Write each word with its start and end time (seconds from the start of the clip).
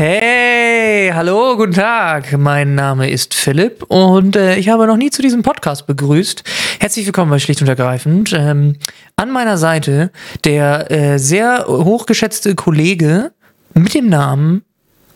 Hey, 0.00 1.10
hallo, 1.12 1.56
guten 1.56 1.72
Tag. 1.72 2.30
Mein 2.38 2.76
Name 2.76 3.10
ist 3.10 3.34
Philipp 3.34 3.82
und 3.88 4.36
äh, 4.36 4.54
ich 4.54 4.68
habe 4.68 4.86
noch 4.86 4.96
nie 4.96 5.10
zu 5.10 5.22
diesem 5.22 5.42
Podcast 5.42 5.88
begrüßt. 5.88 6.44
Herzlich 6.78 7.04
willkommen 7.04 7.32
bei 7.32 7.40
Schlicht 7.40 7.60
und 7.62 7.68
Ergreifend. 7.68 8.32
Ähm, 8.32 8.76
an 9.16 9.32
meiner 9.32 9.58
Seite 9.58 10.12
der 10.44 10.88
äh, 10.92 11.18
sehr 11.18 11.64
hochgeschätzte 11.66 12.54
Kollege 12.54 13.32
mit 13.74 13.92
dem 13.92 14.08
Namen 14.08 14.62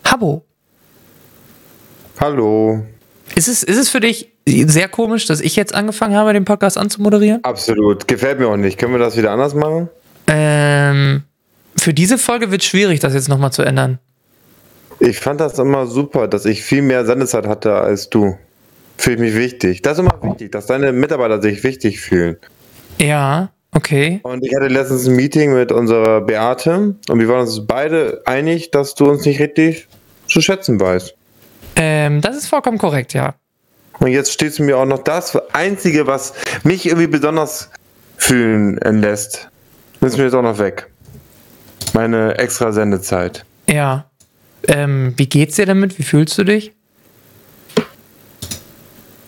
Habbo. 0.04 0.44
Hallo. 2.18 2.84
Ist 3.36 3.46
es, 3.46 3.62
ist 3.62 3.78
es 3.78 3.88
für 3.88 4.00
dich 4.00 4.32
sehr 4.48 4.88
komisch, 4.88 5.26
dass 5.26 5.40
ich 5.40 5.54
jetzt 5.54 5.76
angefangen 5.76 6.16
habe, 6.16 6.32
den 6.32 6.44
Podcast 6.44 6.76
anzumoderieren? 6.76 7.44
Absolut. 7.44 8.08
Gefällt 8.08 8.40
mir 8.40 8.48
auch 8.48 8.56
nicht. 8.56 8.78
Können 8.78 8.94
wir 8.94 8.98
das 8.98 9.16
wieder 9.16 9.30
anders 9.30 9.54
machen? 9.54 9.90
Ähm, 10.26 11.22
für 11.76 11.94
diese 11.94 12.18
Folge 12.18 12.50
wird 12.50 12.62
es 12.62 12.66
schwierig, 12.66 12.98
das 12.98 13.14
jetzt 13.14 13.28
nochmal 13.28 13.52
zu 13.52 13.62
ändern. 13.62 14.00
Ich 15.04 15.18
fand 15.18 15.40
das 15.40 15.58
immer 15.58 15.88
super, 15.88 16.28
dass 16.28 16.44
ich 16.44 16.62
viel 16.62 16.80
mehr 16.80 17.04
Sendezeit 17.04 17.44
hatte 17.48 17.74
als 17.74 18.08
du. 18.08 18.38
Fühle 18.96 19.16
ich 19.16 19.20
mich 19.20 19.34
wichtig. 19.34 19.82
Das 19.82 19.94
ist 19.94 19.98
immer 19.98 20.16
wichtig, 20.22 20.52
dass 20.52 20.66
deine 20.66 20.92
Mitarbeiter 20.92 21.42
sich 21.42 21.64
wichtig 21.64 22.00
fühlen. 22.00 22.36
Ja, 23.00 23.50
okay. 23.74 24.20
Und 24.22 24.46
ich 24.46 24.54
hatte 24.54 24.68
letztens 24.68 25.08
ein 25.08 25.16
Meeting 25.16 25.54
mit 25.54 25.72
unserer 25.72 26.20
Beate 26.20 26.94
und 27.08 27.18
wir 27.18 27.26
waren 27.26 27.40
uns 27.40 27.66
beide 27.66 28.22
einig, 28.26 28.70
dass 28.70 28.94
du 28.94 29.10
uns 29.10 29.24
nicht 29.24 29.40
richtig 29.40 29.88
zu 30.28 30.40
schätzen 30.40 30.80
weißt. 30.80 31.16
Ähm, 31.74 32.20
das 32.20 32.36
ist 32.36 32.46
vollkommen 32.46 32.78
korrekt, 32.78 33.12
ja. 33.12 33.34
Und 33.98 34.12
jetzt 34.12 34.32
steht 34.32 34.56
mir 34.60 34.78
auch 34.78 34.86
noch 34.86 35.02
das 35.02 35.36
Einzige, 35.52 36.06
was 36.06 36.32
mich 36.62 36.86
irgendwie 36.86 37.08
besonders 37.08 37.70
fühlen 38.16 38.78
lässt. 39.00 39.48
Ist 40.00 40.16
mir 40.16 40.24
jetzt 40.24 40.34
auch 40.34 40.42
noch 40.42 40.58
weg. 40.58 40.88
Meine 41.92 42.38
extra 42.38 42.70
Sendezeit. 42.70 43.44
Ja. 43.68 44.11
Ähm, 44.68 45.14
wie 45.16 45.26
geht's 45.28 45.56
dir 45.56 45.66
damit? 45.66 45.98
Wie 45.98 46.02
fühlst 46.02 46.36
du 46.38 46.44
dich? 46.44 46.72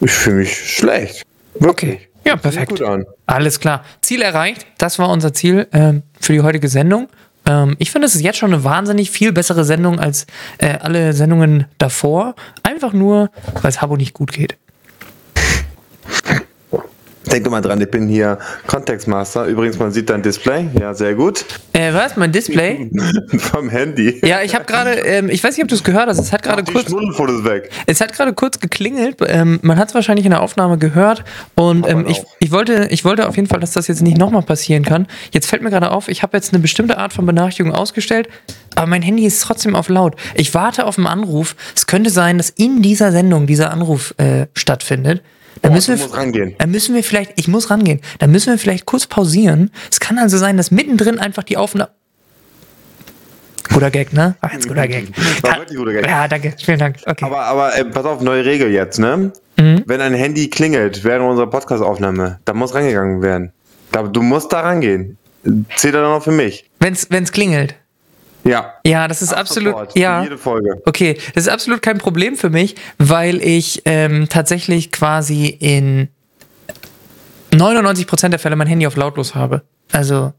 Ich 0.00 0.12
fühle 0.12 0.36
mich 0.36 0.54
schlecht. 0.54 1.22
Wirklich. 1.54 1.94
Okay. 1.94 2.08
Ja, 2.26 2.36
perfekt. 2.36 2.70
Gut 2.70 2.82
an. 2.82 3.04
Alles 3.26 3.60
klar. 3.60 3.84
Ziel 4.00 4.22
erreicht. 4.22 4.66
Das 4.78 4.98
war 4.98 5.10
unser 5.10 5.32
Ziel 5.34 5.66
ähm, 5.72 6.02
für 6.20 6.32
die 6.32 6.40
heutige 6.40 6.68
Sendung. 6.68 7.08
Ähm, 7.46 7.76
ich 7.78 7.90
finde, 7.90 8.06
es 8.06 8.14
ist 8.14 8.22
jetzt 8.22 8.38
schon 8.38 8.52
eine 8.52 8.64
wahnsinnig 8.64 9.10
viel 9.10 9.32
bessere 9.32 9.64
Sendung 9.64 10.00
als 10.00 10.26
äh, 10.58 10.78
alle 10.80 11.12
Sendungen 11.12 11.66
davor. 11.78 12.34
Einfach 12.62 12.92
nur, 12.92 13.30
weil 13.60 13.68
es 13.68 13.82
Habo 13.82 13.96
nicht 13.96 14.14
gut 14.14 14.32
geht. 14.32 14.56
Denk 17.30 17.48
mal 17.50 17.60
dran, 17.60 17.80
ich 17.80 17.90
bin 17.90 18.08
hier 18.08 18.38
Kontextmaster. 18.66 19.46
Übrigens, 19.46 19.78
man 19.78 19.90
sieht 19.92 20.10
dein 20.10 20.22
Display. 20.22 20.68
Ja, 20.78 20.94
sehr 20.94 21.14
gut. 21.14 21.44
Äh, 21.72 21.92
was? 21.94 22.16
Mein 22.16 22.32
Display? 22.32 22.90
Vom 23.38 23.68
Handy. 23.68 24.20
Ja, 24.24 24.42
ich 24.42 24.54
habe 24.54 24.64
gerade, 24.64 24.90
ähm, 24.90 25.28
ich 25.30 25.42
weiß 25.42 25.56
nicht, 25.56 25.64
ob 25.64 25.68
du 25.68 25.74
es 25.74 25.84
gehört 25.84 26.08
hast, 26.08 26.18
es 26.18 26.32
hat 26.32 26.42
gerade 26.42 26.62
kurz. 26.64 26.88
Schmuddelfotos 26.88 27.44
weg. 27.44 27.70
Es 27.86 28.00
hat 28.00 28.12
gerade 28.12 28.32
kurz 28.32 28.60
geklingelt. 28.60 29.16
Ähm, 29.26 29.58
man 29.62 29.78
hat 29.78 29.88
es 29.88 29.94
wahrscheinlich 29.94 30.26
in 30.26 30.30
der 30.30 30.42
Aufnahme 30.42 30.78
gehört. 30.78 31.24
Und 31.54 31.88
ähm, 31.88 32.06
ich, 32.08 32.22
ich, 32.40 32.52
wollte, 32.52 32.88
ich 32.90 33.04
wollte 33.04 33.28
auf 33.28 33.36
jeden 33.36 33.48
Fall, 33.48 33.60
dass 33.60 33.72
das 33.72 33.88
jetzt 33.88 34.02
nicht 34.02 34.18
nochmal 34.18 34.42
passieren 34.42 34.84
kann. 34.84 35.06
Jetzt 35.32 35.46
fällt 35.46 35.62
mir 35.62 35.70
gerade 35.70 35.90
auf, 35.90 36.08
ich 36.08 36.22
habe 36.22 36.36
jetzt 36.36 36.52
eine 36.52 36.60
bestimmte 36.60 36.98
Art 36.98 37.12
von 37.12 37.26
Benachrichtigung 37.26 37.72
ausgestellt, 37.72 38.28
aber 38.74 38.86
mein 38.86 39.02
Handy 39.02 39.24
ist 39.24 39.40
trotzdem 39.42 39.74
auf 39.74 39.88
laut. 39.88 40.16
Ich 40.34 40.54
warte 40.54 40.86
auf 40.86 40.98
einen 40.98 41.06
Anruf. 41.06 41.56
Es 41.74 41.86
könnte 41.86 42.10
sein, 42.10 42.38
dass 42.38 42.50
in 42.50 42.82
dieser 42.82 43.12
Sendung 43.12 43.46
dieser 43.46 43.70
Anruf 43.70 44.14
äh, 44.18 44.46
stattfindet. 44.54 45.22
Da 45.62 45.70
Oh, 45.70 45.72
müssen 45.72 45.98
wir, 45.98 46.12
rangehen. 46.14 46.54
Dann 46.58 46.70
müssen 46.70 46.94
wir 46.94 47.02
vielleicht, 47.04 47.32
ich 47.36 47.48
muss 47.48 47.70
rangehen, 47.70 48.00
dann 48.18 48.30
müssen 48.30 48.50
wir 48.52 48.58
vielleicht 48.58 48.86
kurz 48.86 49.06
pausieren. 49.06 49.70
Es 49.90 50.00
kann 50.00 50.18
also 50.18 50.36
sein, 50.38 50.56
dass 50.56 50.70
mittendrin 50.70 51.18
einfach 51.18 51.42
die 51.42 51.56
Aufnahme. 51.56 51.90
Guter 53.72 53.90
Gag, 53.90 54.12
ne? 54.12 54.36
War 54.40 54.52
jetzt 54.52 54.68
guter 54.68 54.86
Gag. 54.86 55.08
War 55.42 55.58
wirklich 55.58 55.78
guter 55.78 55.92
Gag. 55.92 56.06
Ja, 56.06 56.28
danke, 56.28 56.54
vielen 56.62 56.78
Dank. 56.78 56.96
Okay. 57.06 57.24
Aber, 57.24 57.40
aber 57.44 57.76
äh, 57.76 57.84
pass 57.84 58.04
auf, 58.04 58.20
neue 58.20 58.44
Regel 58.44 58.70
jetzt, 58.70 58.98
ne? 58.98 59.32
Mhm. 59.56 59.82
Wenn 59.86 60.00
ein 60.00 60.14
Handy 60.14 60.48
klingelt 60.50 61.02
während 61.02 61.28
unserer 61.28 61.48
Podcast-Aufnahme, 61.48 62.40
dann 62.44 62.56
muss 62.56 62.74
rangegangen 62.74 63.22
werden. 63.22 63.52
Da, 63.90 64.02
du 64.02 64.22
musst 64.22 64.52
da 64.52 64.60
rangehen. 64.60 65.16
Zählt 65.76 65.94
dann 65.94 66.04
auch 66.04 66.22
für 66.22 66.30
mich. 66.32 66.68
Wenn's, 66.80 67.06
wenn's 67.10 67.32
klingelt. 67.32 67.74
Ja. 68.44 68.74
Ja, 68.86 69.08
das 69.08 69.22
ist 69.22 69.32
Ab 69.32 69.40
absolut. 69.40 69.72
sofort, 69.72 69.92
für 69.94 69.98
Ja. 69.98 70.22
Jede 70.22 70.36
Folge. 70.38 70.80
Okay, 70.84 71.18
das 71.34 71.44
ist 71.44 71.48
absolut 71.48 71.80
kein 71.82 71.98
Problem 71.98 72.36
für 72.36 72.50
mich, 72.50 72.76
weil 72.98 73.42
ich 73.42 73.82
ähm, 73.86 74.28
tatsächlich 74.28 74.92
quasi 74.92 75.46
in 75.46 76.08
99% 77.52 78.28
der 78.30 78.38
Fälle 78.38 78.56
mein 78.56 78.66
Handy 78.66 78.86
auf 78.86 78.96
lautlos 78.96 79.34
habe. 79.34 79.62
Also, 79.92 80.32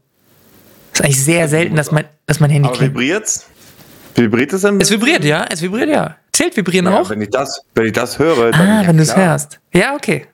ist 0.92 1.02
eigentlich 1.02 1.22
sehr 1.22 1.48
selten, 1.48 1.76
dass 1.76 1.90
mein, 1.92 2.04
dass 2.26 2.40
mein 2.40 2.50
Handy 2.50 2.68
Aber 2.68 2.80
vibriert's? 2.80 3.46
Vibriert 4.14 4.52
es 4.52 4.64
ein 4.64 4.80
Es 4.80 4.90
vibriert, 4.90 5.24
ja? 5.24 5.44
Es 5.50 5.60
vibriert, 5.60 5.88
ja. 5.90 6.16
Zählt 6.32 6.56
Vibrieren 6.56 6.86
Ja, 6.86 7.00
auch? 7.00 7.10
wenn 7.10 7.20
ich 7.20 7.30
das, 7.30 7.62
wenn 7.74 7.86
ich 7.86 7.92
das 7.92 8.18
höre, 8.18 8.50
dann 8.50 8.60
Ah, 8.68 8.82
wenn 8.86 8.96
du 8.96 9.02
es 9.02 9.14
hörst. 9.16 9.58
Ja, 9.74 9.94
okay. 9.94 10.26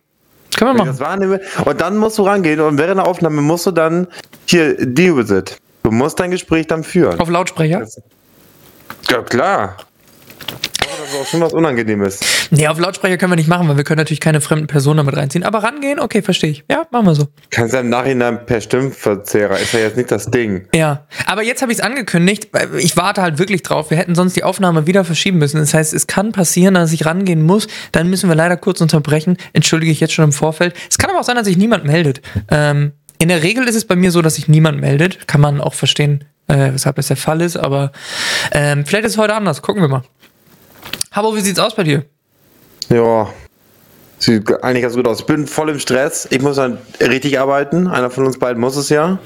Können 0.56 0.70
wir 0.70 0.74
Wenn 0.74 0.74
ich 0.74 0.78
machen. 0.78 0.88
das 0.88 1.00
wahrnehme. 1.00 1.40
Und 1.64 1.80
dann 1.80 1.96
musst 1.96 2.18
du 2.18 2.22
rangehen 2.24 2.60
und 2.60 2.78
während 2.78 2.98
der 2.98 3.06
Aufnahme 3.06 3.40
musst 3.40 3.66
du 3.66 3.70
dann 3.70 4.06
hier 4.46 4.74
deal 4.84 5.16
with 5.16 5.30
it. 5.30 5.56
Du 5.82 5.90
musst 5.90 6.20
dein 6.20 6.30
Gespräch 6.30 6.66
dann 6.66 6.84
führen. 6.84 7.18
Auf 7.18 7.28
Lautsprecher? 7.28 7.86
Ja, 9.10 9.22
klar. 9.22 9.76
Das 11.02 11.10
ist 11.10 11.20
auch 11.20 11.26
schon 11.26 11.40
was 11.40 11.52
Unangenehmes. 11.52 12.20
Nee, 12.50 12.68
auf 12.68 12.78
Lautsprecher 12.78 13.16
können 13.16 13.32
wir 13.32 13.36
nicht 13.36 13.48
machen, 13.48 13.66
weil 13.68 13.76
wir 13.76 13.84
können 13.84 13.98
natürlich 13.98 14.20
keine 14.20 14.40
fremden 14.40 14.66
Personen 14.66 14.98
damit 14.98 15.16
reinziehen. 15.16 15.42
Aber 15.42 15.62
rangehen, 15.62 15.98
okay, 15.98 16.22
verstehe 16.22 16.50
ich. 16.50 16.64
Ja, 16.70 16.86
machen 16.90 17.06
wir 17.06 17.14
so. 17.14 17.28
Kannst 17.50 17.74
ja 17.74 17.80
im 17.80 17.88
Nachhinein 17.88 18.44
per 18.46 18.60
Stimmverzehrer, 18.60 19.58
ist 19.58 19.72
ja 19.72 19.80
jetzt 19.80 19.96
nicht 19.96 20.10
das 20.10 20.30
Ding. 20.30 20.68
Ja, 20.74 21.06
aber 21.26 21.42
jetzt 21.42 21.62
habe 21.62 21.72
ich 21.72 21.78
es 21.78 21.84
angekündigt. 21.84 22.50
Ich 22.78 22.96
warte 22.96 23.22
halt 23.22 23.38
wirklich 23.38 23.62
drauf. 23.62 23.90
Wir 23.90 23.96
hätten 23.96 24.14
sonst 24.14 24.36
die 24.36 24.44
Aufnahme 24.44 24.86
wieder 24.86 25.04
verschieben 25.04 25.38
müssen. 25.38 25.58
Das 25.58 25.74
heißt, 25.74 25.92
es 25.92 26.06
kann 26.06 26.32
passieren, 26.32 26.74
dass 26.74 26.92
ich 26.92 27.04
rangehen 27.06 27.42
muss. 27.42 27.66
Dann 27.92 28.08
müssen 28.08 28.28
wir 28.28 28.36
leider 28.36 28.56
kurz 28.56 28.80
unterbrechen. 28.80 29.38
Entschuldige 29.54 29.90
ich 29.90 30.00
jetzt 30.00 30.12
schon 30.12 30.26
im 30.26 30.32
Vorfeld. 30.32 30.74
Es 30.90 30.98
kann 30.98 31.10
aber 31.10 31.20
auch 31.20 31.24
sein, 31.24 31.36
dass 31.36 31.46
sich 31.46 31.56
niemand 31.56 31.84
meldet. 31.84 32.22
Ähm, 32.50 32.92
in 33.22 33.28
der 33.28 33.44
Regel 33.44 33.68
ist 33.68 33.76
es 33.76 33.84
bei 33.84 33.94
mir 33.94 34.10
so, 34.10 34.20
dass 34.20 34.34
sich 34.34 34.48
niemand 34.48 34.80
meldet. 34.80 35.28
Kann 35.28 35.40
man 35.40 35.60
auch 35.60 35.74
verstehen, 35.74 36.24
äh, 36.48 36.72
weshalb 36.72 36.96
das 36.96 37.06
der 37.06 37.16
Fall 37.16 37.40
ist. 37.40 37.56
Aber 37.56 37.92
ähm, 38.50 38.84
vielleicht 38.84 39.04
ist 39.06 39.12
es 39.12 39.18
heute 39.18 39.34
anders. 39.34 39.62
Gucken 39.62 39.80
wir 39.80 39.88
mal. 39.88 40.02
Habo, 41.12 41.36
wie 41.36 41.40
sieht's 41.40 41.60
aus 41.60 41.76
bei 41.76 41.84
dir? 41.84 42.04
Ja. 42.88 43.28
Sieht 44.18 44.52
eigentlich 44.64 44.82
ganz 44.82 44.94
gut 44.96 45.06
aus. 45.06 45.20
Ich 45.20 45.26
bin 45.26 45.46
voll 45.46 45.70
im 45.70 45.78
Stress. 45.78 46.26
Ich 46.30 46.40
muss 46.42 46.56
dann 46.56 46.78
richtig 47.00 47.38
arbeiten. 47.38 47.86
Einer 47.86 48.10
von 48.10 48.26
uns 48.26 48.38
beiden 48.40 48.60
muss 48.60 48.74
es 48.76 48.88
ja. 48.88 49.18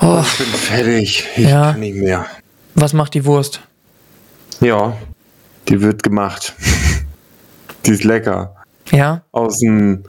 Oh, 0.00 0.22
Ich 0.22 0.38
bin 0.38 0.46
fertig. 0.46 1.24
Ich 1.36 1.44
Ja. 1.44 1.72
kann 1.72 1.80
nicht 1.80 1.96
mehr. 1.96 2.24
was 2.74 2.94
macht 2.94 3.12
die 3.12 3.26
Wurst? 3.26 3.60
Ja. 4.60 4.96
Die 5.68 5.82
wird 5.82 6.02
gemacht. 6.02 6.54
die 7.84 7.90
ist 7.90 8.04
lecker. 8.04 8.54
Ja? 8.90 9.22
Aus 9.32 9.58
dem. 9.58 10.04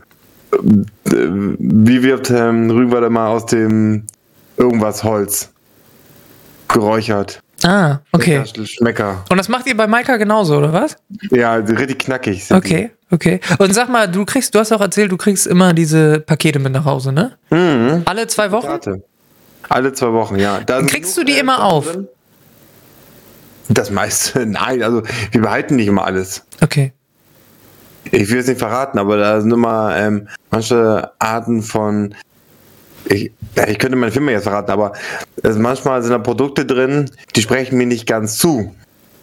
Wie 0.52 2.04
wird 2.04 2.30
ähm, 2.30 2.70
Rügenwalder 2.70 3.10
mal 3.10 3.28
aus 3.28 3.46
dem 3.46 4.06
irgendwas 4.58 5.04
Holz 5.04 5.52
geräuchert? 6.68 7.42
Ah, 7.64 8.00
okay. 8.12 8.44
Schmecker. 8.66 9.26
Und 9.30 9.38
das 9.38 9.50
macht 9.50 9.66
ihr 9.68 9.76
bei 9.76 9.88
Maika 9.88 10.18
genauso, 10.18 10.58
oder 10.58 10.74
was? 10.74 10.96
Ja, 11.32 11.56
richtig 11.56 12.00
knackig. 12.00 12.52
Okay, 12.52 12.92
okay. 13.10 13.40
Und 13.58 13.74
sag 13.74 13.90
mal, 13.90 14.08
du 14.08 14.26
kriegst, 14.26 14.54
du 14.54 14.60
hast 14.60 14.72
auch 14.72 14.82
erzählt, 14.82 15.12
du 15.12 15.18
kriegst 15.18 15.48
immer 15.48 15.74
diese 15.74 16.20
Pakete 16.20 16.60
mit 16.60 16.74
nach 16.74 16.86
Hause, 16.86 17.12
ne? 17.12 17.38
Mhm. 17.50 18.04
Alle 18.06 18.28
zwei 18.28 18.48
die. 18.48 18.52
Wochen? 18.52 18.68
Warte. 18.68 19.04
Alle 19.70 19.92
zwei 19.94 20.14
Wochen, 20.14 20.38
ja. 20.38 20.60
Da 20.66 20.82
Kriegst 20.84 21.18
du 21.18 21.24
die 21.24 21.38
immer 21.38 21.64
auf? 21.64 21.92
drin. 21.92 22.08
Das 23.70 23.90
meiste, 23.92 24.46
nein, 24.46 24.82
also 24.84 25.02
wir 25.32 25.42
behalten 25.42 25.76
nicht 25.78 25.88
immer 25.88 26.06
alles. 26.06 26.46
Okay. 26.62 26.94
Ich 28.12 28.30
will 28.30 28.40
es 28.40 28.48
nicht 28.48 28.60
verraten, 28.60 29.00
aber 29.00 29.18
da 29.18 29.42
sind 29.42 29.52
immer 29.52 29.96
ähm, 29.98 30.28
manche 30.52 31.12
Arten 31.20 31.62
von. 31.62 32.16
Ich, 33.06 33.32
ich 33.68 33.80
könnte 33.80 33.96
meine 33.96 34.12
Firma 34.12 34.32
jetzt 34.32 34.44
verraten, 34.44 34.72
aber 34.72 34.94
es, 35.42 35.58
manchmal 35.58 36.02
sind 36.02 36.12
da 36.12 36.18
Produkte 36.18 36.66
drin, 36.66 37.10
die 37.36 37.42
sprechen 37.42 37.78
mir 37.78 37.88
nicht 37.88 38.06
ganz 38.06 38.38
zu. 38.38 38.76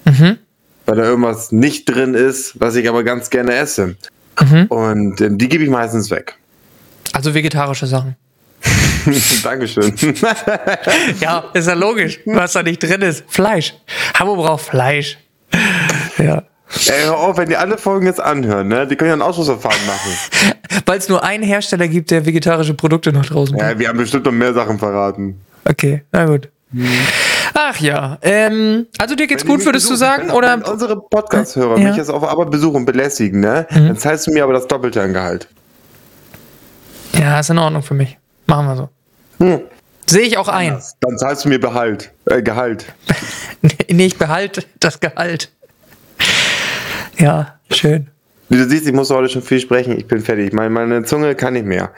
Mhm. 0.04 0.38
Weil 0.86 0.96
da 0.96 1.04
irgendwas 1.04 1.52
nicht 1.52 1.84
drin 1.86 2.14
ist, 2.14 2.58
was 2.60 2.76
ich 2.76 2.88
aber 2.88 3.04
ganz 3.04 3.30
gerne 3.30 3.54
esse. 3.54 3.96
Mhm. 4.40 4.66
Und 4.68 5.20
ähm, 5.20 5.38
die 5.38 5.48
gebe 5.48 5.64
ich 5.64 5.70
meistens 5.70 6.10
weg. 6.10 6.36
Also 7.12 7.34
vegetarische 7.34 7.86
Sachen. 7.86 8.16
Dankeschön. 9.42 9.94
Ja, 11.20 11.44
ist 11.52 11.68
ja 11.68 11.74
logisch, 11.74 12.20
was 12.24 12.52
da 12.52 12.62
nicht 12.62 12.82
drin 12.82 13.02
ist. 13.02 13.24
Fleisch. 13.28 13.74
Habo 14.14 14.36
braucht 14.36 14.64
Fleisch. 14.64 15.18
Ja. 16.18 16.42
Ey, 16.86 17.04
hör 17.04 17.18
auf, 17.18 17.36
wenn 17.36 17.48
die 17.48 17.56
alle 17.56 17.78
Folgen 17.78 18.06
jetzt 18.06 18.20
anhören, 18.20 18.68
ne? 18.68 18.86
Die 18.86 18.96
können 18.96 19.08
ja 19.08 19.16
ein 19.16 19.22
Ausschussverfahren 19.22 19.78
machen. 19.86 20.12
Weil 20.86 20.98
es 20.98 21.08
nur 21.08 21.22
einen 21.24 21.42
Hersteller 21.44 21.88
gibt, 21.88 22.10
der 22.10 22.26
vegetarische 22.26 22.74
Produkte 22.74 23.12
nach 23.12 23.26
draußen 23.26 23.56
bringt. 23.56 23.70
Ja, 23.70 23.78
wir 23.78 23.88
haben 23.88 23.98
bestimmt 23.98 24.24
noch 24.26 24.32
mehr 24.32 24.52
Sachen 24.54 24.78
verraten. 24.78 25.40
Okay, 25.64 26.02
na 26.12 26.26
gut. 26.26 26.48
Ach 27.54 27.78
ja. 27.80 28.18
Ähm, 28.22 28.86
also 28.98 29.14
dir 29.14 29.26
geht's 29.26 29.44
Wenn 29.44 29.50
gut, 29.52 29.64
würdest 29.64 29.86
du 29.86 29.90
besuchen, 29.92 30.08
sagen? 30.08 30.28
Wenn, 30.28 30.34
Oder? 30.34 30.52
wenn 30.56 30.62
unsere 30.64 31.00
Podcast-Hörer 31.00 31.76
Ja. 31.76 31.78
Mhm. 31.78 31.88
mich 31.88 31.96
jetzt 31.96 32.10
auf 32.10 32.24
Arbeit 32.24 32.50
besuchen 32.50 32.76
und 32.76 32.84
belästigen, 32.84 33.40
ne? 33.40 33.66
Dann 33.70 33.96
zahlst 33.96 34.26
du 34.26 34.32
mir 34.32 34.42
aber 34.42 34.52
das 34.54 34.66
Doppelte 34.66 35.00
an 35.00 35.12
Gehalt. 35.12 35.48
Ja, 37.12 37.38
ist 37.40 37.50
in 37.50 37.58
Ordnung 37.58 37.82
für 37.82 37.94
mich. 37.94 38.18
Machen 38.46 38.66
wir 38.66 38.76
so. 38.76 38.88
Hm. 39.38 39.60
Sehe 40.06 40.22
ich 40.22 40.36
auch 40.36 40.48
ein. 40.48 40.78
Dann 41.00 41.16
zahlst 41.16 41.44
du 41.44 41.48
mir 41.48 41.58
Behalt, 41.58 42.12
äh, 42.26 42.42
Gehalt. 42.42 42.86
nee, 43.88 44.06
ich 44.06 44.18
behalte 44.18 44.64
das 44.80 45.00
Gehalt. 45.00 45.50
Ja, 47.18 47.58
schön. 47.70 48.08
Wie 48.48 48.56
du 48.58 48.68
siehst, 48.68 48.86
ich 48.86 48.92
muss 48.92 49.10
heute 49.10 49.28
schon 49.28 49.42
viel 49.42 49.60
sprechen. 49.60 49.96
Ich 49.98 50.06
bin 50.06 50.20
fertig. 50.20 50.52
Meine, 50.52 50.70
meine 50.70 51.04
Zunge 51.04 51.34
kann 51.34 51.54
nicht 51.54 51.66
mehr. 51.66 51.90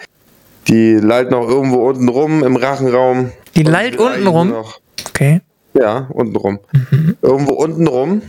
Die 0.68 0.94
lallt 0.94 1.30
noch 1.30 1.48
irgendwo 1.48 1.88
unten 1.88 2.08
rum 2.08 2.42
im 2.44 2.56
Rachenraum. 2.56 3.30
Die 3.54 3.62
lallt 3.62 3.96
unten 3.98 4.26
rum? 4.26 4.50
Noch, 4.50 4.80
Okay. 5.08 5.40
ja, 5.74 6.06
unten 6.10 6.36
rum. 6.36 6.58
Mhm. 6.72 7.16
Irgendwo 7.22 7.54
unten 7.54 7.86
rum 7.86 8.22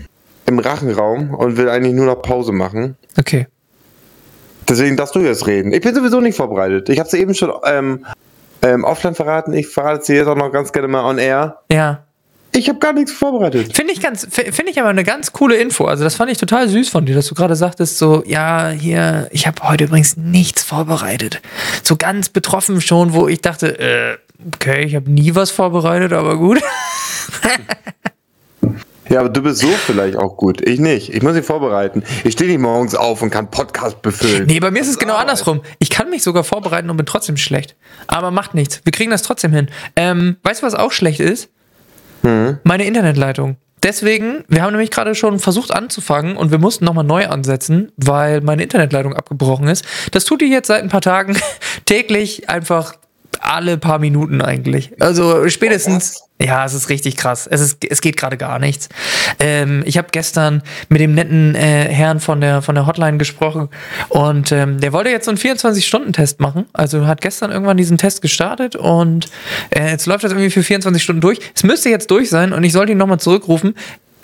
im 0.45 0.59
Rachenraum 0.59 1.33
und 1.33 1.57
will 1.57 1.69
eigentlich 1.69 1.93
nur 1.93 2.05
noch 2.05 2.21
Pause 2.21 2.51
machen. 2.51 2.95
Okay. 3.17 3.47
Deswegen 4.69 4.97
darfst 4.97 5.15
du 5.15 5.19
jetzt 5.19 5.47
reden. 5.47 5.71
Ich 5.73 5.81
bin 5.81 5.95
sowieso 5.95 6.19
nicht 6.21 6.35
vorbereitet. 6.35 6.89
Ich 6.89 6.99
habe 6.99 7.07
es 7.07 7.13
eben 7.13 7.33
schon 7.33 7.51
ähm, 7.65 8.05
ähm, 8.61 8.83
offline 8.83 9.15
verraten. 9.15 9.53
Ich 9.53 9.67
verrate 9.67 10.01
es 10.01 10.05
dir 10.07 10.17
jetzt 10.17 10.27
auch 10.27 10.35
noch 10.35 10.51
ganz 10.51 10.71
gerne 10.71 10.87
mal 10.87 11.03
on 11.05 11.17
air. 11.17 11.59
Ja. 11.71 12.03
Ich 12.57 12.69
habe 12.69 12.79
gar 12.79 12.91
nichts 12.91 13.11
vorbereitet. 13.11 13.75
Finde 13.75 13.93
ich 13.93 14.01
ganz, 14.01 14.27
finde 14.31 14.71
ich 14.71 14.79
aber 14.79 14.89
eine 14.89 15.03
ganz 15.03 15.31
coole 15.31 15.57
Info. 15.57 15.85
Also 15.85 16.03
das 16.03 16.15
fand 16.15 16.31
ich 16.31 16.39
total 16.39 16.67
süß 16.67 16.89
von 16.89 17.05
dir, 17.05 17.13
dass 17.13 17.27
du 17.27 17.35
gerade 17.35 17.55
sagtest, 17.55 17.99
so, 17.99 18.23
ja, 18.25 18.69
hier, 18.69 19.27
ich 19.31 19.45
habe 19.45 19.61
heute 19.61 19.83
übrigens 19.83 20.17
nichts 20.17 20.63
vorbereitet. 20.63 21.39
So 21.83 21.95
ganz 21.97 22.29
betroffen 22.29 22.81
schon, 22.81 23.13
wo 23.13 23.27
ich 23.27 23.41
dachte, 23.41 23.79
äh, 23.79 24.17
okay, 24.55 24.85
ich 24.85 24.95
habe 24.95 25.11
nie 25.11 25.35
was 25.35 25.51
vorbereitet, 25.51 26.13
aber 26.13 26.37
gut. 26.37 26.59
Ja, 29.09 29.21
aber 29.21 29.29
du 29.29 29.41
bist 29.41 29.59
so 29.59 29.69
vielleicht 29.69 30.17
auch 30.17 30.35
gut. 30.35 30.59
Ich 30.67 30.81
nicht. 30.81 31.13
Ich 31.13 31.23
muss 31.23 31.33
mich 31.33 31.45
vorbereiten. 31.45 32.03
Ich 32.25 32.33
stehe 32.33 32.49
nicht 32.49 32.59
morgens 32.59 32.93
auf 32.93 33.21
und 33.21 33.29
kann 33.29 33.49
Podcast 33.49 34.01
befüllen. 34.01 34.47
Nee, 34.47 34.59
bei 34.59 34.69
mir 34.69 34.81
ist 34.81 34.89
es 34.89 34.99
genau 34.99 35.13
Arbeit. 35.13 35.29
andersrum. 35.29 35.61
Ich 35.79 35.89
kann 35.89 36.09
mich 36.09 36.23
sogar 36.23 36.43
vorbereiten 36.43 36.89
und 36.89 36.97
bin 36.97 37.05
trotzdem 37.05 37.37
schlecht. 37.37 37.77
Aber 38.07 38.31
macht 38.31 38.53
nichts. 38.53 38.81
Wir 38.83 38.91
kriegen 38.91 39.09
das 39.09 39.21
trotzdem 39.21 39.53
hin. 39.53 39.69
Ähm, 39.95 40.35
weißt 40.43 40.61
du, 40.61 40.65
was 40.65 40.75
auch 40.75 40.91
schlecht 40.91 41.21
ist? 41.21 41.49
Meine 42.63 42.85
Internetleitung. 42.85 43.57
Deswegen, 43.83 44.43
wir 44.47 44.63
haben 44.63 44.71
nämlich 44.71 44.91
gerade 44.91 45.13
schon 45.13 45.39
versucht 45.39 45.71
anzufangen 45.71 46.35
und 46.35 46.51
wir 46.51 46.57
mussten 46.57 46.83
nochmal 46.85 47.03
neu 47.03 47.27
ansetzen, 47.27 47.91
weil 47.95 48.41
meine 48.41 48.63
Internetleitung 48.63 49.13
abgebrochen 49.13 49.67
ist. 49.67 49.85
Das 50.11 50.25
tut 50.25 50.41
die 50.41 50.49
jetzt 50.49 50.67
seit 50.67 50.81
ein 50.81 50.89
paar 50.89 51.01
Tagen 51.01 51.37
täglich 51.85 52.49
einfach 52.49 52.95
alle 53.47 53.77
paar 53.77 53.99
Minuten 53.99 54.41
eigentlich. 54.41 54.91
Also 54.99 55.47
spätestens. 55.49 56.23
Ja, 56.39 56.63
es 56.65 56.75
ist 56.75 56.89
richtig 56.89 57.17
krass. 57.17 57.47
Es, 57.47 57.61
ist, 57.61 57.83
es 57.83 57.99
geht 57.99 58.15
gerade 58.15 58.37
gar 58.37 58.59
nichts. 58.59 58.89
Ähm, 59.39 59.81
ich 59.87 59.97
habe 59.97 60.09
gestern 60.11 60.61
mit 60.87 61.01
dem 61.01 61.15
netten 61.15 61.55
äh, 61.55 61.85
Herrn 61.89 62.19
von 62.19 62.41
der, 62.41 62.61
von 62.61 62.75
der 62.75 62.85
Hotline 62.85 63.17
gesprochen 63.17 63.69
und 64.09 64.51
ähm, 64.51 64.79
der 64.79 64.93
wollte 64.93 65.09
jetzt 65.09 65.25
so 65.25 65.31
einen 65.31 65.39
24-Stunden-Test 65.39 66.39
machen. 66.39 66.67
Also 66.73 67.07
hat 67.07 67.21
gestern 67.21 67.49
irgendwann 67.49 67.77
diesen 67.77 67.97
Test 67.97 68.21
gestartet 68.21 68.75
und 68.75 69.29
äh, 69.71 69.89
jetzt 69.89 70.05
läuft 70.05 70.25
das 70.25 70.31
irgendwie 70.31 70.51
für 70.51 70.61
24 70.61 71.01
Stunden 71.01 71.21
durch. 71.21 71.39
Es 71.55 71.63
müsste 71.63 71.89
jetzt 71.89 72.11
durch 72.11 72.29
sein 72.29 72.53
und 72.53 72.63
ich 72.63 72.73
sollte 72.73 72.91
ihn 72.91 72.99
nochmal 72.99 73.19
zurückrufen. 73.19 73.73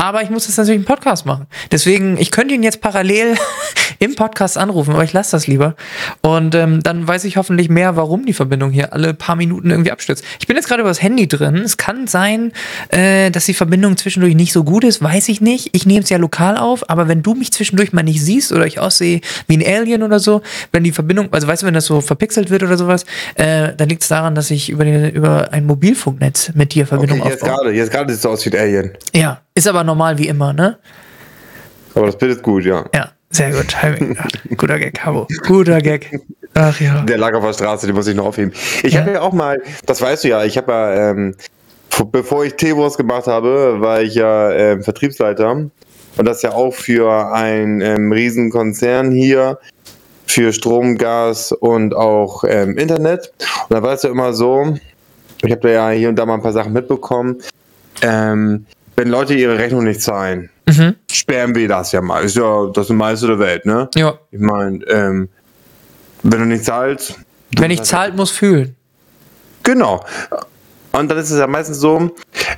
Aber 0.03 0.21
ich 0.21 0.29
muss 0.29 0.47
das 0.47 0.57
natürlich 0.57 0.81
im 0.81 0.85
Podcast 0.85 1.25
machen. 1.25 1.47
Deswegen, 1.71 2.17
ich 2.17 2.29
könnte 2.29 2.53
ihn 2.53 2.61
jetzt 2.61 2.81
parallel 2.81 3.37
im 3.99 4.15
Podcast 4.15 4.57
anrufen, 4.57 4.93
aber 4.93 5.05
ich 5.05 5.13
lasse 5.13 5.31
das 5.31 5.47
lieber. 5.47 5.75
Und 6.19 6.55
ähm, 6.55 6.83
dann 6.83 7.07
weiß 7.07 7.23
ich 7.23 7.37
hoffentlich 7.37 7.69
mehr, 7.69 7.95
warum 7.95 8.25
die 8.25 8.33
Verbindung 8.33 8.71
hier 8.71 8.91
alle 8.91 9.13
paar 9.13 9.37
Minuten 9.37 9.69
irgendwie 9.69 9.91
abstürzt. 9.91 10.25
Ich 10.41 10.47
bin 10.47 10.57
jetzt 10.57 10.67
gerade 10.67 10.81
über 10.81 10.89
das 10.89 11.01
Handy 11.01 11.29
drin. 11.29 11.55
Es 11.55 11.77
kann 11.77 12.07
sein, 12.07 12.51
äh, 12.89 13.31
dass 13.31 13.45
die 13.45 13.53
Verbindung 13.53 13.95
zwischendurch 13.95 14.35
nicht 14.35 14.51
so 14.51 14.65
gut 14.65 14.83
ist, 14.83 15.01
weiß 15.01 15.29
ich 15.29 15.39
nicht. 15.39 15.69
Ich 15.71 15.85
nehme 15.85 16.01
es 16.01 16.09
ja 16.09 16.17
lokal 16.17 16.57
auf, 16.57 16.89
aber 16.89 17.07
wenn 17.07 17.23
du 17.23 17.33
mich 17.33 17.53
zwischendurch 17.53 17.93
mal 17.93 18.03
nicht 18.03 18.21
siehst 18.21 18.51
oder 18.51 18.67
ich 18.67 18.81
aussehe 18.81 19.21
wie 19.47 19.55
ein 19.55 19.65
Alien 19.65 20.03
oder 20.03 20.19
so, 20.19 20.41
wenn 20.73 20.83
die 20.83 20.91
Verbindung, 20.91 21.31
also 21.31 21.47
weißt 21.47 21.61
du, 21.61 21.67
wenn 21.67 21.75
das 21.75 21.85
so 21.85 22.01
verpixelt 22.01 22.49
wird 22.49 22.63
oder 22.63 22.77
sowas, 22.77 23.05
äh, 23.35 23.71
dann 23.77 23.87
liegt 23.87 24.01
es 24.01 24.09
daran, 24.09 24.35
dass 24.35 24.51
ich 24.51 24.69
über, 24.69 24.83
die, 24.83 25.11
über 25.11 25.53
ein 25.53 25.65
Mobilfunknetz 25.65 26.51
mit 26.55 26.73
dir 26.73 26.85
Verbindung 26.85 27.21
Okay, 27.21 27.29
jetzt 27.29 27.43
aufbaue. 27.43 27.57
gerade. 27.57 27.71
Jetzt 27.73 27.91
gerade 27.91 28.11
sieht 28.11 28.19
es 28.19 28.25
aus 28.25 28.45
wie 28.45 28.49
ein 28.49 28.59
Alien. 28.59 28.91
Ja, 29.15 29.39
ist 29.55 29.67
aber 29.67 29.83
normal 29.83 30.17
wie 30.17 30.27
immer, 30.27 30.53
ne? 30.53 30.77
Aber 31.95 32.07
das 32.07 32.17
Bild 32.17 32.31
ist 32.31 32.43
gut, 32.43 32.65
ja. 32.65 32.85
Ja, 32.93 33.11
sehr 33.29 33.51
gut. 33.51 33.67
Timing. 33.67 34.17
Guter 34.57 34.79
Gag, 34.79 34.99
Habo. 35.05 35.27
Guter 35.45 35.79
Gag. 35.81 36.19
Ach 36.55 36.79
ja. 36.79 37.01
Der 37.03 37.17
lag 37.17 37.33
auf 37.33 37.43
der 37.43 37.53
Straße, 37.53 37.85
den 37.87 37.95
muss 37.95 38.07
ich 38.07 38.15
noch 38.15 38.25
aufheben. 38.25 38.51
Ich 38.83 38.93
Ja. 38.93 39.01
habe 39.01 39.11
ja 39.13 39.21
auch 39.21 39.33
mal, 39.33 39.61
das 39.85 40.01
weißt 40.01 40.23
du 40.23 40.29
ja, 40.29 40.43
ich 40.43 40.57
habe 40.57 40.71
ja, 40.71 41.11
ähm, 41.11 41.35
bevor 42.11 42.45
ich 42.45 42.55
T-Wurst 42.55 42.97
gemacht 42.97 43.27
habe, 43.27 43.77
war 43.79 44.01
ich 44.01 44.15
ja 44.15 44.51
ähm, 44.51 44.83
Vertriebsleiter. 44.83 45.51
Und 46.15 46.25
das 46.25 46.43
ja 46.43 46.51
auch 46.53 46.73
für 46.73 47.31
einen 47.33 47.81
ähm, 47.81 48.11
Riesenkonzern 48.11 49.11
hier, 49.11 49.57
für 50.27 50.53
Strom, 50.53 50.97
Gas 50.97 51.51
und 51.51 51.95
auch 51.95 52.43
ähm, 52.47 52.77
Internet. 52.77 53.33
Und 53.69 53.75
da 53.75 53.81
war 53.83 53.93
es 53.93 54.03
ja 54.03 54.09
immer 54.11 54.33
so, 54.33 54.77
ich 55.43 55.51
habe 55.51 55.61
da 55.61 55.69
ja 55.69 55.89
hier 55.89 56.09
und 56.09 56.15
da 56.15 56.25
mal 56.25 56.35
ein 56.35 56.41
paar 56.43 56.53
Sachen 56.53 56.73
mitbekommen, 56.73 57.37
ähm, 58.03 58.65
wenn 58.95 59.07
Leute 59.09 59.33
ihre 59.33 59.57
Rechnung 59.57 59.83
nicht 59.83 60.01
zahlen, 60.01 60.49
Mhm. 60.67 60.95
sperren 61.11 61.53
wir 61.55 61.67
das 61.67 61.91
ja 61.91 62.01
mal. 62.01 62.23
Ist 62.23 62.35
ja 62.37 62.67
das 62.73 62.89
meiste 62.89 63.27
der 63.27 63.39
Welt, 63.39 63.65
ne? 63.65 63.89
Ja. 63.95 64.17
Ich 64.31 64.39
meine, 64.39 64.83
ähm, 64.87 65.29
wenn 66.23 66.39
du 66.39 66.45
nicht 66.45 66.63
zahlst. 66.65 67.15
Wenn 67.57 67.69
ich 67.71 67.83
zahlt, 67.83 68.15
muss 68.15 68.31
fühlen. 68.31 68.75
Genau. 69.63 70.03
Und 70.93 71.09
dann 71.09 71.17
ist 71.17 71.31
es 71.31 71.39
ja 71.39 71.47
meistens 71.47 71.77
so, 71.79 72.11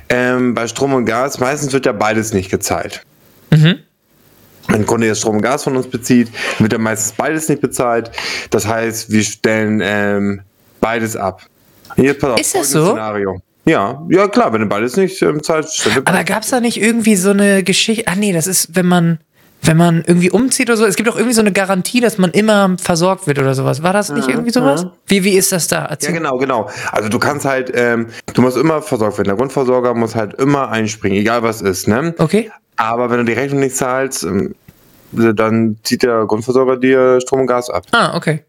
ähm, 0.08 0.54
bei 0.54 0.68
Strom 0.68 0.94
und 0.94 1.04
Gas, 1.06 1.40
meistens 1.40 1.72
wird 1.72 1.86
ja 1.86 1.92
beides 1.92 2.32
nicht 2.32 2.50
gezahlt. 2.50 3.02
Mhm. 3.50 3.80
Wenn 4.68 4.74
ein 4.82 4.86
Kunde 4.86 5.06
jetzt 5.06 5.20
Strom 5.20 5.36
und 5.36 5.42
Gas 5.42 5.64
von 5.64 5.76
uns 5.76 5.88
bezieht, 5.88 6.30
wird 6.58 6.72
ja 6.72 6.78
meistens 6.78 7.12
beides 7.12 7.48
nicht 7.48 7.60
bezahlt. 7.60 8.10
Das 8.50 8.66
heißt, 8.66 9.10
wir 9.10 9.22
stellen 9.22 9.80
ähm, 9.82 10.42
beides 10.80 11.16
ab. 11.16 11.42
Und 11.96 12.04
Jetzt 12.04 12.20
pass 12.20 12.30
auf, 12.32 12.40
Ist 12.40 12.54
das 12.54 12.70
so? 12.70 12.86
Szenario. 12.90 13.40
Ja, 13.68 14.06
ja 14.08 14.28
klar, 14.28 14.52
wenn 14.52 14.60
du 14.60 14.66
beides 14.66 14.96
nicht 14.96 15.20
ähm, 15.22 15.42
zahlst, 15.42 15.88
Aber 16.04 16.24
gab 16.24 16.42
es 16.44 16.50
da 16.50 16.60
nicht 16.60 16.80
irgendwie 16.80 17.16
so 17.16 17.30
eine 17.30 17.62
Geschichte? 17.64 18.04
Ah 18.06 18.14
nee, 18.14 18.32
das 18.32 18.46
ist, 18.46 18.76
wenn 18.76 18.86
man, 18.86 19.18
wenn 19.62 19.76
man 19.76 20.04
irgendwie 20.06 20.30
umzieht 20.30 20.68
oder 20.68 20.76
so. 20.76 20.86
Es 20.86 20.94
gibt 20.94 21.08
doch 21.08 21.16
irgendwie 21.16 21.34
so 21.34 21.40
eine 21.40 21.50
Garantie, 21.52 22.00
dass 22.00 22.16
man 22.16 22.30
immer 22.30 22.76
versorgt 22.80 23.26
wird 23.26 23.40
oder 23.40 23.54
sowas. 23.54 23.82
War 23.82 23.92
das 23.92 24.10
nicht 24.10 24.28
irgendwie 24.28 24.52
sowas? 24.52 24.86
Wie, 25.08 25.24
wie 25.24 25.32
ist 25.32 25.50
das 25.50 25.66
da? 25.66 25.78
Ja, 25.78 25.86
Erzähl. 25.86 26.14
genau, 26.14 26.38
genau. 26.38 26.70
Also 26.92 27.08
du 27.08 27.18
kannst 27.18 27.44
halt, 27.44 27.72
ähm, 27.74 28.06
du 28.32 28.42
musst 28.42 28.56
immer 28.56 28.82
versorgt 28.82 29.18
werden. 29.18 29.28
Der 29.28 29.36
Grundversorger 29.36 29.94
muss 29.94 30.14
halt 30.14 30.34
immer 30.34 30.70
einspringen, 30.70 31.18
egal 31.18 31.42
was 31.42 31.60
ist, 31.60 31.88
ne? 31.88 32.14
Okay. 32.18 32.50
Aber 32.76 33.10
wenn 33.10 33.18
du 33.18 33.24
die 33.24 33.32
Rechnung 33.32 33.60
nicht 33.60 33.74
zahlst, 33.74 34.22
ähm, 34.22 34.54
dann 35.10 35.78
zieht 35.82 36.02
der 36.02 36.24
Grundversorger 36.26 36.76
dir 36.76 37.20
Strom 37.20 37.40
und 37.40 37.46
Gas 37.46 37.70
ab. 37.70 37.84
Ah, 37.92 38.16
okay. 38.16 38.44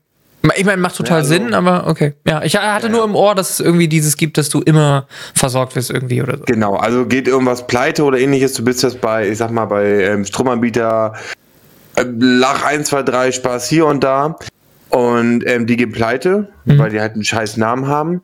Ich 0.56 0.66
meine, 0.66 0.82
macht 0.82 0.96
total 0.96 1.18
Ja, 1.18 1.18
also- 1.24 1.34
Sinn, 1.34 1.54
aber 1.54 1.88
okay. 1.88 2.14
Ja, 2.28 2.44
ich 2.44 2.56
hatte 2.56 2.88
Ja, 2.88 2.92
nur 2.92 3.04
im 3.04 3.16
Ohr, 3.16 3.36
dass 3.36 3.50
es 3.50 3.60
irgendwie 3.60 3.88
dieses 3.88 4.16
gibt, 4.18 4.38
dass 4.38 4.50
du 4.50 4.62
immer 4.62 5.08
versorgt 5.34 5.76
wirst 5.76 5.90
irgendwie 5.92 6.22
oder 6.22 6.38
so. 6.38 6.44
Genau, 6.46 6.76
also 6.76 7.06
geht 7.06 7.28
irgendwas 7.28 7.66
pleite 7.68 8.04
oder 8.04 8.20
ähnliches, 8.20 8.54
du 8.54 8.64
bist 8.64 8.84
jetzt 8.84 9.02
bei, 9.02 9.28
ich 9.30 9.38
sag 9.38 9.52
mal, 9.52 9.66
bei 9.66 9.86
ähm, 10.04 10.26
Stromanbieter 10.26 11.14
äh, 11.96 12.06
Lach 12.20 12.64
1, 12.64 12.88
2, 12.90 13.04
3, 13.04 13.32
Spaß 13.32 13.68
hier 13.70 13.86
und 13.88 14.04
da 14.04 14.38
und 14.90 15.44
ähm, 15.48 15.66
die 15.68 15.76
gehen 15.78 15.92
pleite, 15.92 16.50
Mhm. 16.66 16.78
weil 16.80 16.90
die 16.92 17.00
halt 17.02 17.14
einen 17.14 17.24
scheiß 17.24 17.58
Namen 17.58 17.88
haben. 17.88 18.22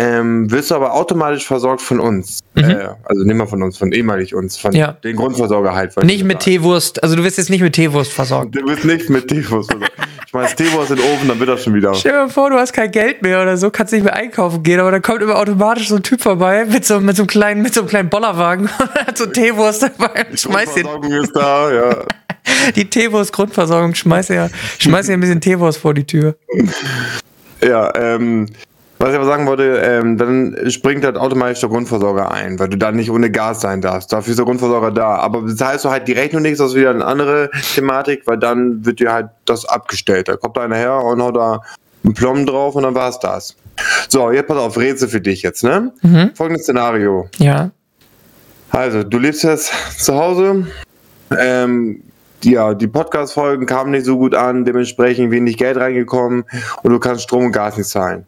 Ähm, 0.00 0.48
wirst 0.52 0.70
du 0.70 0.76
aber 0.76 0.94
automatisch 0.94 1.44
versorgt 1.44 1.80
von 1.82 1.98
uns. 1.98 2.38
Mhm. 2.54 2.62
Äh, 2.70 2.88
also 3.04 3.24
nicht 3.24 3.34
mal 3.36 3.46
von 3.48 3.60
uns, 3.64 3.76
von 3.78 3.90
ehemalig 3.90 4.32
uns, 4.32 4.56
von 4.56 4.72
Ja. 4.72 4.92
den 4.92 5.16
Grundversorger 5.16 5.74
halt. 5.74 5.96
Nicht 6.04 6.18
ich 6.18 6.24
mit. 6.24 6.38
Teewurst, 6.38 7.02
also 7.02 7.16
du 7.16 7.24
wirst 7.24 7.36
jetzt 7.38 7.50
nicht 7.50 7.62
mit 7.62 7.72
Teewurst 7.74 8.12
versorgt. 8.12 8.54
Du 8.54 8.64
bist 8.64 8.84
nicht 8.84 9.10
mit 9.10 9.26
Teewurst 9.26 9.72
versorgt. 9.72 9.92
Ich 10.28 10.32
schmeiß 10.32 10.56
Teewurst 10.56 10.90
in 10.90 10.98
den 10.98 11.06
Ofen, 11.06 11.26
dann 11.26 11.40
wird 11.40 11.48
das 11.48 11.64
schon 11.64 11.72
wieder. 11.72 11.94
Stell 11.94 12.12
dir 12.12 12.18
mal 12.18 12.28
vor, 12.28 12.50
du 12.50 12.56
hast 12.56 12.74
kein 12.74 12.90
Geld 12.90 13.22
mehr 13.22 13.40
oder 13.40 13.56
so, 13.56 13.70
kannst 13.70 13.94
nicht 13.94 14.04
mehr 14.04 14.12
einkaufen 14.12 14.62
gehen, 14.62 14.78
aber 14.78 14.90
dann 14.90 15.00
kommt 15.00 15.22
immer 15.22 15.36
automatisch 15.36 15.88
so 15.88 15.96
ein 15.96 16.02
Typ 16.02 16.20
vorbei 16.20 16.66
mit 16.66 16.84
so, 16.84 17.00
mit 17.00 17.16
so, 17.16 17.22
einem, 17.22 17.28
kleinen, 17.28 17.62
mit 17.62 17.72
so 17.72 17.80
einem 17.80 17.88
kleinen 17.88 18.10
Bollerwagen 18.10 18.68
und 18.78 18.94
hat 18.94 19.16
so 19.16 19.24
Teewurst 19.24 19.84
dabei 19.84 20.26
und 20.28 20.38
schmeißt 20.38 20.76
den, 20.76 20.82
Grundversorgung 20.82 21.24
ist 21.24 21.32
da, 21.34 21.72
ja. 21.72 22.04
die 22.76 22.84
Teewurst-Grundversorgung, 22.84 23.94
schmeißt 23.94 24.28
ja, 24.28 24.50
schmeißt 24.78 25.08
ja 25.08 25.14
ein 25.14 25.20
bisschen 25.20 25.40
Teewurst 25.40 25.78
vor 25.78 25.94
die 25.94 26.04
Tür. 26.04 26.36
Ja, 27.62 27.90
ähm, 27.96 28.48
was 28.98 29.10
ich 29.10 29.16
aber 29.16 29.26
sagen 29.26 29.46
wollte, 29.46 29.80
ähm, 29.82 30.16
dann 30.16 30.56
springt 30.70 31.04
halt 31.04 31.16
automatisch 31.16 31.60
der 31.60 31.68
Grundversorger 31.68 32.32
ein, 32.32 32.58
weil 32.58 32.68
du 32.68 32.76
dann 32.76 32.96
nicht 32.96 33.10
ohne 33.10 33.30
Gas 33.30 33.60
sein 33.60 33.80
darfst. 33.80 34.12
Dafür 34.12 34.32
ist 34.32 34.38
der 34.38 34.44
Grundversorger 34.44 34.90
da. 34.90 35.16
Aber 35.16 35.42
bezahlst 35.42 35.84
du 35.84 35.90
halt 35.90 36.08
die 36.08 36.12
Rechnung 36.12 36.42
nicht, 36.42 36.58
das 36.58 36.70
ist 36.70 36.76
wieder 36.76 36.90
eine 36.90 37.04
andere 37.04 37.50
Thematik, 37.74 38.22
weil 38.26 38.38
dann 38.38 38.84
wird 38.84 38.98
dir 39.00 39.12
halt 39.12 39.28
das 39.44 39.64
abgestellt. 39.64 40.28
Da 40.28 40.36
kommt 40.36 40.58
einer 40.58 40.76
her 40.76 40.96
und 40.96 41.22
haut 41.22 41.36
da 41.36 41.60
einen 42.04 42.14
Plomben 42.14 42.46
drauf 42.46 42.74
und 42.74 42.82
dann 42.82 42.94
war's 42.94 43.20
das. 43.20 43.56
So, 44.08 44.32
jetzt 44.32 44.48
pass 44.48 44.58
auf, 44.58 44.76
Rätsel 44.76 45.08
für 45.08 45.20
dich 45.20 45.42
jetzt, 45.42 45.62
ne? 45.62 45.92
Folgendes 46.34 46.64
Szenario. 46.64 47.28
Ja. 47.38 47.70
Also, 48.70 49.04
du 49.04 49.18
lebst 49.18 49.44
jetzt 49.44 49.72
zu 49.98 50.14
Hause. 50.14 50.66
Ähm, 51.38 52.02
ja, 52.44 52.74
die 52.74 52.86
Podcast-Folgen 52.86 53.66
kamen 53.66 53.90
nicht 53.90 54.04
so 54.04 54.16
gut 54.16 54.34
an, 54.34 54.64
dementsprechend 54.64 55.30
wenig 55.30 55.56
Geld 55.56 55.76
reingekommen 55.76 56.44
und 56.82 56.92
du 56.92 56.98
kannst 56.98 57.22
Strom 57.22 57.46
und 57.46 57.52
Gas 57.52 57.76
nicht 57.76 57.88
zahlen. 57.88 58.26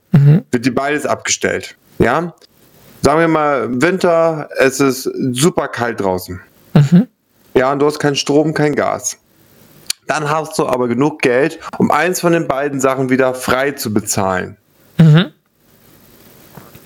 Wird 0.51 0.67
dir 0.67 0.75
beides 0.75 1.07
abgestellt. 1.07 1.77
Ja? 1.99 2.35
Sagen 3.03 3.21
wir 3.21 3.29
mal, 3.29 3.69
Winter, 3.81 4.49
es 4.59 4.81
ist 4.81 5.11
super 5.33 5.69
kalt 5.69 6.01
draußen. 6.01 6.41
Ja, 7.55 7.73
und 7.73 7.79
du 7.81 7.87
hast 7.87 7.99
keinen 7.99 8.17
Strom, 8.17 8.55
kein 8.55 8.75
Gas. 8.75 9.17
Dann 10.07 10.29
hast 10.29 10.59
du 10.59 10.67
aber 10.67 10.89
genug 10.89 11.23
Geld, 11.23 11.61
um 11.79 11.91
eins 11.91 12.21
von 12.21 12.33
den 12.33 12.49
beiden 12.49 12.81
Sachen 12.81 13.11
wieder 13.11 13.33
frei 13.35 13.73
zu 13.73 13.93
bezahlen. 13.95 14.57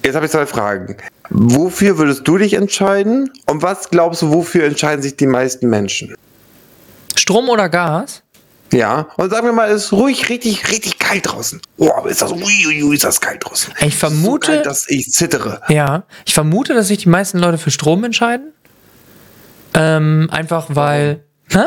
Jetzt 0.05 0.15
habe 0.15 0.27
ich 0.27 0.33
zwei 0.33 0.47
Fragen. 0.47 0.97
Wofür 1.31 1.97
würdest 1.97 2.29
du 2.29 2.37
dich 2.37 2.53
entscheiden? 2.55 3.31
Und 3.47 3.63
was 3.63 3.89
glaubst 3.89 4.21
du, 4.21 4.33
wofür 4.33 4.65
entscheiden 4.65 5.03
sich 5.03 5.17
die 5.17 5.27
meisten 5.27 5.71
Menschen? 5.71 6.15
Strom 7.17 7.49
oder 7.49 7.69
Gas? 7.69 8.23
Ja, 8.73 9.07
und 9.17 9.31
sagen 9.31 9.47
wir 9.47 9.53
mal, 9.53 9.71
es 9.71 9.85
ist 9.85 9.93
ruhig 9.93 10.29
richtig, 10.29 10.69
richtig 10.71 10.99
kalt 10.99 11.31
draußen. 11.31 11.61
Oh, 11.77 12.07
ist 12.07 12.23
das, 12.23 12.33
ui, 12.33 12.95
ist 12.95 13.05
das 13.05 13.21
kalt 13.21 13.45
draußen. 13.45 13.73
Ich 13.81 13.97
vermute, 13.97 14.47
so 14.47 14.53
kalt, 14.53 14.67
dass 14.67 14.89
ich 14.89 15.13
zittere. 15.13 15.61
Ja, 15.69 16.05
ich 16.27 16.35
vermute, 16.35 16.75
dass 16.75 16.89
sich 16.89 16.99
die 16.99 17.09
meisten 17.09 17.39
Leute 17.39 17.59
für 17.59 17.71
Strom 17.71 18.03
entscheiden. 18.03 18.53
Ähm, 19.75 20.29
einfach 20.33 20.67
weil. 20.71 21.25
Hä? 21.51 21.67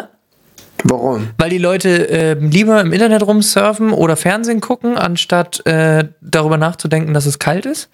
Warum? 0.84 1.30
Weil 1.38 1.50
die 1.50 1.58
Leute 1.58 2.10
äh, 2.10 2.34
lieber 2.34 2.82
im 2.82 2.92
Internet 2.92 3.24
rumsurfen 3.24 3.92
oder 3.92 4.16
Fernsehen 4.16 4.62
gucken, 4.62 4.98
anstatt 4.98 5.66
äh, 5.66 6.10
darüber 6.22 6.58
nachzudenken, 6.58 7.14
dass 7.14 7.26
es 7.26 7.40
kalt 7.40 7.66
ist. 7.66 7.90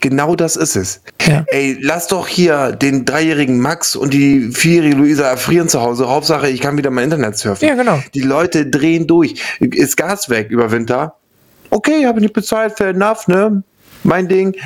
Genau 0.00 0.34
das 0.34 0.56
ist 0.56 0.76
es. 0.76 1.02
Ja. 1.26 1.44
Ey, 1.48 1.76
lass 1.80 2.06
doch 2.08 2.26
hier 2.26 2.72
den 2.72 3.04
dreijährigen 3.04 3.60
Max 3.60 3.94
und 3.94 4.14
die 4.14 4.50
vierjährige 4.52 4.96
Luisa 4.96 5.24
erfrieren 5.24 5.68
zu 5.68 5.80
Hause. 5.80 6.08
Hauptsache, 6.08 6.48
ich 6.48 6.60
kann 6.60 6.76
wieder 6.78 6.90
mein 6.90 7.04
Internet 7.04 7.36
surfen. 7.36 7.68
Ja, 7.68 7.74
genau. 7.74 8.02
Die 8.14 8.22
Leute 8.22 8.66
drehen 8.66 9.06
durch. 9.06 9.34
Ist 9.60 9.96
Gas 9.96 10.30
weg 10.30 10.50
über 10.50 10.70
Winter? 10.70 11.14
Okay, 11.70 12.06
habe 12.06 12.18
ich 12.18 12.22
nicht 12.22 12.34
bezahlt, 12.34 12.76
fair 12.76 12.88
enough, 12.88 13.28
ne? 13.28 13.62
Mein 14.02 14.26
Ding. 14.28 14.56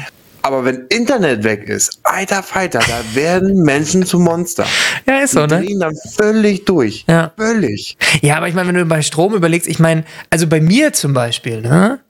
Aber 0.43 0.65
wenn 0.65 0.85
Internet 0.91 1.43
weg 1.43 1.69
ist, 1.69 2.01
alter 2.03 2.43
Falter, 2.43 2.81
da 2.81 3.01
werden 3.15 3.63
Menschen 3.63 4.05
zu 4.05 4.19
Monster. 4.19 4.67
Ja, 5.09 5.21
ist 5.21 5.33
so, 5.33 5.47
Die 5.47 5.55
ne? 5.55 5.61
drehen 5.63 5.81
dann 5.81 5.95
völlig 5.97 6.67
durch. 6.67 7.07
Ja. 7.09 7.33
Völlig. 7.37 7.97
Ja, 8.21 8.37
aber 8.37 8.49
ich 8.49 8.55
meine, 8.55 8.69
wenn 8.69 8.75
du 8.75 8.85
bei 8.85 9.01
Strom 9.01 9.35
überlegst, 9.35 9.67
ich 9.67 9.79
meine, 9.79 10.05
also 10.29 10.47
bei 10.47 10.61
mir 10.61 10.93
zum 10.93 11.15
Beispiel, 11.15 11.63
ne? 11.63 12.01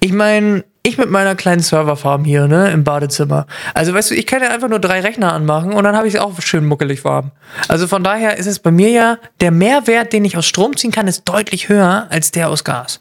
Ich 0.00 0.12
meine, 0.12 0.64
ich 0.88 0.98
mit 0.98 1.10
meiner 1.10 1.34
kleinen 1.34 1.60
Serverfarm 1.60 2.24
hier, 2.24 2.48
ne, 2.48 2.70
im 2.70 2.84
Badezimmer. 2.84 3.46
Also, 3.74 3.94
weißt 3.94 4.10
du, 4.10 4.14
ich 4.14 4.26
kann 4.26 4.42
ja 4.42 4.50
einfach 4.50 4.68
nur 4.68 4.78
drei 4.78 5.00
Rechner 5.00 5.32
anmachen 5.32 5.72
und 5.72 5.84
dann 5.84 5.96
habe 5.96 6.08
ich 6.08 6.14
es 6.14 6.20
auch 6.20 6.40
schön 6.40 6.66
muckelig 6.66 7.04
warm. 7.04 7.30
Also 7.68 7.86
von 7.86 8.04
daher 8.04 8.36
ist 8.38 8.46
es 8.46 8.58
bei 8.58 8.70
mir 8.70 8.90
ja, 8.90 9.18
der 9.40 9.50
Mehrwert, 9.50 10.12
den 10.12 10.24
ich 10.24 10.36
aus 10.36 10.46
Strom 10.46 10.76
ziehen 10.76 10.90
kann, 10.90 11.06
ist 11.08 11.28
deutlich 11.28 11.68
höher 11.68 12.06
als 12.10 12.30
der 12.30 12.48
aus 12.48 12.64
Gas. 12.64 13.00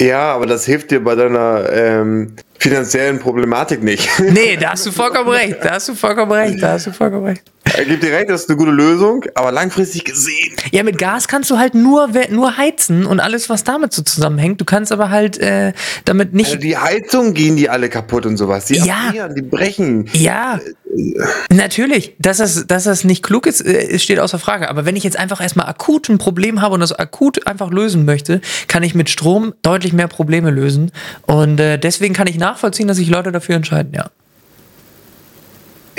Ja, 0.00 0.32
aber 0.34 0.46
das 0.46 0.64
hilft 0.64 0.90
dir 0.90 1.04
bei 1.04 1.14
deiner 1.14 1.70
ähm, 1.70 2.34
finanziellen 2.60 3.18
Problematik 3.18 3.82
nicht. 3.82 4.08
Nee, 4.30 4.56
da 4.56 4.70
hast 4.72 4.86
du 4.86 4.92
vollkommen 4.92 5.30
recht. 5.30 5.56
Da 5.62 5.72
hast 5.72 5.88
du 5.88 5.94
vollkommen 5.94 6.30
recht. 6.32 6.62
Da 6.62 6.72
hast 6.72 6.86
du 6.86 6.92
vollkommen 6.92 7.24
recht. 7.24 7.42
Er 7.76 7.84
gibt 7.84 8.02
dir 8.02 8.12
recht, 8.12 8.28
das 8.30 8.42
ist 8.42 8.48
eine 8.48 8.56
gute 8.58 8.70
Lösung, 8.72 9.24
aber 9.34 9.52
langfristig 9.52 10.04
gesehen. 10.04 10.54
Ja, 10.72 10.82
mit 10.82 10.98
Gas 10.98 11.28
kannst 11.28 11.50
du 11.50 11.58
halt 11.58 11.74
nur, 11.74 12.08
nur 12.30 12.56
heizen 12.56 13.06
und 13.06 13.20
alles, 13.20 13.48
was 13.48 13.64
damit 13.64 13.92
so 13.92 14.02
zusammenhängt. 14.02 14.60
Du 14.60 14.64
kannst 14.64 14.92
aber 14.92 15.10
halt 15.10 15.38
äh, 15.38 15.72
damit 16.04 16.32
nicht. 16.34 16.46
Also 16.48 16.58
die 16.58 16.76
Heizungen 16.76 17.32
gehen 17.34 17.56
die 17.56 17.68
alle 17.70 17.88
kaputt 17.88 18.26
und 18.26 18.36
sowas. 18.38 18.66
Die 18.66 18.74
Ja. 18.76 19.04
erfrieren, 19.06 19.34
die 19.34 19.42
brechen. 19.42 20.08
Ja, 20.12 20.58
natürlich. 21.52 22.14
Dass 22.18 22.38
das, 22.38 22.66
dass 22.66 22.84
das 22.84 23.04
nicht 23.04 23.22
klug 23.22 23.46
ist, 23.46 23.64
äh, 23.64 23.98
steht 23.98 24.18
außer 24.18 24.38
Frage. 24.38 24.68
Aber 24.68 24.84
wenn 24.84 24.96
ich 24.96 25.04
jetzt 25.04 25.18
einfach 25.18 25.40
erstmal 25.40 25.66
akut 25.66 26.08
ein 26.08 26.18
Problem 26.18 26.60
habe 26.60 26.74
und 26.74 26.80
das 26.80 26.92
akut 26.92 27.46
einfach 27.46 27.70
lösen 27.70 28.04
möchte, 28.04 28.40
kann 28.68 28.82
ich 28.82 28.94
mit 28.94 29.10
Strom 29.10 29.54
deutlich 29.62 29.92
mehr 29.92 30.08
Probleme 30.08 30.50
lösen. 30.50 30.92
Und 31.26 31.60
äh, 31.60 31.78
deswegen 31.78 32.14
kann 32.14 32.26
ich 32.26 32.38
nachvollziehen, 32.50 32.88
dass 32.88 32.96
sich 32.96 33.08
Leute 33.08 33.32
dafür 33.32 33.56
entscheiden, 33.56 33.92
ja. 33.94 34.10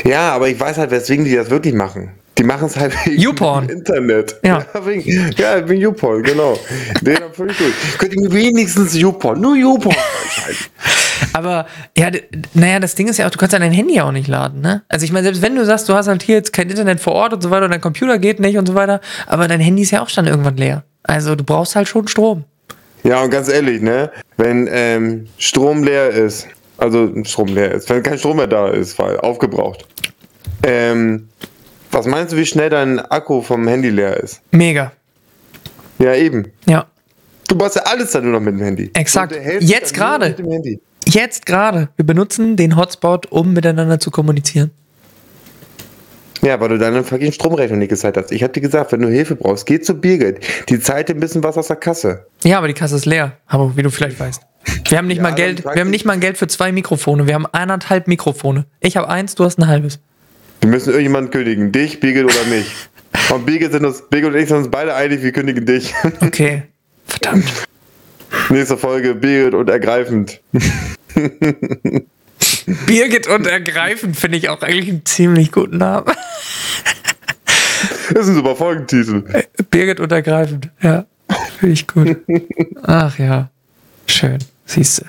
Ja, 0.03 0.31
aber 0.31 0.49
ich 0.49 0.59
weiß 0.59 0.77
halt, 0.77 0.91
weswegen 0.91 1.25
die 1.25 1.35
das 1.35 1.49
wirklich 1.49 1.73
machen. 1.73 2.11
Die 2.37 2.43
machen 2.43 2.67
es 2.67 2.77
halt 2.77 2.93
wegen 3.05 3.21
YouPorn. 3.21 3.67
dem 3.67 3.77
Internet. 3.77 4.35
Ja. 4.43 4.65
wegen, 4.83 5.31
ja, 5.37 5.67
wegen 5.69 5.81
YouPorn, 5.81 6.23
genau. 6.23 6.57
Den 7.01 7.17
völlig 7.33 7.57
durch. 7.57 7.73
Könnt 7.99 8.13
ihr 8.15 8.31
wenigstens 8.31 8.95
YouPorn, 8.95 9.39
nur 9.39 9.55
YouPorn 9.55 9.95
einschalten. 10.23 10.65
Aber 11.33 11.67
ja, 11.95 12.09
naja, 12.53 12.79
das 12.79 12.95
Ding 12.95 13.07
ist 13.07 13.17
ja 13.17 13.27
auch, 13.27 13.31
du 13.31 13.37
kannst 13.37 13.53
ja 13.53 13.59
dein 13.59 13.71
Handy 13.71 14.01
auch 14.01 14.11
nicht 14.11 14.27
laden, 14.27 14.61
ne? 14.61 14.81
Also 14.89 15.05
ich 15.05 15.11
meine, 15.11 15.25
selbst 15.25 15.41
wenn 15.43 15.55
du 15.55 15.63
sagst, 15.65 15.87
du 15.87 15.93
hast 15.93 16.07
halt 16.07 16.23
hier 16.23 16.35
jetzt 16.35 16.51
kein 16.51 16.69
Internet 16.69 16.99
vor 16.99 17.13
Ort 17.13 17.33
und 17.33 17.43
so 17.43 17.51
weiter 17.51 17.65
und 17.65 17.71
dein 17.71 17.81
Computer 17.81 18.17
geht 18.17 18.39
nicht 18.39 18.57
und 18.57 18.65
so 18.65 18.73
weiter, 18.73 19.01
aber 19.27 19.47
dein 19.47 19.59
Handy 19.59 19.83
ist 19.83 19.91
ja 19.91 20.01
auch 20.01 20.09
schon 20.09 20.25
irgendwann 20.25 20.57
leer. 20.57 20.83
Also 21.03 21.35
du 21.35 21.43
brauchst 21.43 21.75
halt 21.75 21.87
schon 21.87 22.07
Strom. 22.07 22.45
Ja, 23.03 23.21
und 23.23 23.29
ganz 23.29 23.49
ehrlich, 23.49 23.81
ne, 23.81 24.11
wenn 24.41 24.67
ähm, 24.71 25.27
Strom 25.37 25.83
leer 25.83 26.09
ist, 26.09 26.47
also 26.77 27.11
Strom 27.23 27.49
leer 27.49 27.71
ist, 27.73 27.89
wenn 27.89 28.01
kein 28.01 28.17
Strom 28.17 28.37
mehr 28.37 28.47
da 28.47 28.69
ist, 28.69 28.97
weil 28.97 29.19
aufgebraucht. 29.19 29.85
Ähm, 30.63 31.29
was 31.91 32.07
meinst 32.07 32.33
du, 32.33 32.37
wie 32.37 32.45
schnell 32.45 32.69
dein 32.69 32.99
Akku 32.99 33.41
vom 33.41 33.67
Handy 33.67 33.89
leer 33.89 34.17
ist? 34.17 34.41
Mega. 34.51 34.91
Ja, 35.99 36.15
eben. 36.15 36.51
Ja. 36.65 36.87
Du 37.47 37.55
machst 37.55 37.75
ja 37.75 37.83
alles 37.83 38.11
dann 38.11 38.23
nur 38.23 38.33
noch 38.33 38.39
mit 38.39 38.55
dem 38.55 38.63
Handy. 38.63 38.89
Exakt. 38.93 39.35
Jetzt 39.59 39.93
gerade. 39.93 40.35
Jetzt 41.05 41.45
gerade. 41.45 41.89
Wir 41.95 42.05
benutzen 42.05 42.55
den 42.55 42.77
Hotspot, 42.77 43.27
um 43.31 43.53
miteinander 43.53 43.99
zu 43.99 44.09
kommunizieren. 44.09 44.71
Ja, 46.41 46.59
weil 46.59 46.69
du 46.69 46.77
deine 46.79 47.03
fucking 47.03 47.31
Stromrechnung 47.31 47.79
nicht 47.79 47.89
gezahlt 47.89 48.17
hast. 48.17 48.31
Ich 48.31 48.43
hab 48.43 48.53
dir 48.53 48.61
gesagt, 48.61 48.91
wenn 48.91 49.01
du 49.01 49.09
Hilfe 49.09 49.35
brauchst, 49.35 49.65
geh 49.67 49.79
zu 49.79 49.93
Birgit. 49.93 50.39
Die 50.69 50.79
zahlt 50.79 51.09
dir 51.09 51.13
ein 51.13 51.19
bisschen 51.19 51.43
was 51.43 51.57
aus 51.57 51.67
der 51.67 51.75
Kasse. 51.75 52.25
Ja, 52.43 52.57
aber 52.57 52.67
die 52.67 52.73
Kasse 52.73 52.95
ist 52.95 53.05
leer, 53.05 53.33
aber 53.45 53.75
wie 53.77 53.83
du 53.83 53.91
vielleicht 53.91 54.19
weißt. 54.19 54.41
Wir 54.89 54.97
haben 54.97 55.07
nicht 55.07 55.17
Ja, 55.17 55.23
mal 55.23 55.35
Geld, 55.35 55.63
wir 55.63 55.71
haben 55.79 55.89
nicht 55.89 56.05
mal 56.05 56.17
Geld 56.19 56.37
für 56.37 56.47
zwei 56.47 56.71
Mikrofone. 56.71 57.27
Wir 57.27 57.35
haben 57.35 57.45
eineinhalb 57.47 58.07
Mikrofone. 58.07 58.65
Ich 58.79 58.97
habe 58.97 59.07
eins, 59.09 59.35
du 59.35 59.43
hast 59.45 59.59
ein 59.59 59.67
halbes. 59.67 59.99
Wir 60.61 60.69
müssen 60.69 60.89
irgendjemanden 60.89 61.31
kündigen. 61.31 61.71
Dich, 61.71 61.99
Birgit 61.99 62.25
oder 62.25 62.43
mich. 62.49 62.71
Und 63.33 63.45
Birgit, 63.45 63.71
sind 63.71 63.85
uns, 63.85 64.03
Birgit 64.09 64.29
und 64.29 64.35
ich 64.35 64.47
sind 64.47 64.57
uns 64.57 64.69
beide 64.69 64.93
einig, 64.95 65.21
wir 65.23 65.31
kündigen 65.31 65.65
dich. 65.65 65.93
Okay. 66.21 66.63
Verdammt. 67.05 67.45
Nächste 68.49 68.77
Folge, 68.77 69.13
Birgit 69.15 69.53
und 69.53 69.69
ergreifend. 69.69 70.39
Birgit 72.85 73.27
und 73.27 73.47
ergreifend 73.47 74.17
finde 74.17 74.37
ich 74.37 74.49
auch 74.49 74.61
eigentlich 74.61 74.89
einen 74.89 75.05
ziemlich 75.05 75.51
guten 75.51 75.77
Namen. 75.77 76.05
Das 78.13 78.23
ist 78.23 78.29
ein 78.29 78.35
super 78.35 78.55
Folgentitel. 78.55 79.23
Birgit 79.69 79.99
und 79.99 80.11
ergreifend. 80.11 80.69
Ja. 80.81 81.05
Finde 81.59 81.73
ich 81.73 81.87
gut. 81.87 82.17
Ach 82.83 83.17
ja. 83.17 83.49
Schön. 84.05 84.39
Siehst 84.65 84.99
du. 84.99 85.05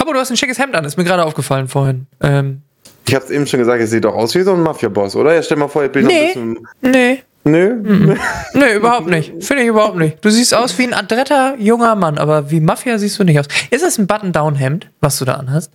Aber 0.00 0.12
du 0.12 0.18
hast 0.18 0.30
ein 0.30 0.36
schickes 0.36 0.58
Hemd 0.58 0.74
an, 0.74 0.84
ist 0.84 0.96
mir 0.96 1.04
gerade 1.04 1.24
aufgefallen 1.24 1.68
vorhin. 1.68 2.06
Ähm, 2.20 2.62
Ich 3.06 3.14
hab's 3.14 3.30
eben 3.30 3.46
schon 3.46 3.60
gesagt, 3.60 3.82
es 3.82 3.90
sieht 3.90 4.04
doch 4.04 4.14
aus 4.14 4.34
wie 4.34 4.42
so 4.42 4.52
ein 4.52 4.62
Mafia-Boss, 4.62 5.16
oder? 5.16 5.34
Ja, 5.34 5.42
stell 5.42 5.56
mal 5.56 5.68
vor, 5.68 5.84
ich 5.84 5.92
bin 5.92 6.06
nee. 6.06 6.28
noch 6.34 6.36
ein 6.42 6.52
bisschen. 6.52 6.68
Nee. 6.92 7.22
Nö? 7.44 8.14
Nee, 8.54 8.74
überhaupt 8.76 9.08
nicht. 9.08 9.32
Finde 9.42 9.62
ich 9.64 9.68
überhaupt 9.68 9.96
nicht. 9.96 10.24
Du 10.24 10.30
siehst 10.30 10.54
aus 10.54 10.78
wie 10.78 10.84
ein 10.84 10.94
adretter 10.94 11.56
junger 11.58 11.96
Mann, 11.96 12.18
aber 12.18 12.52
wie 12.52 12.60
Mafia 12.60 12.98
siehst 12.98 13.18
du 13.18 13.24
nicht 13.24 13.40
aus. 13.40 13.46
Ist 13.70 13.82
es 13.82 13.98
ein 13.98 14.06
Button-Down-Hemd, 14.06 14.90
was 15.00 15.18
du 15.18 15.24
da 15.24 15.34
anhast? 15.34 15.72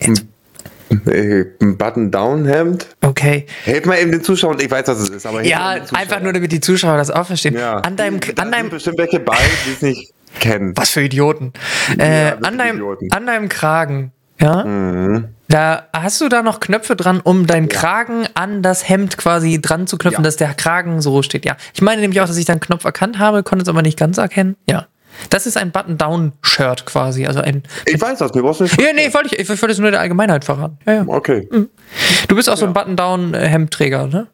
Jetzt. 0.00 0.24
Äh, 1.06 1.44
Ein 1.60 1.76
Button-Down-Hemd? 1.78 2.86
Okay. 3.02 3.46
Helf 3.64 3.84
mal 3.86 3.98
eben 3.98 4.10
den 4.10 4.24
Zuschauern, 4.24 4.58
ich 4.60 4.68
weiß, 4.70 4.88
was 4.88 4.98
es 4.98 5.08
ist, 5.10 5.24
aber 5.26 5.44
Ja, 5.44 5.76
einfach 5.94 6.20
nur, 6.20 6.32
damit 6.32 6.50
die 6.50 6.60
Zuschauer 6.60 6.96
das 6.96 7.10
auch 7.12 7.26
verstehen. 7.26 7.54
Ja. 7.54 7.76
An 7.78 7.96
deinem, 7.96 8.18
Da 8.34 8.42
an 8.42 8.50
deinem, 8.50 8.70
bestimmt 8.70 8.98
welche 8.98 9.20
bei, 9.20 9.36
die 9.66 9.72
es 9.72 9.82
nicht 9.82 10.12
kennen. 10.40 10.72
was 10.76 10.90
für 10.90 11.02
Idioten. 11.02 11.52
Äh, 11.96 11.98
wirklich 12.32 12.46
an, 12.46 12.58
deinem, 12.58 12.76
Idioten. 12.76 13.12
an 13.12 13.26
deinem 13.26 13.48
Kragen, 13.48 14.10
ja? 14.40 14.64
Mhm. 14.64 15.28
Da 15.46 15.88
hast 15.92 16.20
du 16.20 16.28
da 16.28 16.42
noch 16.42 16.58
Knöpfe 16.60 16.94
dran, 16.96 17.20
um 17.20 17.46
deinen 17.46 17.68
Kragen 17.68 18.26
an 18.34 18.62
das 18.62 18.88
Hemd 18.88 19.16
quasi 19.16 19.60
dran 19.60 19.86
zu 19.88 19.96
knöpfen, 19.98 20.22
Ja. 20.22 20.28
dass 20.28 20.36
der 20.36 20.54
Kragen 20.54 21.00
so 21.02 21.22
steht. 21.22 21.44
Ja. 21.44 21.56
Ich 21.74 21.82
meine 21.82 22.00
nämlich 22.00 22.20
auch, 22.20 22.26
dass 22.26 22.36
ich 22.36 22.44
da 22.46 22.52
einen 22.52 22.60
Knopf 22.60 22.84
erkannt 22.84 23.18
habe, 23.18 23.42
konnte 23.44 23.62
es 23.64 23.68
aber 23.68 23.82
nicht 23.82 23.98
ganz 23.98 24.18
erkennen. 24.18 24.56
Ja. 24.68 24.86
Das 25.28 25.46
ist 25.46 25.56
ein 25.56 25.70
Button-Down-Shirt 25.70 26.86
quasi. 26.86 27.26
Also 27.26 27.40
ein. 27.40 27.62
Ich 27.86 28.00
weiß 28.00 28.18
das, 28.18 28.34
mir 28.34 28.42
brauchst 28.42 28.60
du 28.60 28.64
nicht. 28.64 28.80
Ja, 28.80 28.92
nee, 28.94 29.12
wollte 29.12 29.34
ich, 29.34 29.38
ich 29.38 29.48
wollte 29.48 29.72
es 29.72 29.78
nur 29.78 29.90
der 29.90 30.00
Allgemeinheit 30.00 30.44
verraten. 30.44 30.78
Ja, 30.86 30.92
ja. 30.94 31.04
Okay. 31.06 31.48
Du 32.28 32.36
bist 32.36 32.48
auch 32.48 32.56
so 32.56 32.66
ein 32.66 32.72
Button-Down-Hemdträger, 32.72 34.06
ne? 34.06 34.26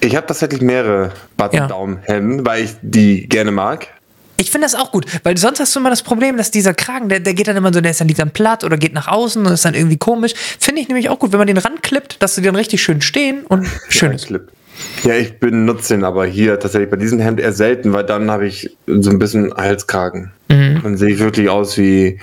Ich 0.00 0.14
habe 0.14 0.26
tatsächlich 0.26 0.60
mehrere 0.60 1.12
Button-Down-Hemden, 1.36 2.46
weil 2.46 2.64
ich 2.64 2.70
die 2.82 3.28
gerne 3.28 3.50
mag. 3.50 3.88
Ich 4.40 4.52
finde 4.52 4.66
das 4.66 4.76
auch 4.76 4.92
gut, 4.92 5.04
weil 5.24 5.36
sonst 5.36 5.58
hast 5.58 5.74
du 5.74 5.80
immer 5.80 5.90
das 5.90 6.04
Problem, 6.04 6.36
dass 6.36 6.52
dieser 6.52 6.72
Kragen, 6.72 7.08
der, 7.08 7.18
der 7.18 7.34
geht 7.34 7.48
dann 7.48 7.56
immer 7.56 7.72
so, 7.72 7.80
der 7.80 7.90
ist 7.90 8.00
dann 8.00 8.06
liegt 8.06 8.20
dann 8.20 8.30
platt 8.30 8.62
oder 8.62 8.76
geht 8.76 8.94
nach 8.94 9.08
außen 9.08 9.44
und 9.44 9.52
ist 9.52 9.64
dann 9.64 9.74
irgendwie 9.74 9.96
komisch. 9.96 10.32
Finde 10.60 10.80
ich 10.80 10.86
nämlich 10.86 11.08
auch 11.08 11.18
gut, 11.18 11.32
wenn 11.32 11.38
man 11.38 11.48
den 11.48 11.58
ranklippt, 11.58 12.22
dass 12.22 12.36
du 12.36 12.40
den 12.40 12.54
richtig 12.54 12.80
schön 12.80 13.00
stehen 13.00 13.44
und 13.46 13.66
schön 13.88 14.12
ist. 14.12 14.26
Clip. 14.26 14.48
Ja, 15.04 15.14
ich 15.14 15.38
benutze 15.38 15.94
den 15.94 16.04
aber 16.04 16.26
hier 16.26 16.58
tatsächlich 16.58 16.90
bei 16.90 16.96
diesem 16.96 17.18
Hemd 17.20 17.40
eher 17.40 17.52
selten, 17.52 17.92
weil 17.92 18.04
dann 18.04 18.30
habe 18.30 18.46
ich 18.46 18.76
so 18.86 19.10
ein 19.10 19.18
bisschen 19.18 19.54
Halskragen. 19.54 20.32
Mhm. 20.48 20.80
Dann 20.82 20.96
sehe 20.96 21.10
ich 21.10 21.18
wirklich 21.18 21.48
aus 21.48 21.78
wie, 21.78 22.18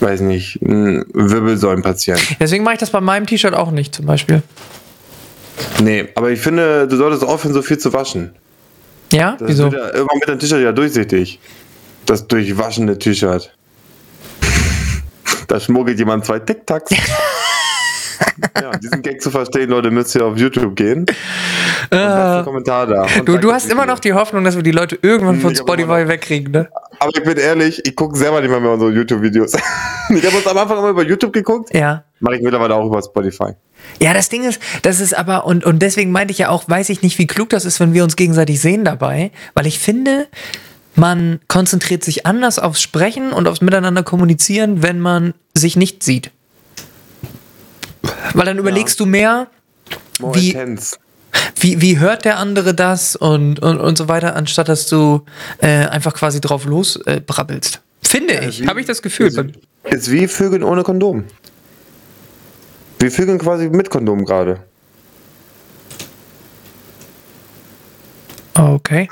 weiß 0.00 0.20
nicht, 0.20 0.60
ein 0.62 1.04
Wirbelsäulenpatient. 1.12 2.36
Deswegen 2.40 2.64
mache 2.64 2.74
ich 2.74 2.80
das 2.80 2.90
bei 2.90 3.00
meinem 3.00 3.26
T-Shirt 3.26 3.54
auch 3.54 3.70
nicht, 3.70 3.94
zum 3.94 4.06
Beispiel. 4.06 4.42
Nee, 5.82 6.08
aber 6.14 6.30
ich 6.30 6.40
finde, 6.40 6.86
du 6.88 6.96
solltest 6.96 7.24
aufhören, 7.24 7.54
so 7.54 7.62
viel 7.62 7.78
zu 7.78 7.92
waschen. 7.92 8.32
Ja? 9.12 9.36
Das 9.38 9.48
Wieso? 9.48 9.72
wird 9.72 9.74
ja, 9.74 9.94
irgendwann 9.94 10.20
wird 10.20 10.28
dein 10.28 10.38
T-Shirt 10.38 10.62
ja 10.62 10.72
durchsichtig. 10.72 11.40
Das 12.04 12.26
durchwaschene 12.26 12.98
T-Shirt. 12.98 13.52
Da 15.48 15.60
schmuggelt 15.60 15.98
jemand 15.98 16.24
zwei 16.24 16.40
Tic-Tacs. 16.40 16.94
ja, 18.60 18.70
diesen 18.78 19.02
Gag 19.02 19.22
zu 19.22 19.30
verstehen, 19.30 19.70
Leute, 19.70 19.90
müsst 19.90 20.14
ihr 20.14 20.24
auf 20.24 20.36
YouTube 20.36 20.76
gehen. 20.76 21.06
Ah. 21.90 22.42
Kommentar 22.44 22.86
da. 22.86 23.06
Und 23.18 23.28
Du, 23.28 23.38
du 23.38 23.52
hast 23.52 23.70
immer 23.70 23.86
noch 23.86 23.98
die 23.98 24.12
Hoffnung, 24.12 24.44
dass 24.44 24.56
wir 24.56 24.62
die 24.62 24.72
Leute 24.72 24.98
irgendwann 25.02 25.40
von 25.40 25.52
Ich 25.52 25.60
hab 25.60 25.68
immer 25.68 25.84
Spotify 25.84 26.08
wegkriegen, 26.08 26.52
ne? 26.52 26.68
Aber 26.98 27.10
ich 27.14 27.22
bin 27.22 27.36
ehrlich, 27.36 27.82
ich 27.84 27.94
gucke 27.94 28.16
selber 28.16 28.40
nicht 28.40 28.50
mehr, 28.50 28.60
mehr 28.60 28.72
unsere 28.72 28.92
YouTube-Videos. 28.92 29.52
ich 30.08 30.26
habe 30.26 30.36
uns 30.36 30.46
am 30.46 30.58
Anfang 30.58 30.78
immer 30.78 30.90
über 30.90 31.04
YouTube 31.04 31.32
geguckt. 31.32 31.74
Ja. 31.74 32.04
Mache 32.20 32.36
ich 32.36 32.42
mittlerweile 32.42 32.74
auch 32.74 32.86
über 32.86 33.02
Spotify. 33.02 33.52
Ja, 34.00 34.14
das 34.14 34.28
Ding 34.28 34.44
ist, 34.44 34.60
das 34.82 35.00
ist 35.00 35.16
aber, 35.16 35.46
und, 35.46 35.64
und 35.64 35.80
deswegen 35.80 36.10
meinte 36.10 36.32
ich 36.32 36.38
ja 36.38 36.48
auch, 36.48 36.68
weiß 36.68 36.88
ich 36.88 37.02
nicht, 37.02 37.18
wie 37.18 37.26
klug 37.26 37.50
das 37.50 37.64
ist, 37.64 37.80
wenn 37.80 37.94
wir 37.94 38.04
uns 38.04 38.16
gegenseitig 38.16 38.60
sehen 38.60 38.84
dabei, 38.84 39.30
weil 39.54 39.66
ich 39.66 39.78
finde, 39.78 40.26
man 40.94 41.40
konzentriert 41.48 42.02
sich 42.02 42.26
anders 42.26 42.58
aufs 42.58 42.80
Sprechen 42.80 43.32
und 43.32 43.46
aufs 43.46 43.60
Miteinander 43.60 44.02
kommunizieren, 44.02 44.82
wenn 44.82 44.98
man 44.98 45.34
sich 45.54 45.76
nicht 45.76 46.02
sieht. 46.02 46.30
Weil 48.34 48.44
dann 48.46 48.58
überlegst 48.58 48.98
du 49.00 49.06
mehr, 49.06 49.48
More 50.20 50.34
Wie- 50.34 50.50
intense. 50.50 50.96
wie, 51.60 51.80
wie 51.80 51.98
hört 51.98 52.24
der 52.24 52.38
andere 52.38 52.74
das 52.74 53.16
und, 53.16 53.58
und, 53.60 53.78
und 53.78 53.96
so 53.98 54.08
weiter, 54.08 54.34
anstatt 54.36 54.68
dass 54.68 54.86
du 54.88 55.22
äh, 55.58 55.86
einfach 55.86 56.14
quasi 56.14 56.40
drauf 56.40 56.64
los 56.64 56.96
äh, 57.06 57.20
brabbelst. 57.24 57.80
Finde 58.02 58.34
ich, 58.48 58.62
wie- 58.62 58.68
habe 58.68 58.80
ich 58.80 58.86
das 58.86 59.02
Gefühl. 59.02 59.26
Ist, 59.28 59.38
ist 59.84 60.10
wie 60.10 60.26
Vögeln 60.28 60.62
ohne 60.62 60.82
Kondom. 60.82 61.24
Wir 62.98 63.10
vögeln 63.10 63.38
quasi 63.38 63.68
mit 63.68 63.90
Kondom 63.90 64.24
gerade. 64.24 64.60
Okay. 68.54 69.08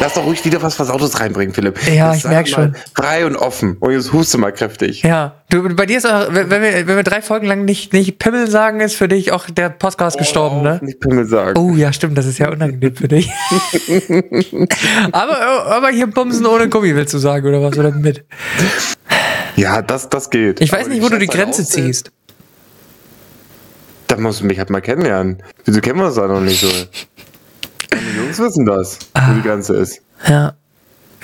Lass 0.00 0.14
doch 0.14 0.24
ruhig 0.24 0.44
wieder 0.44 0.62
was 0.62 0.76
Versautes 0.76 1.18
reinbringen, 1.18 1.52
Philipp. 1.52 1.78
Ja, 1.86 2.08
Jetzt 2.08 2.18
ich 2.18 2.22
sei 2.22 2.28
merk 2.28 2.50
mal 2.50 2.54
schon. 2.54 2.76
Frei 2.94 3.26
und 3.26 3.36
offen. 3.36 3.76
Und 3.80 3.92
jetzt 3.92 4.12
huste 4.12 4.38
mal 4.38 4.52
kräftig. 4.52 5.02
Ja, 5.02 5.34
du, 5.50 5.74
bei 5.74 5.86
dir 5.86 5.98
ist 5.98 6.06
auch, 6.06 6.28
wenn 6.30 6.50
wir, 6.50 6.86
wenn 6.86 6.96
wir 6.96 7.02
drei 7.02 7.20
Folgen 7.20 7.46
lang 7.46 7.64
nicht, 7.64 7.92
nicht 7.92 8.18
Pimmel 8.18 8.48
sagen, 8.48 8.80
ist 8.80 8.94
für 8.94 9.08
dich 9.08 9.32
auch 9.32 9.50
der 9.50 9.70
Podcast 9.70 10.16
gestorben, 10.18 10.62
ne? 10.62 10.78
Nicht 10.82 11.00
Pimmel 11.00 11.26
sagen. 11.26 11.58
Oh 11.58 11.74
ja, 11.74 11.92
stimmt, 11.92 12.16
das 12.16 12.26
ist 12.26 12.38
ja 12.38 12.50
unangenehm 12.50 12.94
für 12.94 13.08
dich. 13.08 13.30
aber, 15.12 15.66
aber 15.66 15.88
hier 15.88 16.06
Bumsen 16.06 16.46
ohne 16.46 16.68
Gummi 16.68 16.94
willst 16.94 17.14
du 17.14 17.18
sagen, 17.18 17.46
oder 17.46 17.62
was? 17.62 17.76
Oder 17.76 17.90
mit? 17.90 18.24
Ja, 19.56 19.82
das, 19.82 20.08
das 20.08 20.30
geht. 20.30 20.60
Ich 20.60 20.70
weiß 20.70 20.82
Aber 20.82 20.90
nicht, 20.90 21.02
wo 21.02 21.08
du 21.08 21.18
die 21.18 21.26
Grenze 21.26 21.62
aussehen, 21.62 21.86
ziehst. 21.86 22.12
Da 24.06 24.16
musst 24.16 24.40
du 24.40 24.46
mich 24.46 24.58
halt 24.58 24.70
mal 24.70 24.80
kennenlernen. 24.80 25.42
Wieso 25.64 25.80
kennen 25.80 25.98
wir 25.98 26.06
uns 26.06 26.14
da 26.14 26.28
noch 26.28 26.40
nicht 26.40 26.60
so? 26.60 26.70
Jungs 28.28 28.38
wissen 28.38 28.66
das, 28.66 28.98
Ah. 29.14 29.30
wo 29.30 29.34
die 29.34 29.42
Grenze 29.42 29.74
ist. 29.76 30.00
Ja. 30.28 30.52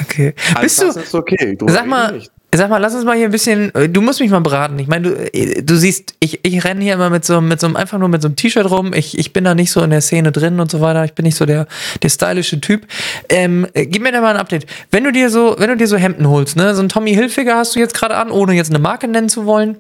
Okay. 0.00 0.34
Bist 0.60 0.82
du, 0.82 0.86
ist 0.88 1.14
okay. 1.14 1.54
drüber 1.56 1.72
sag 1.72 1.86
mal, 1.86 2.12
nicht. 2.14 2.30
sag 2.54 2.68
mal, 2.68 2.78
lass 2.78 2.94
uns 2.96 3.04
mal 3.04 3.16
hier 3.16 3.26
ein 3.26 3.30
bisschen, 3.30 3.70
du 3.90 4.00
musst 4.00 4.18
mich 4.20 4.28
mal 4.30 4.40
beraten. 4.40 4.76
Ich 4.80 4.88
meine, 4.88 5.08
du, 5.10 5.62
du 5.62 5.76
siehst, 5.76 6.14
ich, 6.18 6.40
ich 6.44 6.64
renne 6.64 6.82
hier 6.82 6.94
immer 6.94 7.10
mit 7.10 7.24
so, 7.24 7.40
mit 7.40 7.60
so 7.60 7.66
einem, 7.68 7.76
einfach 7.76 7.98
nur 7.98 8.08
mit 8.08 8.20
so 8.20 8.26
einem 8.26 8.34
T-Shirt 8.36 8.68
rum. 8.68 8.92
Ich, 8.92 9.16
ich 9.16 9.32
bin 9.32 9.44
da 9.44 9.54
nicht 9.54 9.70
so 9.70 9.82
in 9.82 9.90
der 9.90 10.00
Szene 10.00 10.32
drin 10.32 10.58
und 10.58 10.68
so 10.70 10.80
weiter. 10.80 11.04
Ich 11.04 11.12
bin 11.12 11.24
nicht 11.24 11.36
so 11.36 11.46
der, 11.46 11.68
der 12.02 12.08
stylische 12.08 12.60
Typ. 12.60 12.86
Ähm, 13.28 13.68
äh, 13.74 13.86
gib 13.86 14.02
mir 14.02 14.10
da 14.10 14.20
mal 14.20 14.34
ein 14.34 14.40
Update. 14.40 14.66
Wenn 14.90 15.04
du 15.04 15.12
dir 15.12 15.30
so, 15.30 15.54
wenn 15.58 15.68
du 15.68 15.76
dir 15.76 15.86
so 15.86 15.96
Hemden 15.96 16.28
holst, 16.28 16.56
ne, 16.56 16.74
so 16.74 16.82
ein 16.82 16.88
Tommy 16.88 17.14
Hilfiger 17.14 17.56
hast 17.56 17.76
du 17.76 17.78
jetzt 17.78 17.94
gerade 17.94 18.16
an, 18.16 18.32
ohne 18.32 18.54
jetzt 18.54 18.70
eine 18.70 18.80
Marke 18.80 19.06
nennen 19.06 19.28
zu 19.28 19.46
wollen. 19.46 19.76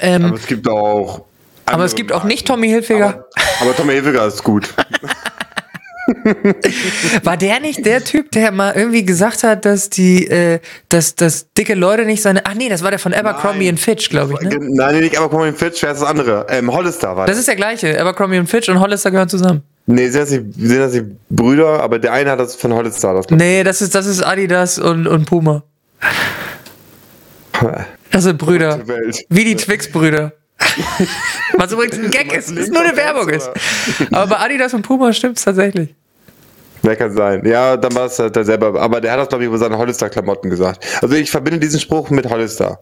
Ähm, 0.00 0.26
Aber 0.26 0.36
es 0.36 0.46
gibt 0.46 0.68
auch. 0.68 1.24
aber 1.66 1.84
es 1.84 1.94
gibt 1.96 2.12
auch 2.12 2.22
nicht 2.24 2.46
Tommy 2.46 2.68
Hilfiger. 2.68 3.06
Aber, 3.08 3.26
aber 3.62 3.76
Tommy 3.76 3.94
Hilfiger 3.94 4.26
ist 4.26 4.44
gut. 4.44 4.72
War 7.22 7.36
der 7.36 7.60
nicht 7.60 7.86
der 7.86 8.04
Typ, 8.04 8.30
der 8.32 8.52
mal 8.52 8.74
irgendwie 8.74 9.04
gesagt 9.04 9.42
hat, 9.42 9.64
dass 9.64 9.88
die, 9.90 10.26
äh, 10.28 10.60
dass, 10.88 11.14
dass 11.14 11.52
dicke 11.52 11.74
Leute 11.74 12.04
nicht 12.04 12.22
seine. 12.22 12.44
Ach 12.44 12.54
nee, 12.54 12.68
das 12.68 12.82
war 12.82 12.90
der 12.90 12.98
von 12.98 13.14
Abercrombie 13.14 13.64
Nein. 13.66 13.74
und 13.74 13.78
Fitch, 13.78 14.10
glaube 14.10 14.34
ich. 14.34 14.40
Ne? 14.40 14.58
Nein, 14.60 15.00
nicht 15.00 15.18
Abercrombie 15.18 15.52
Fitch, 15.52 15.82
wer 15.82 15.92
ist 15.92 16.00
das 16.00 16.08
andere? 16.08 16.46
Ähm, 16.50 16.72
Hollister 16.72 17.16
war 17.16 17.26
Das 17.26 17.38
ist 17.38 17.48
der 17.48 17.56
gleiche. 17.56 17.98
Abercrombie 18.00 18.38
und 18.38 18.48
Fitch 18.48 18.68
und 18.68 18.80
Hollister 18.80 19.10
gehören 19.10 19.28
zusammen. 19.28 19.62
Nee, 19.86 20.08
sind 20.08 20.22
das, 20.22 20.30
nicht, 20.30 20.44
sind 20.56 20.78
das 20.78 20.92
nicht 20.94 21.06
Brüder, 21.28 21.80
aber 21.80 21.98
der 21.98 22.12
eine 22.12 22.30
hat 22.30 22.40
das 22.40 22.54
von 22.54 22.72
Hollister. 22.72 23.14
Das 23.14 23.26
Nee, 23.30 23.64
das 23.64 23.82
ist, 23.82 23.94
das 23.94 24.06
ist 24.06 24.22
Adidas 24.22 24.78
und, 24.78 25.06
und 25.06 25.26
Puma. 25.26 25.62
Das 28.10 28.24
sind 28.24 28.38
Brüder. 28.38 28.80
Wie 29.28 29.44
die 29.44 29.56
Twix-Brüder. 29.56 30.32
Was 31.58 31.72
übrigens 31.72 31.98
ein 31.98 32.10
Gag 32.10 32.36
ist. 32.36 32.56
Das 32.56 32.68
nur 32.68 32.82
eine 32.82 32.96
Werbung 32.96 33.28
ist. 33.28 33.50
Aber 34.12 34.26
bei 34.26 34.36
Adidas 34.38 34.74
und 34.74 34.82
Puma 34.82 35.12
stimmt's 35.12 35.44
tatsächlich. 35.44 35.94
Wer 36.82 36.96
kann 36.96 37.12
sein? 37.12 37.42
Ja, 37.46 37.76
dann 37.76 37.94
war 37.94 38.06
es 38.06 38.18
halt 38.18 38.36
der 38.36 38.44
selber. 38.44 38.80
Aber 38.80 39.00
der 39.00 39.12
hat 39.12 39.18
das, 39.18 39.28
glaube 39.28 39.44
ich, 39.44 39.48
über 39.48 39.58
seine 39.58 39.78
Hollister-Klamotten 39.78 40.50
gesagt. 40.50 40.84
Also 41.00 41.14
ich 41.14 41.30
verbinde 41.30 41.58
diesen 41.58 41.80
Spruch 41.80 42.10
mit 42.10 42.28
Hollister. 42.28 42.78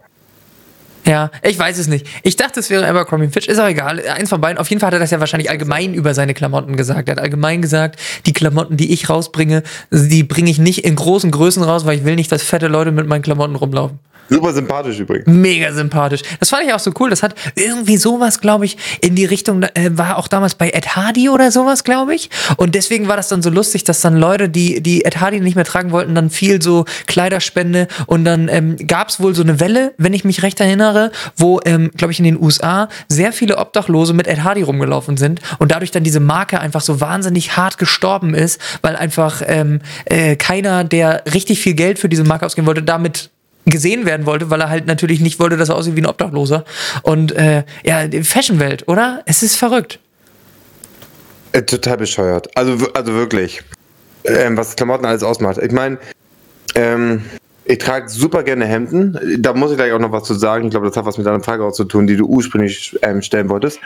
Ja, 1.04 1.30
ich 1.42 1.58
weiß 1.58 1.78
es 1.78 1.88
nicht. 1.88 2.06
Ich 2.22 2.36
dachte, 2.36 2.60
es 2.60 2.70
wäre 2.70 2.86
Abercrombie 2.86 3.28
Fitch. 3.28 3.48
Ist 3.48 3.58
auch 3.58 3.68
egal. 3.68 4.00
Eins 4.08 4.28
von 4.28 4.40
beiden. 4.40 4.58
Auf 4.58 4.68
jeden 4.70 4.80
Fall 4.80 4.88
hat 4.88 4.94
er 4.94 5.00
das 5.00 5.10
ja 5.10 5.20
wahrscheinlich 5.20 5.50
allgemein 5.50 5.94
über 5.94 6.14
seine 6.14 6.34
Klamotten 6.34 6.76
gesagt. 6.76 7.08
Er 7.08 7.12
hat 7.12 7.22
allgemein 7.22 7.60
gesagt, 7.60 7.98
die 8.26 8.32
Klamotten, 8.32 8.76
die 8.76 8.92
ich 8.92 9.08
rausbringe, 9.08 9.62
die 9.90 10.22
bringe 10.22 10.50
ich 10.50 10.58
nicht 10.58 10.84
in 10.84 10.94
großen 10.94 11.30
Größen 11.30 11.62
raus, 11.62 11.86
weil 11.86 11.98
ich 11.98 12.04
will 12.04 12.14
nicht, 12.14 12.30
dass 12.30 12.42
fette 12.42 12.68
Leute 12.68 12.92
mit 12.92 13.06
meinen 13.06 13.22
Klamotten 13.22 13.56
rumlaufen. 13.56 13.98
Super 14.28 14.52
sympathisch 14.52 14.98
übrigens. 14.98 15.26
Mega 15.26 15.72
sympathisch. 15.72 16.22
Das 16.40 16.50
fand 16.50 16.64
ich 16.64 16.72
auch 16.72 16.78
so 16.78 16.92
cool. 17.00 17.10
Das 17.10 17.22
hat 17.22 17.34
irgendwie 17.54 17.96
sowas, 17.96 18.40
glaube 18.40 18.64
ich, 18.64 18.76
in 19.00 19.14
die 19.14 19.24
Richtung, 19.24 19.62
äh, 19.62 19.90
war 19.92 20.16
auch 20.16 20.28
damals 20.28 20.54
bei 20.54 20.70
Ed 20.70 20.96
Hardy 20.96 21.28
oder 21.28 21.50
sowas, 21.50 21.84
glaube 21.84 22.14
ich. 22.14 22.30
Und 22.56 22.74
deswegen 22.74 23.08
war 23.08 23.16
das 23.16 23.28
dann 23.28 23.42
so 23.42 23.50
lustig, 23.50 23.84
dass 23.84 24.00
dann 24.00 24.16
Leute, 24.16 24.48
die, 24.48 24.82
die 24.82 25.04
Ed 25.04 25.20
Hardy 25.20 25.40
nicht 25.40 25.54
mehr 25.54 25.64
tragen 25.64 25.92
wollten, 25.92 26.14
dann 26.14 26.30
viel 26.30 26.62
so 26.62 26.84
Kleiderspende 27.06 27.88
und 28.06 28.24
dann 28.24 28.48
ähm, 28.48 28.76
gab 28.86 29.08
es 29.08 29.20
wohl 29.20 29.34
so 29.34 29.42
eine 29.42 29.60
Welle, 29.60 29.92
wenn 29.98 30.14
ich 30.14 30.24
mich 30.24 30.42
recht 30.42 30.60
erinnere, 30.60 31.12
wo, 31.36 31.60
ähm, 31.64 31.90
glaube 31.96 32.12
ich, 32.12 32.18
in 32.18 32.24
den 32.24 32.40
USA 32.40 32.88
sehr 33.08 33.32
viele 33.32 33.58
Obdachlose 33.58 34.14
mit 34.14 34.26
Ed 34.26 34.44
Hardy 34.44 34.62
rumgelaufen 34.62 35.16
sind 35.16 35.40
und 35.58 35.72
dadurch 35.72 35.90
dann 35.90 36.04
diese 36.04 36.20
Marke 36.20 36.60
einfach 36.60 36.80
so 36.80 37.00
wahnsinnig 37.00 37.56
hart 37.56 37.78
gestorben 37.78 38.34
ist, 38.34 38.60
weil 38.82 38.96
einfach 38.96 39.42
ähm, 39.46 39.80
äh, 40.06 40.36
keiner, 40.36 40.84
der 40.84 41.24
richtig 41.32 41.60
viel 41.60 41.74
Geld 41.74 41.98
für 41.98 42.08
diese 42.08 42.24
Marke 42.24 42.46
ausgeben 42.46 42.66
wollte, 42.66 42.82
damit 42.82 43.30
gesehen 43.64 44.06
werden 44.06 44.26
wollte, 44.26 44.50
weil 44.50 44.60
er 44.60 44.70
halt 44.70 44.86
natürlich 44.86 45.20
nicht 45.20 45.38
wollte, 45.38 45.56
dass 45.56 45.68
er 45.68 45.76
aussieht 45.76 45.96
wie 45.96 46.02
ein 46.02 46.06
Obdachloser. 46.06 46.64
Und 47.02 47.32
äh, 47.32 47.64
ja, 47.84 48.06
die 48.06 48.24
Fashionwelt, 48.24 48.88
oder? 48.88 49.22
Es 49.26 49.42
ist 49.42 49.56
verrückt. 49.56 49.98
Äh, 51.52 51.62
total 51.62 51.98
bescheuert. 51.98 52.56
Also, 52.56 52.88
also 52.92 53.12
wirklich. 53.12 53.62
Ähm, 54.24 54.56
was 54.56 54.76
Klamotten 54.76 55.04
alles 55.04 55.22
ausmacht. 55.22 55.58
Ich 55.58 55.72
meine, 55.72 55.98
ähm, 56.74 57.22
ich 57.64 57.78
trage 57.78 58.08
super 58.08 58.42
gerne 58.42 58.64
Hemden. 58.64 59.18
Da 59.38 59.52
muss 59.52 59.70
ich 59.70 59.76
gleich 59.76 59.92
auch 59.92 59.98
noch 59.98 60.12
was 60.12 60.24
zu 60.24 60.34
sagen. 60.34 60.64
Ich 60.64 60.70
glaube, 60.70 60.88
das 60.88 60.96
hat 60.96 61.06
was 61.06 61.18
mit 61.18 61.26
deiner 61.26 61.42
Frage 61.42 61.64
auch 61.64 61.72
zu 61.72 61.84
tun, 61.84 62.06
die 62.06 62.16
du 62.16 62.26
ursprünglich 62.26 62.98
ähm, 63.02 63.22
stellen 63.22 63.48
wolltest. 63.48 63.78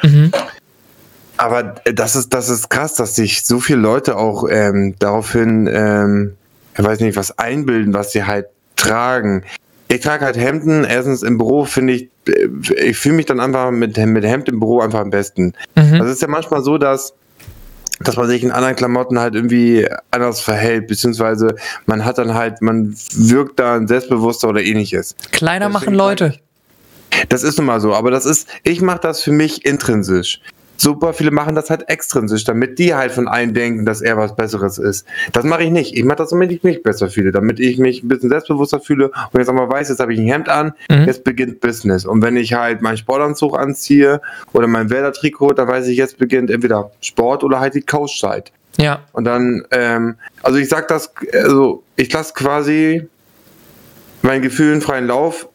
Aber 1.37 1.75
äh, 1.85 1.93
das 1.93 2.17
ist, 2.17 2.33
das 2.33 2.49
ist 2.49 2.71
krass, 2.71 2.95
dass 2.95 3.15
sich 3.15 3.43
so 3.43 3.61
viele 3.61 3.81
Leute 3.81 4.17
auch 4.17 4.47
ähm, 4.49 4.95
daraufhin, 4.99 5.69
ähm, 5.71 6.35
ich 6.77 6.85
weiß 6.85 7.01
nicht, 7.01 7.17
was 7.17 7.39
einbilden, 7.39 7.95
was 7.95 8.13
sie 8.13 8.25
halt 8.25 8.47
tragen. 8.77 9.45
Ich 9.97 10.03
trage 10.03 10.25
halt 10.25 10.37
Hemden. 10.37 10.85
Erstens 10.85 11.23
im 11.23 11.39
Büro 11.39 11.65
finde 11.65 11.95
ich, 11.95 12.09
äh, 12.29 12.49
ich 12.85 12.99
fühle 12.99 13.17
mich 13.17 13.27
dann 13.27 13.41
einfach 13.41 13.71
mit, 13.71 13.97
mit 13.97 14.25
Hemd 14.25 14.49
im 14.49 14.61
Büro 14.61 14.81
einfach 14.81 15.01
am 15.01 15.11
besten. 15.11 15.55
Also 15.75 16.05
es 16.05 16.13
ist 16.13 16.23
ja 16.23 16.29
manchmal 16.29 16.63
so, 16.63 16.79
dass 16.79 17.15
dass 18.01 18.17
man 18.17 18.29
sich 18.29 18.43
in 18.43 18.53
anderen 18.53 18.77
Klamotten 18.77 19.19
halt 19.19 19.35
irgendwie 19.35 19.89
anders 20.11 20.41
verhält, 20.41 20.87
beziehungsweise 20.87 21.57
man 21.87 22.05
hat 22.05 22.19
dann 22.19 22.35
halt, 22.35 22.61
man 22.61 22.95
wirkt 23.15 23.59
dann 23.59 23.89
selbstbewusster 23.89 24.49
oder 24.49 24.63
ähnliches. 24.63 25.17
Kleiner 25.33 25.71
Deswegen 25.71 25.73
machen 25.73 25.95
Leute. 25.95 26.35
Das 27.31 27.43
ist 27.43 27.57
nun 27.57 27.67
mal 27.67 27.81
so, 27.81 27.95
aber 27.95 28.11
das 28.11 28.27
ist, 28.27 28.49
ich 28.65 28.83
mache 28.83 29.01
das 29.01 29.23
für 29.23 29.33
mich 29.33 29.65
intrinsisch. 29.65 30.41
Super 30.77 31.13
viele 31.13 31.31
machen 31.31 31.55
das 31.55 31.71
halt 31.71 31.89
extrinsisch, 31.89 32.45
damit 32.45 32.79
die 32.79 32.95
halt 32.95 33.13
von 33.13 33.29
allen 33.29 33.55
denken, 33.55 33.85
dass 33.85 34.03
er 34.03 34.17
was 34.17 34.37
Besseres 34.37 34.79
ist. 34.79 35.07
Das 35.33 35.45
mache 35.45 35.65
ich 35.65 35.71
nicht. 35.71 35.97
Ich 35.97 36.05
mache 36.05 36.19
das, 36.19 36.31
damit 36.31 36.53
ich 36.53 36.63
mich 36.63 36.83
besser 36.83 37.09
fühle, 37.09 37.33
damit 37.33 37.61
ich 37.61 37.79
mich 37.79 38.03
ein 38.03 38.09
bisschen 38.09 38.29
selbstbewusster 38.29 38.81
fühle 38.81 39.11
und 39.33 39.39
jetzt 39.39 39.49
auch 39.49 39.55
mal 39.55 39.71
weiß, 39.71 39.89
jetzt 39.89 40.01
habe 40.01 40.13
ich 40.13 40.21
ein 40.21 40.27
Hemd 40.27 40.49
an, 40.49 40.73
jetzt 40.89 41.25
beginnt 41.25 41.61
Business. 41.61 42.05
Und 42.05 42.23
wenn 42.23 42.37
ich 42.37 42.55
halt 42.55 42.83
meinen 42.83 42.97
Sportanzug 42.97 43.59
anziehe 43.59 44.21
oder 44.53 44.67
mein 44.67 44.91
Werder-Trikot, 44.91 45.53
dann 45.53 45.69
weiß 45.69 45.87
ich, 45.89 45.97
jetzt 45.97 46.19
beginnt 46.19 46.51
entweder 46.51 46.91
Sport 47.01 47.45
oder 47.45 47.61
halt 47.61 47.75
die 47.75 47.83
Couchzeit. 47.83 48.53
Ja. 48.79 49.01
Und 49.13 49.25
dann, 49.25 49.65
ähm, 49.71 50.17
also 50.43 50.59
ich 50.59 50.69
sag 50.69 50.89
das, 50.89 51.13
also 51.33 51.83
ich 51.97 52.13
lasse 52.13 52.35
quasi 52.35 53.09
meinen 54.23 54.43
Gefühlen 54.43 54.81
freien 54.81 55.07
Lauf 55.07 55.49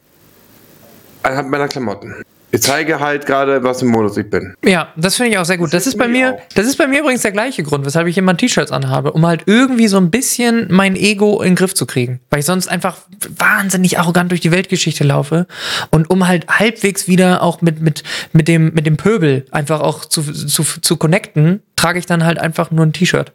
anhand 1.23 1.49
meiner 1.49 1.67
Klamotten. 1.67 2.15
Ich 2.51 2.61
zeige 2.61 2.99
halt 2.99 3.25
gerade, 3.25 3.63
was 3.63 3.81
im 3.81 3.89
Modus 3.89 4.17
ich 4.17 4.29
bin. 4.29 4.55
Ja, 4.63 4.89
das 4.95 5.15
finde 5.15 5.31
ich 5.31 5.37
auch 5.37 5.45
sehr 5.45 5.57
gut. 5.57 5.73
Das, 5.73 5.83
Das 5.83 5.93
ist 5.93 5.97
bei 5.97 6.07
mir, 6.07 6.33
auch. 6.35 6.41
das 6.55 6.67
ist 6.67 6.77
bei 6.77 6.87
mir 6.87 6.99
übrigens 6.99 7.21
der 7.21 7.31
gleiche 7.31 7.63
Grund, 7.63 7.85
weshalb 7.85 8.07
ich 8.07 8.17
immer 8.17 8.35
T-Shirts 8.35 8.71
anhabe, 8.71 9.13
um 9.13 9.25
halt 9.25 9.43
irgendwie 9.45 9.87
so 9.87 9.97
ein 9.97 10.11
bisschen 10.11 10.67
mein 10.69 10.95
Ego 10.95 11.41
in 11.41 11.51
den 11.51 11.55
Griff 11.55 11.73
zu 11.73 11.85
kriegen. 11.85 12.19
Weil 12.29 12.41
ich 12.41 12.45
sonst 12.45 12.67
einfach 12.67 12.97
wahnsinnig 13.37 13.99
arrogant 13.99 14.31
durch 14.31 14.41
die 14.41 14.51
Weltgeschichte 14.51 15.03
laufe. 15.03 15.47
Und 15.91 16.09
um 16.09 16.27
halt 16.27 16.47
halbwegs 16.47 17.07
wieder 17.07 17.41
auch 17.41 17.61
mit, 17.61 17.81
mit, 17.81 18.03
mit, 18.33 18.47
dem, 18.47 18.73
mit 18.73 18.85
dem 18.85 18.97
Pöbel 18.97 19.45
einfach 19.51 19.79
auch 19.79 20.05
zu, 20.05 20.21
zu, 20.21 20.63
zu 20.63 20.97
connecten, 20.97 21.61
trage 21.81 21.97
ich 21.97 22.05
dann 22.05 22.23
halt 22.23 22.37
einfach 22.37 22.69
nur 22.69 22.85
ein 22.85 22.93
T-Shirt. 22.93 23.31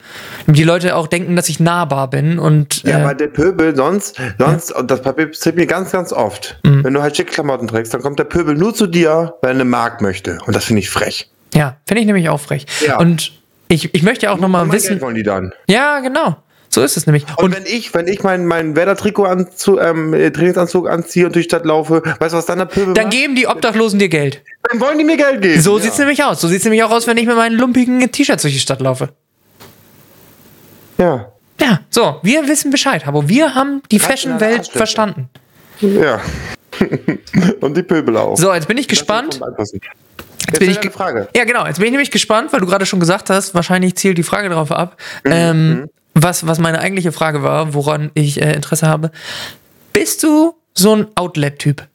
Damit 0.46 0.58
die 0.58 0.64
Leute 0.64 0.94
auch 0.94 1.08
denken, 1.08 1.34
dass 1.34 1.48
ich 1.48 1.58
nahbar 1.58 2.08
bin 2.08 2.38
und 2.38 2.84
Ja, 2.84 3.00
äh, 3.00 3.04
weil 3.04 3.16
der 3.16 3.26
Pöbel 3.26 3.74
sonst, 3.74 4.20
sonst, 4.38 4.72
und 4.72 4.90
das 4.90 5.02
passiert 5.02 5.56
mir 5.56 5.66
ganz, 5.66 5.90
ganz 5.90 6.12
oft. 6.12 6.60
Mhm. 6.64 6.84
Wenn 6.84 6.94
du 6.94 7.02
halt 7.02 7.16
schicke 7.16 7.32
Klamotten 7.32 7.66
trägst, 7.66 7.92
dann 7.92 8.02
kommt 8.02 8.20
der 8.20 8.24
Pöbel 8.24 8.54
nur 8.54 8.72
zu 8.72 8.86
dir, 8.86 9.05
weil 9.14 9.50
er 9.50 9.54
eine 9.54 9.64
Mark 9.64 10.00
möchte. 10.00 10.38
Und 10.46 10.54
das 10.54 10.64
finde 10.64 10.80
ich 10.80 10.90
frech. 10.90 11.30
Ja, 11.54 11.76
finde 11.86 12.00
ich 12.00 12.06
nämlich 12.06 12.28
auch 12.28 12.40
frech. 12.40 12.66
Ja. 12.86 12.98
Und 12.98 13.32
ich, 13.68 13.94
ich 13.94 14.02
möchte 14.02 14.30
auch 14.30 14.38
nochmal 14.38 14.70
wissen. 14.72 14.90
Geld 14.90 15.02
wollen 15.02 15.14
die 15.14 15.22
dann. 15.22 15.52
Ja, 15.68 16.00
genau. 16.00 16.36
So 16.68 16.82
ist 16.82 16.96
es 16.96 17.06
nämlich. 17.06 17.24
Und, 17.36 17.44
Und 17.44 17.56
wenn 17.56 17.64
ich, 17.64 17.94
wenn 17.94 18.06
ich 18.06 18.22
mein, 18.22 18.46
mein 18.46 18.76
Werder-Trikot 18.76 19.24
anzu, 19.24 19.78
ähm, 19.78 20.12
äh, 20.12 20.30
Trainingsanzug 20.30 20.88
anziehe 20.88 21.26
und 21.26 21.34
durch 21.34 21.46
die 21.46 21.50
Stadt 21.50 21.64
laufe, 21.64 22.02
weißt 22.18 22.34
du, 22.34 22.38
was 22.38 22.46
dann 22.46 22.58
der 22.58 22.66
Pöbel 22.66 22.92
dann 22.92 23.04
macht? 23.04 23.14
geben 23.14 23.34
die 23.34 23.46
Obdachlosen 23.46 23.98
dir 23.98 24.08
Geld. 24.08 24.42
Dann 24.70 24.80
wollen 24.80 24.98
die 24.98 25.04
mir 25.04 25.16
Geld 25.16 25.40
geben. 25.40 25.60
So 25.60 25.78
ja. 25.78 25.84
sieht's 25.84 25.98
nämlich 25.98 26.22
aus. 26.22 26.40
So 26.40 26.48
sieht's 26.48 26.64
nämlich 26.64 26.82
auch 26.82 26.90
aus, 26.90 27.06
wenn 27.06 27.16
ich 27.16 27.26
mit 27.26 27.36
meinen 27.36 27.56
lumpigen 27.56 28.12
T-Shirts 28.12 28.42
durch 28.42 28.54
die 28.54 28.60
Stadt 28.60 28.80
laufe. 28.80 29.10
Ja. 30.98 31.32
Ja, 31.60 31.80
so, 31.88 32.18
wir 32.22 32.46
wissen 32.48 32.70
Bescheid, 32.70 33.06
aber 33.06 33.28
wir 33.28 33.54
haben 33.54 33.80
die 33.90 33.98
Fashion-Welt 33.98 34.68
verstanden. 34.68 35.30
Ja. 35.80 36.20
und 37.60 37.76
die 37.76 37.82
Pöbel 37.82 38.16
auch. 38.16 38.36
So, 38.36 38.52
jetzt 38.52 38.68
bin 38.68 38.78
ich 38.78 38.88
gespannt. 38.88 39.40
Jetzt 39.58 39.74
Jetzt 40.48 40.60
bin 40.60 40.70
ich 40.70 40.92
Frage. 40.92 41.28
Ja, 41.34 41.44
genau. 41.44 41.66
Jetzt 41.66 41.78
bin 41.78 41.86
ich 41.86 41.90
nämlich 41.90 42.10
gespannt, 42.10 42.52
weil 42.52 42.60
du 42.60 42.66
gerade 42.66 42.86
schon 42.86 43.00
gesagt 43.00 43.30
hast, 43.30 43.54
wahrscheinlich 43.54 43.96
zielt 43.96 44.16
die 44.16 44.22
Frage 44.22 44.48
darauf 44.48 44.70
ab, 44.70 44.96
Mhm, 45.24 45.32
ähm, 45.32 45.90
was, 46.14 46.46
was 46.46 46.58
meine 46.58 46.78
eigentliche 46.78 47.12
Frage 47.12 47.42
war, 47.42 47.74
woran 47.74 48.10
ich 48.14 48.40
äh, 48.40 48.52
Interesse 48.54 48.86
habe. 48.86 49.10
Bist 49.92 50.22
du 50.22 50.54
so 50.72 50.94
ein 50.94 51.06
Outlet-Typ? 51.14 51.86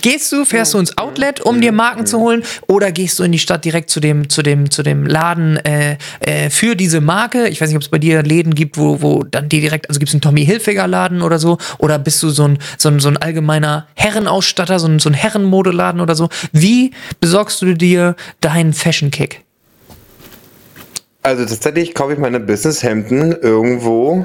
Gehst 0.00 0.30
du, 0.32 0.44
fährst 0.44 0.74
du 0.74 0.78
ins 0.78 0.96
Outlet, 0.96 1.40
um 1.40 1.60
dir 1.60 1.72
Marken 1.72 2.06
zu 2.06 2.18
holen, 2.18 2.42
oder 2.68 2.92
gehst 2.92 3.18
du 3.18 3.24
in 3.24 3.32
die 3.32 3.38
Stadt 3.38 3.64
direkt 3.64 3.90
zu 3.90 4.00
dem, 4.00 4.28
zu 4.28 4.42
dem, 4.42 4.70
zu 4.70 4.82
dem 4.82 5.06
Laden 5.06 5.56
äh, 5.58 5.96
äh, 6.20 6.50
für 6.50 6.76
diese 6.76 7.00
Marke? 7.00 7.48
Ich 7.48 7.60
weiß 7.60 7.68
nicht, 7.68 7.76
ob 7.76 7.82
es 7.82 7.88
bei 7.88 7.98
dir 7.98 8.22
Läden 8.22 8.54
gibt, 8.54 8.78
wo, 8.78 9.02
wo 9.02 9.24
dann 9.24 9.48
die 9.48 9.60
direkt, 9.60 9.88
also 9.88 9.98
gibt 9.98 10.08
es 10.08 10.14
einen 10.14 10.20
Tommy 10.20 10.44
Hilfiger 10.44 10.86
Laden 10.86 11.22
oder 11.22 11.38
so, 11.38 11.58
oder 11.78 11.98
bist 11.98 12.22
du 12.22 12.30
so 12.30 12.44
ein, 12.44 12.58
so 12.76 12.88
ein, 12.88 13.00
so 13.00 13.08
ein 13.08 13.16
allgemeiner 13.16 13.86
Herrenausstatter, 13.94 14.78
so 14.78 14.86
ein, 14.86 14.98
so 14.98 15.08
ein 15.08 15.14
Herrenmodeladen 15.14 16.00
oder 16.00 16.14
so? 16.14 16.28
Wie 16.52 16.92
besorgst 17.20 17.60
du 17.62 17.74
dir 17.74 18.14
deinen 18.40 18.72
Fashion-Kick? 18.72 19.42
Also 21.22 21.44
tatsächlich 21.44 21.94
kaufe 21.94 22.12
ich 22.12 22.18
meine 22.18 22.40
Businesshemden 22.40 23.32
irgendwo 23.32 24.24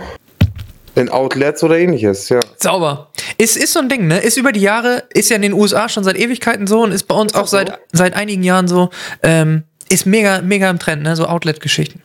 in 0.96 1.10
Outlets 1.10 1.64
oder 1.64 1.78
ähnliches, 1.78 2.30
ja. 2.30 2.40
Sauber. 2.58 3.10
Ist, 3.38 3.58
ist 3.58 3.74
so 3.74 3.80
ein 3.80 3.90
Ding, 3.90 4.08
ne? 4.08 4.20
Ist 4.20 4.38
über 4.38 4.52
die 4.52 4.62
Jahre, 4.62 5.04
ist 5.14 5.30
ja 5.30 5.36
in 5.36 5.42
den 5.42 5.54
USA 5.54 5.90
schon 5.90 6.04
seit 6.04 6.18
Ewigkeiten 6.18 6.68
so 6.68 6.82
und 6.84 6.92
ist 6.92 7.04
bei 7.04 7.16
uns 7.16 7.34
auch 7.34 7.42
das 7.42 7.52
so? 7.52 7.58
seit, 7.58 7.80
seit 7.92 8.14
einigen 8.16 8.44
Jahren 8.44 8.68
so. 8.68 8.90
Ähm, 9.22 9.64
ist 9.90 10.06
mega, 10.06 10.42
mega 10.42 10.70
im 10.70 10.80
Trend, 10.80 11.04
ne? 11.04 11.16
So 11.16 11.26
Outlet-Geschichten. 11.26 12.02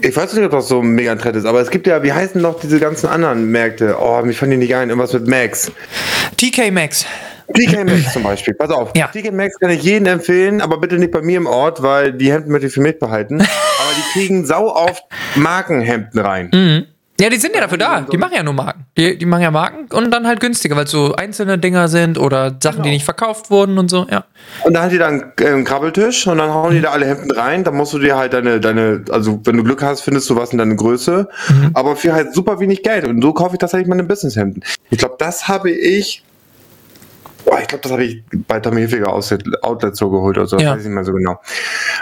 Ich 0.00 0.16
weiß 0.16 0.32
nicht, 0.34 0.44
ob 0.44 0.50
das 0.50 0.66
so 0.66 0.82
mega 0.82 1.12
ein 1.12 1.18
Trend 1.18 1.36
ist, 1.36 1.44
aber 1.44 1.60
es 1.60 1.70
gibt 1.70 1.86
ja, 1.86 2.02
wie 2.02 2.12
heißen 2.12 2.40
noch 2.40 2.58
diese 2.58 2.80
ganzen 2.80 3.06
anderen 3.06 3.50
Märkte? 3.50 3.96
Oh, 4.00 4.20
mich 4.22 4.36
fand 4.36 4.52
die 4.52 4.56
nicht 4.56 4.74
ein, 4.74 4.88
irgendwas 4.88 5.12
mit 5.12 5.28
Max. 5.28 5.70
TK 6.36 6.72
Maxx. 6.72 7.06
TK 7.54 7.84
Maxx 7.84 8.12
zum 8.12 8.24
Beispiel, 8.24 8.54
pass 8.54 8.70
auf. 8.70 8.90
Ja. 8.96 9.08
TK 9.08 9.32
Maxx 9.32 9.58
kann 9.60 9.70
ich 9.70 9.82
jedem 9.82 10.06
empfehlen, 10.06 10.60
aber 10.60 10.78
bitte 10.78 10.96
nicht 10.96 11.12
bei 11.12 11.22
mir 11.22 11.36
im 11.36 11.46
Ort, 11.46 11.82
weil 11.82 12.12
die 12.12 12.32
Hemden 12.32 12.50
möchte 12.50 12.66
ich 12.66 12.72
für 12.72 12.80
mich 12.80 12.98
behalten. 12.98 13.40
aber 13.40 13.92
die 13.96 14.18
kriegen 14.18 14.44
sau 14.44 14.74
oft 14.74 15.04
Markenhemden 15.36 16.20
rein. 16.20 16.88
Ja, 17.22 17.30
die 17.30 17.36
sind 17.36 17.54
ja 17.54 17.60
dafür 17.60 17.78
da. 17.78 18.00
Die 18.00 18.16
machen 18.16 18.32
ja 18.34 18.42
nur 18.42 18.52
Marken. 18.52 18.84
Die, 18.98 19.16
die 19.16 19.26
machen 19.26 19.42
ja 19.42 19.52
Marken 19.52 19.86
und 19.94 20.10
dann 20.10 20.26
halt 20.26 20.40
günstiger, 20.40 20.74
weil 20.74 20.86
es 20.86 20.90
so 20.90 21.14
einzelne 21.14 21.56
Dinger 21.56 21.86
sind 21.86 22.18
oder 22.18 22.56
Sachen, 22.60 22.82
die 22.82 22.90
nicht 22.90 23.04
verkauft 23.04 23.48
wurden 23.48 23.78
und 23.78 23.88
so, 23.88 24.08
ja. 24.10 24.24
Und 24.64 24.74
da 24.74 24.82
hat 24.82 24.90
die 24.90 24.98
dann 24.98 25.32
äh, 25.38 25.46
einen 25.46 25.62
Krabbeltisch 25.62 26.26
und 26.26 26.38
dann 26.38 26.52
hauen 26.52 26.72
die 26.72 26.80
da 26.80 26.90
alle 26.90 27.06
Hemden 27.06 27.30
rein. 27.30 27.62
Da 27.62 27.70
musst 27.70 27.92
du 27.92 28.00
dir 28.00 28.16
halt 28.16 28.32
deine, 28.32 28.58
deine, 28.58 29.04
also 29.10 29.40
wenn 29.44 29.56
du 29.56 29.62
Glück 29.62 29.84
hast, 29.84 30.00
findest 30.00 30.28
du 30.30 30.36
was 30.36 30.50
in 30.50 30.58
deine 30.58 30.74
Größe. 30.74 31.28
Aber 31.74 31.94
für 31.94 32.12
halt 32.12 32.34
super 32.34 32.58
wenig 32.58 32.82
Geld. 32.82 33.06
Und 33.06 33.22
so 33.22 33.32
kaufe 33.32 33.54
ich 33.54 33.60
tatsächlich 33.60 33.86
meine 33.86 34.02
Businesshemden. 34.02 34.64
Ich 34.90 34.98
glaube, 34.98 35.14
das 35.20 35.46
habe 35.46 35.70
ich. 35.70 36.24
Boah, 37.44 37.58
ich 37.60 37.68
glaube, 37.68 37.82
das 37.82 37.92
habe 37.92 38.04
ich 38.04 38.22
bei 38.48 38.60
Tommy 38.60 38.80
Hilfiger 38.80 39.12
aus 39.12 39.34
Outlet 39.62 39.96
so 39.96 40.10
geholt 40.10 40.38
oder 40.38 40.46
so. 40.46 40.58
Ja. 40.58 40.72
Weiß 40.72 40.80
ich 40.80 40.86
nicht 40.86 40.94
mehr 40.94 41.04
so 41.04 41.12
genau. 41.12 41.40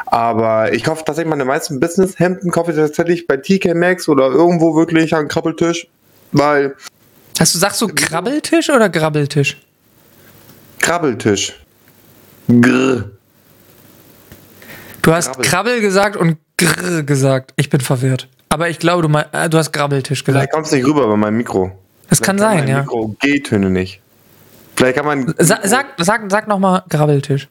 Aber 0.07 0.73
ich 0.73 0.85
kaufe 0.85 1.05
tatsächlich 1.05 1.31
meine 1.31 1.45
meisten 1.45 1.81
Businesshemden, 1.81 2.51
kaufe 2.51 2.73
ich 2.73 2.77
tatsächlich 2.77 3.27
bei 3.27 3.37
TK 3.37 3.75
Maxx 3.75 4.09
oder 4.09 4.27
irgendwo 4.27 4.75
wirklich 4.77 5.15
am 5.15 5.29
Krabbeltisch. 5.29 5.87
Weil 6.33 6.77
Hast 7.39 7.55
du, 7.55 7.59
sagst 7.59 7.81
du 7.81 7.89
Krabbeltisch 7.89 8.69
oder 8.71 8.89
Grabbeltisch? 8.89 9.57
Krabbeltisch. 10.79 11.59
Grr. 12.49 13.11
Du 15.03 15.13
hast 15.15 15.29
Grabbel. 15.29 15.45
Krabbel 15.45 15.81
gesagt 15.81 16.17
und 16.17 16.37
Grr 16.59 17.03
gesagt. 17.03 17.53
Ich 17.57 17.71
bin 17.71 17.81
verwirrt. 17.81 18.29
Aber 18.51 18.69
ich 18.69 18.79
glaube, 18.79 19.03
du, 19.03 19.09
mein, 19.09 19.25
äh, 19.33 19.49
du 19.49 19.57
hast 19.57 19.73
Grabbeltisch 19.73 20.23
Vielleicht 20.25 20.51
gesagt. 20.51 20.53
kommt 20.53 20.67
es 20.67 20.73
nicht 20.73 20.85
rüber 20.87 21.07
bei 21.07 21.17
meinem 21.17 21.37
Mikro. 21.37 21.73
Das 22.09 22.21
kann 22.21 22.37
Vielleicht 22.37 22.59
sein, 22.59 22.65
mein 22.65 22.69
ja. 22.69 22.81
Mikro 22.81 23.17
G-Töne 23.21 23.71
nicht. 23.71 24.01
Vielleicht 24.81 24.97
kann 24.97 25.05
man 25.05 25.35
Sa 25.37 25.59
sag, 25.63 25.89
sag, 25.99 26.23
sag 26.31 26.49
nochmal 26.49 26.83
Grabbeltisch. 26.89 27.49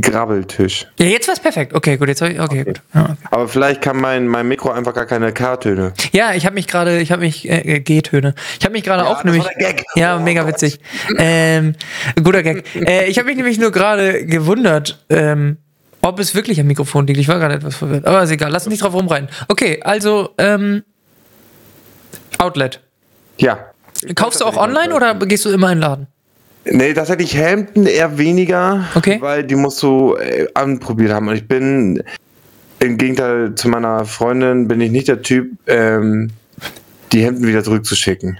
Grabbeltisch. 0.00 0.86
Ja, 0.98 1.06
jetzt 1.06 1.28
war's 1.28 1.38
perfekt. 1.38 1.72
Okay, 1.74 1.96
gut, 1.98 2.08
jetzt 2.08 2.20
ich, 2.22 2.40
okay, 2.40 2.64
gut. 2.64 2.80
Ja, 2.94 3.02
okay. 3.04 3.14
Aber 3.30 3.46
vielleicht 3.46 3.82
kann 3.82 3.98
mein, 3.98 4.26
mein 4.26 4.48
Mikro 4.48 4.70
einfach 4.70 4.94
gar 4.94 5.04
keine 5.06 5.32
K-Töne. 5.32 5.92
Ja, 6.12 6.32
ich 6.34 6.44
habe 6.46 6.54
mich 6.54 6.66
gerade, 6.66 6.98
ich 7.00 7.12
habe 7.12 7.20
mich 7.22 7.48
äh, 7.48 7.58
äh, 7.76 7.80
G-Töne. 7.80 8.34
Ich 8.58 8.64
habe 8.64 8.72
mich 8.72 8.82
gerade 8.84 9.04
Ja, 9.04 9.08
auch 9.10 9.22
nämlich. 9.22 9.44
war. 9.44 9.52
Ja, 9.94 10.16
Oh 10.16 10.20
mega 10.20 10.42
Gott. 10.42 10.54
witzig. 10.54 10.80
Ähm, 11.18 11.74
guter 12.20 12.42
Gag. 12.42 12.64
Äh, 12.74 13.04
ich 13.08 13.18
habe 13.18 13.26
mich 13.28 13.36
nämlich 13.36 13.58
nur 13.58 13.70
gerade 13.70 14.24
gewundert, 14.26 15.04
ähm, 15.08 15.58
ob 16.02 16.18
es 16.18 16.34
wirklich 16.34 16.58
am 16.58 16.66
Mikrofon 16.68 17.06
liegt. 17.06 17.20
Ich 17.20 17.28
war 17.28 17.38
gerade 17.38 17.54
etwas 17.54 17.76
verwirrt. 17.76 18.06
Aber 18.06 18.22
ist 18.22 18.30
egal, 18.30 18.50
lass 18.50 18.64
uns 18.64 18.72
nicht 18.72 18.82
drauf 18.82 18.94
rumreiten. 18.94 19.28
Okay, 19.48 19.80
also 19.84 20.30
ähm, 20.38 20.82
Outlet. 22.38 22.80
Ja. 23.38 23.58
Kaufst 24.14 24.40
du 24.40 24.44
auch 24.44 24.56
online 24.56 24.94
oder 24.94 25.14
gehst 25.14 25.44
du 25.44 25.50
immer 25.50 25.72
in 25.72 25.78
den 25.78 25.82
Laden? 25.82 26.06
Nee, 26.64 26.94
tatsächlich 26.94 27.36
Hemden 27.36 27.86
eher 27.86 28.18
weniger, 28.18 28.84
Okay. 28.94 29.18
weil 29.20 29.44
die 29.44 29.54
musst 29.54 29.82
du 29.82 30.16
äh, 30.16 30.46
anprobiert 30.54 31.12
haben. 31.12 31.28
Und 31.28 31.36
ich 31.36 31.46
bin, 31.46 32.02
im 32.80 32.98
Gegenteil 32.98 33.54
zu 33.54 33.68
meiner 33.68 34.04
Freundin, 34.04 34.66
bin 34.66 34.80
ich 34.80 34.90
nicht 34.90 35.06
der 35.08 35.22
Typ, 35.22 35.52
ähm, 35.68 36.30
die 37.12 37.24
Hemden 37.24 37.46
wieder 37.46 37.62
zurückzuschicken. 37.62 38.38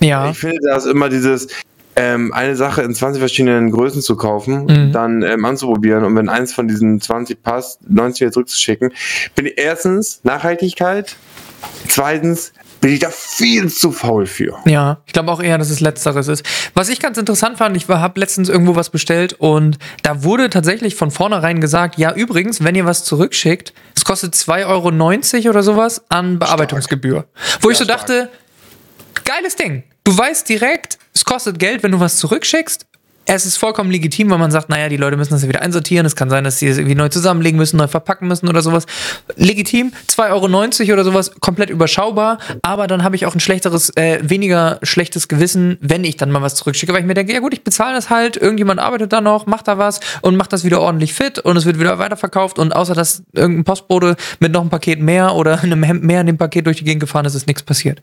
Ja. 0.00 0.30
Ich 0.30 0.38
finde, 0.38 0.58
da 0.64 0.76
ist 0.76 0.86
immer 0.86 1.08
dieses, 1.08 1.48
ähm, 1.96 2.32
eine 2.32 2.54
Sache 2.56 2.82
in 2.82 2.94
20 2.94 3.18
verschiedenen 3.20 3.70
Größen 3.72 4.00
zu 4.02 4.16
kaufen, 4.16 4.64
Mhm. 4.66 4.92
dann 4.92 5.22
ähm, 5.22 5.44
anzuprobieren 5.44 6.04
und 6.04 6.16
wenn 6.16 6.28
eins 6.28 6.52
von 6.54 6.68
diesen 6.68 7.00
20 7.00 7.42
passt, 7.42 7.80
90 7.88 8.20
wieder 8.22 8.32
zurückzuschicken, 8.32 8.92
bin 9.34 9.46
ich 9.46 9.54
erstens 9.58 10.20
Nachhaltigkeit, 10.22 11.16
zweitens 11.88 12.52
bin 12.82 12.92
ich 12.92 12.98
da 12.98 13.10
viel 13.10 13.72
zu 13.72 13.92
faul 13.92 14.26
für. 14.26 14.58
Ja, 14.66 14.98
ich 15.06 15.12
glaube 15.12 15.30
auch 15.30 15.40
eher, 15.40 15.56
dass 15.56 15.70
es 15.70 15.80
Letzteres 15.80 16.26
ist. 16.26 16.44
Was 16.74 16.88
ich 16.88 16.98
ganz 16.98 17.16
interessant 17.16 17.56
fand, 17.56 17.76
ich 17.76 17.88
habe 17.88 18.20
letztens 18.20 18.48
irgendwo 18.48 18.74
was 18.74 18.90
bestellt 18.90 19.34
und 19.34 19.78
da 20.02 20.24
wurde 20.24 20.50
tatsächlich 20.50 20.96
von 20.96 21.12
vornherein 21.12 21.60
gesagt, 21.60 21.96
ja, 21.96 22.12
übrigens, 22.12 22.62
wenn 22.64 22.74
ihr 22.74 22.84
was 22.84 23.04
zurückschickt, 23.04 23.72
es 23.96 24.04
kostet 24.04 24.34
2,90 24.34 24.66
Euro 24.66 25.50
oder 25.50 25.62
sowas 25.62 26.02
an 26.08 26.40
Bearbeitungsgebühr. 26.40 27.24
Wo 27.60 27.70
ich 27.70 27.78
so 27.78 27.84
stark. 27.84 28.00
dachte, 28.00 28.30
geiles 29.24 29.54
Ding. 29.54 29.84
Du 30.02 30.18
weißt 30.18 30.48
direkt, 30.48 30.98
es 31.14 31.24
kostet 31.24 31.60
Geld, 31.60 31.84
wenn 31.84 31.92
du 31.92 32.00
was 32.00 32.16
zurückschickst. 32.16 32.86
Es 33.24 33.46
ist 33.46 33.56
vollkommen 33.56 33.90
legitim, 33.90 34.30
weil 34.30 34.38
man 34.38 34.50
sagt, 34.50 34.68
naja, 34.68 34.88
die 34.88 34.96
Leute 34.96 35.16
müssen 35.16 35.32
das 35.32 35.42
ja 35.42 35.48
wieder 35.48 35.62
einsortieren. 35.62 36.04
Es 36.04 36.16
kann 36.16 36.28
sein, 36.28 36.42
dass 36.42 36.58
sie 36.58 36.66
es 36.66 36.76
irgendwie 36.76 36.96
neu 36.96 37.08
zusammenlegen 37.08 37.56
müssen, 37.56 37.76
neu 37.76 37.86
verpacken 37.86 38.26
müssen 38.26 38.48
oder 38.48 38.62
sowas. 38.62 38.84
Legitim, 39.36 39.92
2,90 40.08 40.82
Euro 40.82 40.92
oder 40.94 41.04
sowas, 41.04 41.32
komplett 41.40 41.70
überschaubar. 41.70 42.38
Aber 42.62 42.88
dann 42.88 43.04
habe 43.04 43.14
ich 43.14 43.24
auch 43.26 43.34
ein 43.34 43.40
schlechteres, 43.40 43.90
äh, 43.96 44.18
weniger 44.22 44.80
schlechtes 44.82 45.28
Gewissen, 45.28 45.78
wenn 45.80 46.02
ich 46.02 46.16
dann 46.16 46.32
mal 46.32 46.42
was 46.42 46.56
zurückschicke, 46.56 46.92
weil 46.92 47.00
ich 47.00 47.06
mir 47.06 47.14
denke, 47.14 47.32
ja 47.32 47.38
gut, 47.38 47.54
ich 47.54 47.62
bezahle 47.62 47.94
das 47.94 48.10
halt, 48.10 48.36
irgendjemand 48.36 48.80
arbeitet 48.80 49.12
da 49.12 49.20
noch, 49.20 49.46
macht 49.46 49.68
da 49.68 49.78
was 49.78 50.00
und 50.22 50.36
macht 50.36 50.52
das 50.52 50.64
wieder 50.64 50.80
ordentlich 50.80 51.14
fit 51.14 51.38
und 51.38 51.56
es 51.56 51.64
wird 51.64 51.78
wieder 51.78 51.98
weiterverkauft. 51.98 52.58
Und 52.58 52.74
außer 52.74 52.94
dass 52.94 53.22
irgendein 53.32 53.64
Postbote 53.64 54.16
mit 54.40 54.52
noch 54.52 54.62
ein 54.62 54.70
Paket 54.70 55.00
mehr 55.00 55.34
oder 55.36 55.60
einem 55.62 55.84
Hemd 55.84 56.02
mehr 56.02 56.22
in 56.22 56.26
dem 56.26 56.38
Paket 56.38 56.66
durch 56.66 56.78
die 56.78 56.84
Gegend 56.84 57.00
gefahren 57.00 57.24
ist, 57.24 57.34
ist 57.34 57.46
nichts 57.46 57.62
passiert. 57.62 58.02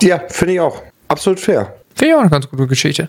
Ja, 0.00 0.20
finde 0.28 0.54
ich 0.54 0.60
auch. 0.60 0.82
Absolut 1.08 1.38
fair. 1.38 1.74
Finde 1.94 2.06
ich 2.08 2.14
auch 2.14 2.20
eine 2.20 2.30
ganz 2.30 2.48
gute 2.48 2.66
Geschichte. 2.66 3.08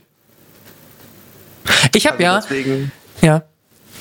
Ich 1.96 2.08
habe 2.08 2.22
ja, 2.22 2.40
Deswegen, 2.42 2.92
ja, 3.22 3.44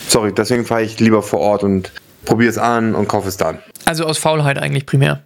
sorry, 0.09 0.33
deswegen 0.33 0.65
fahre 0.65 0.83
ich 0.83 0.99
lieber 0.99 1.23
vor 1.23 1.41
Ort 1.41 1.63
und 1.63 1.93
probiere 2.25 2.51
es 2.51 2.59
an 2.59 2.95
und 2.95 3.09
kaufe 3.09 3.29
es 3.29 3.37
dann. 3.37 3.59
also 3.85 4.05
aus 4.05 4.19
Faulheit 4.19 4.59
eigentlich 4.59 4.87
primär. 4.87 5.21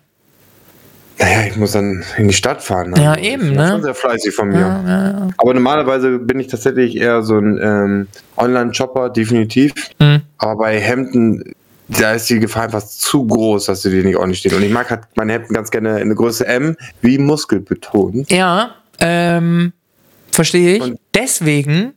Naja, 1.18 1.46
ich 1.48 1.56
muss 1.56 1.72
dann 1.72 2.04
in 2.18 2.28
die 2.28 2.34
Stadt 2.34 2.62
fahren. 2.62 2.94
Ja, 2.96 3.12
Also, 3.12 3.24
eben, 3.24 3.40
das 3.42 3.50
ist 3.50 3.56
ne? 3.56 3.68
Schon 3.68 3.82
sehr 3.84 3.94
fleißig 3.94 4.34
von 4.34 4.48
mir. 4.48 4.60
Ja, 4.60 4.82
ja, 4.86 5.10
ja. 5.12 5.28
Aber 5.38 5.54
normalerweise 5.54 6.18
bin 6.18 6.38
ich 6.40 6.48
tatsächlich 6.48 6.94
eher 6.96 7.22
so 7.22 7.38
ein 7.38 7.58
ähm, 7.62 8.08
Online-Shopper, 8.36 9.08
definitiv. 9.08 9.72
Mhm. 9.98 10.20
Aber 10.36 10.56
bei 10.64 10.78
Hemden, 10.78 11.54
da 11.88 12.12
ist 12.12 12.28
die 12.28 12.38
Gefahr 12.38 12.64
einfach 12.64 12.84
zu 12.84 13.26
groß, 13.26 13.64
dass 13.64 13.80
sie 13.80 13.90
dir 13.90 14.04
nicht 14.04 14.16
ordentlich 14.16 14.40
stehen. 14.40 14.54
Und 14.54 14.62
ich 14.62 14.70
mag 14.70 14.90
halt 14.90 15.04
meine 15.14 15.32
Hemden 15.32 15.54
ganz 15.54 15.70
gerne 15.70 16.00
in 16.00 16.08
der 16.08 16.16
Größe 16.16 16.46
M, 16.46 16.76
wie 17.00 17.16
muskelbetont. 17.16 18.30
Ja, 18.30 18.74
ähm, 19.00 19.72
verstehe 20.30 20.76
ich. 20.76 20.82
Und- 20.82 20.98
Deswegen, 21.14 21.94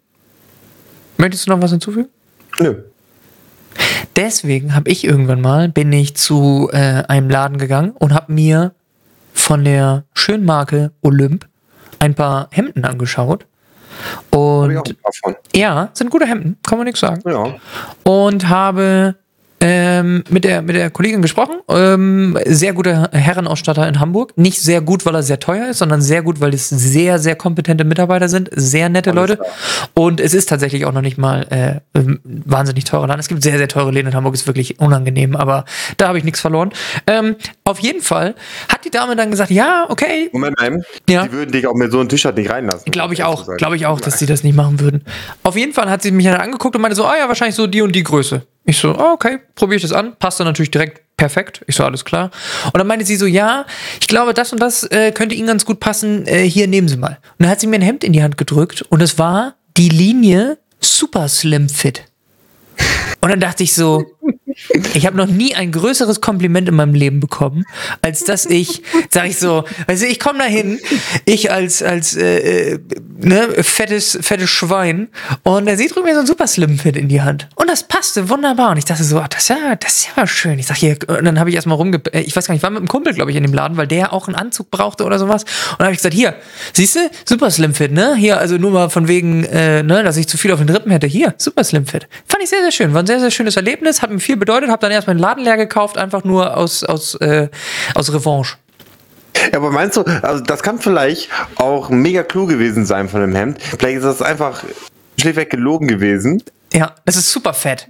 möchtest 1.17 1.45
du 1.47 1.51
noch 1.51 1.61
was 1.61 1.71
hinzufügen? 1.71 2.09
Nö. 2.59 2.83
Deswegen 4.15 4.75
habe 4.75 4.89
ich 4.89 5.03
irgendwann 5.05 5.41
mal, 5.41 5.69
bin 5.69 5.91
ich 5.93 6.15
zu 6.15 6.69
äh, 6.73 7.03
einem 7.07 7.29
Laden 7.29 7.57
gegangen 7.57 7.91
und 7.91 8.13
habe 8.13 8.33
mir 8.33 8.73
von 9.33 9.63
der 9.63 10.03
schönen 10.13 10.45
Marke 10.45 10.91
Olymp 11.01 11.47
ein 11.99 12.15
paar 12.15 12.47
Hemden 12.51 12.83
angeschaut. 12.85 13.45
Und 14.29 14.93
ja, 15.55 15.89
sind 15.93 16.09
gute 16.09 16.25
Hemden, 16.25 16.57
kann 16.67 16.77
man 16.77 16.85
nichts 16.85 16.99
sagen. 17.01 17.21
Ja. 17.29 17.55
Und 18.03 18.47
habe 18.49 19.15
ähm, 19.61 20.23
mit, 20.29 20.43
der, 20.45 20.61
mit 20.61 20.75
der 20.75 20.89
Kollegin 20.89 21.21
gesprochen. 21.21 21.55
Ähm, 21.69 22.37
sehr 22.45 22.73
guter 22.73 23.09
Herrenausstatter 23.11 23.87
in 23.87 23.99
Hamburg. 23.99 24.33
Nicht 24.37 24.61
sehr 24.61 24.81
gut, 24.81 25.05
weil 25.05 25.15
er 25.15 25.23
sehr 25.23 25.39
teuer 25.39 25.69
ist, 25.69 25.79
sondern 25.79 26.01
sehr 26.01 26.21
gut, 26.21 26.39
weil 26.39 26.53
es 26.53 26.69
sehr, 26.69 27.19
sehr 27.19 27.35
kompetente 27.35 27.83
Mitarbeiter 27.83 28.29
sind. 28.29 28.49
Sehr 28.55 28.89
nette 28.89 29.11
Alles 29.11 29.21
Leute. 29.21 29.35
klar. 29.37 29.49
Und 29.95 30.21
es 30.21 30.33
ist 30.33 30.47
tatsächlich 30.49 30.85
auch 30.85 30.93
noch 30.93 31.01
nicht 31.01 31.17
mal 31.17 31.45
äh, 31.49 31.97
ähm, 31.99 32.19
wahnsinnig 32.23 32.85
teurer 32.85 33.07
Laden. 33.07 33.19
Es 33.19 33.27
gibt 33.27 33.43
sehr, 33.43 33.57
sehr 33.57 33.67
teure 33.67 33.91
Läden 33.91 34.07
in 34.07 34.15
Hamburg, 34.15 34.33
ist 34.33 34.47
wirklich 34.47 34.79
unangenehm, 34.79 35.35
aber 35.35 35.65
da 35.97 36.07
habe 36.07 36.17
ich 36.17 36.23
nichts 36.23 36.39
verloren. 36.39 36.71
Ähm, 37.07 37.35
auf 37.65 37.79
jeden 37.79 38.01
Fall 38.01 38.35
hat 38.71 38.85
die 38.85 38.89
Dame 38.91 39.15
dann 39.15 39.29
gesagt, 39.31 39.51
ja, 39.51 39.85
okay, 39.89 40.29
Moment 40.31 40.57
mal, 40.59 40.81
Ja. 41.09 41.23
die 41.25 41.31
würden 41.33 41.51
dich 41.51 41.67
auch 41.67 41.75
mit 41.75 41.91
so 41.91 41.99
einem 41.99 42.07
T-Shirt 42.09 42.35
nicht 42.37 42.49
reinlassen. 42.49 42.91
Glaube 42.91 43.13
ich 43.13 43.23
auch, 43.23 43.47
glaube 43.57 43.75
ich 43.75 43.85
auch, 43.85 43.99
dass 43.99 44.19
sie 44.19 44.25
das 44.25 44.43
nicht 44.43 44.55
machen 44.55 44.79
würden. 44.79 45.03
Auf 45.43 45.57
jeden 45.57 45.73
Fall 45.73 45.89
hat 45.89 46.01
sie 46.01 46.11
mich 46.11 46.25
dann 46.25 46.35
angeguckt 46.39 46.75
und 46.75 46.81
meinte 46.81 46.95
so, 46.95 47.05
ah 47.05 47.15
ja, 47.19 47.27
wahrscheinlich 47.27 47.55
so 47.55 47.67
die 47.67 47.81
und 47.81 47.93
die 47.93 48.03
Größe. 48.03 48.43
Ich 48.69 48.77
so, 48.77 48.93
ah, 48.93 49.13
okay, 49.13 49.39
probiere 49.55 49.77
ich 49.77 49.81
das 49.81 49.91
an. 49.91 50.15
Passt 50.19 50.39
dann 50.39 50.45
natürlich 50.45 50.69
direkt 50.69 51.01
perfekt. 51.17 51.63
Ich 51.65 51.75
so, 51.75 51.83
alles 51.83 52.05
klar. 52.05 52.29
Und 52.65 52.77
dann 52.77 52.85
meinte 52.85 53.03
sie 53.03 53.15
so, 53.15 53.25
ja, 53.25 53.65
ich 53.99 54.07
glaube, 54.07 54.35
das 54.35 54.53
und 54.53 54.61
das 54.61 54.83
äh, 54.83 55.11
könnte 55.11 55.33
Ihnen 55.33 55.47
ganz 55.47 55.65
gut 55.65 55.79
passen. 55.79 56.27
Äh, 56.27 56.47
hier, 56.47 56.67
nehmen 56.67 56.87
Sie 56.87 56.95
mal. 56.95 57.17
Und 57.39 57.39
dann 57.39 57.49
hat 57.49 57.59
sie 57.59 57.65
mir 57.65 57.77
ein 57.77 57.81
Hemd 57.81 58.03
in 58.03 58.13
die 58.13 58.21
Hand 58.21 58.37
gedrückt 58.37 58.83
und 58.83 59.01
es 59.01 59.17
war 59.17 59.55
die 59.75 59.89
Linie 59.89 60.59
Super 60.79 61.27
Slim 61.29 61.67
Fit. 61.67 62.03
Und 63.21 63.29
dann 63.29 63.39
dachte 63.39 63.63
ich 63.63 63.73
so, 63.73 64.05
ich 64.93 65.05
habe 65.05 65.17
noch 65.17 65.27
nie 65.27 65.55
ein 65.55 65.71
größeres 65.71 66.21
Kompliment 66.21 66.67
in 66.67 66.75
meinem 66.75 66.93
Leben 66.93 67.19
bekommen, 67.19 67.65
als 68.01 68.23
dass 68.23 68.45
ich, 68.45 68.81
sag 69.09 69.27
ich 69.27 69.37
so, 69.37 69.63
also 69.87 70.05
ich 70.05 70.19
komme 70.19 70.39
da 70.39 70.45
hin, 70.45 70.79
ich 71.25 71.51
als 71.51 71.81
als 71.81 72.15
äh, 72.15 72.73
äh, 72.73 72.79
ne, 73.19 73.63
fettes 73.63 74.17
fettes 74.21 74.49
Schwein 74.49 75.09
und 75.43 75.67
er 75.67 75.77
sieht 75.77 75.95
mir 75.95 76.13
so 76.13 76.21
ein 76.21 76.27
super 76.27 76.47
Slim 76.47 76.77
Fit 76.77 76.97
in 76.97 77.07
die 77.07 77.21
Hand 77.21 77.47
und 77.55 77.69
das 77.69 77.83
passte 77.83 78.29
wunderbar 78.29 78.71
und 78.71 78.77
ich 78.77 78.85
dachte 78.85 79.03
so, 79.03 79.19
ah, 79.19 79.27
das 79.29 79.43
ist 79.43 79.49
ja 79.49 79.75
das 79.75 79.95
ist 79.95 80.07
ja 80.07 80.11
mal 80.15 80.27
schön. 80.27 80.59
Ich 80.59 80.67
sag 80.67 80.77
hier 80.77 80.97
und 81.07 81.25
dann 81.25 81.39
habe 81.39 81.49
ich 81.49 81.55
erstmal 81.55 81.77
rumge 81.77 82.01
äh, 82.11 82.21
ich 82.21 82.35
weiß 82.35 82.47
gar 82.47 82.53
nicht, 82.53 82.59
ich 82.59 82.63
war 82.63 82.69
mit 82.69 82.79
einem 82.79 82.87
Kumpel 82.87 83.13
glaube 83.13 83.31
ich 83.31 83.37
in 83.37 83.43
dem 83.43 83.53
Laden, 83.53 83.77
weil 83.77 83.87
der 83.87 84.13
auch 84.13 84.27
einen 84.27 84.35
Anzug 84.35 84.71
brauchte 84.71 85.05
oder 85.05 85.19
sowas 85.19 85.43
und 85.43 85.79
dann 85.79 85.85
habe 85.87 85.93
ich 85.93 85.99
gesagt, 85.99 86.15
hier, 86.15 86.35
siehst 86.73 86.95
du, 86.95 86.99
super 87.25 87.49
Slim 87.49 87.73
Fit, 87.73 87.91
ne? 87.91 88.15
Hier 88.15 88.39
also 88.39 88.57
nur 88.57 88.71
mal 88.71 88.89
von 88.89 89.07
wegen 89.07 89.43
äh, 89.45 89.83
ne, 89.83 90.03
dass 90.03 90.17
ich 90.17 90.27
zu 90.27 90.37
viel 90.37 90.51
auf 90.51 90.59
den 90.59 90.69
Rippen 90.69 90.91
hätte. 90.91 91.07
Hier, 91.07 91.33
super 91.37 91.63
Slim 91.63 91.85
Fit. 91.85 92.07
Fand 92.25 92.43
ich 92.43 92.49
sehr 92.49 92.61
sehr 92.61 92.71
schön, 92.71 92.93
war 92.99 93.03
ein 93.03 93.07
sehr 93.07 93.19
sehr 93.19 93.31
schönes 93.31 93.55
Erlebnis, 93.55 94.01
hat 94.01 94.11
mir 94.11 94.19
viel 94.19 94.37
bedeutet, 94.37 94.69
habe 94.69 94.81
dann 94.81 94.91
erstmal 94.91 95.15
den 95.15 95.21
Laden 95.21 95.43
leer 95.43 95.57
gekauft, 95.57 95.97
einfach 95.97 96.23
nur 96.23 96.55
aus 96.57 96.83
aus 96.83 97.15
äh, 97.15 97.49
aus 97.95 98.13
Revanche. 98.13 98.55
Ja, 99.51 99.57
aber 99.57 99.71
meinst 99.71 99.95
du, 99.97 100.03
also 100.21 100.43
das 100.43 100.61
kann 100.63 100.79
vielleicht 100.79 101.29
auch 101.55 101.89
mega 101.89 102.23
klug 102.23 102.49
gewesen 102.49 102.85
sein 102.85 103.07
von 103.09 103.21
dem 103.21 103.35
Hemd. 103.35 103.61
Vielleicht 103.61 103.97
ist 103.99 104.03
das 104.03 104.21
einfach 104.21 104.63
schlichtweg 105.19 105.49
gelogen 105.49 105.87
gewesen. 105.87 106.43
Ja, 106.73 106.93
das 107.05 107.15
ist 107.15 107.31
super 107.31 107.53
fett. 107.53 107.87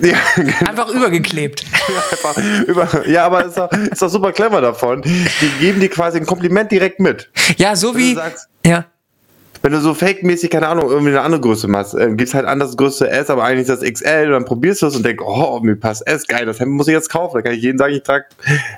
Ja, 0.00 0.16
Einfach 0.68 0.88
übergeklebt. 0.88 1.64
einfach 2.12 2.36
über, 2.68 3.08
ja 3.08 3.26
aber 3.26 3.44
ist 3.46 3.56
doch, 3.58 3.70
ist 3.72 4.00
doch 4.00 4.08
super 4.08 4.30
clever 4.32 4.60
davon. 4.60 5.02
Die 5.02 5.50
geben 5.60 5.80
dir 5.80 5.90
quasi 5.90 6.18
ein 6.18 6.26
Kompliment 6.26 6.70
direkt 6.70 7.00
mit. 7.00 7.28
Ja, 7.56 7.74
so 7.76 7.96
wie. 7.96 8.14
sagst- 8.14 8.48
Ja. 8.64 8.84
Wenn 9.62 9.72
du 9.72 9.80
so 9.80 9.92
fake-mäßig, 9.94 10.50
keine 10.50 10.68
Ahnung, 10.68 10.88
irgendwie 10.90 11.10
eine 11.10 11.20
andere 11.22 11.40
Größe 11.40 11.68
machst, 11.68 11.94
äh, 11.94 12.12
gibst 12.14 12.34
halt 12.34 12.46
an 12.46 12.60
das 12.60 12.76
Größe 12.76 13.08
S, 13.10 13.28
aber 13.30 13.44
eigentlich 13.44 13.66
das 13.66 13.80
XL 13.80 14.26
und 14.26 14.32
dann 14.32 14.44
probierst 14.44 14.82
du 14.82 14.86
es 14.86 14.96
und 14.96 15.04
denkst, 15.04 15.22
oh, 15.26 15.60
mir 15.62 15.76
passt 15.76 16.06
S, 16.06 16.26
geil, 16.26 16.46
das 16.46 16.60
Hemd 16.60 16.72
muss 16.72 16.88
ich 16.88 16.94
jetzt 16.94 17.10
kaufen. 17.10 17.34
Dann 17.34 17.44
kann 17.44 17.54
ich 17.54 17.62
jeden 17.62 17.78
sagen, 17.78 17.94
ich 17.94 18.02
trage 18.02 18.26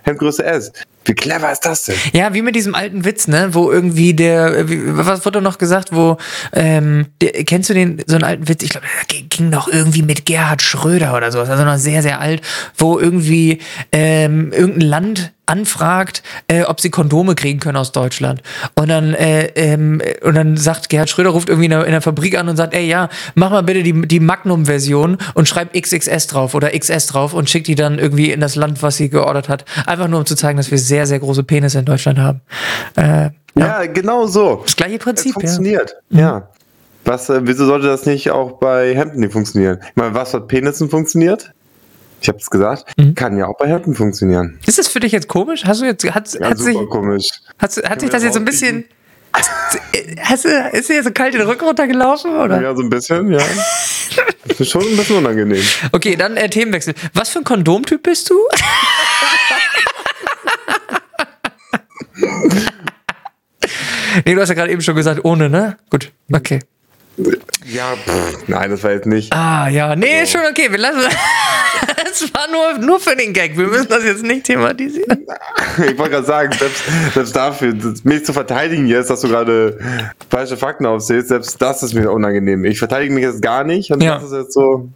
Hemdgröße 0.04 0.44
S. 0.44 0.72
Wie 1.06 1.14
clever 1.14 1.50
ist 1.50 1.60
das 1.64 1.84
denn? 1.84 1.96
Ja, 2.12 2.34
wie 2.34 2.42
mit 2.42 2.54
diesem 2.54 2.74
alten 2.74 3.04
Witz, 3.06 3.26
ne? 3.26 3.48
Wo 3.52 3.70
irgendwie 3.72 4.12
der, 4.14 4.54
äh, 4.56 4.68
wie, 4.68 4.80
was 4.84 5.24
wurde 5.24 5.40
noch 5.40 5.56
gesagt, 5.58 5.88
wo, 5.92 6.18
ähm, 6.52 7.06
der, 7.22 7.32
kennst 7.44 7.70
du 7.70 7.74
den, 7.74 8.02
so 8.06 8.16
einen 8.16 8.24
alten 8.24 8.48
Witz? 8.48 8.62
Ich 8.62 8.70
glaube, 8.70 8.86
der 8.86 9.16
ging- 9.16 9.28
ging 9.30 9.48
noch 9.50 9.66
irgendwie 9.68 10.02
mit 10.02 10.26
Gerhard 10.26 10.60
Schröder 10.60 11.16
oder 11.16 11.32
sowas, 11.32 11.48
also 11.48 11.64
noch 11.64 11.78
sehr, 11.78 12.02
sehr 12.02 12.20
alt, 12.20 12.42
wo 12.76 12.98
irgendwie 12.98 13.60
ähm, 13.92 14.52
irgendein 14.52 14.88
Land 14.88 15.32
anfragt, 15.50 16.22
äh, 16.48 16.62
ob 16.62 16.80
sie 16.80 16.90
Kondome 16.90 17.34
kriegen 17.34 17.60
können 17.60 17.76
aus 17.76 17.92
Deutschland. 17.92 18.42
Und 18.76 18.88
dann, 18.88 19.14
äh, 19.14 19.46
ähm, 19.56 20.00
und 20.22 20.34
dann 20.34 20.56
sagt 20.56 20.88
Gerhard 20.88 21.10
Schröder, 21.10 21.30
ruft 21.30 21.48
irgendwie 21.48 21.66
in 21.66 21.72
der, 21.72 21.84
in 21.84 21.90
der 21.92 22.00
Fabrik 22.00 22.38
an 22.38 22.48
und 22.48 22.56
sagt, 22.56 22.72
ey, 22.72 22.86
ja, 22.86 23.08
mach 23.34 23.50
mal 23.50 23.62
bitte 23.62 23.82
die, 23.82 24.06
die 24.06 24.20
Magnum-Version 24.20 25.18
und 25.34 25.48
schreib 25.48 25.74
XXS 25.74 26.28
drauf 26.28 26.54
oder 26.54 26.70
XS 26.70 27.08
drauf 27.08 27.34
und 27.34 27.50
schickt 27.50 27.66
die 27.66 27.74
dann 27.74 27.98
irgendwie 27.98 28.30
in 28.30 28.40
das 28.40 28.54
Land, 28.54 28.82
was 28.82 28.96
sie 28.96 29.10
geordert 29.10 29.48
hat. 29.48 29.64
Einfach 29.86 30.08
nur, 30.08 30.20
um 30.20 30.26
zu 30.26 30.36
zeigen, 30.36 30.56
dass 30.56 30.70
wir 30.70 30.78
sehr, 30.78 31.06
sehr 31.06 31.18
große 31.18 31.42
Penisse 31.42 31.80
in 31.80 31.84
Deutschland 31.84 32.18
haben. 32.18 32.40
Äh, 32.96 33.30
Ja, 33.56 33.84
genau 33.86 34.26
so. 34.26 34.62
das 34.64 34.76
gleiche 34.76 34.96
Es 34.96 35.02
Prinzip, 35.02 35.32
ja. 35.34 35.40
funktioniert. 35.40 35.96
Ja. 36.10 36.48
Was, 37.04 37.28
äh, 37.28 37.40
wieso 37.42 37.66
sollte 37.66 37.88
das 37.88 38.06
nicht 38.06 38.30
auch 38.30 38.58
bei 38.58 38.94
Hemden 38.94 39.20
nicht 39.20 39.32
funktionieren? 39.32 39.78
Ich 39.82 39.96
meine, 39.96 40.14
was 40.14 40.32
bei 40.32 40.38
Penissen 40.40 40.88
funktioniert? 40.88 41.52
Ich 42.20 42.28
habe 42.28 42.38
es 42.38 42.50
gesagt, 42.50 42.84
Mhm. 42.98 43.14
kann 43.14 43.36
ja 43.36 43.46
auch 43.46 43.56
bei 43.56 43.66
Hemden 43.68 43.94
funktionieren. 43.94 44.58
Ist 44.66 44.78
das 44.78 44.88
für 44.88 45.00
dich 45.00 45.12
jetzt 45.12 45.28
komisch? 45.28 45.64
Hast 45.64 45.80
du 45.80 45.86
jetzt, 45.86 46.04
hat, 46.14 46.32
Ja, 46.34 46.50
hat, 46.50 46.58
sich, 46.58 46.76
komisch. 46.90 47.28
hat, 47.58 47.76
hat 47.76 48.00
sich 48.00 48.10
das 48.10 48.22
jetzt 48.22 48.34
so 48.34 48.40
ein 48.40 48.44
bisschen, 48.44 48.84
hast 50.22 50.44
du, 50.44 50.48
ist 50.72 50.88
dir 50.88 50.96
jetzt 50.96 51.06
so 51.06 51.12
kalt 51.12 51.34
den 51.34 51.42
Rücken 51.42 51.64
runtergelaufen, 51.64 52.36
oder? 52.36 52.60
Ja, 52.60 52.74
so 52.74 52.82
ein 52.82 52.90
bisschen, 52.90 53.32
ja. 53.32 53.40
Das 54.46 54.60
ist 54.60 54.70
schon 54.70 54.82
ein 54.82 54.96
bisschen 54.96 55.16
unangenehm. 55.16 55.62
Okay, 55.92 56.16
dann 56.16 56.36
äh, 56.36 56.48
Themenwechsel. 56.50 56.94
Was 57.14 57.30
für 57.30 57.38
ein 57.38 57.44
Kondomtyp 57.44 58.02
bist 58.02 58.28
du? 58.30 58.34
nee, 64.24 64.34
du 64.34 64.40
hast 64.40 64.48
ja 64.48 64.54
gerade 64.54 64.72
eben 64.72 64.82
schon 64.82 64.96
gesagt, 64.96 65.24
ohne, 65.24 65.48
ne? 65.48 65.76
Gut, 65.90 66.10
okay. 66.32 66.60
Ja, 67.66 67.94
pff, 67.94 68.38
nein, 68.48 68.70
das 68.70 68.82
war 68.82 68.92
jetzt 68.92 69.06
nicht. 69.06 69.32
Ah, 69.32 69.68
ja, 69.68 69.94
nee, 69.94 70.26
schon 70.26 70.40
okay, 70.50 70.70
wir 70.70 70.78
lassen. 70.78 71.00
Es 72.12 72.22
war 72.34 72.48
nur, 72.50 72.84
nur 72.84 72.98
für 72.98 73.14
den 73.14 73.32
Gag. 73.32 73.56
Wir 73.56 73.68
müssen 73.68 73.88
das 73.88 74.02
jetzt 74.04 74.24
nicht 74.24 74.44
thematisieren. 74.44 75.26
Ich 75.78 75.96
wollte 75.96 76.10
gerade 76.10 76.26
sagen, 76.26 76.52
selbst, 76.58 76.82
selbst 77.14 77.36
dafür, 77.36 77.74
mich 78.02 78.24
zu 78.24 78.32
verteidigen 78.32 78.86
jetzt, 78.86 79.10
dass 79.10 79.20
du 79.20 79.28
gerade 79.28 79.78
falsche 80.28 80.56
Fakten 80.56 80.86
aufzählst, 80.86 81.28
selbst 81.28 81.62
das 81.62 81.82
ist 81.84 81.94
mir 81.94 82.10
unangenehm. 82.10 82.64
Ich 82.64 82.78
verteidige 82.80 83.14
mich 83.14 83.22
jetzt 83.24 83.40
gar 83.40 83.62
nicht 83.64 83.92
und 83.92 84.02
Ja. 84.02 84.16
das 84.16 84.24
ist 84.24 84.32
jetzt 84.32 84.52
so. 84.54 84.88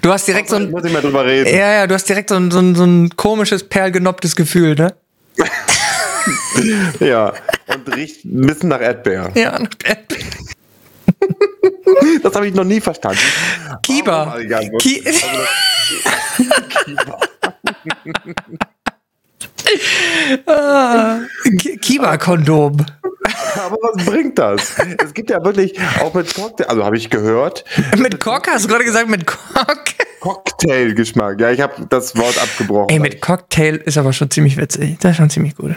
Du 0.00 0.10
hast 0.10 0.26
direkt 0.26 0.48
so 0.48 0.56
Ich 0.56 0.62
ein, 0.62 0.70
muss 0.70 0.82
nicht 0.82 0.92
mehr 0.92 1.02
drüber 1.02 1.24
reden. 1.26 1.50
ja, 1.54 1.72
ja, 1.72 1.86
du 1.86 1.94
hast 1.94 2.08
direkt 2.08 2.30
so 2.30 2.36
ein, 2.36 2.50
so 2.50 2.58
ein, 2.60 2.74
so 2.74 2.84
ein 2.84 3.10
komisches, 3.16 3.62
perlgenopptes 3.68 4.34
Gefühl, 4.34 4.74
ne? 4.74 4.94
Ja. 7.00 7.32
Und 7.66 7.94
riecht 7.94 8.24
ein 8.24 8.46
bisschen 8.46 8.70
nach 8.70 8.80
Erdbeer. 8.80 9.30
Ja, 9.34 9.58
Das 12.22 12.34
habe 12.34 12.46
ich 12.48 12.54
noch 12.54 12.64
nie 12.64 12.80
verstanden. 12.80 13.18
Kiba. 13.82 14.36
Gut. 14.70 14.82
Ki 14.82 15.02
Ah, 20.46 21.20
Ki- 21.58 21.76
Kiba-Kondom. 21.80 22.76
Aber 23.56 23.76
was 23.82 24.04
bringt 24.04 24.38
das? 24.38 24.74
Es 25.02 25.14
gibt 25.14 25.30
ja 25.30 25.42
wirklich 25.44 25.74
auch 26.00 26.12
mit 26.14 26.34
Cocktail, 26.34 26.66
also 26.66 26.84
habe 26.84 26.96
ich 26.96 27.08
gehört, 27.08 27.64
Mit 27.96 28.20
Cock 28.20 28.48
hast 28.48 28.64
du 28.64 28.68
gerade 28.68 28.84
gesagt, 28.84 29.08
mit 29.08 29.26
Cock? 29.26 29.84
Cocktail-Geschmack. 30.20 31.40
Ja, 31.40 31.50
ich 31.50 31.60
habe 31.60 31.86
das 31.88 32.16
Wort 32.16 32.38
abgebrochen. 32.40 32.90
Ey, 32.90 32.98
mit 32.98 33.20
Cocktail 33.20 33.76
ist 33.84 33.96
aber 33.98 34.12
schon 34.12 34.30
ziemlich 34.30 34.56
witzig. 34.56 34.98
Das 35.00 35.12
ist 35.12 35.16
schon 35.18 35.30
ziemlich 35.30 35.54
gut. 35.56 35.74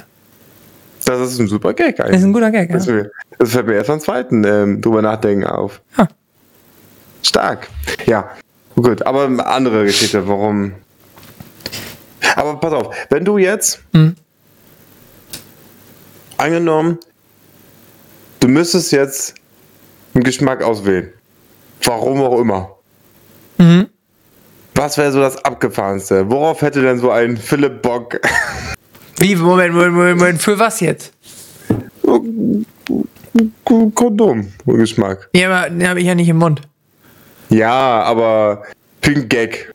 Das 1.08 1.32
ist 1.32 1.40
ein 1.40 1.48
super 1.48 1.74
Gag 1.74 1.98
Das 1.98 2.08
ist 2.08 2.14
eigentlich. 2.14 2.24
ein 2.26 2.34
guter 2.34 2.52
Gag, 2.52 2.72
Das, 2.72 2.86
ja. 2.86 2.94
mir- 2.94 3.12
das 3.40 3.52
fällt 3.52 3.68
mir 3.68 3.74
erst 3.76 3.88
beim 3.88 4.00
zweiten 4.00 4.44
ähm, 4.44 4.82
drüber 4.82 5.02
nachdenken 5.02 5.46
auf. 5.46 5.82
Ja. 5.98 6.08
Stark. 7.24 7.68
Ja, 8.06 8.30
gut. 8.76 9.06
Aber 9.06 9.26
andere 9.48 9.86
Geschichte, 9.86 10.28
warum. 10.28 10.74
Aber 12.36 12.60
pass 12.60 12.74
auf, 12.74 12.96
wenn 13.10 13.26
du 13.26 13.38
jetzt 13.38 13.82
Mhm. 13.94 14.16
angenommen, 16.38 17.00
du 18.40 18.48
müsstest 18.48 18.92
jetzt 18.92 19.36
einen 20.14 20.24
Geschmack 20.24 20.64
auswählen. 20.64 21.12
Warum 21.84 22.22
auch 22.22 22.40
immer. 22.40 22.76
Mhm. 23.58 23.88
Was 24.76 24.98
wäre 24.98 25.12
so 25.12 25.20
das 25.20 25.44
Abgefahrenste? 25.44 26.30
Worauf 26.30 26.62
hätte 26.62 26.82
denn 26.82 27.00
so 27.00 27.10
ein 27.12 27.38
Philipp 27.38 27.82
Bock? 27.82 28.20
Wie, 29.20 29.36
Moment, 29.36 29.74
Moment, 29.74 29.94
Moment, 29.94 30.20
Moment, 30.20 30.42
für 30.42 30.60
was 30.60 30.80
jetzt? 30.80 31.12
Kondom-Geschmack. 33.64 35.30
Ja, 35.34 35.50
aber 35.50 35.70
den 35.70 35.88
habe 35.88 36.00
ich 36.00 36.06
ja 36.06 36.16
nicht 36.16 36.30
im 36.30 36.38
Mund. 36.38 36.62
Ja, 37.50 38.04
aber 38.04 38.64
für 39.02 39.12
einen 39.12 39.30
Gag. 39.30 39.74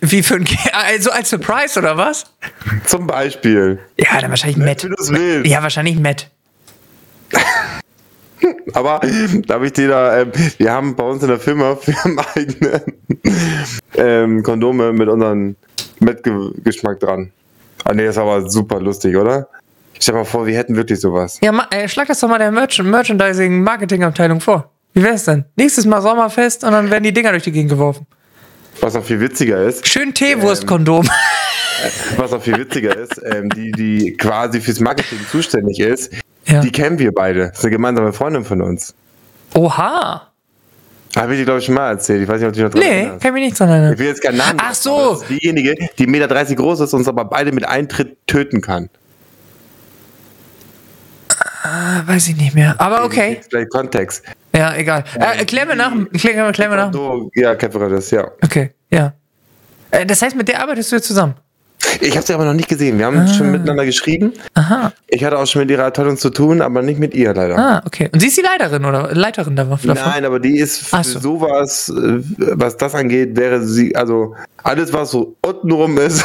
Wie 0.00 0.22
für 0.22 0.34
ein 0.34 0.44
Gag? 0.44 0.58
Also 0.72 1.10
als 1.10 1.30
Surprise 1.30 1.78
oder 1.78 1.96
was? 1.96 2.24
Zum 2.86 3.06
Beispiel. 3.06 3.78
Ja, 3.98 4.20
dann 4.20 4.30
wahrscheinlich 4.30 4.56
Matt. 4.56 4.82
Wenn 4.82 4.90
du 4.90 4.96
das 4.96 5.10
willst. 5.10 5.50
Ja, 5.50 5.62
wahrscheinlich 5.62 5.98
Matt. 5.98 6.30
Aber 8.74 9.00
darf 9.46 9.62
ich 9.62 9.72
dir 9.72 9.88
da, 9.88 10.20
ähm, 10.20 10.32
wir 10.58 10.70
haben 10.70 10.94
bei 10.96 11.04
uns 11.04 11.22
in 11.22 11.28
der 11.28 11.38
Firma, 11.38 11.78
wir 11.84 12.04
haben 12.04 12.18
eigene 12.34 12.82
ähm, 13.96 14.42
Kondome 14.42 14.92
mit 14.92 15.08
unserem 15.08 15.56
Mettgeschmack 16.00 17.00
dran. 17.00 17.32
Ah 17.84 17.92
nee, 17.94 18.06
ist 18.06 18.18
aber 18.18 18.48
super 18.50 18.80
lustig, 18.80 19.16
oder? 19.16 19.48
Stell 20.00 20.14
dir 20.14 20.18
mal 20.20 20.24
vor, 20.24 20.46
wir 20.46 20.56
hätten 20.56 20.74
wirklich 20.76 21.00
sowas. 21.00 21.38
Ja, 21.42 21.52
ma, 21.52 21.66
äh, 21.70 21.88
schlag 21.88 22.08
das 22.08 22.20
doch 22.20 22.28
mal 22.28 22.38
der 22.38 22.50
Merch 22.50 22.82
Merchandising-Marketing-Abteilung 22.82 24.40
vor. 24.40 24.70
Wie 24.92 25.02
wär's 25.02 25.24
denn? 25.24 25.44
Nächstes 25.56 25.84
Mal 25.86 26.00
Sommerfest 26.00 26.64
und 26.64 26.72
dann 26.72 26.90
werden 26.90 27.04
die 27.04 27.12
Dinger 27.12 27.30
durch 27.30 27.42
die 27.44 27.52
Gegend 27.52 27.70
geworfen. 27.70 28.06
Was 28.80 28.94
noch 28.94 29.04
viel 29.04 29.20
witziger 29.20 29.62
ist, 29.62 29.86
Schön 29.86 30.12
Teewurstkondom. 30.14 31.08
was 32.16 32.30
noch 32.32 32.42
viel 32.42 32.56
witziger 32.58 32.96
ist, 32.96 33.20
ähm, 33.24 33.48
die, 33.50 33.70
die 33.72 34.16
quasi 34.16 34.60
fürs 34.60 34.80
Marketing 34.80 35.18
zuständig 35.30 35.78
ist, 35.80 36.12
Ja. 36.46 36.60
die 36.60 36.72
kennen 36.72 36.98
wir 36.98 37.12
beide. 37.12 37.48
Das 37.48 37.58
ist 37.58 37.64
eine 37.64 37.72
gemeinsame 37.72 38.12
Freundin 38.12 38.44
von 38.44 38.62
uns. 38.62 38.94
Oha. 39.54 40.32
Habe 41.16 41.34
ich 41.34 41.40
dir, 41.40 41.44
glaube 41.44 41.60
ich, 41.60 41.66
schon 41.66 41.74
mal 41.74 41.90
erzählt. 41.90 42.22
Ich 42.22 42.28
weiß 42.28 42.40
nicht, 42.40 42.48
ob 42.48 42.54
du 42.54 42.58
dich 42.60 42.64
noch 42.64 42.70
dran 42.70 42.82
Nee, 42.82 42.98
erinnerst. 43.00 43.22
kann 43.22 43.34
mich 43.34 43.44
nicht 43.44 43.58
dran 43.60 43.68
erinnern. 43.68 43.92
Ich 43.92 43.98
will 43.98 44.06
jetzt 44.08 44.22
keinen 44.22 44.36
Namen. 44.38 44.58
Ach 44.62 44.74
so. 44.74 45.22
diejenige, 45.28 45.74
die 45.98 46.06
1,30 46.06 46.10
Meter 46.10 46.54
groß 46.56 46.80
ist 46.80 46.92
und 46.92 47.00
uns 47.00 47.08
aber 47.08 47.24
beide 47.24 47.52
mit 47.52 47.66
Eintritt 47.66 48.16
töten 48.26 48.60
kann. 48.60 48.88
Ah, 51.62 52.02
weiß 52.06 52.28
ich 52.28 52.36
nicht 52.36 52.54
mehr. 52.54 52.74
Aber 52.78 53.04
okay. 53.04 53.40
Vielleicht 53.48 53.70
Kontext. 53.70 54.22
Ja, 54.54 54.74
egal. 54.76 55.04
Äh, 55.18 55.38
erklär 55.38 55.66
mir 55.66 55.74
nach. 55.76 55.92
Erklär, 56.12 56.36
erklär 56.36 56.68
mir 56.68 56.76
nach. 56.76 56.92
Ja, 57.34 57.54
Kämpferin 57.54 57.92
ist, 57.94 58.10
ja. 58.10 58.28
Okay, 58.42 58.70
ja. 58.90 59.14
Äh, 59.90 60.04
das 60.06 60.20
heißt, 60.22 60.36
mit 60.36 60.48
der 60.48 60.60
arbeitest 60.62 60.92
du 60.92 60.96
jetzt 60.96 61.06
zusammen? 61.06 61.34
Ich 62.00 62.16
habe 62.16 62.26
sie 62.26 62.32
aber 62.34 62.44
noch 62.44 62.54
nicht 62.54 62.68
gesehen. 62.68 62.98
Wir 62.98 63.06
haben 63.06 63.18
Ah. 63.18 63.26
schon 63.28 63.50
miteinander 63.50 63.84
geschrieben. 63.84 64.32
Aha. 64.54 64.92
Ich 65.06 65.24
hatte 65.24 65.38
auch 65.38 65.46
schon 65.46 65.60
mit 65.62 65.70
ihrer 65.70 65.84
Abteilung 65.86 66.16
zu 66.16 66.30
tun, 66.30 66.60
aber 66.62 66.82
nicht 66.82 66.98
mit 66.98 67.14
ihr 67.14 67.32
leider. 67.34 67.58
Ah, 67.58 67.82
okay. 67.86 68.10
Und 68.12 68.20
sie 68.20 68.26
ist 68.28 68.36
die 68.36 68.42
Leiterin 68.42 68.84
oder 68.84 69.14
Leiterin 69.14 69.56
davon? 69.56 69.78
Nein, 69.84 70.24
aber 70.24 70.40
die 70.40 70.58
ist 70.58 70.78
für 70.86 70.96
Ach 70.96 71.04
so. 71.04 71.18
sowas, 71.20 71.88
äh, 71.90 72.20
was 72.54 72.76
das 72.76 72.94
angeht, 72.94 73.36
wäre 73.36 73.62
sie, 73.62 73.94
also 73.96 74.34
alles, 74.62 74.92
was 74.92 75.10
so 75.12 75.36
untenrum 75.42 75.98
ist, 75.98 76.24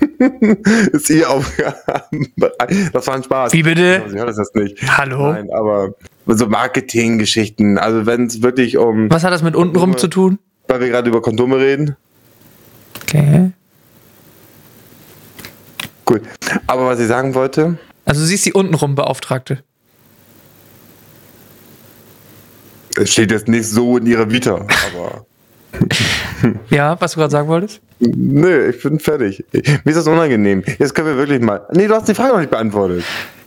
ist 0.92 1.10
ihr 1.10 1.28
Aufgabenbereich. 1.30 2.90
Das 2.92 3.06
war 3.06 3.14
ein 3.14 3.22
Spaß. 3.24 3.52
Wie 3.52 3.62
bitte? 3.62 4.02
Sie 4.08 4.16
hört 4.18 4.28
das 4.28 4.38
jetzt 4.38 4.54
nicht. 4.56 4.78
Hallo? 4.96 5.32
Nein, 5.32 5.48
aber 5.52 5.94
so 6.26 6.46
Marketinggeschichten, 6.46 7.78
also 7.78 8.06
wenn 8.06 8.26
es 8.26 8.42
wirklich 8.42 8.76
um, 8.78 9.10
Was 9.10 9.24
hat 9.24 9.32
das 9.32 9.42
mit 9.42 9.56
untenrum 9.56 9.96
zu 9.96 10.08
tun? 10.08 10.38
weil 10.68 10.80
wir 10.80 10.88
gerade 10.88 11.08
über 11.08 11.20
Kondome 11.20 11.58
reden, 11.58 11.96
Okay. 13.02 13.50
Gut. 16.10 16.22
Aber 16.66 16.86
was 16.86 16.98
ich 16.98 17.08
sagen 17.08 17.34
wollte, 17.34 17.78
Also 18.04 18.24
sie 18.24 18.34
ist 18.34 18.44
die 18.46 18.52
untenrum 18.52 18.94
Beauftragte. 18.94 19.62
es 22.96 23.12
steht 23.12 23.30
jetzt 23.30 23.48
nicht 23.48 23.66
so 23.68 23.96
in 23.98 24.06
ihrer 24.06 24.30
Vita, 24.30 24.66
aber 24.94 25.24
Ja, 26.70 27.00
was 27.00 27.12
du 27.12 27.20
gerade 27.20 27.30
sagen 27.30 27.48
wolltest? 27.48 27.80
nö, 28.00 28.70
ich 28.70 28.82
bin 28.82 28.98
fertig. 28.98 29.44
Mir 29.52 29.80
ist 29.84 29.96
das 29.96 30.06
unangenehm. 30.06 30.62
Jetzt 30.78 30.94
können 30.94 31.08
wir 31.08 31.16
wirklich 31.16 31.40
mal. 31.40 31.66
Nee, 31.72 31.86
du 31.86 31.94
hast 31.94 32.08
die 32.08 32.14
Frage 32.14 32.32
noch 32.32 32.38
nicht 32.40 32.50
beantwortet. 32.50 33.04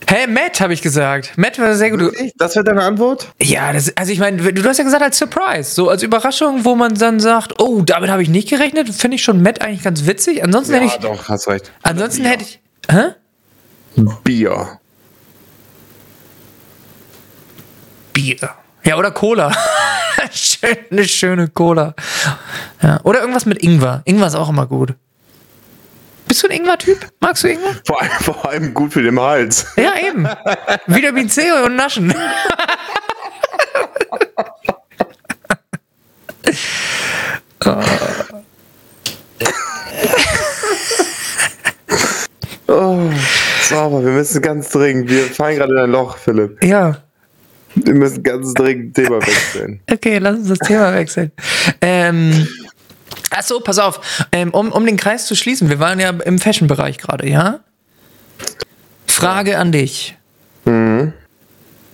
Hä, 0.08 0.28
Matt, 0.28 0.60
habe 0.60 0.74
ich 0.74 0.82
gesagt. 0.82 1.32
Matt 1.38 1.58
war 1.60 1.74
sehr 1.76 1.90
gut. 1.90 2.14
Das 2.38 2.56
wäre 2.56 2.64
deine 2.66 2.84
Antwort? 2.84 3.32
Ja, 3.42 3.72
das, 3.74 3.96
also 3.98 4.12
ich 4.12 4.20
meine, 4.20 4.38
du 4.54 4.64
hast 4.68 4.78
ja 4.78 4.84
gesagt 4.84 5.02
als 5.02 5.18
Surprise, 5.18 5.72
so 5.74 5.90
als 5.90 6.04
Überraschung, 6.04 6.66
wo 6.66 6.76
man 6.76 6.94
dann 6.94 7.20
sagt, 7.20 7.60
oh, 7.60 7.82
damit 7.84 8.10
habe 8.12 8.22
ich 8.22 8.30
nicht 8.30 8.50
gerechnet, 8.50 8.90
finde 8.90 9.16
ich 9.16 9.24
schon 9.24 9.42
Matt 9.42 9.62
eigentlich 9.62 9.82
ganz 9.82 10.06
witzig. 10.06 10.44
Ansonsten 10.44 10.74
hätte 10.74 10.86
ich, 10.86 10.94
doch, 10.98 11.30
hast 11.30 11.48
recht. 11.48 11.72
ansonsten 11.82 12.24
Bier. 12.24 12.32
hätte 12.32 12.44
ich, 12.44 12.60
hä? 12.92 14.04
Bier. 14.24 14.80
Bier. 18.14 18.50
Ja, 18.86 18.98
oder 18.98 19.12
Cola. 19.12 19.52
Schön, 20.32 20.78
eine 20.92 21.06
schöne 21.06 21.48
Cola. 21.48 21.94
Ja, 22.82 23.00
oder 23.04 23.22
irgendwas 23.22 23.46
mit 23.46 23.62
Ingwer. 23.64 24.02
Ingwer 24.06 24.28
ist 24.28 24.36
auch 24.36 24.50
immer 24.50 24.66
gut. 24.66 24.94
Bist 26.28 26.44
du 26.44 26.48
ein 26.48 26.58
Ingwer-Typ? 26.58 27.08
Magst 27.20 27.44
du 27.44 27.50
Ingwer? 27.50 27.76
Vor 27.86 28.02
allem, 28.02 28.12
vor 28.22 28.46
allem 28.50 28.74
gut 28.74 28.94
für 28.94 29.02
den 29.04 29.20
Hals. 29.20 29.68
Ja, 29.76 29.94
eben. 30.06 30.28
Vitamin 30.88 31.30
C 31.30 31.52
und 31.66 31.76
Naschen. 31.76 32.14
Oh, 42.68 43.10
sauber, 43.62 44.04
wir 44.04 44.12
müssen 44.12 44.42
ganz 44.42 44.70
dringend. 44.70 45.10
Wir 45.10 45.24
fallen 45.26 45.58
gerade 45.58 45.74
in 45.74 45.80
ein 45.80 45.92
Loch, 45.92 46.18
Philipp. 46.18 46.64
Ja. 46.64 46.98
Wir 47.76 47.94
müssen 47.94 48.24
ganz 48.24 48.54
dringend 48.54 48.96
Thema 48.96 49.22
wechseln. 49.22 49.80
Okay, 49.92 50.18
lass 50.20 50.38
uns 50.38 50.48
das 50.50 50.60
Thema 50.60 50.94
wechseln. 50.94 51.32
Ähm, 51.82 52.48
ach 53.30 53.44
so, 53.44 53.60
pass 53.60 53.80
auf. 53.80 54.28
Ähm, 54.32 54.52
um, 54.52 54.72
um 54.72 54.86
den 54.86 54.98
Kreis 54.98 55.26
zu 55.26 55.36
schließen, 55.36 55.70
wir 55.70 55.80
waren 55.80 56.00
ja 56.00 56.10
im 56.10 56.40
Fashion-Bereich 56.40 56.98
gerade, 56.98 57.28
ja? 57.30 57.62
Frage 59.08 59.58
an 59.58 59.72
dich. 59.72 60.18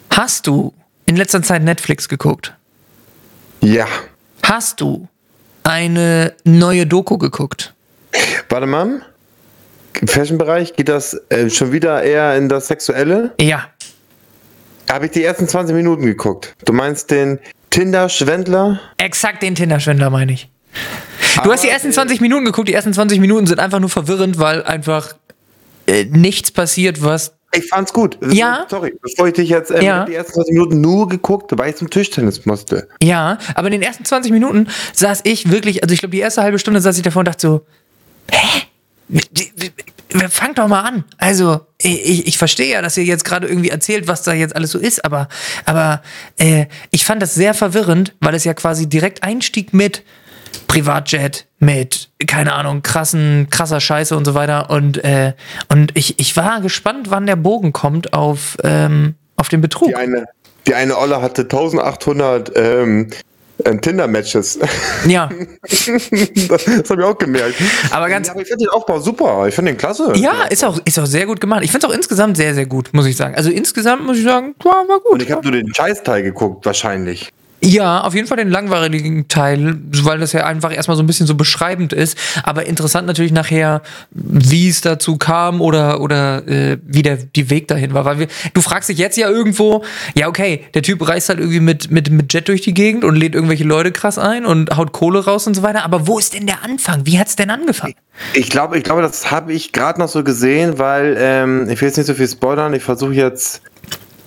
Hast 0.10 0.48
du 0.48 0.74
in 1.06 1.16
letzter 1.16 1.42
Zeit 1.42 1.64
Netflix 1.64 2.10
geguckt? 2.10 2.54
Ja. 3.62 3.88
Hast 4.44 4.82
du 4.82 5.08
eine 5.64 6.34
neue 6.44 6.86
Doku 6.86 7.18
geguckt? 7.18 7.74
Warte 8.50 8.68
mal. 8.68 9.02
Im 10.02 10.08
Fashion-Bereich 10.08 10.74
geht 10.76 10.90
das 10.90 11.14
äh, 11.30 11.50
schon 11.50 11.72
wieder 11.72 12.04
eher 12.04 12.36
in 12.36 12.48
das 12.48 12.68
Sexuelle. 12.68 13.34
Ja. 13.40 13.68
Habe 14.92 15.06
ich 15.06 15.12
die 15.12 15.24
ersten 15.24 15.48
20 15.48 15.76
Minuten 15.76 16.06
geguckt. 16.06 16.56
Du 16.66 16.74
meinst 16.74 17.12
den 17.12 17.40
Tinder-Schwendler? 17.70 18.80
Exakt 18.98 19.44
den 19.44 19.56
Tinder-Schwindler 19.56 20.10
meine 20.10 20.34
ich. 20.34 20.50
Du 21.44 21.52
hast 21.52 21.64
die 21.64 21.70
ersten 21.70 21.92
20 21.92 22.22
Minuten 22.22 22.46
geguckt, 22.46 22.68
die 22.68 22.74
ersten 22.74 22.94
20 22.94 23.20
Minuten 23.20 23.46
sind 23.46 23.60
einfach 23.60 23.80
nur 23.80 23.90
verwirrend, 23.90 24.40
weil 24.40 24.64
einfach 24.64 25.14
äh, 25.86 26.06
nichts 26.06 26.52
passiert, 26.52 27.04
was. 27.04 27.34
Ich 27.52 27.68
fand's 27.68 27.94
gut. 27.94 28.18
Ja. 28.32 28.66
Sorry, 28.70 28.94
bevor 29.02 29.28
ich 29.28 29.34
dich 29.34 29.50
jetzt 29.50 29.72
ähm, 29.72 29.82
Ja. 29.82 30.06
die 30.06 30.14
ersten 30.16 30.34
20 30.34 30.54
Minuten 30.54 30.82
nur 30.82 31.08
geguckt, 31.08 31.52
weil 31.58 31.70
ich 31.72 31.76
zum 31.76 31.90
Tischtennis 31.90 32.46
musste. 32.46 32.88
Ja, 33.02 33.38
aber 33.56 33.68
in 33.68 33.74
den 33.74 33.82
ersten 33.82 34.06
20 34.06 34.32
Minuten 34.32 34.68
saß 34.94 35.22
ich 35.24 35.50
wirklich, 35.52 35.84
also 35.84 35.94
ich 35.94 36.00
glaube, 36.00 36.12
die 36.12 36.20
erste 36.20 36.42
halbe 36.42 36.60
Stunde 36.60 36.82
saß 36.82 36.98
ich 36.98 37.04
davor 37.04 37.20
und 37.22 37.28
dachte 37.28 37.42
so, 37.48 37.66
hä? 38.32 38.64
Fangt 40.30 40.58
doch 40.58 40.68
mal 40.68 40.82
an. 40.82 41.04
Also, 41.18 41.62
ich, 41.82 42.28
ich- 42.28 42.38
verstehe 42.38 42.72
ja, 42.74 42.82
dass 42.82 42.98
ihr 42.98 43.04
jetzt 43.04 43.26
gerade 43.26 43.48
irgendwie 43.48 43.70
erzählt, 43.70 44.08
was 44.08 44.24
da 44.24 44.34
jetzt 44.34 44.56
alles 44.56 44.72
so 44.72 44.80
ist, 44.80 45.06
aber, 45.06 45.28
aber 45.66 46.02
äh, 46.38 46.66
ich 46.90 47.06
fand 47.06 47.22
das 47.22 47.36
sehr 47.36 47.54
verwirrend, 47.54 48.16
weil 48.20 48.34
es 48.34 48.44
ja 48.44 48.54
quasi 48.56 48.88
direkt 48.90 49.22
einstieg 49.24 49.74
mit 49.74 50.04
Privatjet, 50.68 51.46
mit, 51.60 52.10
keine 52.26 52.54
Ahnung, 52.54 52.82
krassen, 52.82 53.48
krasser 53.52 53.80
Scheiße 53.80 54.16
und 54.18 54.26
so 54.26 54.34
weiter. 54.34 54.70
Und, 54.70 55.04
äh, 55.04 55.34
und 55.68 55.96
ich, 55.96 56.20
ich 56.20 56.36
war 56.38 56.62
gespannt, 56.62 57.12
wann 57.12 57.26
der 57.28 57.36
Bogen 57.36 57.72
kommt 57.72 58.14
auf, 58.14 58.58
ähm, 58.64 59.16
auf 59.36 59.50
den 59.50 59.62
Betrug. 59.62 59.90
Die 59.90 59.96
eine, 59.96 60.26
die 60.68 60.74
eine 60.76 60.98
Olle 60.98 61.22
hatte 61.22 61.44
1800 61.44 62.52
ähm, 62.56 63.08
äh, 63.12 63.16
Tinder-Matches. 63.64 64.60
Ja. 65.08 65.30
das 65.62 65.88
habe 66.90 67.02
ich 67.02 67.08
auch 67.08 67.18
gemerkt. 67.18 67.56
Aber 67.92 68.10
ganz- 68.10 68.28
Ja, 68.28 68.34
aber 68.34 68.42
ich 68.42 68.48
finde 68.48 68.66
den 68.66 68.70
Aufbau 68.70 69.00
super. 69.00 69.48
Ich 69.48 69.56
finde 69.56 69.72
den 69.72 69.78
klasse. 69.78 70.14
Ja, 70.16 70.44
ist 70.50 70.64
auch, 70.64 70.80
ist 70.86 70.98
auch 71.00 71.06
sehr 71.06 71.26
gut 71.26 71.42
gemacht. 71.42 71.64
Ich 71.64 71.72
finde 71.72 71.86
es 71.86 71.92
auch 71.92 71.96
insgesamt 71.96 72.38
sehr, 72.38 72.54
sehr 72.54 72.66
gut, 72.66 72.90
muss 72.94 73.06
ich 73.06 73.16
sagen. 73.18 73.36
Also 73.36 73.50
insgesamt 73.50 74.06
muss 74.06 74.18
ich 74.18 74.24
sagen, 74.24 74.56
war, 74.64 74.88
war 74.88 75.00
gut. 75.00 75.14
Und 75.14 75.22
ich 75.22 75.32
habe 75.32 75.42
nur 75.44 75.52
den 75.52 75.74
Scheißteil 75.74 76.24
geguckt, 76.24 76.66
wahrscheinlich. 76.66 77.32
Ja, 77.62 78.02
auf 78.02 78.16
jeden 78.16 78.28
Fall 78.28 78.38
den 78.38 78.50
langweiligen 78.50 79.28
Teil, 79.28 79.78
weil 80.04 80.20
das 80.20 80.32
ja 80.32 80.46
einfach 80.46 80.74
erstmal 80.74 80.96
so 80.96 81.04
ein 81.04 81.08
bisschen 81.08 81.28
so 81.28 81.36
beschreibend 81.36 81.92
ist. 81.92 82.18
Aber 82.44 82.66
interessant 82.66 83.06
natürlich 83.06 83.34
nachher, 83.34 83.82
wie 84.12 84.70
es 84.70 84.80
dazu 84.80 85.18
kam 85.18 85.60
oder, 85.60 86.00
oder 86.00 86.48
äh, 86.48 86.78
wie 86.84 87.02
der 87.02 87.18
die 87.18 87.50
Weg 87.50 87.68
dahin 87.68 87.94
war. 87.94 88.06
Weil 88.06 88.20
wir, 88.20 88.28
du 88.54 88.62
fragst 88.62 88.88
dich 88.88 88.98
jetzt 88.98 89.18
ja 89.18 89.30
irgendwo, 89.30 89.84
ja, 90.16 90.28
okay, 90.28 90.66
der 90.74 90.84
Typ 90.84 91.06
reist 91.06 91.28
halt 91.28 91.40
irgendwie 91.40 91.60
mit, 91.60 91.92
mit, 91.92 92.10
mit 92.10 92.34
Jet 92.34 92.48
durch 92.48 92.62
die 92.62 92.74
Gegend 92.74 93.04
und 93.04 93.16
lädt 93.16 93.36
irgendwelche 93.36 93.66
Leute 93.66 93.92
krass 93.92 94.18
ein 94.18 94.46
und 94.46 94.78
haut 94.78 94.94
Kohle 94.94 95.26
raus 95.26 95.46
und 95.46 95.54
so 95.54 95.62
weiter. 95.62 95.84
Aber 95.84 96.08
wo 96.08 96.18
ist 96.18 96.34
denn 96.34 96.48
der 96.48 96.64
Anfang? 96.64 97.06
Wie 97.06 97.20
hat's 97.20 97.36
denn 97.36 97.50
angefangen? 97.50 97.96
Ich 98.34 98.50
glaube, 98.50 98.78
ich 98.78 98.84
glaube, 98.86 99.02
das 99.02 99.32
habe 99.32 99.52
ich 99.52 99.74
gerade 99.74 100.00
noch 100.00 100.10
so 100.10 100.24
gesehen, 100.24 100.80
weil 100.80 101.18
ähm, 101.20 101.70
ich 101.70 101.82
will 101.82 101.90
jetzt 101.90 101.98
nicht 101.98 102.08
so 102.08 102.14
viel 102.14 102.28
spoilern. 102.28 102.74
Ich 102.74 102.84
versuche 102.84 103.14
jetzt 103.14 103.62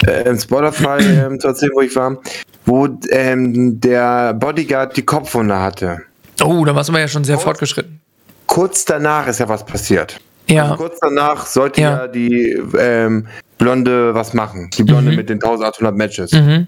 äh, 0.07 0.29
im 0.29 0.38
Spoilerfall 0.38 1.01
ähm, 1.27 1.40
zu 1.40 1.49
erzählen, 1.49 1.73
wo 1.75 1.81
ich 1.81 1.95
war, 1.97 2.18
wo 2.66 2.88
ähm, 3.11 3.81
der 3.81 4.35
Bodyguard 4.35 4.96
die 4.96 5.03
Kopfwunde 5.05 5.59
hatte. 5.59 6.03
Oh, 6.42 6.64
da 6.64 6.75
warst 6.75 6.88
du 6.88 6.92
aber 6.92 7.01
ja 7.01 7.09
schon 7.09 7.25
sehr 7.25 7.38
fortgeschritten. 7.38 8.01
Kurz 8.46 8.85
danach 8.85 9.27
ist 9.27 9.40
ja 9.40 9.48
was 9.48 9.64
passiert. 9.64 10.20
Ja. 10.48 10.64
Also 10.64 10.77
kurz 10.77 10.98
danach 11.01 11.47
sollte 11.47 11.80
Ja. 11.80 11.91
ja, 12.03 12.09
die 12.09 12.51
ähm, 12.78 13.26
Blonde 13.59 14.14
was 14.14 14.34
machen. 14.34 14.70
Die 14.76 14.82
Blonde 14.82 15.11
Mhm. 15.12 15.16
mit 15.16 15.28
den 15.30 15.39
1800 15.43 15.97
Matches. 15.97 16.32
Mhm. 16.32 16.66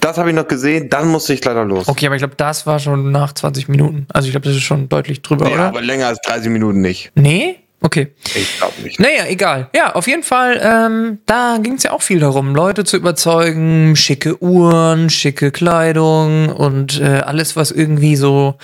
Das 0.00 0.16
habe 0.16 0.28
ich 0.30 0.36
noch 0.36 0.46
gesehen, 0.46 0.88
dann 0.90 1.08
musste 1.08 1.32
ich 1.32 1.44
leider 1.44 1.64
los. 1.64 1.88
Okay, 1.88 2.06
aber 2.06 2.14
ich 2.14 2.20
glaube, 2.20 2.36
das 2.36 2.66
war 2.66 2.78
schon 2.78 3.10
nach 3.10 3.32
20 3.32 3.68
Minuten. 3.68 4.06
Also 4.12 4.26
ich 4.26 4.32
glaube, 4.32 4.46
das 4.46 4.54
ist 4.54 4.62
schon 4.62 4.88
deutlich 4.88 5.22
drüber, 5.22 5.48
Ja, 5.48 5.54
oder? 5.54 5.64
aber 5.68 5.80
länger 5.82 6.06
als 6.06 6.20
30 6.20 6.50
Minuten 6.50 6.80
nicht. 6.80 7.10
Nee? 7.16 7.56
Okay. 7.80 8.08
Ich 8.34 8.58
glaube 8.58 8.74
nicht. 8.82 8.98
Naja, 8.98 9.26
egal. 9.28 9.70
Ja, 9.74 9.94
auf 9.94 10.08
jeden 10.08 10.24
Fall, 10.24 10.60
ähm, 10.62 11.18
da 11.26 11.58
ging 11.62 11.74
es 11.74 11.84
ja 11.84 11.92
auch 11.92 12.02
viel 12.02 12.18
darum, 12.18 12.54
Leute 12.54 12.84
zu 12.84 12.96
überzeugen, 12.96 13.94
schicke 13.94 14.42
Uhren, 14.42 15.10
schicke 15.10 15.52
Kleidung 15.52 16.48
und 16.48 17.00
äh, 17.00 17.20
alles, 17.20 17.54
was 17.54 17.70
irgendwie 17.70 18.16
so 18.16 18.56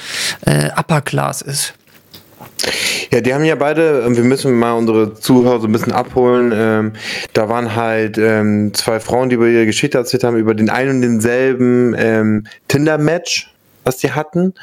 äh, 0.46 0.70
Upper 0.76 1.00
Class 1.00 1.42
ist. 1.42 1.74
Ja, 3.12 3.20
die 3.20 3.32
haben 3.34 3.44
ja 3.44 3.54
beide, 3.54 4.04
wir 4.16 4.24
müssen 4.24 4.54
mal 4.54 4.72
unsere 4.72 5.14
Zuhörer 5.14 5.60
so 5.60 5.68
ein 5.68 5.72
bisschen 5.72 5.92
abholen. 5.92 6.52
Ähm, 6.54 6.92
da 7.32 7.48
waren 7.48 7.76
halt 7.76 8.18
ähm, 8.18 8.72
zwei 8.74 9.00
Frauen, 9.00 9.28
die 9.28 9.36
über 9.36 9.46
ihre 9.46 9.66
Geschichte 9.66 9.98
erzählt 9.98 10.24
haben, 10.24 10.36
über 10.36 10.54
den 10.54 10.70
einen 10.70 10.96
und 10.96 11.02
denselben 11.02 11.94
ähm, 11.96 12.46
Tinder-Match, 12.68 13.52
was 13.84 13.98
die 13.98 14.10
hatten. 14.12 14.54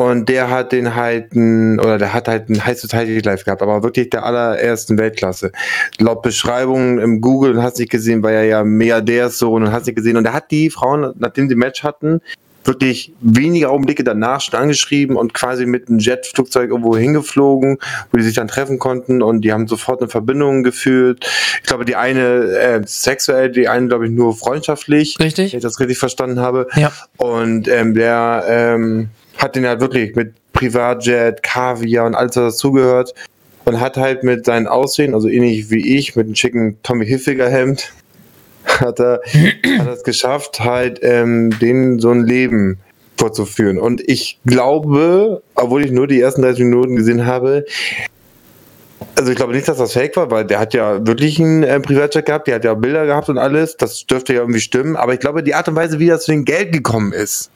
Und 0.00 0.30
der 0.30 0.48
hat 0.48 0.72
den 0.72 0.94
halt, 0.94 1.34
ein, 1.34 1.78
oder 1.78 1.98
der 1.98 2.14
hat 2.14 2.26
halt 2.26 2.48
ein 2.48 2.64
High 2.64 2.80
Society 2.80 3.18
Life 3.18 3.44
gehabt, 3.44 3.60
aber 3.60 3.82
wirklich 3.82 4.08
der 4.08 4.24
allerersten 4.24 4.96
Weltklasse. 4.96 5.52
Laut 5.98 6.22
Beschreibungen 6.22 6.98
im 6.98 7.20
Google, 7.20 7.50
und 7.50 7.62
hast 7.62 7.78
nicht 7.78 7.90
gesehen, 7.90 8.22
war 8.22 8.32
er 8.32 8.44
ja 8.44 8.64
Milliardärssohn 8.64 9.62
und 9.62 9.72
hast 9.72 9.84
nicht 9.84 9.96
gesehen. 9.96 10.16
Und 10.16 10.24
er 10.24 10.32
hat 10.32 10.50
die 10.50 10.70
Frauen, 10.70 11.12
nachdem 11.18 11.50
sie 11.50 11.54
Match 11.54 11.82
hatten, 11.82 12.22
wirklich 12.64 13.12
wenige 13.20 13.68
Augenblicke 13.68 14.02
danach 14.02 14.40
schon 14.40 14.58
angeschrieben 14.58 15.16
und 15.16 15.34
quasi 15.34 15.66
mit 15.66 15.90
einem 15.90 15.98
Jetflugzeug 15.98 16.70
irgendwo 16.70 16.96
hingeflogen, 16.96 17.76
wo 18.10 18.16
die 18.16 18.24
sich 18.24 18.34
dann 18.34 18.48
treffen 18.48 18.78
konnten 18.78 19.20
und 19.20 19.42
die 19.42 19.52
haben 19.52 19.68
sofort 19.68 20.00
eine 20.00 20.08
Verbindung 20.08 20.62
gefühlt. 20.62 21.26
Ich 21.60 21.66
glaube, 21.66 21.84
die 21.84 21.96
eine 21.96 22.44
äh, 22.56 22.80
sexuell, 22.86 23.50
die 23.50 23.68
eine, 23.68 23.88
glaube 23.88 24.06
ich, 24.06 24.12
nur 24.12 24.34
freundschaftlich. 24.34 25.18
Richtig. 25.20 25.52
Wenn 25.52 25.58
ich 25.58 25.62
das 25.62 25.78
richtig 25.78 25.98
verstanden 25.98 26.40
habe. 26.40 26.68
Ja. 26.74 26.90
Und 27.18 27.68
ähm, 27.68 27.94
der 27.94 28.44
ähm, 28.48 29.10
hat 29.40 29.56
den 29.56 29.66
halt 29.66 29.80
wirklich 29.80 30.14
mit 30.14 30.34
Privatjet, 30.52 31.42
Kaviar 31.42 32.06
und 32.06 32.14
alles, 32.14 32.36
was 32.36 32.54
dazugehört. 32.54 33.14
Und 33.64 33.80
hat 33.80 33.96
halt 33.96 34.22
mit 34.22 34.46
seinem 34.46 34.66
Aussehen, 34.66 35.14
also 35.14 35.28
ähnlich 35.28 35.70
wie 35.70 35.96
ich, 35.96 36.16
mit 36.16 36.26
einem 36.26 36.34
schicken 36.34 36.78
Tommy 36.82 37.06
Hilfiger 37.06 37.48
Hemd, 37.48 37.92
hat 38.64 39.00
er, 39.00 39.20
er 39.62 39.92
es 39.92 40.02
geschafft, 40.02 40.60
halt 40.60 41.00
ähm, 41.02 41.50
denen 41.60 41.98
so 41.98 42.10
ein 42.10 42.24
Leben 42.24 42.78
vorzuführen. 43.16 43.78
Und 43.78 44.02
ich 44.06 44.38
glaube, 44.46 45.42
obwohl 45.54 45.84
ich 45.84 45.90
nur 45.90 46.06
die 46.06 46.20
ersten 46.20 46.42
30 46.42 46.64
Minuten 46.64 46.96
gesehen 46.96 47.26
habe, 47.26 47.64
also 49.16 49.30
ich 49.30 49.36
glaube 49.36 49.52
nicht, 49.52 49.68
dass 49.68 49.78
das 49.78 49.92
fake 49.92 50.16
war, 50.16 50.30
weil 50.30 50.44
der 50.46 50.58
hat 50.58 50.74
ja 50.74 51.06
wirklich 51.06 51.38
einen 51.40 51.62
äh, 51.62 51.80
Privatjet 51.80 52.26
gehabt, 52.26 52.48
der 52.48 52.56
hat 52.56 52.64
ja 52.64 52.74
Bilder 52.74 53.06
gehabt 53.06 53.28
und 53.28 53.38
alles, 53.38 53.76
das 53.76 54.06
dürfte 54.06 54.34
ja 54.34 54.40
irgendwie 54.40 54.60
stimmen, 54.60 54.96
aber 54.96 55.14
ich 55.14 55.20
glaube, 55.20 55.42
die 55.42 55.54
Art 55.54 55.68
und 55.68 55.76
Weise, 55.76 55.98
wie 55.98 56.06
das 56.06 56.24
zu 56.24 56.32
dem 56.32 56.44
Geld 56.44 56.72
gekommen 56.72 57.12
ist, 57.12 57.50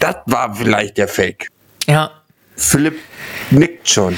das 0.00 0.16
war 0.26 0.54
vielleicht 0.54 0.98
der 0.98 1.08
Fake. 1.08 1.48
Ja. 1.86 2.10
Philipp 2.56 2.96
nickt 3.50 3.88
schon. 3.88 4.16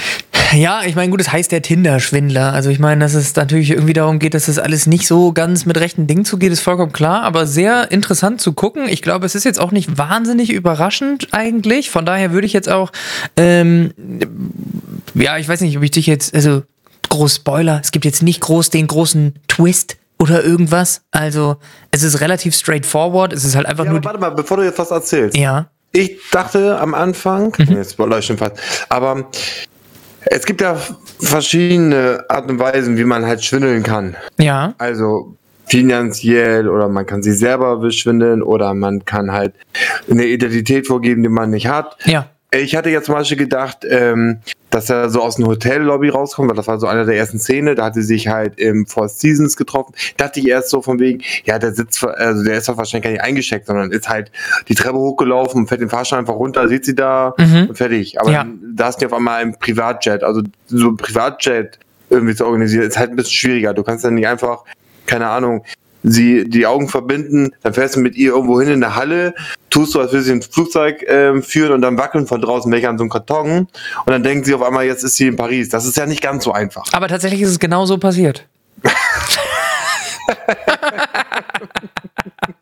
Ja, 0.53 0.83
ich 0.85 0.97
meine, 0.97 1.11
gut, 1.11 1.20
es 1.20 1.30
heißt 1.30 1.53
der 1.53 1.62
Tinder-Schwindler. 1.62 2.53
Also 2.53 2.70
ich 2.70 2.78
meine, 2.80 3.05
dass 3.05 3.14
es 3.14 3.37
natürlich 3.37 3.70
irgendwie 3.70 3.93
darum 3.93 4.18
geht, 4.18 4.35
dass 4.35 4.47
das 4.47 4.59
alles 4.59 4.87
nicht 4.87 5.07
so 5.07 5.33
ganz 5.33 5.64
mit 5.64 5.78
rechten 5.78 6.07
Dingen 6.09 6.24
zugeht, 6.24 6.51
ist 6.53 6.61
vollkommen 6.61 6.93
klar, 6.93 7.22
aber 7.22 7.47
sehr 7.47 7.91
interessant 7.93 8.41
zu 8.41 8.53
gucken. 8.53 8.89
Ich 8.89 9.01
glaube, 9.01 9.24
es 9.26 9.35
ist 9.37 9.45
jetzt 9.45 9.61
auch 9.61 9.70
nicht 9.70 9.97
wahnsinnig 9.97 10.51
überraschend 10.53 11.28
eigentlich. 11.30 11.91
Von 11.91 12.05
daher 12.05 12.33
würde 12.33 12.47
ich 12.47 12.53
jetzt 12.53 12.68
auch, 12.68 12.91
ähm, 13.37 13.93
ja, 15.14 15.39
ich 15.39 15.49
weiß 15.49 15.61
nicht, 15.61 15.76
ob 15.76 15.83
ich 15.85 15.93
dich 15.93 16.07
jetzt, 16.07 16.35
also 16.35 16.62
groß 17.09 17.37
Spoiler, 17.37 17.80
es 17.83 17.93
gibt 17.93 18.05
jetzt 18.05 18.22
nicht 18.22 18.41
groß 18.41 18.70
den 18.70 18.89
großen 18.89 19.35
Twist 19.49 19.97
oder 20.18 20.43
irgendwas. 20.45 21.03
Also 21.12 21.57
es 21.93 22.03
ist 22.03 22.20
relativ 22.20 22.55
straightforward. 22.55 23.33
Es 23.33 23.45
ist 23.45 23.55
halt 23.57 23.66
einfach 23.66 23.85
Ja, 23.85 23.91
nur. 23.91 23.99
aber 24.01 24.07
warte 24.07 24.20
mal, 24.20 24.30
bevor 24.30 24.57
du 24.59 24.64
jetzt 24.64 24.78
was 24.78 24.91
erzählst. 24.91 25.37
ja. 25.37 25.68
Ich 25.93 26.18
dachte 26.30 26.78
am 26.80 26.95
Anfang, 26.95 27.55
jetzt 27.68 27.99
läuft 27.99 28.26
schon 28.26 28.38
fast, 28.38 28.57
aber 28.88 29.28
es 30.24 30.47
gibt 30.47 30.61
ja 30.61 30.76
verschiedene 31.20 32.24
Arten 32.28 32.53
und 32.53 32.59
Weisen, 32.59 32.97
wie 32.97 33.05
man 33.05 33.26
halt 33.26 33.45
schwindeln 33.45 33.82
kann. 33.82 34.16
Ja. 34.38 34.74
Also 34.78 35.36
finanziell 35.66 36.68
oder 36.68 36.88
man 36.88 37.07
kann 37.07 37.22
sich 37.22 37.38
selber 37.38 37.76
beschwindeln 37.78 38.43
oder 38.43 38.74
man 38.74 39.05
kann 39.05 39.32
halt 39.32 39.55
eine 40.11 40.24
Identität 40.24 40.86
vorgeben, 40.86 41.22
die 41.22 41.28
man 41.28 41.51
nicht 41.51 41.66
hat. 41.66 41.97
Ja. 42.05 42.28
Ich 42.51 42.76
hatte 42.76 42.90
jetzt 42.90 43.07
zum 43.07 43.14
Beispiel 43.14 43.38
gedacht, 43.38 43.78
ähm, 43.88 44.40
dass 44.73 44.91
er 44.91 45.11
so 45.11 45.23
aus 45.23 45.37
dem 45.37 45.47
Hotellobby 45.47 46.09
rauskommt, 46.09 46.49
weil 46.49 46.57
das 46.57 46.66
war 46.66 46.81
so 46.81 46.87
eine 46.89 47.05
der 47.05 47.16
ersten 47.16 47.39
Szene, 47.39 47.75
da 47.75 47.85
hatte 47.85 48.01
sie 48.01 48.07
sich 48.14 48.29
halt 48.29 48.59
im 48.59 48.87
Four 48.87 49.09
Seasons 49.09 49.57
getroffen. 49.57 49.95
Dachte 50.16 50.41
ich 50.41 50.49
erst 50.49 50.70
so 50.70 50.83
von 50.83 50.99
wegen, 50.99 51.23
ja, 51.45 51.59
der 51.59 51.75
sitzt, 51.75 52.03
also 52.03 52.43
der 52.43 52.57
ist 52.59 52.68
doch 52.68 52.77
wahrscheinlich 52.79 53.05
gar 53.05 53.11
nicht 53.11 53.23
eingecheckt, 53.23 53.66
sondern 53.66 53.93
ist 53.93 54.09
halt 54.09 54.33
die 54.68 54.75
Treppe 54.75 54.97
hochgelaufen, 54.99 55.66
fährt 55.66 55.83
den 55.83 55.91
Fahrstuhl 55.91 56.18
einfach 56.18 56.35
runter, 56.35 56.66
sieht 56.68 56.85
sie 56.87 56.95
da 56.95 57.35
Mhm. 57.39 57.66
und 57.68 57.77
fertig. 57.77 58.18
Aber 58.20 58.31
Ja. 58.33 58.47
da 58.75 58.89
ist 58.89 58.97
die 58.97 59.07
auf 59.07 59.12
einmal 59.12 59.43
ein 59.43 59.57
Privatjet, 59.59 60.25
also 60.25 60.43
so 60.68 60.89
ein 60.89 60.97
Privatjet 60.97 61.79
irgendwie 62.09 62.35
zu 62.35 62.47
organisieren, 62.47 62.85
ist 62.85 62.99
halt 62.99 63.11
ein 63.11 63.16
bisschen 63.16 63.33
schwieriger. 63.33 63.75
Du 63.75 63.83
kannst 63.83 64.05
dann 64.05 64.14
nicht 64.14 64.27
einfach, 64.27 64.64
keine 65.07 65.29
Ahnung, 65.29 65.64
sie 66.03 66.48
die 66.48 66.66
Augen 66.66 66.88
verbinden, 66.88 67.53
dann 67.62 67.74
fährst 67.74 67.96
du 67.96 68.00
mit 68.00 68.16
ihr 68.16 68.32
irgendwo 68.32 68.61
hin 68.61 68.70
in 68.70 68.80
der 68.80 68.96
Halle, 68.96 69.34
tust 69.70 69.92
so, 69.92 70.00
als 70.00 70.12
würde 70.12 70.24
sie 70.24 70.32
ein 70.32 70.42
Flugzeug 70.42 71.05
ähm, 71.07 71.42
führen 71.42 71.72
und 71.72 71.82
dann 71.82 71.98
wackeln 71.98 72.26
von 72.26 72.40
draußen 72.40 72.70
welche 72.72 72.88
an 72.88 72.98
so 72.98 73.05
einem 73.05 73.11
Karton 73.11 73.59
und 73.59 73.68
dann 74.07 74.22
denken 74.22 74.44
sie 74.44 74.55
auf 74.55 74.62
einmal, 74.62 74.84
jetzt 74.84 75.03
ist 75.05 75.16
sie 75.16 75.26
in 75.26 75.36
Paris. 75.36 75.68
Das 75.68 75.84
ist 75.86 75.96
ja 75.96 76.07
nicht 76.07 76.22
ganz 76.22 76.44
so 76.44 76.53
einfach. 76.53 76.84
Aber 76.92 77.09
tatsächlich 77.09 77.42
ist 77.42 77.50
es 77.50 77.59
genau 77.59 77.86
so 77.86 77.98
passiert. 77.98 78.46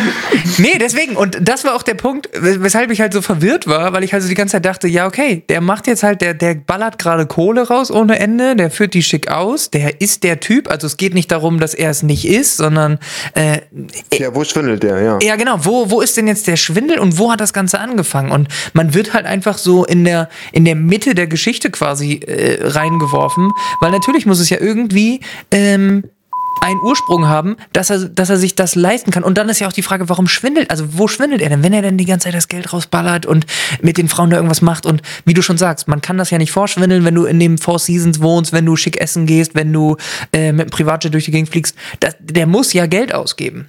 nee, 0.58 0.78
deswegen. 0.80 1.16
Und 1.16 1.38
das 1.40 1.64
war 1.64 1.74
auch 1.74 1.82
der 1.82 1.94
Punkt, 1.94 2.28
wes- 2.34 2.60
weshalb 2.62 2.90
ich 2.90 3.00
halt 3.00 3.12
so 3.12 3.22
verwirrt 3.22 3.66
war, 3.66 3.92
weil 3.92 4.04
ich 4.04 4.12
halt 4.12 4.22
so 4.22 4.28
die 4.28 4.34
ganze 4.34 4.52
Zeit 4.52 4.64
dachte, 4.64 4.88
ja, 4.88 5.06
okay, 5.06 5.42
der 5.48 5.60
macht 5.60 5.86
jetzt 5.86 6.02
halt, 6.02 6.20
der, 6.20 6.34
der 6.34 6.54
ballert 6.54 6.98
gerade 6.98 7.26
Kohle 7.26 7.66
raus 7.68 7.90
ohne 7.90 8.18
Ende, 8.18 8.56
der 8.56 8.70
führt 8.70 8.94
die 8.94 9.02
schick 9.02 9.30
aus, 9.30 9.70
der 9.70 10.00
ist 10.00 10.22
der 10.24 10.40
Typ. 10.40 10.70
Also 10.70 10.86
es 10.86 10.96
geht 10.96 11.14
nicht 11.14 11.30
darum, 11.32 11.58
dass 11.60 11.74
er 11.74 11.90
es 11.90 12.02
nicht 12.02 12.26
ist, 12.26 12.56
sondern 12.56 12.98
äh, 13.34 13.60
Ja, 14.12 14.34
wo 14.34 14.44
schwindelt 14.44 14.82
der, 14.82 15.00
ja. 15.02 15.18
ja, 15.22 15.36
genau. 15.36 15.58
Wo, 15.64 15.90
wo 15.90 16.00
ist 16.00 16.16
denn 16.16 16.26
jetzt 16.28 16.46
der 16.46 16.56
Schwindel 16.56 16.98
und 16.98 17.18
wo 17.18 17.30
hat 17.32 17.40
das 17.40 17.52
Ganze 17.52 17.78
angefangen? 17.80 18.30
Und 18.30 18.48
man 18.72 18.94
wird 18.94 19.14
halt 19.14 19.26
einfach 19.26 19.58
so 19.58 19.84
in 19.84 20.04
der, 20.04 20.28
in 20.52 20.64
der 20.64 20.74
Mitte 20.76 21.14
der 21.14 21.26
Geschichte 21.26 21.70
quasi 21.70 22.14
äh, 22.26 22.58
reingeworfen, 22.60 23.50
weil 23.80 23.90
natürlich 23.90 24.26
muss 24.26 24.40
es 24.40 24.50
ja 24.50 24.58
irgendwie 24.60 25.20
ähm, 25.50 26.04
einen 26.62 26.80
Ursprung 26.80 27.26
haben, 27.28 27.56
dass 27.72 27.90
er, 27.90 27.98
dass 28.08 28.30
er 28.30 28.36
sich 28.36 28.54
das 28.54 28.74
leisten 28.74 29.10
kann. 29.10 29.22
Und 29.22 29.38
dann 29.38 29.48
ist 29.48 29.60
ja 29.60 29.68
auch 29.68 29.72
die 29.72 29.82
Frage, 29.82 30.08
warum 30.08 30.26
schwindelt? 30.28 30.70
Also 30.70 30.98
wo 30.98 31.06
schwindelt 31.08 31.40
er 31.42 31.48
denn, 31.48 31.62
wenn 31.62 31.72
er 31.72 31.82
denn 31.82 31.96
die 31.98 32.04
ganze 32.06 32.24
Zeit 32.24 32.34
das 32.34 32.48
Geld 32.48 32.72
rausballert 32.72 33.26
und 33.26 33.46
mit 33.82 33.98
den 33.98 34.08
Frauen 34.08 34.30
da 34.30 34.36
irgendwas 34.36 34.62
macht? 34.62 34.86
Und 34.86 35.02
wie 35.24 35.34
du 35.34 35.42
schon 35.42 35.58
sagst, 35.58 35.86
man 35.88 36.00
kann 36.00 36.18
das 36.18 36.30
ja 36.30 36.38
nicht 36.38 36.50
vorschwindeln, 36.52 37.04
wenn 37.04 37.14
du 37.14 37.24
in 37.24 37.38
dem 37.38 37.58
Four 37.58 37.78
Seasons 37.78 38.20
wohnst, 38.20 38.52
wenn 38.52 38.66
du 38.66 38.76
schick 38.76 39.00
essen 39.00 39.26
gehst, 39.26 39.54
wenn 39.54 39.72
du 39.72 39.96
äh, 40.32 40.52
mit 40.52 40.68
dem 40.68 40.70
Privatjet 40.70 41.14
durch 41.14 41.26
die 41.26 41.30
Gegend 41.30 41.50
fliegst. 41.50 41.76
Das, 42.00 42.16
der 42.20 42.46
muss 42.46 42.72
ja 42.72 42.86
Geld 42.86 43.14
ausgeben. 43.14 43.68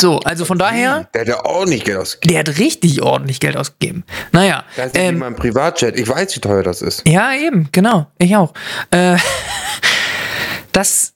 So, 0.00 0.20
also 0.20 0.44
von 0.44 0.58
daher, 0.58 1.08
Der 1.12 1.22
hat 1.22 1.28
ja 1.28 1.64
nicht 1.64 1.84
Geld 1.84 1.98
ausgegeben. 1.98 2.32
der 2.32 2.52
hat 2.52 2.58
richtig 2.60 3.02
ordentlich 3.02 3.40
Geld 3.40 3.56
ausgegeben. 3.56 4.04
Naja, 4.30 4.62
Das 4.76 4.86
ist 4.86 4.96
ähm, 4.96 5.16
wie 5.16 5.18
mein 5.18 5.34
Privatjet. 5.34 5.98
Ich 5.98 6.08
weiß, 6.08 6.36
wie 6.36 6.40
teuer 6.40 6.62
das 6.62 6.82
ist. 6.82 7.02
ja, 7.08 7.34
eben, 7.34 7.68
genau. 7.72 8.06
Ich 8.18 8.36
auch. 8.36 8.54
Äh, 8.92 9.16
das, 10.72 11.14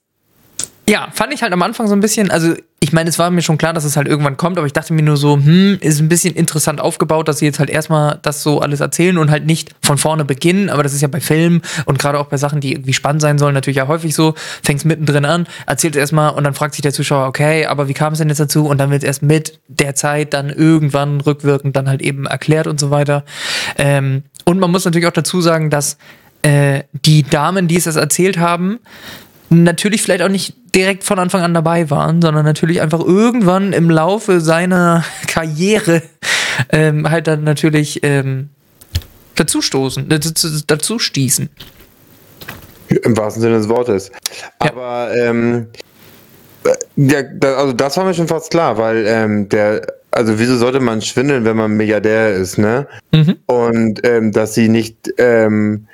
ja, 0.87 1.07
fand 1.13 1.33
ich 1.33 1.41
halt 1.43 1.53
am 1.53 1.61
Anfang 1.61 1.87
so 1.87 1.95
ein 1.95 2.01
bisschen, 2.01 2.29
also 2.29 2.55
ich 2.81 2.91
meine, 2.91 3.09
es 3.09 3.17
war 3.17 3.31
mir 3.31 3.41
schon 3.41 3.57
klar, 3.57 3.71
dass 3.71 3.85
es 3.85 3.95
halt 3.95 4.05
irgendwann 4.05 4.35
kommt, 4.35 4.57
aber 4.57 4.67
ich 4.67 4.73
dachte 4.73 4.93
mir 4.93 5.01
nur 5.01 5.15
so, 5.15 5.35
hm, 5.37 5.77
ist 5.79 6.01
ein 6.01 6.09
bisschen 6.09 6.35
interessant 6.35 6.81
aufgebaut, 6.81 7.29
dass 7.29 7.37
sie 7.39 7.45
jetzt 7.45 7.59
halt 7.59 7.69
erstmal 7.69 8.19
das 8.21 8.43
so 8.43 8.59
alles 8.59 8.81
erzählen 8.81 9.17
und 9.17 9.31
halt 9.31 9.45
nicht 9.45 9.73
von 9.81 9.97
vorne 9.97 10.25
beginnen, 10.25 10.69
aber 10.69 10.83
das 10.83 10.93
ist 10.93 10.99
ja 10.99 11.07
bei 11.07 11.21
Filmen 11.21 11.61
und 11.85 11.99
gerade 11.99 12.19
auch 12.19 12.25
bei 12.25 12.35
Sachen, 12.35 12.59
die 12.59 12.73
irgendwie 12.73 12.91
spannend 12.91 13.21
sein 13.21 13.37
sollen, 13.37 13.53
natürlich 13.53 13.77
ja 13.77 13.87
häufig 13.87 14.13
so, 14.13 14.35
fängst 14.61 14.85
mittendrin 14.85 15.23
an, 15.23 15.47
erzählt 15.65 15.95
erstmal 15.95 16.33
und 16.33 16.43
dann 16.43 16.53
fragt 16.53 16.73
sich 16.73 16.81
der 16.81 16.91
Zuschauer, 16.91 17.27
okay, 17.27 17.65
aber 17.65 17.87
wie 17.87 17.93
kam 17.93 18.11
es 18.11 18.19
denn 18.19 18.27
jetzt 18.27 18.41
dazu? 18.41 18.65
Und 18.65 18.77
dann 18.79 18.91
wird 18.91 19.05
erst 19.05 19.23
mit 19.23 19.59
der 19.69 19.95
Zeit 19.95 20.33
dann 20.33 20.49
irgendwann 20.49 21.21
rückwirkend 21.21 21.77
dann 21.77 21.87
halt 21.87 22.01
eben 22.01 22.25
erklärt 22.25 22.67
und 22.67 22.81
so 22.81 22.91
weiter. 22.91 23.23
Ähm, 23.77 24.23
und 24.43 24.59
man 24.59 24.69
muss 24.69 24.83
natürlich 24.83 25.07
auch 25.07 25.13
dazu 25.13 25.39
sagen, 25.39 25.69
dass 25.69 25.97
äh, 26.41 26.83
die 26.91 27.23
Damen, 27.23 27.69
die 27.69 27.77
es 27.77 27.85
das 27.85 27.95
erzählt 27.95 28.37
haben, 28.37 28.79
natürlich 29.53 30.01
vielleicht 30.01 30.23
auch 30.23 30.29
nicht 30.29 30.55
direkt 30.73 31.03
von 31.03 31.19
Anfang 31.19 31.41
an 31.41 31.53
dabei 31.53 31.89
waren, 31.89 32.21
sondern 32.21 32.45
natürlich 32.45 32.81
einfach 32.81 32.99
irgendwann 32.99 33.73
im 33.73 33.89
Laufe 33.89 34.41
seiner 34.41 35.03
Karriere 35.27 36.01
ähm, 36.69 37.09
halt 37.09 37.27
dann 37.27 37.43
natürlich 37.43 37.99
ähm, 38.03 38.49
dazustoßen, 39.35 40.09
dazu, 40.09 40.49
dazu 40.65 40.99
stießen. 40.99 41.49
Im 43.03 43.17
wahrsten 43.17 43.41
Sinne 43.41 43.57
des 43.57 43.69
Wortes. 43.69 44.11
Aber 44.59 45.11
ähm, 45.15 45.67
äh, 46.63 46.75
ja, 46.95 47.23
da, 47.23 47.55
also 47.55 47.73
das 47.73 47.97
war 47.97 48.05
mir 48.05 48.13
schon 48.13 48.27
fast 48.27 48.51
klar, 48.51 48.77
weil 48.77 49.05
ähm, 49.07 49.49
der, 49.49 49.85
also 50.11 50.37
wieso 50.37 50.57
sollte 50.57 50.79
man 50.79 51.01
schwindeln, 51.01 51.45
wenn 51.45 51.57
man 51.57 51.71
Milliardär 51.71 52.33
ist, 52.33 52.57
ne? 52.57 52.87
Mhm. 53.11 53.37
Und 53.47 54.05
ähm, 54.05 54.31
dass 54.31 54.53
sie 54.53 54.69
nicht 54.69 55.11
ähm, 55.17 55.87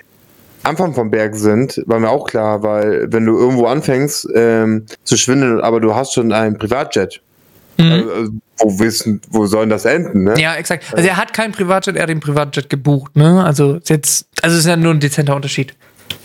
Anfang 0.64 0.94
vom 0.94 1.10
Berg 1.10 1.36
sind, 1.36 1.82
war 1.86 2.00
mir 2.00 2.10
auch 2.10 2.28
klar, 2.28 2.64
weil 2.64 3.12
wenn 3.12 3.26
du 3.26 3.38
irgendwo 3.38 3.66
anfängst 3.68 4.28
ähm, 4.36 4.86
zu 5.04 5.18
schwindeln, 5.18 5.62
aber 5.62 5.80
du 5.80 5.96
hast 5.96 6.14
schon 6.14 6.32
einen 6.32 6.58
Privatjet, 6.58 7.22
also, 7.80 8.32
wo 8.58 8.80
wissen, 8.80 9.22
wo 9.30 9.46
soll 9.46 9.68
das 9.70 9.86
enden, 9.86 10.24
ne? 10.26 10.40
Ja, 10.40 10.56
exakt. 10.56 10.86
Also 10.94 11.08
er 11.08 11.16
hat 11.16 11.34
keinen 11.34 11.54
Privatjet, 11.54 11.96
er 11.96 12.04
hat 12.04 12.10
den 12.10 12.20
Privatjet 12.20 12.70
gebucht, 12.70 13.16
ne? 13.16 13.44
Also 13.44 13.80
jetzt, 13.86 14.28
also 14.42 14.58
ist 14.58 14.66
ja 14.66 14.76
nur 14.76 14.94
ein 14.94 15.00
dezenter 15.00 15.36
Unterschied. 15.36 15.76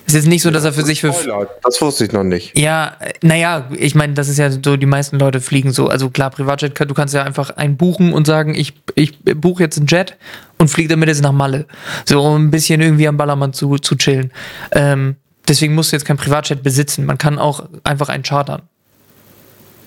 Es 0.07 0.15
ist 0.15 0.27
nicht 0.27 0.43
so, 0.43 0.51
dass 0.51 0.65
er 0.65 0.73
für 0.73 0.85
sich 0.85 1.01
für. 1.01 1.15
Das 1.63 1.81
wusste 1.81 2.05
ich 2.05 2.13
noch 2.13 2.25
nicht. 2.25 2.59
Ja, 2.59 2.97
naja, 3.23 3.69
ich 3.77 3.95
meine, 3.95 4.15
das 4.15 4.29
ist 4.29 4.39
ja 4.39 4.51
so, 4.51 4.77
die 4.77 4.87
meisten 4.87 5.19
Leute 5.19 5.41
fliegen 5.41 5.73
so. 5.73 5.89
Also 5.89 6.11
klar, 6.11 6.31
Privatjet, 6.31 6.79
du 6.79 6.95
kannst 6.95 7.15
ja 7.15 7.23
einfach 7.23 7.51
einen 7.51 7.77
buchen 7.77 8.13
und 8.13 8.27
sagen, 8.27 8.55
ich, 8.55 8.75
ich 8.95 9.19
buche 9.19 9.63
jetzt 9.63 9.79
einen 9.79 9.87
Jet 9.87 10.17
und 10.59 10.69
fliege 10.69 10.91
damit 10.91 11.09
jetzt 11.09 11.23
nach 11.23 11.33
Malle. 11.33 11.67
So, 12.05 12.23
um 12.23 12.47
ein 12.47 12.51
bisschen 12.51 12.81
irgendwie 12.81 13.09
am 13.09 13.17
Ballermann 13.17 13.53
zu, 13.53 13.77
zu 13.77 13.97
chillen. 13.97 14.31
Ähm, 14.73 15.17
deswegen 15.49 15.75
musst 15.75 15.93
du 15.93 15.97
jetzt 15.97 16.05
kein 16.05 16.19
Privatjet 16.19 16.63
besitzen. 16.63 17.07
Man 17.07 17.19
kann 17.19 17.39
auch 17.39 17.65
einfach 17.83 18.09
einen 18.11 18.23
chartern. 18.23 18.63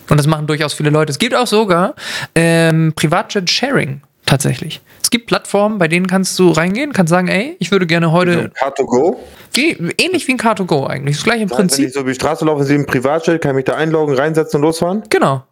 Und 0.09 0.18
das 0.18 0.26
machen 0.26 0.47
durchaus 0.47 0.74
viele 0.74 0.89
Leute. 0.89 1.11
Es 1.11 1.20
gibt 1.20 1.36
auch 1.36 1.47
sogar 1.47 1.93
ähm, 2.34 2.93
Privatjet-Sharing 2.95 4.01
tatsächlich. 4.28 4.82
Es 5.01 5.09
gibt 5.09 5.25
Plattformen, 5.25 5.80
bei 5.80 5.88
denen 5.88 6.05
kannst 6.05 6.38
du 6.38 6.51
reingehen, 6.51 6.93
kannst 6.93 7.09
sagen, 7.09 7.28
ey, 7.28 7.55
ich 7.59 7.71
würde 7.71 7.88
gerne 7.88 8.11
heute, 8.11 8.51
Car2Go. 8.61 9.15
wie, 9.53 9.71
ähnlich 9.97 10.28
wie 10.28 10.34
ein 10.34 10.39
Car2Go 10.39 10.86
eigentlich, 10.86 11.15
das 11.15 11.23
gleiche 11.23 11.41
Wenn 11.41 11.49
Prinzip. 11.49 11.88
ich 11.88 11.93
so 11.93 12.01
über 12.01 12.09
die 12.09 12.15
Straße 12.15 12.45
laufe, 12.45 12.63
sehe 12.63 12.78
ein 12.78 12.86
Privatjet, 12.86 13.41
kann 13.41 13.51
ich 13.51 13.55
mich 13.55 13.65
da 13.65 13.75
einloggen, 13.75 14.15
reinsetzen 14.15 14.57
und 14.59 14.63
losfahren? 14.63 15.03
Genau. 15.09 15.43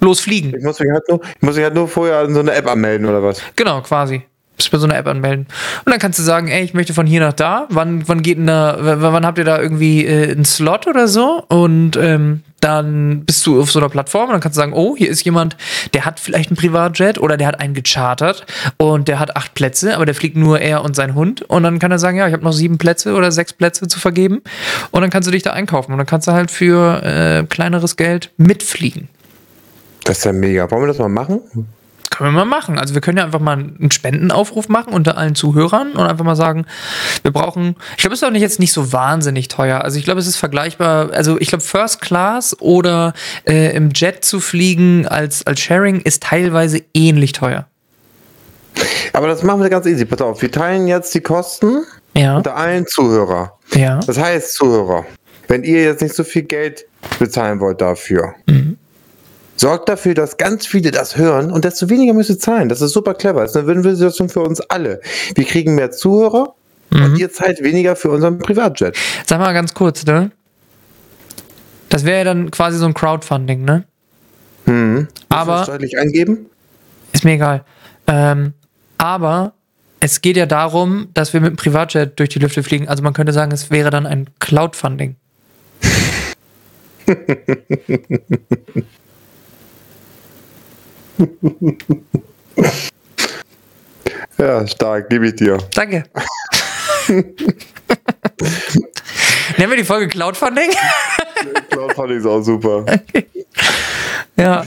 Losfliegen. 0.00 0.54
Ich 0.56 0.64
muss 0.64 0.80
mich 0.80 0.90
halt 0.90 1.08
nur, 1.08 1.20
ich 1.22 1.42
muss 1.42 1.54
mich 1.54 1.64
halt 1.64 1.74
nur 1.74 1.86
vorher 1.88 2.22
in 2.22 2.34
so 2.34 2.40
eine 2.40 2.52
App 2.52 2.66
anmelden 2.66 3.08
oder 3.08 3.22
was? 3.22 3.40
Genau, 3.56 3.80
quasi. 3.82 4.22
Bei 4.70 4.78
so 4.78 4.84
einer 4.84 4.96
App 4.96 5.06
anmelden. 5.08 5.46
Und 5.84 5.90
dann 5.90 5.98
kannst 5.98 6.18
du 6.18 6.22
sagen, 6.22 6.48
ey, 6.48 6.62
ich 6.62 6.74
möchte 6.74 6.94
von 6.94 7.06
hier 7.06 7.20
nach 7.20 7.32
da. 7.32 7.66
Wann, 7.70 8.06
wann 8.08 8.22
geht 8.22 8.38
denn 8.38 8.46
da, 8.46 8.76
wann 8.80 9.26
habt 9.26 9.38
ihr 9.38 9.44
da 9.44 9.60
irgendwie 9.60 10.06
äh, 10.06 10.30
einen 10.30 10.44
Slot 10.44 10.86
oder 10.86 11.08
so? 11.08 11.44
Und 11.48 11.96
ähm, 11.96 12.42
dann 12.62 13.24
bist 13.24 13.44
du 13.46 13.60
auf 13.60 13.70
so 13.70 13.80
einer 13.80 13.88
Plattform 13.88 14.26
und 14.26 14.32
dann 14.32 14.40
kannst 14.40 14.56
du 14.56 14.60
sagen, 14.60 14.72
oh, 14.72 14.96
hier 14.96 15.10
ist 15.10 15.24
jemand, 15.24 15.56
der 15.94 16.04
hat 16.04 16.20
vielleicht 16.20 16.50
einen 16.50 16.56
Privatjet 16.56 17.18
oder 17.18 17.36
der 17.36 17.48
hat 17.48 17.60
einen 17.60 17.74
gechartert 17.74 18.46
und 18.78 19.08
der 19.08 19.18
hat 19.18 19.36
acht 19.36 19.54
Plätze, 19.54 19.96
aber 19.96 20.06
der 20.06 20.14
fliegt 20.14 20.36
nur 20.36 20.60
er 20.60 20.84
und 20.84 20.94
sein 20.94 21.14
Hund. 21.14 21.42
Und 21.42 21.64
dann 21.64 21.80
kann 21.80 21.90
er 21.90 21.98
sagen, 21.98 22.18
ja, 22.18 22.26
ich 22.28 22.32
habe 22.32 22.44
noch 22.44 22.52
sieben 22.52 22.78
Plätze 22.78 23.14
oder 23.14 23.32
sechs 23.32 23.52
Plätze 23.52 23.88
zu 23.88 23.98
vergeben. 23.98 24.42
Und 24.92 25.00
dann 25.02 25.10
kannst 25.10 25.26
du 25.26 25.32
dich 25.32 25.42
da 25.42 25.52
einkaufen 25.52 25.92
und 25.92 25.98
dann 25.98 26.06
kannst 26.06 26.28
du 26.28 26.32
halt 26.32 26.52
für 26.52 27.02
äh, 27.02 27.44
kleineres 27.46 27.96
Geld 27.96 28.30
mitfliegen. 28.36 29.08
Das 30.04 30.18
ist 30.18 30.24
ja 30.24 30.32
mega. 30.32 30.70
Wollen 30.70 30.84
wir 30.84 30.88
das 30.88 30.98
mal 30.98 31.08
machen? 31.08 31.40
Können 32.22 32.34
wir 32.34 32.44
mal 32.44 32.56
machen. 32.56 32.78
Also 32.78 32.94
wir 32.94 33.00
können 33.00 33.18
ja 33.18 33.24
einfach 33.24 33.40
mal 33.40 33.54
einen 33.54 33.90
Spendenaufruf 33.90 34.68
machen 34.68 34.92
unter 34.92 35.16
allen 35.18 35.34
Zuhörern 35.34 35.92
und 35.92 36.00
einfach 36.06 36.24
mal 36.24 36.36
sagen, 36.36 36.66
wir 37.22 37.32
brauchen, 37.32 37.76
ich 37.96 37.98
glaube, 37.98 38.14
es 38.14 38.22
ist 38.22 38.26
auch 38.26 38.32
nicht 38.32 38.42
jetzt 38.42 38.60
nicht 38.60 38.72
so 38.72 38.92
wahnsinnig 38.92 39.48
teuer. 39.48 39.82
Also 39.82 39.98
ich 39.98 40.04
glaube, 40.04 40.20
es 40.20 40.26
ist 40.26 40.36
vergleichbar, 40.36 41.10
also 41.12 41.38
ich 41.40 41.48
glaube, 41.48 41.64
First 41.64 42.00
Class 42.00 42.56
oder 42.60 43.12
äh, 43.48 43.74
im 43.76 43.90
Jet 43.90 44.24
zu 44.24 44.40
fliegen 44.40 45.06
als, 45.06 45.46
als 45.46 45.60
Sharing 45.60 46.00
ist 46.00 46.22
teilweise 46.22 46.80
ähnlich 46.94 47.32
teuer. 47.32 47.66
Aber 49.12 49.26
das 49.26 49.42
machen 49.42 49.60
wir 49.62 49.68
ganz 49.68 49.86
easy. 49.86 50.04
Pass 50.04 50.20
auf, 50.22 50.40
wir 50.42 50.50
teilen 50.50 50.86
jetzt 50.86 51.14
die 51.14 51.20
Kosten 51.20 51.82
Ja. 52.14 52.36
unter 52.38 52.56
allen 52.56 52.86
Zuhörer. 52.86 53.58
Ja. 53.74 54.00
Das 54.06 54.18
heißt, 54.18 54.54
Zuhörer, 54.54 55.04
wenn 55.48 55.64
ihr 55.64 55.82
jetzt 55.82 56.02
nicht 56.02 56.14
so 56.14 56.24
viel 56.24 56.42
Geld 56.42 56.86
bezahlen 57.18 57.60
wollt 57.60 57.80
dafür, 57.80 58.34
sorgt 59.56 59.88
dafür, 59.88 60.14
dass 60.14 60.36
ganz 60.36 60.66
viele 60.66 60.90
das 60.90 61.16
hören 61.16 61.50
und 61.50 61.64
desto 61.64 61.88
weniger 61.88 62.14
müsst 62.14 62.30
ihr 62.30 62.38
zahlen. 62.38 62.68
Das 62.68 62.80
ist 62.80 62.92
super 62.92 63.14
clever. 63.14 63.42
Das 63.42 63.52
ist 63.52 63.56
eine 63.56 63.66
Win-Win-Situation 63.66 64.28
für 64.28 64.40
uns 64.40 64.60
alle. 64.60 65.00
Wir 65.34 65.44
kriegen 65.44 65.74
mehr 65.74 65.90
Zuhörer 65.90 66.54
und 66.90 67.16
ihr 67.18 67.32
zahlt 67.32 67.62
weniger 67.62 67.96
für 67.96 68.10
unseren 68.10 68.38
Privatjet. 68.38 68.96
Sag 69.26 69.38
mal 69.38 69.54
ganz 69.54 69.72
kurz, 69.72 70.04
ne? 70.04 70.30
Das 71.88 72.04
wäre 72.04 72.18
ja 72.18 72.24
dann 72.24 72.50
quasi 72.50 72.76
so 72.78 72.84
ein 72.86 72.94
Crowdfunding, 72.94 73.64
ne? 73.64 73.84
Wir 74.66 75.08
Aber 75.28 75.64
steuerlich 75.64 75.98
angeben? 75.98 76.46
ist 77.12 77.24
mir 77.24 77.32
egal. 77.32 77.64
Ähm, 78.06 78.52
aber 78.98 79.54
es 80.00 80.20
geht 80.20 80.36
ja 80.36 80.46
darum, 80.46 81.08
dass 81.14 81.32
wir 81.32 81.40
mit 81.40 81.50
dem 81.50 81.56
Privatjet 81.56 82.18
durch 82.18 82.28
die 82.28 82.38
Lüfte 82.38 82.62
fliegen. 82.62 82.88
Also 82.88 83.02
man 83.02 83.12
könnte 83.12 83.32
sagen, 83.32 83.52
es 83.52 83.70
wäre 83.70 83.90
dann 83.90 84.06
ein 84.06 84.30
Cloudfunding. 84.38 85.16
Ja, 94.38 94.66
stark, 94.66 95.08
gebe 95.08 95.28
ich 95.28 95.36
dir. 95.36 95.58
Danke. 95.74 96.04
Nennen 99.56 99.70
wir 99.70 99.76
die 99.76 99.84
Folge 99.84 100.08
Cloudfunding? 100.08 100.70
Fand 101.94 102.10
ich 102.12 102.24
auch 102.24 102.42
super. 102.42 102.84
ja. 104.36 104.64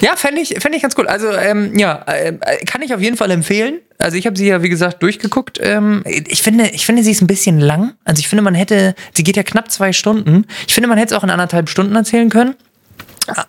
Ja, 0.00 0.16
fände 0.16 0.40
ich, 0.40 0.54
fänd 0.60 0.74
ich 0.74 0.82
ganz 0.82 0.94
cool. 0.96 1.06
Also, 1.08 1.30
ähm, 1.30 1.76
ja, 1.76 2.02
äh, 2.06 2.32
kann 2.64 2.80
ich 2.80 2.94
auf 2.94 3.00
jeden 3.00 3.16
Fall 3.16 3.30
empfehlen. 3.30 3.80
Also, 3.98 4.16
ich 4.16 4.26
habe 4.26 4.36
sie 4.36 4.46
ja, 4.46 4.62
wie 4.62 4.70
gesagt, 4.70 5.02
durchgeguckt. 5.02 5.58
Ähm, 5.60 6.02
ich, 6.06 6.42
finde, 6.42 6.68
ich 6.68 6.86
finde, 6.86 7.02
sie 7.02 7.10
ist 7.10 7.20
ein 7.20 7.26
bisschen 7.26 7.60
lang. 7.60 7.92
Also, 8.04 8.20
ich 8.20 8.28
finde, 8.28 8.42
man 8.42 8.54
hätte, 8.54 8.94
sie 9.12 9.24
geht 9.24 9.36
ja 9.36 9.42
knapp 9.42 9.70
zwei 9.70 9.92
Stunden. 9.92 10.46
Ich 10.66 10.74
finde, 10.74 10.88
man 10.88 10.96
hätte 10.96 11.14
es 11.14 11.18
auch 11.18 11.24
in 11.24 11.30
anderthalb 11.30 11.68
Stunden 11.68 11.94
erzählen 11.96 12.30
können. 12.30 12.54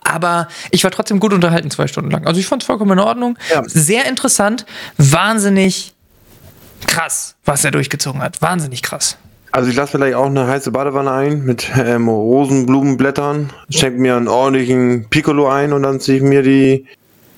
Aber 0.04 0.48
ich 0.72 0.84
war 0.84 0.92
trotzdem 0.92 1.20
gut 1.20 1.34
unterhalten, 1.34 1.72
zwei 1.72 1.88
Stunden 1.88 2.12
lang. 2.12 2.26
Also, 2.28 2.40
ich 2.40 2.48
fand 2.48 2.64
es 2.64 2.68
vollkommen 2.68 2.92
in 2.92 3.00
Ordnung. 3.00 3.38
Ja. 3.50 3.64
Sehr 3.66 4.06
interessant. 4.06 4.66
Wahnsinnig 4.98 5.94
krass, 6.88 7.36
was 7.46 7.64
er 7.64 7.72
durchgezogen 7.72 8.22
hat. 8.22 8.42
Wahnsinnig 8.42 8.82
krass. 8.82 9.18
Also 9.54 9.70
ich 9.70 9.76
lasse 9.76 9.92
vielleicht 9.92 10.16
auch 10.16 10.28
eine 10.28 10.48
heiße 10.48 10.72
Badewanne 10.72 11.12
ein 11.12 11.44
mit 11.44 11.70
ähm, 11.78 12.08
Rosenblumenblättern, 12.08 13.52
schenke 13.70 14.00
mir 14.00 14.16
einen 14.16 14.30
ordentlichen 14.30 15.08
Piccolo 15.10 15.50
ein 15.50 15.74
und 15.74 15.84
dann 15.84 16.00
ziehe 16.00 16.18
ich 16.18 16.24
mir 16.24 16.42
die 16.42 16.86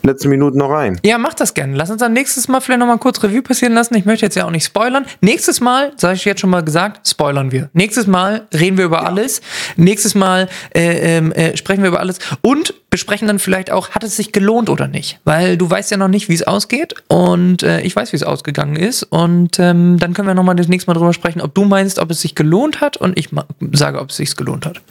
letzten 0.06 0.30
Minuten 0.30 0.58
noch 0.58 0.70
rein. 0.70 1.00
Ja, 1.06 1.18
mach 1.18 1.34
das 1.34 1.54
gerne. 1.54 1.76
Lass 1.76 1.90
uns 1.90 2.00
dann 2.00 2.14
nächstes 2.14 2.48
Mal 2.48 2.60
vielleicht 2.60 2.80
nochmal 2.80 2.98
kurz 2.98 3.24
Revue 3.24 3.42
passieren 3.42 3.74
lassen. 3.74 3.96
Ich 3.96 4.06
möchte 4.06 4.26
jetzt 4.26 4.36
ja 4.36 4.46
auch 4.46 4.52
nicht 4.52 4.66
spoilern. 4.66 5.06
Nächstes 5.22 5.62
Mal, 5.62 5.94
sage 5.96 6.16
ich 6.16 6.26
jetzt 6.26 6.42
schon 6.42 6.50
mal 6.50 6.64
gesagt, 6.64 7.08
spoilern 7.08 7.52
wir. 7.52 7.70
Nächstes 7.74 8.08
Mal 8.08 8.48
reden 8.54 8.78
wir 8.78 8.86
über 8.86 9.06
alles. 9.06 9.42
Nächstes 9.76 10.16
Mal 10.16 10.50
äh, 10.76 11.18
ähm, 11.18 11.32
äh, 11.32 11.56
sprechen 11.58 11.84
wir 11.84 11.90
über 11.90 12.00
alles 12.00 12.20
und 12.42 12.74
besprechen 12.90 13.28
dann 13.28 13.40
vielleicht 13.40 13.72
auch, 13.72 13.92
hat 13.92 14.04
es 14.04 14.16
sich 14.16 14.32
gelohnt 14.32 14.70
oder 14.70 14.88
nicht? 14.88 15.20
Weil 15.24 15.58
du 15.58 15.68
weißt 15.70 15.90
ja 15.90 15.98
noch 15.98 16.10
nicht, 16.10 16.30
wie 16.30 16.36
es 16.36 16.44
ausgeht 16.44 16.94
und 17.08 17.64
äh, 17.64 17.82
ich 17.82 17.96
weiß, 17.96 18.12
wie 18.12 18.18
es 18.18 18.24
ausgegangen 18.24 18.76
ist 18.76 19.02
und 19.02 19.58
ähm, 19.60 19.98
dann 19.98 20.14
können 20.14 20.28
wir 20.28 20.36
nochmal 20.36 20.56
das 20.56 20.68
nächste 20.68 20.92
Mal 20.92 20.94
drüber 20.94 21.12
sprechen, 21.14 21.42
ob 21.42 21.56
du 21.56 21.66
meinst, 21.66 21.98
ob 21.98 22.12
es 22.12 22.22
sich 22.22 22.36
gelohnt 22.36 22.82
hat 22.82 22.98
und 22.98 23.18
ich 23.18 23.30
sage, 23.72 24.00
ob 24.00 24.12
es 24.12 24.18
sich 24.18 24.36
gelohnt 24.36 24.68
hat. 24.68 24.82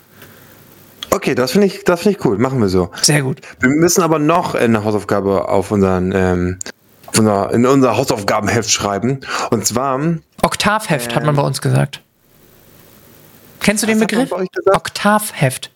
Okay, 1.12 1.34
das 1.34 1.52
finde 1.52 1.66
ich, 1.66 1.84
das 1.84 2.00
finde 2.00 2.18
ich 2.18 2.24
cool. 2.24 2.38
Machen 2.38 2.58
wir 2.60 2.68
so. 2.68 2.90
Sehr 3.02 3.20
gut. 3.22 3.40
Wir 3.60 3.68
müssen 3.68 4.02
aber 4.02 4.18
noch 4.18 4.54
eine 4.54 4.82
Hausaufgabe 4.82 5.46
auf 5.48 5.70
unseren, 5.70 6.10
ähm, 6.12 6.58
auf 7.06 7.18
unser, 7.18 7.52
in 7.52 7.66
unser 7.66 7.98
Hausaufgabenheft 7.98 8.70
schreiben. 8.70 9.20
Und 9.50 9.66
zwar, 9.66 10.00
Oktavheft 10.42 11.14
hat 11.14 11.24
man 11.26 11.36
bei 11.36 11.42
uns 11.42 11.60
gesagt. 11.60 12.00
Kennst 13.60 13.82
du 13.82 13.86
den 13.86 14.00
Begriff? 14.00 14.32
Oktavheft. 14.72 15.70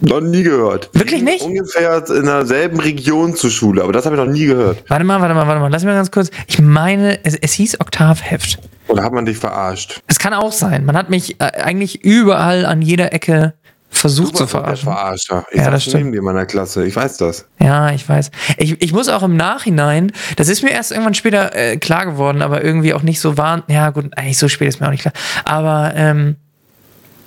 noch 0.00 0.20
nie 0.20 0.42
gehört. 0.42 0.90
Wirklich 0.92 1.22
nicht? 1.22 1.42
Ungefähr 1.44 2.04
in 2.10 2.24
derselben 2.26 2.80
Region 2.80 3.36
zur 3.36 3.50
Schule, 3.50 3.82
aber 3.84 3.92
das 3.92 4.04
habe 4.04 4.16
ich 4.16 4.22
noch 4.22 4.30
nie 4.30 4.46
gehört. 4.46 4.82
Warte 4.88 5.04
mal, 5.04 5.20
warte 5.20 5.34
mal, 5.34 5.46
warte 5.46 5.60
mal. 5.60 5.70
Lass 5.70 5.82
mich 5.82 5.92
mal 5.92 5.96
ganz 5.96 6.10
kurz. 6.10 6.30
Ich 6.48 6.60
meine, 6.60 7.24
es, 7.24 7.36
es 7.36 7.52
hieß 7.52 7.80
Oktavheft. 7.80 8.58
Oder 8.88 9.02
hat 9.02 9.12
man 9.12 9.26
dich 9.26 9.38
verarscht? 9.38 10.02
Es 10.06 10.18
kann 10.18 10.34
auch 10.34 10.52
sein. 10.52 10.84
Man 10.84 10.96
hat 10.96 11.08
mich 11.10 11.40
äh, 11.40 11.44
eigentlich 11.44 12.04
überall 12.04 12.66
an 12.66 12.82
jeder 12.82 13.12
Ecke 13.12 13.54
versucht 13.90 14.36
zu 14.36 14.46
verarschen. 14.46 14.84
Verarscher. 14.84 15.46
Ich 15.50 15.58
Ja, 15.58 15.70
das 15.70 15.84
stimmt. 15.84 16.14
in 16.14 16.22
meiner 16.24 16.46
Klasse. 16.46 16.84
Ich 16.86 16.94
weiß 16.94 17.16
das. 17.16 17.46
Ja, 17.58 17.90
ich 17.90 18.08
weiß. 18.08 18.30
Ich, 18.58 18.80
ich 18.82 18.92
muss 18.92 19.08
auch 19.08 19.22
im 19.22 19.36
Nachhinein, 19.36 20.12
das 20.36 20.48
ist 20.48 20.62
mir 20.62 20.70
erst 20.70 20.92
irgendwann 20.92 21.14
später 21.14 21.54
äh, 21.54 21.76
klar 21.78 22.06
geworden, 22.06 22.42
aber 22.42 22.62
irgendwie 22.62 22.94
auch 22.94 23.02
nicht 23.02 23.20
so 23.20 23.36
wahr. 23.36 23.64
Ja, 23.68 23.90
gut, 23.90 24.06
eigentlich 24.16 24.38
so 24.38 24.48
spät 24.48 24.68
ist 24.68 24.80
mir 24.80 24.86
auch 24.86 24.92
nicht 24.92 25.02
klar. 25.02 25.14
Aber 25.44 25.92
ähm, 25.96 26.36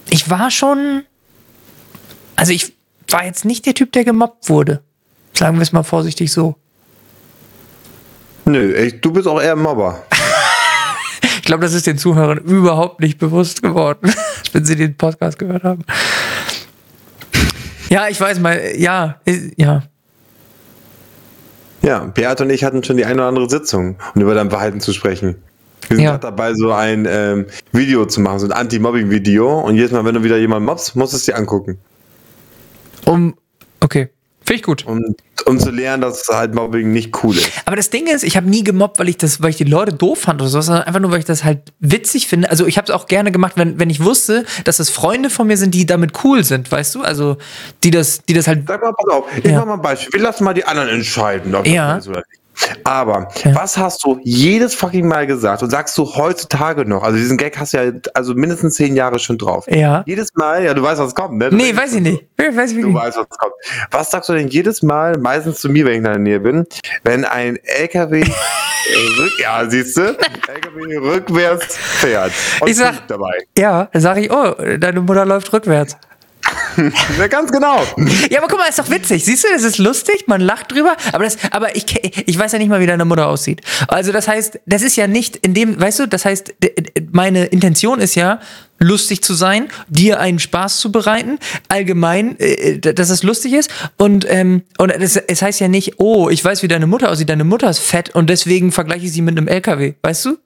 ich 0.09 0.29
war 0.29 0.51
schon. 0.51 1.03
Also 2.35 2.53
ich 2.53 2.73
war 3.09 3.25
jetzt 3.25 3.43
nicht 3.45 3.65
der 3.65 3.73
Typ, 3.73 3.91
der 3.91 4.03
gemobbt 4.05 4.47
wurde. 4.49 4.81
Sagen 5.33 5.57
wir 5.57 5.63
es 5.63 5.71
mal 5.73 5.83
vorsichtig 5.83 6.31
so. 6.31 6.55
Nö, 8.45 8.73
echt, 8.75 9.03
du 9.03 9.11
bist 9.11 9.27
auch 9.27 9.41
eher 9.41 9.53
ein 9.53 9.59
Mobber. 9.61 10.03
Ich 11.37 11.43
glaube, 11.47 11.63
das 11.63 11.73
ist 11.73 11.85
den 11.87 11.97
Zuhörern 11.97 12.37
überhaupt 12.37 12.99
nicht 13.01 13.17
bewusst 13.17 13.61
geworden, 13.61 14.13
wenn 14.53 14.63
sie 14.63 14.75
den 14.75 14.95
Podcast 14.95 15.37
gehört 15.39 15.63
haben. 15.63 15.83
Ja, 17.91 18.07
ich 18.07 18.21
weiß 18.21 18.39
mal, 18.39 18.57
ja, 18.77 19.19
ja. 19.57 19.83
Ja, 21.81 21.99
Beat 22.05 22.39
und 22.39 22.49
ich 22.49 22.63
hatten 22.63 22.85
schon 22.85 22.95
die 22.95 23.03
eine 23.03 23.15
oder 23.15 23.27
andere 23.27 23.49
Sitzung, 23.49 23.97
um 24.15 24.21
über 24.21 24.33
dein 24.33 24.49
Verhalten 24.49 24.79
zu 24.79 24.93
sprechen. 24.93 25.35
Wir 25.89 25.97
sind 25.97 26.05
Ja. 26.05 26.17
dabei, 26.17 26.53
so 26.53 26.71
ein 26.71 27.05
ähm, 27.09 27.47
Video 27.73 28.05
zu 28.05 28.21
machen, 28.21 28.39
so 28.39 28.45
ein 28.45 28.53
Anti-Mobbing-Video. 28.53 29.59
Und 29.59 29.75
jedes 29.75 29.91
Mal, 29.91 30.05
wenn 30.05 30.15
du 30.15 30.23
wieder 30.23 30.37
jemanden 30.37 30.67
mobst, 30.67 30.95
musst 30.95 31.11
du 31.11 31.17
es 31.17 31.25
dir 31.25 31.35
angucken. 31.35 31.79
Um, 33.05 33.35
finde 34.43 34.55
ich 34.55 34.63
gut. 34.63 34.85
Um, 34.85 35.15
um 35.45 35.59
zu 35.59 35.71
lernen, 35.71 36.01
dass 36.01 36.27
halt 36.31 36.53
Mobbing 36.53 36.91
nicht 36.91 37.23
cool 37.23 37.35
ist. 37.35 37.49
Aber 37.65 37.75
das 37.75 37.89
Ding 37.89 38.07
ist, 38.07 38.23
ich 38.23 38.37
habe 38.37 38.47
nie 38.49 38.63
gemobbt, 38.63 38.99
weil 38.99 39.09
ich 39.09 39.17
das, 39.17 39.41
weil 39.41 39.49
ich 39.49 39.55
die 39.57 39.63
Leute 39.63 39.93
doof 39.93 40.19
fand 40.19 40.41
oder 40.41 40.49
so, 40.49 40.61
sondern 40.61 40.83
einfach 40.83 40.99
nur, 40.99 41.11
weil 41.11 41.19
ich 41.19 41.25
das 41.25 41.43
halt 41.43 41.73
witzig 41.79 42.27
finde. 42.27 42.49
Also 42.49 42.65
ich 42.67 42.77
habe 42.77 42.85
es 42.85 42.91
auch 42.91 43.07
gerne 43.07 43.31
gemacht, 43.31 43.53
wenn, 43.55 43.79
wenn 43.79 43.89
ich 43.89 44.03
wusste, 44.03 44.45
dass 44.65 44.79
es 44.79 44.89
Freunde 44.89 45.29
von 45.29 45.47
mir 45.47 45.57
sind, 45.57 45.73
die 45.73 45.85
damit 45.85 46.23
cool 46.23 46.43
sind, 46.43 46.71
weißt 46.71 46.95
du? 46.95 47.01
Also 47.01 47.37
die 47.83 47.91
das, 47.91 48.21
die 48.27 48.33
das 48.33 48.47
halt. 48.47 48.67
Sag 48.67 48.81
mal, 48.81 48.93
pass 48.93 49.13
auf, 49.15 49.25
ich 49.37 49.45
Ja. 49.45 49.59
mach 49.59 49.65
mal 49.65 49.73
ein 49.75 49.81
Beispiel. 49.81 50.13
Wir 50.13 50.21
lassen 50.21 50.43
mal 50.43 50.53
die 50.53 50.65
anderen 50.65 50.89
entscheiden, 50.89 51.55
ob 51.55 51.63
das 51.63 51.73
Ja. 51.73 51.97
ist 51.97 52.07
oder 52.07 52.17
nicht. 52.29 52.40
Aber 52.83 53.27
Ja. 53.43 53.55
was 53.55 53.77
hast 53.77 54.03
du 54.03 54.19
jedes 54.23 54.73
fucking 54.75 55.07
Mal 55.07 55.27
gesagt 55.27 55.61
und 55.63 55.69
sagst 55.69 55.97
du 55.97 56.05
heutzutage 56.15 56.85
noch? 56.85 57.03
Also 57.03 57.17
diesen 57.17 57.37
Gag 57.37 57.57
hast 57.57 57.73
du 57.73 57.77
ja 57.83 57.91
also 58.13 58.33
mindestens 58.33 58.75
zehn 58.75 58.95
Jahre 58.95 59.19
schon 59.19 59.37
drauf. 59.37 59.65
Ja. 59.69 60.03
Jedes 60.05 60.29
Mal, 60.35 60.63
ja, 60.63 60.73
du 60.73 60.81
weißt, 60.81 60.99
was 61.01 61.15
kommt, 61.15 61.37
ne? 61.37 61.49
Du 61.49 61.55
Nee, 61.55 61.75
weiß 61.75 61.93
ich 61.95 62.01
nicht. 62.01 62.25
Weiß 62.37 62.71
ich 62.71 62.81
Du 62.81 62.87
nicht. 62.87 62.95
weißt, 62.95 63.17
was 63.17 63.29
kommt. 63.37 63.53
Was 63.91 64.11
sagst 64.11 64.29
du 64.29 64.33
denn 64.33 64.47
jedes 64.47 64.81
Mal, 64.81 65.17
meistens 65.17 65.59
zu 65.61 65.69
mir, 65.69 65.85
wenn 65.85 65.91
ich 65.93 65.97
in 65.99 66.03
der 66.03 66.17
Nähe 66.17 66.39
bin, 66.39 66.65
wenn 67.03 67.25
ein 67.25 67.57
LKW, 67.63 68.21
rück, 69.17 69.31
ja, 69.39 69.69
siehst 69.69 69.97
du, 69.97 70.01
LKW 70.47 70.97
rückwärts 70.97 71.77
fährt 71.77 72.31
und 72.61 72.69
Ich 72.69 72.77
sag- 72.77 73.07
dabei. 73.07 73.37
Ja, 73.57 73.89
dann 73.93 74.01
sage 74.01 74.21
ich, 74.21 74.31
oh, 74.31 74.53
deine 74.77 75.01
Mutter 75.01 75.25
läuft 75.25 75.51
rückwärts. 75.53 75.95
Ja, 77.19 77.27
ganz 77.27 77.51
genau. 77.51 77.83
Ja, 78.29 78.39
aber 78.39 78.47
guck 78.47 78.57
mal, 78.57 78.67
ist 78.69 78.79
doch 78.79 78.89
witzig. 78.89 79.25
Siehst 79.25 79.43
du, 79.43 79.47
das 79.53 79.63
ist 79.63 79.77
lustig, 79.77 80.23
man 80.27 80.41
lacht 80.41 80.71
drüber, 80.71 80.95
aber 81.11 81.25
das, 81.25 81.37
aber 81.51 81.75
ich, 81.75 81.85
ich 82.27 82.37
weiß 82.37 82.53
ja 82.53 82.59
nicht 82.59 82.69
mal, 82.69 82.79
wie 82.79 82.87
deine 82.87 83.05
Mutter 83.05 83.27
aussieht. 83.27 83.61
Also 83.87 84.11
das 84.11 84.27
heißt, 84.27 84.59
das 84.65 84.81
ist 84.81 84.95
ja 84.95 85.07
nicht 85.07 85.35
in 85.35 85.53
dem, 85.53 85.79
weißt 85.79 85.99
du, 85.99 86.07
das 86.07 86.25
heißt, 86.25 86.53
meine 87.11 87.45
Intention 87.45 87.99
ist 87.99 88.15
ja, 88.15 88.39
lustig 88.81 89.23
zu 89.23 89.33
sein, 89.35 89.67
dir 89.87 90.19
einen 90.19 90.39
Spaß 90.39 90.79
zu 90.79 90.91
bereiten, 90.91 91.37
allgemein, 91.69 92.37
äh, 92.39 92.79
dass 92.79 93.09
es 93.11 93.21
lustig 93.23 93.53
ist 93.53 93.69
und, 93.97 94.25
ähm, 94.27 94.63
und 94.79 94.89
es, 94.89 95.15
es 95.15 95.41
heißt 95.41 95.59
ja 95.59 95.67
nicht, 95.67 95.99
oh, 95.99 96.29
ich 96.29 96.43
weiß, 96.43 96.63
wie 96.63 96.67
deine 96.67 96.87
Mutter 96.87 97.11
aussieht, 97.11 97.29
deine 97.29 97.43
Mutter 97.43 97.69
ist 97.69 97.79
fett 97.79 98.09
und 98.15 98.29
deswegen 98.29 98.71
vergleiche 98.71 99.05
ich 99.05 99.13
sie 99.13 99.21
mit 99.21 99.37
einem 99.37 99.47
LKW, 99.47 99.93
weißt 100.01 100.25
du? 100.25 100.37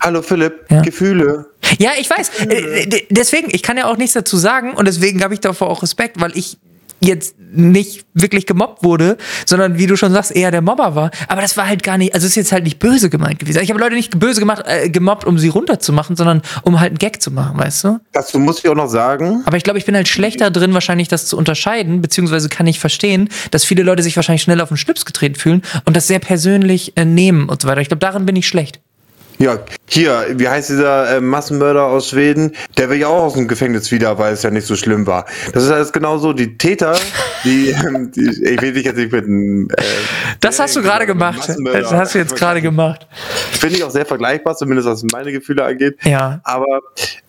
Hallo 0.00 0.20
Philipp, 0.20 0.66
Ja. 0.68 0.82
Gefühle. 0.82 1.46
Ja, 1.78 1.90
ich 1.98 2.08
weiß. 2.08 2.30
Äh, 2.48 3.04
deswegen, 3.10 3.48
ich 3.50 3.62
kann 3.62 3.76
ja 3.76 3.86
auch 3.86 3.96
nichts 3.96 4.14
dazu 4.14 4.36
sagen 4.36 4.74
und 4.74 4.86
deswegen 4.86 5.22
habe 5.22 5.34
ich 5.34 5.40
davor 5.40 5.68
auch 5.68 5.82
Respekt, 5.82 6.20
weil 6.20 6.36
ich 6.36 6.58
jetzt 7.00 7.36
nicht 7.38 8.04
wirklich 8.14 8.46
gemobbt 8.46 8.82
wurde, 8.82 9.16
sondern 9.44 9.78
wie 9.78 9.86
du 9.86 9.96
schon 9.96 10.12
sagst, 10.12 10.34
eher 10.34 10.50
der 10.50 10.62
Mobber 10.62 10.94
war. 10.94 11.10
Aber 11.28 11.40
das 11.40 11.56
war 11.56 11.66
halt 11.68 11.82
gar 11.82 11.98
nicht, 11.98 12.14
also 12.14 12.26
ist 12.26 12.34
jetzt 12.34 12.52
halt 12.52 12.64
nicht 12.64 12.78
böse 12.78 13.10
gemeint 13.10 13.38
gewesen. 13.38 13.60
Ich 13.62 13.70
habe 13.70 13.78
Leute 13.78 13.94
nicht 13.94 14.18
böse 14.18 14.40
gemacht, 14.40 14.64
äh, 14.66 14.88
gemobbt, 14.88 15.24
um 15.24 15.38
sie 15.38 15.48
runterzumachen, 15.48 16.16
sondern 16.16 16.42
um 16.62 16.80
halt 16.80 16.90
einen 16.90 16.98
Gag 16.98 17.22
zu 17.22 17.30
machen, 17.30 17.58
weißt 17.58 17.84
du? 17.84 18.00
Dazu 18.12 18.38
muss 18.38 18.58
ich 18.58 18.68
auch 18.68 18.74
noch 18.74 18.88
sagen, 18.88 19.42
Aber 19.46 19.56
ich 19.56 19.62
glaube, 19.62 19.78
ich 19.78 19.84
bin 19.84 19.94
halt 19.94 20.08
schlechter 20.08 20.50
drin, 20.50 20.74
wahrscheinlich 20.74 21.08
das 21.08 21.26
zu 21.26 21.36
unterscheiden, 21.36 22.00
beziehungsweise 22.00 22.48
kann 22.48 22.66
ich 22.66 22.80
verstehen, 22.80 23.28
dass 23.50 23.64
viele 23.64 23.82
Leute 23.82 24.02
sich 24.02 24.16
wahrscheinlich 24.16 24.42
schnell 24.42 24.60
auf 24.60 24.68
den 24.68 24.76
Schlips 24.76 25.04
getreten 25.04 25.36
fühlen 25.36 25.62
und 25.84 25.96
das 25.96 26.06
sehr 26.06 26.18
persönlich 26.18 26.96
äh, 26.96 27.04
nehmen 27.04 27.48
und 27.48 27.62
so 27.62 27.68
weiter. 27.68 27.80
Ich 27.80 27.88
glaube, 27.88 28.00
darin 28.00 28.26
bin 28.26 28.36
ich 28.36 28.48
schlecht. 28.48 28.80
Ja, 29.38 29.58
hier, 29.88 30.26
wie 30.34 30.48
heißt 30.48 30.70
dieser 30.70 31.16
äh, 31.16 31.20
Massenmörder 31.20 31.84
aus 31.84 32.08
Schweden? 32.10 32.52
Der 32.78 32.88
will 32.90 32.98
ja 32.98 33.08
auch 33.08 33.24
aus 33.24 33.34
dem 33.34 33.48
Gefängnis 33.48 33.90
wieder, 33.92 34.18
weil 34.18 34.32
es 34.32 34.42
ja 34.42 34.50
nicht 34.50 34.66
so 34.66 34.76
schlimm 34.76 35.06
war. 35.06 35.26
Das 35.52 35.64
ist 35.64 35.70
alles 35.70 35.92
genauso. 35.92 36.32
Die 36.32 36.56
Täter, 36.58 36.96
die, 37.44 37.74
die 38.16 38.44
ich 38.44 38.62
will 38.62 38.72
dich 38.72 38.84
jetzt 38.84 38.96
nicht 38.96 39.12
mit 39.12 39.24
einem. 39.24 39.68
Äh, 39.76 39.82
Das 40.40 40.58
hast 40.58 40.74
du 40.76 40.82
gerade 40.82 41.06
gemacht. 41.06 41.38
Massenmörder- 41.40 41.80
Das 41.82 41.92
hast 41.92 42.14
du 42.14 42.18
jetzt 42.18 42.34
gerade 42.36 42.62
gemacht. 42.62 43.06
Finde 43.52 43.76
ich 43.76 43.84
auch 43.84 43.90
sehr 43.90 44.06
vergleichbar, 44.06 44.56
zumindest 44.56 44.88
was 44.88 45.02
meine 45.12 45.32
Gefühle 45.32 45.64
angeht. 45.64 45.98
Ja. 46.04 46.40
Aber 46.44 46.80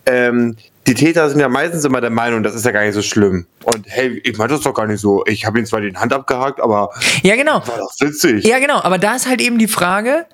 ähm, 0.05 0.55
die 0.87 0.93
Täter 0.93 1.29
sind 1.29 1.39
ja 1.41 1.49
meistens 1.49 1.83
immer 1.83 1.99
der 1.99 2.09
Meinung, 2.11 2.43
das 2.43 2.55
ist 2.55 2.63
ja 2.65 2.71
gar 2.71 2.83
nicht 2.85 2.93
so 2.93 3.01
schlimm. 3.01 3.45
Und 3.65 3.85
hey, 3.87 4.21
ich 4.23 4.37
meine 4.37 4.53
das 4.53 4.61
doch 4.61 4.73
gar 4.73 4.87
nicht 4.87 5.01
so. 5.01 5.23
Ich 5.27 5.45
habe 5.45 5.59
ihm 5.59 5.65
zwar 5.65 5.81
die 5.81 5.93
Hand 5.93 6.13
abgehakt, 6.13 6.61
aber 6.61 6.91
Ja, 7.23 7.35
genau. 7.35 7.55
war 7.67 7.77
doch 7.77 7.91
witzig. 7.99 8.45
Ja, 8.45 8.59
genau, 8.59 8.79
aber 8.81 8.97
da 8.97 9.15
ist 9.15 9.27
halt 9.27 9.41
eben 9.41 9.57
die 9.59 9.67
Frage, 9.67 10.25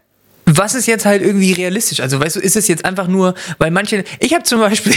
was 0.46 0.76
ist 0.76 0.88
jetzt 0.88 1.06
halt 1.06 1.22
irgendwie 1.22 1.54
realistisch? 1.54 2.00
Also, 2.00 2.20
weißt 2.20 2.36
du, 2.36 2.40
ist 2.40 2.56
es 2.56 2.68
jetzt 2.68 2.86
einfach 2.86 3.08
nur, 3.08 3.34
weil 3.58 3.72
manche, 3.72 4.04
ich 4.20 4.34
habe 4.34 4.44
zum 4.44 4.60
Beispiel, 4.60 4.94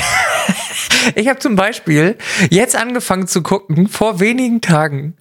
ich 1.15 1.29
habe 1.29 1.39
zum 1.39 1.57
Beispiel 1.57 2.17
jetzt 2.51 2.77
angefangen 2.77 3.27
zu 3.27 3.43
gucken, 3.43 3.89
vor 3.89 4.21
wenigen 4.21 4.61
Tagen, 4.61 5.15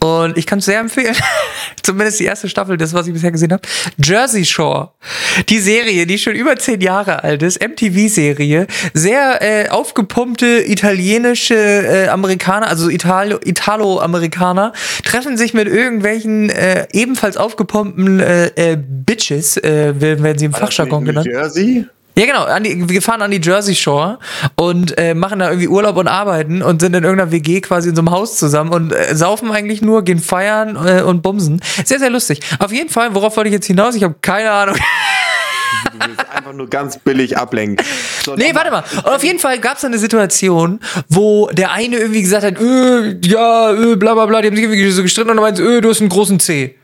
und 0.00 0.38
ich 0.38 0.46
kann 0.46 0.60
es 0.60 0.64
sehr 0.64 0.80
empfehlen, 0.80 1.14
zumindest 1.82 2.20
die 2.20 2.24
erste 2.24 2.48
Staffel, 2.48 2.76
das, 2.76 2.94
was 2.94 3.06
ich 3.06 3.12
bisher 3.12 3.30
gesehen 3.30 3.52
habe, 3.52 3.62
Jersey 4.02 4.44
Shore. 4.44 4.90
Die 5.48 5.58
Serie, 5.58 6.06
die 6.06 6.18
schon 6.18 6.34
über 6.34 6.56
zehn 6.56 6.80
Jahre 6.80 7.22
alt 7.22 7.42
ist, 7.42 7.60
MTV-Serie, 7.62 8.66
sehr 8.94 9.42
äh, 9.42 9.68
aufgepumpte 9.68 10.64
italienische 10.66 11.54
äh, 11.54 12.08
Amerikaner, 12.08 12.68
also 12.68 12.88
Italo- 12.88 13.40
Italo-Amerikaner, 13.44 14.72
treffen 15.04 15.36
sich 15.36 15.54
mit 15.54 15.68
irgendwelchen 15.68 16.50
äh, 16.50 16.86
ebenfalls 16.92 17.36
aufgepumpten 17.36 18.20
äh, 18.20 18.46
äh, 18.56 18.78
Bitches, 18.78 19.56
äh, 19.58 20.00
werden 20.00 20.38
sie 20.38 20.46
im 20.46 20.54
Fachjargon 20.54 21.04
genannt. 21.04 21.26
Jersey? 21.26 21.86
Ja, 22.16 22.26
genau. 22.26 22.44
An 22.44 22.64
die, 22.64 22.88
wir 22.88 23.02
fahren 23.02 23.22
an 23.22 23.30
die 23.30 23.40
Jersey 23.42 23.74
Shore 23.74 24.18
und 24.56 24.98
äh, 24.98 25.14
machen 25.14 25.38
da 25.38 25.48
irgendwie 25.48 25.68
Urlaub 25.68 25.96
und 25.96 26.08
arbeiten 26.08 26.62
und 26.62 26.80
sind 26.80 26.94
in 26.94 27.04
irgendeiner 27.04 27.30
WG 27.30 27.60
quasi 27.60 27.88
in 27.88 27.96
so 27.96 28.02
einem 28.02 28.10
Haus 28.10 28.36
zusammen 28.36 28.72
und 28.72 28.92
äh, 28.92 29.14
saufen 29.14 29.50
eigentlich 29.52 29.80
nur, 29.82 30.02
gehen 30.02 30.18
feiern 30.18 30.76
äh, 30.86 31.02
und 31.02 31.22
bumsen. 31.22 31.60
Sehr, 31.84 31.98
sehr 31.98 32.10
lustig. 32.10 32.40
Auf 32.58 32.72
jeden 32.72 32.88
Fall, 32.90 33.14
worauf 33.14 33.36
wollte 33.36 33.48
ich 33.48 33.54
jetzt 33.54 33.66
hinaus? 33.66 33.94
Ich 33.94 34.02
habe 34.02 34.14
keine 34.20 34.50
Ahnung. 34.50 34.76
Du 35.92 36.08
willst 36.08 36.26
einfach 36.30 36.52
nur 36.52 36.68
ganz 36.68 36.98
billig 36.98 37.38
ablenken. 37.38 37.84
So, 38.24 38.34
Nee, 38.34 38.54
warte 38.54 38.70
mal. 38.70 38.84
Und 38.96 39.08
auf 39.14 39.24
jeden 39.24 39.38
Fall 39.38 39.58
gab 39.60 39.78
es 39.78 39.84
eine 39.84 39.98
Situation, 39.98 40.80
wo 41.08 41.48
der 41.52 41.72
eine 41.72 41.96
irgendwie 41.96 42.22
gesagt 42.22 42.44
hat, 42.44 42.60
äh, 42.60 43.16
ja, 43.24 43.72
äh, 43.72 43.96
bla 43.96 44.14
bla 44.14 44.26
bla, 44.26 44.42
die 44.42 44.48
haben 44.48 44.56
sich 44.56 44.64
irgendwie 44.64 44.90
so 44.90 45.02
gestritten 45.02 45.30
und 45.30 45.38
er 45.38 45.42
meinte, 45.42 45.62
äh, 45.62 45.80
du 45.80 45.88
hast 45.88 46.00
einen 46.00 46.10
großen 46.10 46.40
C. 46.40 46.76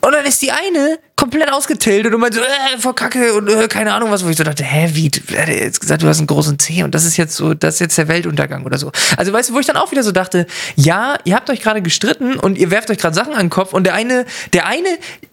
Und 0.00 0.12
dann 0.12 0.24
ist 0.24 0.40
die 0.40 0.50
eine 0.50 0.98
komplett 1.14 1.52
ausgetiltet 1.52 2.14
und 2.14 2.20
meinte 2.20 2.38
so, 2.38 2.44
äh, 2.44 2.78
voll 2.78 2.94
Kacke 2.94 3.34
und 3.34 3.48
äh, 3.48 3.68
keine 3.68 3.92
Ahnung 3.92 4.10
was, 4.10 4.24
wo 4.24 4.30
ich 4.30 4.36
so 4.36 4.44
dachte, 4.44 4.64
hä, 4.64 4.90
wie, 4.94 5.10
du 5.10 5.20
er 5.34 5.42
hat 5.42 5.48
jetzt 5.48 5.80
gesagt, 5.80 6.02
du 6.02 6.08
hast 6.08 6.18
einen 6.18 6.26
großen 6.26 6.58
C 6.58 6.82
und 6.82 6.94
das 6.94 7.04
ist 7.04 7.18
jetzt 7.18 7.36
so, 7.36 7.52
das 7.52 7.74
ist 7.74 7.80
jetzt 7.80 7.98
der 7.98 8.08
Weltuntergang 8.08 8.64
oder 8.64 8.78
so. 8.78 8.90
Also 9.18 9.32
weißt 9.32 9.50
du, 9.50 9.54
wo 9.54 9.60
ich 9.60 9.66
dann 9.66 9.76
auch 9.76 9.90
wieder 9.90 10.02
so 10.02 10.12
dachte, 10.12 10.46
ja, 10.76 11.18
ihr 11.24 11.34
habt 11.34 11.50
euch 11.50 11.60
gerade 11.60 11.82
gestritten 11.82 12.38
und 12.38 12.56
ihr 12.56 12.70
werft 12.70 12.90
euch 12.90 12.98
gerade 12.98 13.14
Sachen 13.14 13.34
an 13.34 13.40
den 13.40 13.50
Kopf 13.50 13.74
und 13.74 13.84
der 13.84 13.94
eine, 13.94 14.24
der 14.54 14.66
eine 14.66 14.88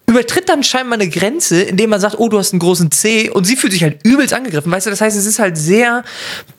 übertritt 0.10 0.48
dann 0.48 0.64
scheinbar 0.64 1.00
eine 1.00 1.10
Grenze, 1.10 1.62
indem 1.62 1.92
er 1.92 2.00
sagt, 2.00 2.18
oh, 2.18 2.30
du 2.30 2.38
hast 2.38 2.54
einen 2.54 2.62
großen 2.62 2.92
C 2.92 3.30
und 3.30 3.46
sie 3.46 3.58
fühlt 3.58 3.74
sich 3.74 3.84
halt 3.84 4.00
übelst 4.04 4.34
angegriffen, 4.34 4.72
weißt 4.72 4.86
du, 4.86 4.90
das 4.90 5.02
heißt, 5.02 5.18
es 5.18 5.26
ist 5.26 5.38
halt 5.38 5.58
sehr 5.58 6.04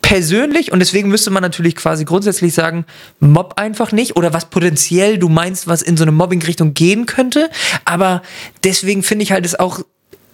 persönlich 0.03 0.70
und 0.70 0.80
deswegen 0.80 1.09
müsste 1.09 1.30
man 1.30 1.42
natürlich 1.42 1.74
quasi 1.74 2.05
grundsätzlich 2.05 2.53
sagen, 2.53 2.84
mobb 3.20 3.59
einfach 3.59 3.90
nicht 3.90 4.16
oder 4.16 4.34
was 4.34 4.51
potenziell 4.51 5.18
du 5.18 5.30
meinst, 5.30 5.66
was 5.66 5.80
in 5.80 5.96
so 5.96 6.05
eine 6.05 6.12
Mobbing-Richtung 6.12 6.74
gehen 6.74 7.07
könnte, 7.07 7.49
aber 7.86 8.22
deswegen 8.64 9.03
finde 9.03 9.22
ich 9.22 9.32
halt 9.32 9.46
es 9.46 9.59
auch 9.59 9.80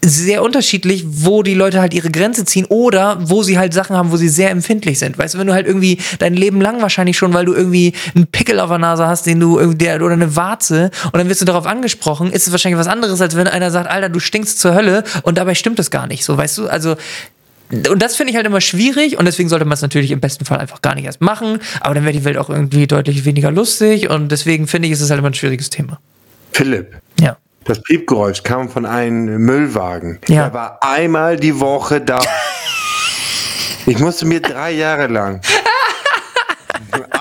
sehr 0.04 0.42
unterschiedlich, 0.42 1.04
wo 1.06 1.42
die 1.42 1.54
Leute 1.54 1.80
halt 1.80 1.94
ihre 1.94 2.10
Grenze 2.10 2.44
ziehen 2.44 2.66
oder 2.66 3.18
wo 3.20 3.42
sie 3.42 3.58
halt 3.58 3.72
Sachen 3.72 3.96
haben, 3.96 4.12
wo 4.12 4.16
sie 4.16 4.28
sehr 4.28 4.50
empfindlich 4.50 4.98
sind. 4.98 5.18
Weißt 5.18 5.34
du, 5.34 5.38
wenn 5.38 5.46
du 5.46 5.54
halt 5.54 5.66
irgendwie 5.66 5.98
dein 6.18 6.34
Leben 6.34 6.60
lang 6.60 6.82
wahrscheinlich 6.82 7.16
schon, 7.16 7.32
weil 7.32 7.46
du 7.46 7.54
irgendwie 7.54 7.94
einen 8.14 8.26
Pickel 8.26 8.60
auf 8.60 8.68
der 8.68 8.78
Nase 8.78 9.06
hast, 9.06 9.26
den 9.26 9.40
du 9.40 9.58
irgendwie, 9.58 9.78
der, 9.78 10.02
oder 10.02 10.12
eine 10.12 10.36
Warze 10.36 10.90
und 11.06 11.16
dann 11.16 11.28
wirst 11.28 11.40
du 11.40 11.46
darauf 11.46 11.66
angesprochen, 11.66 12.30
ist 12.30 12.46
es 12.46 12.52
wahrscheinlich 12.52 12.78
was 12.78 12.86
anderes, 12.86 13.20
als 13.20 13.36
wenn 13.36 13.48
einer 13.48 13.70
sagt, 13.70 13.88
Alter, 13.90 14.08
du 14.08 14.20
stinkst 14.20 14.60
zur 14.60 14.74
Hölle 14.74 15.04
und 15.22 15.38
dabei 15.38 15.54
stimmt 15.54 15.78
es 15.78 15.90
gar 15.90 16.06
nicht, 16.06 16.24
so, 16.24 16.36
weißt 16.36 16.58
du? 16.58 16.68
Also, 16.68 16.96
und 17.70 18.02
das 18.02 18.16
finde 18.16 18.30
ich 18.30 18.36
halt 18.36 18.46
immer 18.46 18.60
schwierig 18.60 19.18
und 19.18 19.24
deswegen 19.24 19.48
sollte 19.48 19.64
man 19.64 19.74
es 19.74 19.82
natürlich 19.82 20.10
im 20.10 20.20
besten 20.20 20.44
Fall 20.44 20.58
einfach 20.58 20.82
gar 20.82 20.94
nicht 20.94 21.06
erst 21.06 21.22
machen, 21.22 21.58
aber 21.80 21.94
dann 21.94 22.04
wäre 22.04 22.12
die 22.12 22.24
Welt 22.24 22.36
auch 22.36 22.50
irgendwie 22.50 22.86
deutlich 22.86 23.24
weniger 23.24 23.50
lustig 23.50 24.10
und 24.10 24.30
deswegen 24.30 24.66
finde 24.66 24.86
ich, 24.86 24.92
ist 24.92 25.00
es 25.00 25.10
halt 25.10 25.18
immer 25.18 25.30
ein 25.30 25.34
schwieriges 25.34 25.70
Thema. 25.70 25.98
Philipp, 26.52 27.00
Ja. 27.18 27.36
Das 27.64 27.82
Piepgeräusch 27.82 28.42
kam 28.42 28.68
von 28.68 28.86
einem 28.86 29.38
Müllwagen. 29.38 30.18
Ja. 30.28 30.44
Der 30.44 30.54
war 30.54 30.78
einmal 30.82 31.36
die 31.36 31.58
Woche 31.60 32.00
da. 32.00 32.18
Ich 33.86 33.98
musste 33.98 34.24
mir 34.24 34.40
drei 34.40 34.70
Jahre 34.70 35.08
lang 35.08 35.42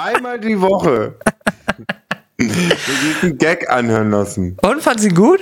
einmal 0.03 0.39
die 0.39 0.59
Woche 0.59 1.15
diesen 2.39 3.37
Gag 3.37 3.69
anhören 3.69 4.11
lassen. 4.11 4.57
Und 4.61 4.81
fand 4.81 4.99
sie 4.99 5.09
gut? 5.09 5.39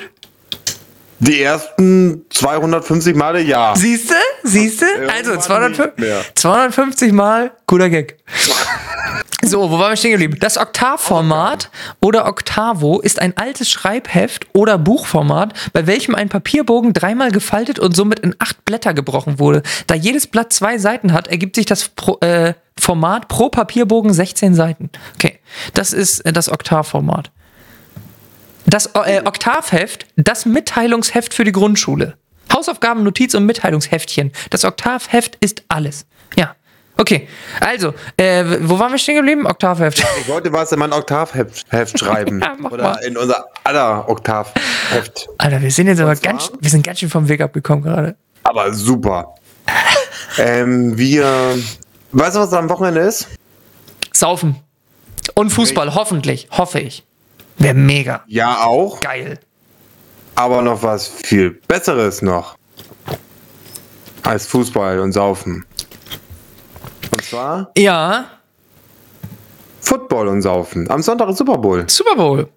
Die 1.20 1.42
ersten 1.42 2.26
250 2.32 3.16
Male 3.16 3.42
ja. 3.42 3.76
Siehste? 3.76 4.16
Siehste? 4.44 4.86
Also 5.08 5.32
Irgendwann 5.34 5.42
250, 5.42 5.86
nicht 5.86 6.00
mehr. 6.00 6.22
250 6.36 7.12
Mal 7.12 7.52
guter 7.68 7.90
Gag. 7.90 8.18
So, 9.44 9.72
wo 9.72 9.80
waren 9.80 9.92
wir 9.92 9.98
stehen 9.98 10.12
geblieben? 10.12 10.38
Das 10.40 10.58
Oktavformat 10.58 11.72
oder 12.00 12.28
Octavo 12.28 13.00
ist 13.00 13.20
ein 13.20 13.36
altes 13.38 13.70
Schreibheft 13.70 14.46
oder 14.54 14.78
Buchformat, 14.78 15.54
bei 15.74 15.88
welchem 15.88 16.14
ein 16.14 16.30
Papierbogen 16.30 16.94
dreimal 16.94 17.32
gefaltet 17.32 17.80
und 17.80 17.96
somit 17.96 18.20
in 18.20 18.36
acht 18.38 18.64
Blätter 18.66 18.94
gebrochen 18.94 19.40
wurde. 19.40 19.64
Da 19.88 19.96
jedes 19.96 20.28
Blatt 20.28 20.54
zwei 20.54 20.78
Seiten 20.78 21.12
hat, 21.12 21.28
ergibt 21.28 21.56
sich 21.56 21.66
das 21.66 21.90
pro, 21.90 22.20
äh, 22.20 22.54
Format 22.80 23.28
pro 23.28 23.50
Papierbogen 23.50 24.14
16 24.14 24.54
Seiten. 24.54 24.90
Okay, 25.16 25.40
das 25.74 25.92
ist 25.92 26.20
äh, 26.22 26.34
das 26.34 26.50
Oktavformat. 26.50 27.32
Das 28.68 28.92
äh, 28.94 29.22
Oktavheft, 29.26 30.06
das 30.18 30.46
Mitteilungsheft 30.46 31.34
für 31.34 31.44
die 31.44 31.52
Grundschule. 31.52 32.16
Hausaufgaben, 32.54 33.04
Notiz 33.04 33.34
und 33.34 33.46
Mitteilungsheftchen. 33.46 34.32
Das 34.50 34.66
Oktavheft 34.66 35.38
ist 35.40 35.64
alles. 35.68 36.06
Ja. 36.36 36.56
Okay, 36.98 37.28
also, 37.60 37.94
äh, 38.18 38.44
wo 38.62 38.78
waren 38.78 38.92
wir 38.92 39.00
stehen 39.00 39.16
geblieben? 39.16 39.48
Oktavheft. 39.48 40.04
Ich 40.20 40.28
wollte 40.28 40.52
was 40.54 40.72
in 40.72 40.80
mein 40.80 40.94
Oktavheft 40.94 41.66
Heft 41.70 41.98
schreiben. 42.00 42.42
Ja, 42.62 42.70
Oder 42.70 42.84
mal. 42.84 43.04
in 43.04 43.18
unser 43.18 43.46
aller 43.64 44.08
Oktavheft. 44.08 45.28
Alter, 45.38 45.62
wir 45.62 45.72
sind 45.72 45.88
jetzt 45.88 46.00
aber 46.02 46.16
ganz, 46.16 46.52
wir 46.60 46.70
sind 46.70 46.86
ganz 46.86 47.00
schön 47.00 47.10
vom 47.10 47.28
Weg 47.28 47.42
abgekommen 47.42 47.84
gerade. 47.84 48.16
Aber 48.44 48.72
super. 48.74 49.36
ähm, 50.38 50.98
wir. 50.98 51.58
Weißt 52.12 52.36
du, 52.36 52.40
was 52.42 52.54
am 52.54 52.70
Wochenende 52.70 53.02
ist? 53.02 53.28
Saufen. 54.14 54.58
Und 55.34 55.50
Fußball, 55.52 55.96
hoffentlich, 55.96 56.50
hoffe 56.52 56.80
ich. 56.80 57.04
Wäre 57.58 57.74
mega. 57.74 58.24
Ja, 58.28 58.64
auch. 58.66 59.00
Geil. 59.00 59.40
aber 60.36 60.62
noch 60.62 60.84
was 60.84 61.08
viel 61.08 61.52
Besseres 61.68 62.22
noch 62.22 62.56
als 64.24 64.46
Fußball 64.48 65.00
und 65.00 65.14
Saufen. 65.14 65.66
Zwar 67.32 67.72
Ja, 67.78 68.26
Football 69.80 70.28
und 70.28 70.42
Saufen. 70.42 70.90
Am 70.92 71.02
Sonntag 71.02 71.30
ist 71.30 71.38
Super 71.38 71.58
Bowl. 71.58 71.86
Super 71.88 72.16
Bowl. 72.18 72.50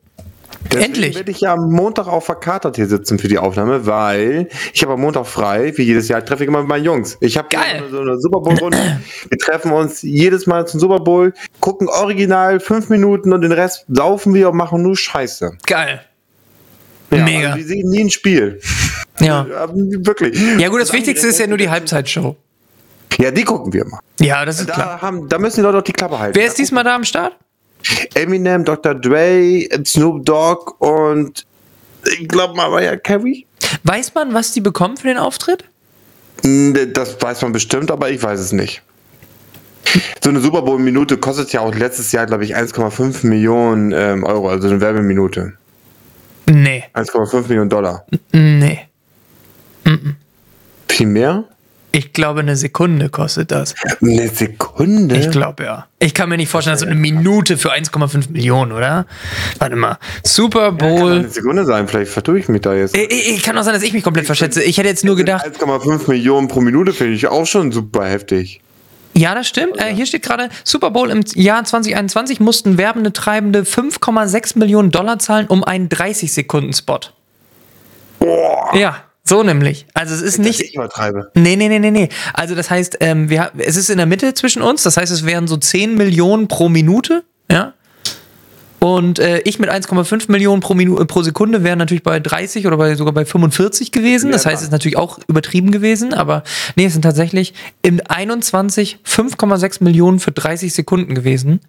Deswegen 0.65 0.85
Endlich. 0.87 1.15
werde 1.15 1.31
ich 1.31 1.41
ja 1.43 1.53
am 1.53 1.71
Montag 1.71 2.09
auch 2.09 2.25
verkatert 2.25 2.75
hier 2.75 2.89
sitzen 2.89 3.21
für 3.21 3.29
die 3.29 3.39
Aufnahme, 3.39 3.87
weil 3.87 4.49
ich 4.73 4.83
habe 4.83 4.95
am 4.95 5.01
Montag 5.01 5.27
frei, 5.27 5.73
wie 5.77 5.83
jedes 5.83 6.09
Jahr 6.09 6.25
treffe 6.25 6.43
ich 6.43 6.49
immer 6.49 6.59
mit 6.59 6.69
meinen 6.69 6.85
Jungs. 6.85 7.17
Ich 7.21 7.39
habe 7.39 7.47
Geil. 7.51 7.85
so 7.89 8.01
eine 8.01 8.19
Super 8.19 8.41
Bowl 8.41 8.55
Runde. 8.59 8.79
Wir 9.29 9.39
treffen 9.39 9.71
uns 9.71 10.03
jedes 10.03 10.49
Mal 10.49 10.67
zum 10.67 10.81
Super 10.81 10.99
Bowl, 10.99 11.33
gucken 11.61 11.89
original 11.89 12.59
fünf 12.59 12.89
Minuten 12.89 13.33
und 13.33 13.43
den 13.43 13.53
Rest 13.53 13.85
saufen 13.89 14.35
wir 14.35 14.51
und 14.51 14.57
machen 14.57 14.83
nur 14.83 14.97
Scheiße. 14.97 15.57
Geil. 15.67 16.01
Ja, 17.13 17.25
Mega. 17.25 17.47
Also 17.53 17.59
wir 17.59 17.65
sehen 17.67 17.91
nie 17.91 18.01
ein 18.01 18.11
Spiel. 18.11 18.61
Ja. 19.21 19.47
Ja, 19.49 19.69
Wirklich. 19.73 20.37
Ja, 20.59 20.69
gut, 20.69 20.81
das 20.81 20.93
Wichtigste 20.93 21.29
ist 21.29 21.39
ja 21.39 21.47
nur 21.47 21.59
die 21.59 21.71
Halbzeitshow. 21.71 22.37
Ja, 23.19 23.31
die 23.31 23.45
gucken 23.45 23.73
wir 23.73 23.85
mal. 23.87 24.01
Ja, 24.21 24.45
das 24.45 24.61
ist 24.61 24.67
klar. 24.71 24.99
Da, 25.01 25.03
haben, 25.03 25.29
da 25.29 25.39
müssen 25.39 25.57
die 25.57 25.63
Leute 25.63 25.79
auch 25.79 25.83
die 25.83 25.93
Klappe 25.93 26.19
halten. 26.19 26.37
Wer 26.37 26.47
ist 26.47 26.59
diesmal 26.59 26.85
da 26.85 26.95
am 26.97 27.05
Start? 27.05 27.37
Eminem, 28.15 28.65
Dr. 28.65 28.95
Dre, 28.95 29.69
Snoop 29.85 30.25
Dogg 30.25 30.73
und 30.79 31.47
ich 32.19 32.29
glaube 32.29 32.55
mal, 32.55 32.71
war 32.71 32.83
ja 32.83 32.97
Carrie. 32.97 33.47
Weiß 33.83 34.15
man, 34.15 34.35
was 34.35 34.53
die 34.53 34.61
bekommen 34.61 34.97
für 34.97 35.09
den 35.09 35.19
Auftritt? 35.19 35.65
Hm, 36.43 36.93
Das 36.93 37.21
weiß 37.21 37.43
man 37.43 37.53
bestimmt, 37.53 37.91
aber 37.91 38.11
ich 38.11 38.23
weiß 38.23 38.41
es 38.41 38.53
nicht. 38.53 38.83
So 40.23 40.31
eine 40.31 40.41
Super 40.41 40.63
Bowl-Minute 40.63 41.19
kostet 41.19 41.53
ja 41.53 41.61
auch 41.61 41.75
letztes 41.75 42.11
Jahr, 42.13 42.27
glaube 42.27 42.45
ich, 42.45 42.57
1,5 42.57 43.27
Millionen 43.27 43.93
ähm, 43.93 44.25
Euro, 44.25 44.49
also 44.49 44.69
eine 44.69 44.81
Werbeminute. 44.81 45.53
Nee. 46.47 46.85
1,5 46.95 47.49
Millionen 47.49 47.71
Dollar. 47.71 48.05
Nee. 48.33 48.81
Viel 50.89 51.07
mehr? 51.07 51.45
Ich 51.95 52.13
glaube, 52.13 52.41
eine 52.41 52.57
Sekunde 52.57 53.09
kostet 53.09 53.53
das. 53.53 53.73
Eine 54.03 54.27
Sekunde? 54.27 55.17
Ich 55.17 55.31
glaube 55.31 55.63
ja. 55.63 55.87
Ich 56.01 56.13
kann 56.13 56.29
mir 56.29 56.37
nicht 56.37 56.49
vorstellen, 56.49 56.75
dass 56.75 56.81
so 56.81 56.87
eine 56.87 56.97
Minute 56.97 57.57
für 57.57 57.73
1,5 57.73 58.33
Millionen, 58.33 58.73
oder? 58.73 59.07
Warte 59.61 59.77
mal. 59.77 59.99
Super 60.25 60.73
Kann 60.73 60.79
Bowl. 60.79 61.13
eine 61.13 61.29
Sekunde 61.29 61.65
sein, 61.65 61.87
vielleicht 61.87 62.11
vertue 62.11 62.41
ich 62.41 62.49
mich 62.49 62.63
da 62.63 62.75
jetzt. 62.75 62.97
Ich, 62.97 63.37
ich, 63.37 63.43
kann 63.45 63.57
auch 63.57 63.63
sein, 63.63 63.75
dass 63.75 63.85
ich 63.85 63.93
mich 63.93 64.03
komplett 64.03 64.27
verschätze. 64.27 64.61
Ich 64.61 64.77
hätte 64.77 64.89
jetzt 64.89 65.05
nur 65.05 65.15
gedacht. 65.15 65.47
1,5 65.47 66.11
Millionen 66.11 66.49
pro 66.49 66.61
Minute 66.61 66.93
finde 66.93 67.15
ich 67.15 67.29
auch 67.29 67.47
schon 67.47 67.71
super 67.71 68.05
heftig. 68.05 68.61
Ja, 69.17 69.37
das 69.37 69.47
stimmt. 69.47 69.79
Äh, 69.79 69.95
hier 69.95 70.07
steht 70.07 70.25
gerade, 70.25 70.49
Super 70.65 70.91
Bowl 70.91 71.13
im 71.13 71.23
Jahr 71.37 71.63
2021 71.63 72.41
mussten 72.41 72.77
werbende 72.77 73.13
Treibende 73.13 73.63
5,6 73.63 74.59
Millionen 74.59 74.91
Dollar 74.91 75.21
zahlen 75.21 75.47
um 75.47 75.63
einen 75.63 75.89
30-Sekunden-Spot. 75.89 76.99
Boah, 78.19 78.77
Ja, 78.77 79.05
so 79.25 79.43
nämlich. 79.43 79.87
Also 79.95 80.15
es 80.15 80.21
ist 80.21 80.39
nicht. 80.39 80.61
ich 80.61 80.75
übertreibe. 80.75 81.31
Nee, 81.35 81.57
nee, 81.57 81.69
nee, 81.69 81.79
nee, 81.79 81.91
nee. 81.91 82.09
Also 82.35 82.55
das 82.55 82.71
heißt, 82.71 82.99
ähm, 83.01 83.31
wir, 83.31 83.53
es 83.57 83.77
ist 83.77 83.89
in 83.89 83.97
der 83.97 84.07
Mitte 84.07 84.35
zwischen 84.35 84.61
uns. 84.61 84.83
Das 84.83 84.99
heißt, 84.99 85.11
es 85.11 85.25
wären 85.25 85.47
so 85.47 85.57
10 85.57 85.97
Millionen 85.97 86.47
pro 86.47 86.69
Minute. 86.69 87.25
Ja. 87.51 87.73
Und 88.81 89.19
äh, 89.19 89.39
ich 89.47 89.59
mit 89.59 89.71
1,5 89.71 90.31
Millionen 90.31 90.61
pro, 90.61 90.75
Minu 90.75 90.99
äh, 90.99 91.07
pro 91.07 91.23
Sekunde 91.23 91.65
wäre 91.65 91.75
natürlich 91.75 92.03
bei 92.03 92.21
30 92.21 92.67
oder 92.67 92.77
bei, 92.77 92.95
sogar 92.97 93.15
bei 93.15 93.25
45 93.25 93.93
gewesen. 93.93 94.31
Das 94.31 94.45
heißt, 94.45 94.59
es 94.59 94.65
ist 94.65 94.73
natürlich 94.73 94.99
auch 94.99 95.19
übertrieben 95.27 95.71
gewesen. 95.71 96.13
Aber 96.13 96.43
nee, 96.77 96.85
es 96.85 96.93
sind 96.93 97.01
tatsächlich 97.01 97.55
im 97.81 98.03
21 98.07 98.99
5,6 99.07 99.83
Millionen 99.83 100.21
für 100.21 100.33
30 100.33 100.75
Sekunden 100.75 101.15
gewesen. 101.15 101.61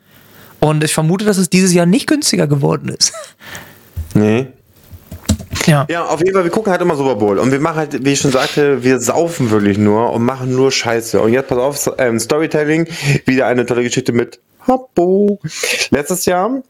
Und 0.60 0.84
ich 0.84 0.94
vermute, 0.94 1.24
dass 1.24 1.38
es 1.38 1.50
dieses 1.50 1.74
Jahr 1.74 1.86
nicht 1.86 2.08
günstiger 2.08 2.48
geworden 2.48 2.90
ist. 2.90 3.14
Nee. 4.14 4.48
Ja. 5.66 5.86
Ja, 5.90 6.06
auf 6.06 6.20
jeden 6.20 6.34
Fall, 6.34 6.44
wir 6.44 6.52
gucken 6.52 6.72
halt 6.72 6.82
immer 6.82 6.96
Super 6.96 7.16
Bowl. 7.16 7.40
Und 7.40 7.52
wir 7.52 7.60
machen 7.60 7.78
halt, 7.78 8.06
wie 8.06 8.14
ich 8.14 8.20
schon 8.20 8.32
sagte, 8.32 8.84
wir 8.84 9.00
saufen 9.00 9.52
wirklich 9.52 9.78
nur 9.78 10.12
und 10.12 10.24
machen 10.24 10.56
nur 10.56 10.72
Scheiße. 10.72 11.20
Und 11.20 11.34
jetzt 11.34 11.48
pass 11.48 11.58
auf, 11.58 11.92
ähm, 11.98 12.20
Storytelling, 12.20 12.88
wieder 13.26 13.48
eine 13.48 13.66
tolle 13.66 13.84
Geschichte 13.84 14.12
mit 14.12 14.40
Hoppo. 14.68 15.40
Letztes 15.90 16.26
Jahr 16.26 16.62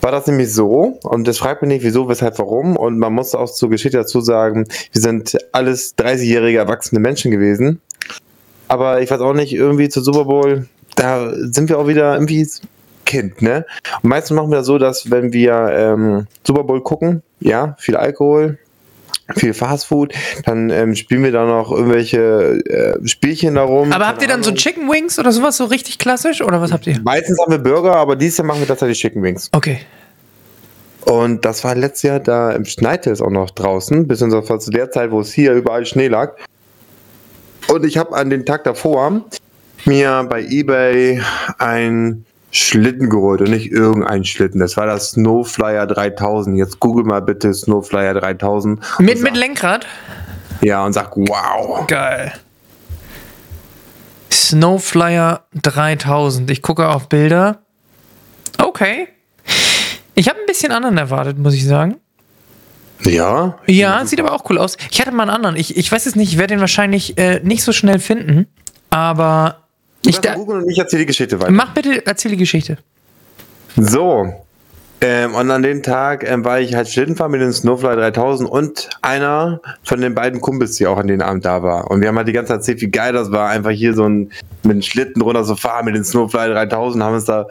war 0.00 0.12
das 0.12 0.26
nämlich 0.26 0.52
so, 0.52 0.98
und 1.02 1.28
das 1.28 1.38
fragt 1.38 1.62
mich 1.62 1.68
nicht, 1.68 1.84
wieso, 1.84 2.08
weshalb, 2.08 2.38
warum. 2.38 2.76
Und 2.76 2.98
man 2.98 3.12
muss 3.12 3.34
auch 3.34 3.52
zur 3.52 3.70
Geschichte 3.70 3.98
dazu 3.98 4.20
sagen, 4.20 4.66
wir 4.92 5.00
sind 5.00 5.36
alles 5.52 5.96
30-jährige 5.98 6.58
erwachsene 6.58 7.00
Menschen 7.00 7.30
gewesen. 7.30 7.80
Aber 8.68 9.02
ich 9.02 9.10
weiß 9.10 9.20
auch 9.20 9.34
nicht, 9.34 9.52
irgendwie 9.52 9.88
zu 9.88 10.00
Super 10.00 10.24
Bowl, 10.24 10.68
da 10.96 11.32
sind 11.34 11.68
wir 11.68 11.78
auch 11.78 11.86
wieder 11.86 12.14
irgendwie 12.14 12.48
Kind, 13.10 13.42
ne? 13.42 13.66
Und 14.02 14.10
meistens 14.10 14.36
machen 14.36 14.50
wir 14.50 14.58
das 14.58 14.66
so, 14.66 14.78
dass 14.78 15.10
wenn 15.10 15.32
wir 15.32 15.52
ähm, 15.74 16.28
Super 16.46 16.62
Bowl 16.62 16.80
gucken, 16.80 17.24
ja, 17.40 17.74
viel 17.80 17.96
Alkohol, 17.96 18.56
viel 19.34 19.52
Fastfood, 19.52 20.14
dann 20.44 20.70
ähm, 20.70 20.94
spielen 20.94 21.24
wir 21.24 21.32
da 21.32 21.44
noch 21.44 21.72
irgendwelche 21.72 22.62
äh, 22.66 23.08
Spielchen 23.08 23.56
darum. 23.56 23.92
Aber 23.92 24.06
habt 24.06 24.22
ihr 24.22 24.28
dann 24.28 24.44
so 24.44 24.52
Chicken 24.52 24.88
Wings 24.88 25.18
oder 25.18 25.32
sowas 25.32 25.56
so 25.56 25.64
richtig 25.64 25.98
klassisch? 25.98 26.40
Oder 26.40 26.60
was 26.60 26.70
habt 26.70 26.86
ihr? 26.86 27.00
Meistens 27.02 27.36
haben 27.40 27.50
wir 27.50 27.58
Burger, 27.58 27.96
aber 27.96 28.14
dieses 28.14 28.38
Jahr 28.38 28.46
machen 28.46 28.60
wir 28.60 28.68
tatsächlich 28.68 29.00
Chicken 29.00 29.24
Wings. 29.24 29.48
Okay. 29.50 29.80
Und 31.00 31.44
das 31.44 31.64
war 31.64 31.74
letztes 31.74 32.02
Jahr, 32.02 32.20
da 32.20 32.52
im 32.52 32.64
schneite 32.64 33.10
es 33.10 33.20
auch 33.20 33.30
noch 33.30 33.50
draußen, 33.50 34.06
bis 34.06 34.20
zu 34.20 34.70
der 34.70 34.92
Zeit, 34.92 35.10
wo 35.10 35.18
es 35.18 35.32
hier 35.32 35.52
überall 35.54 35.84
Schnee 35.84 36.06
lag. 36.06 36.36
Und 37.66 37.84
ich 37.84 37.98
habe 37.98 38.14
an 38.14 38.30
den 38.30 38.46
Tag 38.46 38.62
davor 38.62 39.24
mir 39.84 40.24
bei 40.30 40.42
eBay 40.42 41.20
ein 41.58 42.24
Schlitten 42.52 43.08
geholt 43.10 43.40
und 43.40 43.50
nicht 43.50 43.70
irgendein 43.70 44.24
Schlitten. 44.24 44.58
Das 44.60 44.76
war 44.76 44.86
das 44.86 45.12
Snowflyer 45.12 45.86
3000. 45.86 46.56
Jetzt 46.56 46.80
google 46.80 47.04
mal 47.04 47.22
bitte 47.22 47.54
Snowflyer 47.54 48.14
3000. 48.14 48.80
und 48.98 49.04
Mit, 49.04 49.18
sag, 49.18 49.24
mit 49.24 49.36
Lenkrad? 49.36 49.86
Ja, 50.60 50.84
und 50.84 50.92
sag, 50.92 51.16
wow. 51.16 51.86
Geil. 51.86 52.32
Snowflyer 54.32 55.44
3000. 55.62 56.50
Ich 56.50 56.62
gucke 56.62 56.88
auf 56.88 57.08
Bilder. 57.08 57.60
Okay. 58.58 59.08
Ich 60.14 60.28
habe 60.28 60.38
ein 60.38 60.46
bisschen 60.46 60.72
anderen 60.72 60.98
erwartet, 60.98 61.38
muss 61.38 61.54
ich 61.54 61.66
sagen. 61.66 61.96
Ja? 63.04 63.58
Ja, 63.66 64.04
sieht 64.04 64.20
aber 64.20 64.32
auch 64.32 64.48
cool 64.50 64.58
aus. 64.58 64.76
Ich 64.90 65.00
hatte 65.00 65.12
mal 65.12 65.22
einen 65.22 65.30
anderen. 65.30 65.56
Ich, 65.56 65.76
ich 65.76 65.90
weiß 65.90 66.06
es 66.06 66.16
nicht, 66.16 66.32
ich 66.32 66.38
werde 66.38 66.54
den 66.54 66.60
wahrscheinlich 66.60 67.16
äh, 67.16 67.40
nicht 67.42 67.62
so 67.62 67.72
schnell 67.72 67.98
finden. 67.98 68.46
Aber 68.90 69.68
ich 70.06 70.18
da, 70.18 70.34
googeln 70.34 70.62
und 70.62 70.70
ich 70.70 70.78
erzähle 70.78 71.00
die 71.00 71.06
Geschichte 71.06 71.40
weiter. 71.40 71.52
mach 71.52 71.74
bitte, 71.74 72.04
erzähl 72.06 72.30
die 72.32 72.36
Geschichte. 72.36 72.78
So. 73.76 74.32
Ähm, 75.02 75.34
und 75.34 75.50
an 75.50 75.62
dem 75.62 75.82
Tag 75.82 76.28
ähm, 76.28 76.44
war 76.44 76.60
ich 76.60 76.74
halt 76.74 76.86
Schlittenfahren 76.88 77.32
mit 77.32 77.40
dem 77.40 77.52
Snowfly 77.52 77.96
3000 77.96 78.50
und 78.50 78.90
einer 79.00 79.60
von 79.82 80.00
den 80.00 80.14
beiden 80.14 80.42
Kumpels, 80.42 80.74
die 80.74 80.86
auch 80.86 80.98
an 80.98 81.06
den 81.06 81.22
Abend 81.22 81.46
da 81.46 81.62
war. 81.62 81.90
Und 81.90 82.02
wir 82.02 82.08
haben 82.08 82.18
halt 82.18 82.28
die 82.28 82.34
ganze 82.34 82.48
Zeit 82.48 82.58
erzählt, 82.58 82.82
wie 82.82 82.90
geil 82.90 83.14
das 83.14 83.32
war, 83.32 83.48
einfach 83.48 83.70
hier 83.70 83.94
so 83.94 84.06
ein, 84.06 84.30
mit 84.62 84.72
dem 84.72 84.82
Schlitten 84.82 85.22
runter 85.22 85.44
zu 85.44 85.56
fahren 85.56 85.86
mit 85.86 85.94
dem 85.94 86.04
Snowfly 86.04 86.48
3000, 86.48 87.02
haben 87.02 87.14
uns 87.14 87.24
da, 87.24 87.46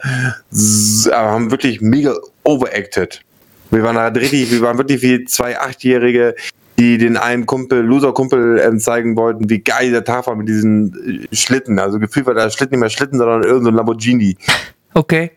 äh, 0.52 1.12
haben 1.12 1.50
wirklich 1.50 1.80
mega 1.80 2.14
overacted. 2.44 3.20
Wir 3.72 3.82
waren 3.82 3.98
halt 3.98 4.16
richtig, 4.16 4.52
wir 4.52 4.60
waren 4.60 4.78
wirklich 4.78 5.02
wie 5.02 5.24
zwei 5.24 5.58
Achtjährige, 5.58 6.36
die 6.80 6.96
den 6.96 7.18
einen 7.18 7.44
Kumpel, 7.44 7.82
Loser-Kumpel 7.82 8.58
ähm, 8.58 8.80
zeigen 8.80 9.14
wollten, 9.14 9.50
wie 9.50 9.58
geil 9.58 9.90
der 9.90 10.02
Tag 10.02 10.26
war 10.26 10.34
mit 10.34 10.48
diesen 10.48 11.28
äh, 11.30 11.36
Schlitten. 11.36 11.78
Also 11.78 11.98
gefühlt 11.98 12.24
war 12.24 12.32
der 12.32 12.48
Schlitten 12.48 12.76
nicht 12.76 12.80
mehr 12.80 12.88
Schlitten, 12.88 13.18
sondern 13.18 13.42
irgendein 13.42 13.72
so 13.74 13.76
Lamborghini. 13.76 14.38
Okay. 14.94 15.32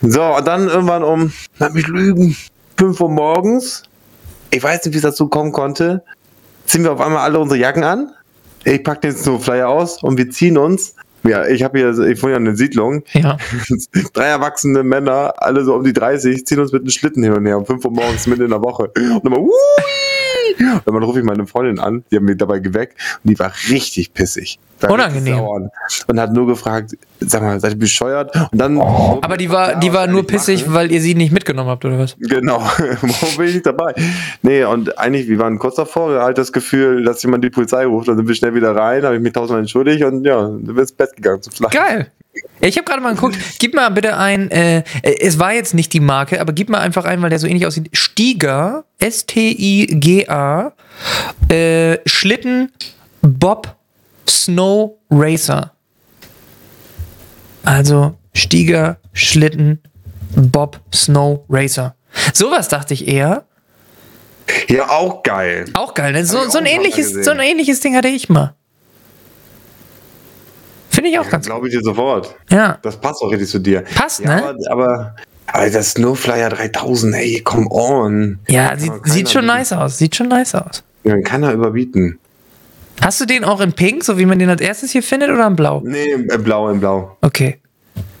So, 0.00 0.22
und 0.22 0.46
dann 0.46 0.68
irgendwann 0.68 1.04
um, 1.04 1.30
lass 1.58 1.74
mich 1.74 1.86
lügen, 1.88 2.34
5 2.78 3.00
Uhr 3.02 3.10
morgens, 3.10 3.82
ich 4.50 4.62
weiß 4.62 4.86
nicht, 4.86 4.94
wie 4.94 4.96
es 4.96 5.02
dazu 5.02 5.28
kommen 5.28 5.52
konnte, 5.52 6.04
ziehen 6.64 6.84
wir 6.84 6.92
auf 6.92 7.02
einmal 7.02 7.22
alle 7.22 7.38
unsere 7.38 7.60
Jacken 7.60 7.84
an. 7.84 8.10
Ich 8.64 8.82
pack 8.82 9.02
den 9.02 9.14
Snowflyer 9.14 9.68
aus 9.68 10.02
und 10.02 10.16
wir 10.16 10.30
ziehen 10.30 10.56
uns. 10.56 10.94
Ja, 11.24 11.46
ich 11.46 11.62
habe 11.62 11.78
hier, 11.78 11.90
ich 12.08 12.22
wohne 12.22 12.32
ja 12.32 12.38
in 12.38 12.48
einer 12.48 12.56
Siedlung. 12.56 13.04
Ja. 13.12 13.36
Drei 14.14 14.26
erwachsene 14.26 14.82
Männer, 14.82 15.34
alle 15.36 15.64
so 15.64 15.74
um 15.74 15.84
die 15.84 15.92
30, 15.92 16.46
ziehen 16.46 16.60
uns 16.60 16.72
mit 16.72 16.80
einem 16.80 16.90
Schlitten 16.90 17.22
hin 17.22 17.34
und 17.34 17.44
her 17.44 17.58
um 17.58 17.66
5 17.66 17.84
Uhr 17.84 17.90
morgens 17.90 18.26
mitten 18.26 18.44
in 18.44 18.50
der 18.50 18.62
Woche. 18.62 18.90
Und 18.96 19.24
immer, 19.24 19.38
Wui! 20.58 20.72
Und 20.84 20.94
dann 20.94 21.02
rufe 21.02 21.20
ich 21.20 21.24
meine 21.24 21.46
Freundin 21.46 21.78
an, 21.78 22.04
die 22.10 22.16
haben 22.16 22.24
mich 22.24 22.38
dabei 22.38 22.58
geweckt 22.58 22.98
und 23.24 23.30
die 23.30 23.38
war 23.38 23.52
richtig 23.70 24.14
pissig. 24.14 24.58
Unangenehm. 24.88 25.40
Und 25.40 26.20
hat 26.20 26.32
nur 26.32 26.46
gefragt, 26.46 26.96
sag 27.20 27.42
mal, 27.42 27.60
seid 27.60 27.72
ihr 27.72 27.78
bescheuert? 27.78 28.34
Und 28.50 28.58
dann. 28.58 28.80
Aber 28.80 29.36
die 29.36 29.50
war, 29.50 29.76
die 29.76 29.92
war 29.92 30.06
nur 30.06 30.26
pissig, 30.26 30.64
weil 30.72 30.90
ihr 30.90 31.00
sie 31.00 31.14
nicht 31.14 31.32
mitgenommen 31.32 31.70
habt, 31.70 31.84
oder 31.84 31.98
was? 31.98 32.16
Genau, 32.18 32.58
warum 32.78 33.36
bin 33.36 33.46
ich 33.46 33.54
nicht 33.54 33.66
dabei? 33.66 33.94
Nee, 34.42 34.64
und 34.64 34.98
eigentlich, 34.98 35.28
wir 35.28 35.38
waren 35.38 35.58
kurz 35.58 35.76
davor, 35.76 36.20
halt 36.20 36.38
das 36.38 36.52
Gefühl, 36.52 37.04
dass 37.04 37.22
jemand 37.22 37.44
die 37.44 37.50
Polizei 37.50 37.86
ruft, 37.86 38.08
dann 38.08 38.16
sind 38.16 38.26
wir 38.26 38.34
schnell 38.34 38.54
wieder 38.54 38.74
rein, 38.74 39.04
habe 39.04 39.16
ich 39.16 39.22
mich 39.22 39.32
tausendmal 39.32 39.60
entschuldigt 39.60 40.04
und 40.04 40.24
ja, 40.24 40.48
sind 40.48 40.74
wir 40.74 40.80
ins 40.80 40.92
Bett 40.92 41.14
gegangen 41.14 41.42
zu 41.42 41.50
schlafen. 41.52 41.76
Geil. 41.76 42.10
Ich 42.60 42.76
habe 42.76 42.84
gerade 42.84 43.02
mal 43.02 43.14
geguckt. 43.14 43.36
Gib 43.58 43.74
mal 43.74 43.88
bitte 43.90 44.16
ein, 44.16 44.50
äh, 44.50 44.78
äh, 44.78 44.82
es 45.20 45.38
war 45.38 45.52
jetzt 45.52 45.74
nicht 45.74 45.92
die 45.92 46.00
Marke, 46.00 46.40
aber 46.40 46.52
gib 46.52 46.68
mal 46.68 46.78
einfach 46.78 47.04
ein, 47.04 47.20
weil 47.20 47.30
der 47.30 47.38
so 47.38 47.46
ähnlich 47.46 47.66
aussieht. 47.66 47.90
Stiga, 47.92 48.84
S-T-I-G-A, 48.98 50.72
äh, 51.48 51.98
Schlitten 52.06 52.72
Bob 53.20 53.76
Snow 54.28 54.98
Racer. 55.10 55.72
Also 57.64 58.16
Stiga, 58.32 58.96
Schlitten, 59.12 59.80
Bob 60.34 60.80
Snow 60.94 61.44
Racer. 61.48 61.94
Sowas 62.32 62.68
dachte 62.68 62.94
ich 62.94 63.06
eher. 63.06 63.44
Ja, 64.68 64.88
auch 64.88 65.22
geil. 65.22 65.66
Auch 65.74 65.94
geil, 65.94 66.12
ne? 66.12 66.24
So, 66.24 66.48
so, 66.48 66.58
ein 66.58 66.66
ähnliches, 66.66 67.12
so 67.12 67.30
ein 67.30 67.38
ähnliches 67.38 67.80
Ding 67.80 67.96
hatte 67.96 68.08
ich 68.08 68.28
mal. 68.28 68.54
Finde 71.02 71.16
ich 71.16 71.18
auch 71.18 71.28
ganz 71.28 71.46
gut. 71.46 71.52
Glaube 71.54 71.68
ich 71.68 71.74
dir 71.74 71.82
sofort. 71.82 72.34
Ja. 72.50 72.78
Das 72.82 72.96
passt 73.00 73.20
auch 73.22 73.30
richtig 73.32 73.48
zu 73.48 73.58
dir. 73.58 73.82
Passt, 73.94 74.20
ja, 74.20 74.36
ne? 74.36 74.56
Aber, 74.70 74.82
aber, 74.84 75.16
aber 75.48 75.70
das 75.70 75.90
Snowflyer 75.92 76.48
3000, 76.50 77.14
ey, 77.16 77.40
come 77.40 77.66
on. 77.70 78.38
Ja, 78.48 78.76
sieht, 78.78 78.92
sieht 79.04 79.30
schon 79.30 79.42
bieten. 79.42 79.56
nice 79.56 79.72
aus. 79.72 79.98
Sieht 79.98 80.14
schon 80.14 80.28
nice 80.28 80.54
aus. 80.54 80.84
Den 81.04 81.24
kann 81.24 81.42
er 81.42 81.52
überbieten. 81.52 82.18
Hast 83.00 83.20
du 83.20 83.24
den 83.26 83.42
auch 83.44 83.60
in 83.60 83.72
Pink, 83.72 84.04
so 84.04 84.16
wie 84.16 84.26
man 84.26 84.38
den 84.38 84.48
als 84.48 84.60
erstes 84.60 84.92
hier 84.92 85.02
findet, 85.02 85.30
oder 85.30 85.44
in 85.48 85.56
Blau? 85.56 85.80
Nee, 85.84 86.12
im, 86.12 86.30
im 86.30 86.44
Blau, 86.44 86.68
im 86.70 86.78
Blau. 86.78 87.16
Okay. 87.20 87.58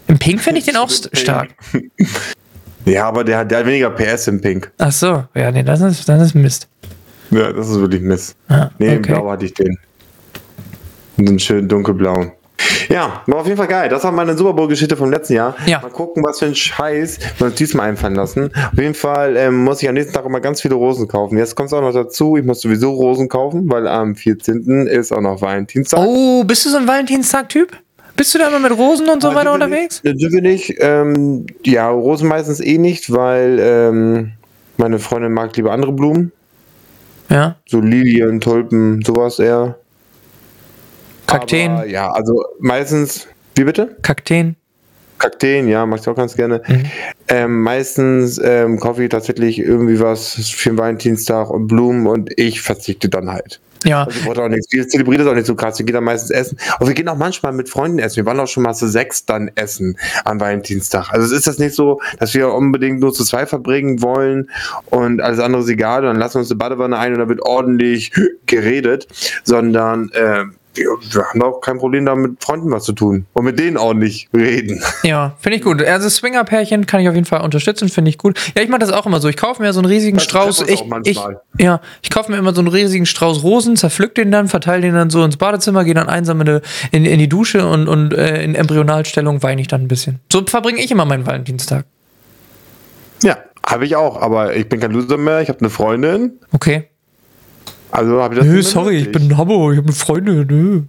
Im 0.08 0.18
Pink 0.18 0.40
finde 0.40 0.58
ich 0.58 0.64
den 0.64 0.76
auch 0.76 0.90
stark. 1.12 1.50
Ja, 2.84 3.06
aber 3.06 3.22
der, 3.22 3.38
hat- 3.38 3.50
der 3.52 3.58
hat 3.60 3.66
weniger 3.66 3.90
PS 3.90 4.26
im 4.26 4.40
Pink. 4.40 4.72
Ach 4.78 4.90
so, 4.90 5.22
ja, 5.36 5.52
nee, 5.52 5.62
das 5.62 5.80
ist, 5.82 6.08
das 6.08 6.20
ist 6.20 6.34
Mist. 6.34 6.66
Ja, 7.30 7.52
das 7.52 7.68
ist 7.68 7.78
wirklich 7.78 8.02
Mist. 8.02 8.34
Ah, 8.48 8.70
nee, 8.78 8.94
im 8.94 8.98
okay. 8.98 9.12
Blau 9.12 9.30
hatte 9.30 9.44
ich 9.44 9.54
den. 9.54 9.78
Und 11.18 11.28
einen 11.28 11.38
schönen 11.38 11.68
dunkelblauen. 11.68 12.32
Ja, 12.88 13.22
war 13.26 13.38
auf 13.40 13.46
jeden 13.46 13.56
Fall 13.56 13.68
geil. 13.68 13.88
Das 13.88 14.04
war 14.04 14.12
meine 14.12 14.36
Super 14.36 14.52
Bowl-Geschichte 14.52 14.96
vom 14.96 15.10
letzten 15.10 15.34
Jahr. 15.34 15.54
Ja. 15.66 15.80
Mal 15.80 15.90
gucken, 15.90 16.22
was 16.24 16.38
für 16.38 16.46
ein 16.46 16.54
Scheiß 16.54 17.18
wir 17.38 17.46
uns 17.46 17.56
diesmal 17.56 17.88
einfallen 17.88 18.14
lassen. 18.14 18.50
Auf 18.54 18.78
jeden 18.78 18.94
Fall 18.94 19.36
ähm, 19.36 19.64
muss 19.64 19.82
ich 19.82 19.88
am 19.88 19.94
nächsten 19.94 20.12
Tag 20.12 20.24
immer 20.26 20.40
ganz 20.40 20.60
viele 20.60 20.74
Rosen 20.74 21.08
kaufen. 21.08 21.38
Jetzt 21.38 21.54
kommt 21.54 21.68
es 21.68 21.72
auch 21.72 21.80
noch 21.80 21.92
dazu, 21.92 22.36
ich 22.36 22.44
muss 22.44 22.60
sowieso 22.60 22.90
Rosen 22.92 23.28
kaufen, 23.28 23.70
weil 23.70 23.86
am 23.86 24.14
14. 24.14 24.86
ist 24.86 25.12
auch 25.12 25.20
noch 25.20 25.40
Valentinstag. 25.40 26.00
Oh, 26.00 26.44
bist 26.44 26.66
du 26.66 26.70
so 26.70 26.76
ein 26.78 26.86
Valentinstag-Typ? 26.88 27.76
Bist 28.16 28.34
du 28.34 28.38
da 28.38 28.48
immer 28.48 28.58
mit 28.58 28.76
Rosen 28.76 29.08
und 29.08 29.22
so 29.22 29.30
Ah, 29.30 29.34
weiter 29.34 29.52
unterwegs? 29.54 30.02
Nicht, 30.04 30.20
dürfen 30.20 30.42
nicht. 30.42 30.74
Ähm, 30.80 31.46
ja, 31.64 31.88
Rosen 31.88 32.28
meistens 32.28 32.60
eh 32.60 32.76
nicht, 32.78 33.10
weil 33.10 33.58
ähm, 33.60 34.32
meine 34.76 34.98
Freundin 34.98 35.32
mag 35.32 35.56
lieber 35.56 35.72
andere 35.72 35.92
Blumen. 35.92 36.30
Ja. 37.30 37.56
So 37.66 37.80
Lilien, 37.80 38.40
Tulpen, 38.40 39.00
sowas 39.02 39.38
eher. 39.38 39.78
Kakteen. 41.32 41.72
Aber, 41.72 41.86
ja, 41.86 42.10
also 42.10 42.44
meistens. 42.60 43.28
Wie 43.54 43.64
bitte? 43.64 43.96
Kakteen. 44.02 44.56
Kakteen, 45.18 45.68
ja, 45.68 45.86
mag 45.86 46.00
ich 46.00 46.08
auch 46.08 46.16
ganz 46.16 46.34
gerne. 46.34 46.62
Mhm. 46.66 46.82
Ähm, 47.28 47.62
meistens 47.62 48.40
ähm, 48.42 48.80
kaufe 48.80 49.04
ich 49.04 49.08
tatsächlich 49.08 49.58
irgendwie 49.58 50.00
was 50.00 50.34
für 50.34 50.70
den 50.70 50.78
Valentinstag 50.78 51.48
und 51.50 51.68
Blumen 51.68 52.06
und 52.06 52.30
ich 52.36 52.60
verzichte 52.60 53.08
dann 53.08 53.30
halt. 53.30 53.60
Ja. 53.84 54.04
Also 54.04 54.18
ich 54.18 54.26
wollte 54.26 54.42
auch 54.42 54.48
nichts. 54.48 54.72
Wir 54.72 54.86
zelebrieren 54.88 55.24
das 55.24 55.32
auch 55.32 55.36
nicht 55.36 55.46
so 55.46 55.54
krass. 55.54 55.78
Wir 55.78 55.86
gehen 55.86 55.94
dann 55.94 56.04
meistens 56.04 56.30
essen. 56.30 56.58
Und 56.78 56.86
wir 56.86 56.94
gehen 56.94 57.08
auch 57.08 57.16
manchmal 57.16 57.52
mit 57.52 57.68
Freunden 57.68 57.98
essen. 57.98 58.16
Wir 58.16 58.26
waren 58.26 58.38
auch 58.40 58.46
schon 58.46 58.62
mal 58.62 58.74
zu 58.74 58.88
sechs 58.88 59.24
dann 59.24 59.50
essen 59.54 59.96
am 60.24 60.40
Valentinstag. 60.40 61.10
Also 61.10 61.26
es 61.26 61.32
ist 61.32 61.46
das 61.46 61.58
nicht 61.58 61.74
so, 61.74 62.00
dass 62.18 62.34
wir 62.34 62.52
unbedingt 62.52 63.00
nur 63.00 63.12
zu 63.12 63.24
zwei 63.24 63.46
verbringen 63.46 64.02
wollen 64.02 64.50
und 64.86 65.20
alles 65.20 65.38
andere 65.38 65.62
ist 65.62 65.68
egal. 65.68 66.02
Dann 66.02 66.16
lassen 66.16 66.34
wir 66.34 66.40
uns 66.40 66.50
eine 66.50 66.58
Badewanne 66.58 66.98
ein 66.98 67.12
und 67.12 67.18
da 67.18 67.28
wird 67.28 67.42
ordentlich 67.42 68.12
geredet, 68.46 69.08
sondern 69.44 70.10
äh, 70.12 70.44
wir, 70.74 70.86
wir 70.86 71.24
haben 71.24 71.42
auch 71.42 71.60
kein 71.60 71.78
Problem 71.78 72.06
da 72.06 72.14
mit 72.14 72.42
Freunden 72.42 72.70
was 72.70 72.84
zu 72.84 72.92
tun. 72.92 73.26
Und 73.32 73.44
mit 73.44 73.58
denen 73.58 73.76
auch 73.76 73.94
nicht 73.94 74.28
reden. 74.34 74.82
Ja, 75.02 75.36
finde 75.40 75.58
ich 75.58 75.64
gut. 75.64 75.82
Also 75.82 76.08
Swinger-Pärchen 76.08 76.86
kann 76.86 77.00
ich 77.00 77.08
auf 77.08 77.14
jeden 77.14 77.26
Fall 77.26 77.40
unterstützen, 77.40 77.88
finde 77.88 78.08
ich 78.10 78.18
gut. 78.18 78.38
Ja, 78.56 78.62
ich 78.62 78.68
mache 78.68 78.80
das 78.80 78.92
auch 78.92 79.04
immer 79.04 79.20
so. 79.20 79.28
Ich 79.28 79.36
kaufe 79.36 79.60
mir 79.60 79.72
so 79.72 79.80
einen 79.80 79.88
riesigen 79.88 80.16
Das 80.16 80.24
Strauß. 80.24 80.62
Ich, 80.68 80.84
ich, 81.04 81.20
ja, 81.58 81.80
ich 82.02 82.10
kaufe 82.10 82.30
mir 82.30 82.38
immer 82.38 82.54
so 82.54 82.60
einen 82.60 82.68
riesigen 82.68 83.04
Strauß 83.04 83.42
Rosen, 83.42 83.76
zerpflück 83.76 84.14
den 84.14 84.30
dann, 84.30 84.48
verteile 84.48 84.82
den 84.82 84.94
dann 84.94 85.10
so 85.10 85.24
ins 85.24 85.36
Badezimmer, 85.36 85.84
gehe 85.84 85.94
dann 85.94 86.08
einsam 86.08 86.40
in, 86.40 86.60
in, 86.92 87.04
in 87.04 87.18
die 87.18 87.28
Dusche 87.28 87.66
und, 87.66 87.88
und 87.88 88.14
äh, 88.14 88.42
in 88.44 88.54
Embryonalstellung 88.54 89.42
weine 89.42 89.60
ich 89.60 89.68
dann 89.68 89.82
ein 89.82 89.88
bisschen. 89.88 90.20
So 90.30 90.44
verbringe 90.46 90.80
ich 90.80 90.90
immer 90.90 91.04
meinen 91.04 91.26
Valentinstag. 91.26 91.84
Ja, 93.22 93.38
habe 93.66 93.84
ich 93.84 93.96
auch. 93.96 94.20
Aber 94.20 94.54
ich 94.54 94.68
bin 94.68 94.80
kein 94.80 94.92
Loser 94.92 95.16
mehr. 95.16 95.40
Ich 95.40 95.48
habe 95.48 95.60
eine 95.60 95.70
Freundin. 95.70 96.38
Okay. 96.52 96.88
Also 97.92 98.22
habe 98.22 98.34
ich 98.34 98.40
das 98.40 98.48
Nö, 98.48 98.62
sorry, 98.62 98.96
ich 98.96 99.00
nicht. 99.04 99.12
bin 99.12 99.24
in 99.30 99.36
Hamburg, 99.36 99.72
ich 99.72 99.78
habe 99.78 99.86
eine 99.88 99.94
Freundin. 99.96 100.46
Nö. 100.48 100.82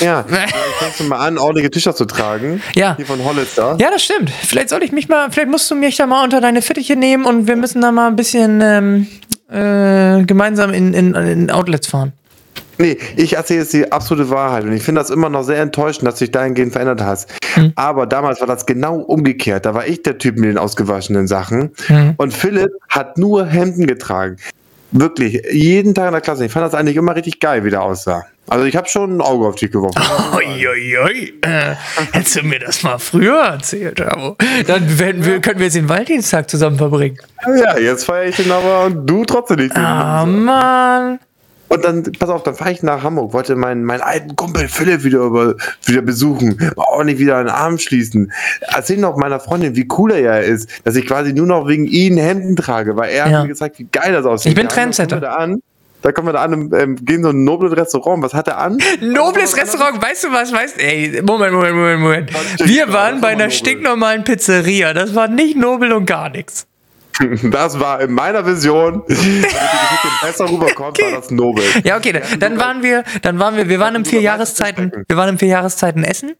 Ja, 0.00 0.24
fängst 0.78 1.00
du 1.00 1.04
mal 1.04 1.18
an, 1.18 1.36
ordentliche 1.38 1.70
Tücher 1.70 1.94
zu 1.94 2.04
tragen. 2.04 2.62
Ja. 2.74 2.94
Hier 2.96 3.06
von 3.06 3.22
Hollister. 3.24 3.76
Ja, 3.80 3.90
das 3.90 4.02
stimmt. 4.04 4.30
Vielleicht 4.30 4.68
soll 4.68 4.82
ich 4.82 4.92
mich 4.92 5.08
mal, 5.08 5.30
vielleicht 5.30 5.50
musst 5.50 5.70
du 5.70 5.74
mich 5.74 5.96
da 5.96 6.06
mal 6.06 6.22
unter 6.24 6.40
deine 6.40 6.62
Fittiche 6.62 6.96
nehmen 6.96 7.24
und 7.26 7.46
wir 7.48 7.56
müssen 7.56 7.82
da 7.82 7.90
mal 7.92 8.06
ein 8.06 8.16
bisschen 8.16 8.60
ähm, 8.62 9.06
äh, 9.50 10.24
gemeinsam 10.24 10.72
in, 10.72 10.94
in, 10.94 11.14
in 11.14 11.50
Outlets 11.50 11.88
fahren. 11.88 12.12
Nee, 12.80 12.96
ich 13.16 13.32
erzähle 13.34 13.60
jetzt 13.62 13.72
die 13.72 13.90
absolute 13.90 14.30
Wahrheit 14.30 14.62
und 14.62 14.72
ich 14.72 14.84
finde 14.84 15.00
das 15.00 15.10
immer 15.10 15.28
noch 15.28 15.42
sehr 15.42 15.60
enttäuschend, 15.60 16.06
dass 16.06 16.14
du 16.20 16.26
dich 16.26 16.30
dahingehend 16.30 16.72
verändert 16.72 17.02
hast. 17.02 17.28
Hm. 17.54 17.72
Aber 17.74 18.06
damals 18.06 18.38
war 18.40 18.46
das 18.46 18.66
genau 18.66 18.98
umgekehrt. 19.00 19.66
Da 19.66 19.74
war 19.74 19.84
ich 19.88 20.02
der 20.04 20.18
Typ 20.18 20.36
mit 20.36 20.44
den 20.50 20.58
ausgewaschenen 20.58 21.26
Sachen 21.26 21.72
Hm. 21.88 22.14
und 22.18 22.32
Philipp 22.32 22.70
hat 22.88 23.18
nur 23.18 23.46
Hemden 23.46 23.88
getragen. 23.88 24.36
Wirklich, 24.90 25.42
jeden 25.52 25.94
Tag 25.94 26.06
in 26.06 26.12
der 26.12 26.20
Klasse. 26.20 26.46
Ich 26.46 26.52
fand 26.52 26.64
das 26.66 26.74
eigentlich 26.74 26.96
immer 26.96 27.14
richtig 27.14 27.40
geil, 27.40 27.64
wie 27.64 27.70
der 27.70 27.82
aussah. 27.82 28.24
Also 28.46 28.64
ich 28.64 28.76
habe 28.76 28.88
schon 28.88 29.18
ein 29.18 29.20
Auge 29.20 29.46
auf 29.46 29.56
dich 29.56 29.70
geworfen. 29.70 30.00
Uiuiui, 30.34 31.34
äh, 31.42 31.74
hättest 32.12 32.36
du 32.36 32.42
mir 32.42 32.58
das 32.58 32.82
mal 32.82 32.98
früher 32.98 33.40
erzählt, 33.40 34.00
Abo. 34.00 34.36
Dann 34.66 34.98
werden 34.98 35.24
wir, 35.26 35.40
können 35.40 35.58
wir 35.58 35.66
jetzt 35.66 35.76
den 35.76 35.88
Valentinstag 35.88 36.48
zusammen 36.48 36.78
verbringen. 36.78 37.18
Ja, 37.60 37.78
jetzt 37.78 38.04
feiere 38.04 38.28
ich 38.28 38.36
den 38.36 38.50
aber 38.50 38.86
und 38.86 39.06
du 39.06 39.26
trotzdem 39.26 39.58
nicht. 39.58 39.76
Ah, 39.76 40.24
Mann. 40.24 41.18
Und 41.68 41.84
dann, 41.84 42.02
pass 42.18 42.30
auf, 42.30 42.42
dann 42.42 42.54
fahre 42.54 42.72
ich 42.72 42.82
nach 42.82 43.02
Hamburg, 43.02 43.32
wollte 43.34 43.54
meinen, 43.54 43.84
meinen 43.84 44.00
alten 44.00 44.36
Kumpel 44.36 44.68
Philipp 44.68 45.04
wieder, 45.04 45.18
über, 45.20 45.54
wieder 45.84 46.02
besuchen, 46.02 46.56
mal 46.76 46.84
ordentlich 46.88 47.18
wieder 47.18 47.36
einen 47.36 47.50
Arm 47.50 47.78
schließen. 47.78 48.32
Erzähl 48.74 48.96
noch 48.96 49.16
meiner 49.16 49.38
Freundin, 49.38 49.76
wie 49.76 49.86
cool 49.98 50.12
er 50.12 50.20
ja 50.20 50.36
ist, 50.38 50.68
dass 50.84 50.96
ich 50.96 51.06
quasi 51.06 51.32
nur 51.32 51.46
noch 51.46 51.68
wegen 51.68 51.86
ihn 51.86 52.16
Hemden 52.16 52.56
trage, 52.56 52.96
weil 52.96 53.10
er 53.10 53.28
Ja. 53.28 53.36
hat 53.38 53.42
mir 53.42 53.48
gezeigt, 53.48 53.78
wie 53.78 53.86
geil 53.92 54.12
das 54.12 54.24
aussieht. 54.24 54.50
Ich 54.52 54.56
bin 54.56 54.68
Trendsetter. 54.68 55.20
Da 55.20 55.34
an, 55.34 55.60
da 56.00 56.12
kommen 56.12 56.28
wir 56.28 56.32
da 56.32 56.42
an, 56.42 56.70
ähm, 56.74 56.96
gehen 57.04 57.22
so 57.22 57.30
in 57.30 57.40
ein 57.40 57.44
nobles 57.44 57.76
Restaurant. 57.76 58.22
Was 58.22 58.32
hat 58.32 58.48
er 58.48 58.58
an? 58.58 58.78
Nobles 59.02 59.56
Restaurant, 59.56 60.00
weißt 60.02 60.24
du 60.24 60.32
was? 60.32 60.52
Weißt 60.52 60.78
Ey, 60.78 61.20
Moment, 61.22 61.52
Moment, 61.52 61.74
Moment, 61.74 62.00
Moment. 62.00 62.30
Wir 62.64 62.92
waren 62.92 63.20
bei 63.20 63.28
einer 63.28 63.50
stinknormalen 63.50 64.24
Pizzeria. 64.24 64.94
Das 64.94 65.14
war 65.14 65.28
nicht 65.28 65.56
nobel 65.56 65.92
und 65.92 66.06
gar 66.06 66.30
nichts. 66.30 66.66
Das 67.50 67.78
war 67.80 68.00
in 68.00 68.12
meiner 68.12 68.44
Vision, 68.46 69.02
damit 69.06 69.24
die 69.24 69.42
Geschichte 69.42 70.08
besser 70.22 70.48
rüberkommt, 70.50 71.00
war 71.00 71.10
das 71.10 71.30
nobel. 71.30 71.64
Ja, 71.84 71.96
okay, 71.96 72.12
dann, 72.12 72.38
dann 72.38 72.58
waren 72.58 72.82
wir, 72.82 73.04
dann 73.22 73.38
waren 73.38 73.56
wir, 73.56 73.68
wir 73.68 73.78
waren 73.80 73.94
im 73.94 74.04
vier 74.04 74.20
Jahreszeiten, 74.20 74.92
wir 75.06 75.16
waren 75.16 75.30
im 75.30 75.38
vier 75.38 75.48
Jahreszeiten 75.48 76.04
Essen. 76.04 76.34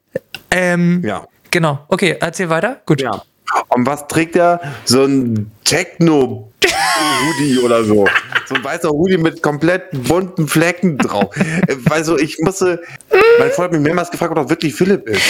Ähm, 0.51 1.03
Ja. 1.05 1.27
Genau. 1.51 1.85
Okay, 1.89 2.17
erzähl 2.21 2.51
weiter. 2.51 2.83
Gut. 2.85 3.01
Ja. 3.01 3.23
Und 3.69 3.87
was 3.87 4.07
trägt 4.07 4.37
er? 4.37 4.61
So 4.85 5.05
ein 5.05 5.51
Techno-Hoodie 5.65 7.59
oder 7.65 7.83
so. 7.85 8.07
So 8.47 8.55
ein 8.55 8.63
weißer 8.65 8.91
Hoodie 8.91 9.17
mit 9.17 9.43
komplett 9.43 9.85
bunten 9.93 10.47
Flecken 10.49 10.99
drauf. 10.99 11.35
Äh, 11.37 11.77
Weil 11.85 12.05
so, 12.05 12.19
ich 12.19 12.39
musste, 12.41 12.83
mein 13.39 13.51
Freund 13.51 13.67
hat 13.67 13.73
mich 13.73 13.81
mehrmals 13.81 14.11
gefragt, 14.11 14.33
ob 14.33 14.39
das 14.39 14.51
wirklich 14.51 14.75
Philipp 14.75 15.09
ist. 15.09 15.23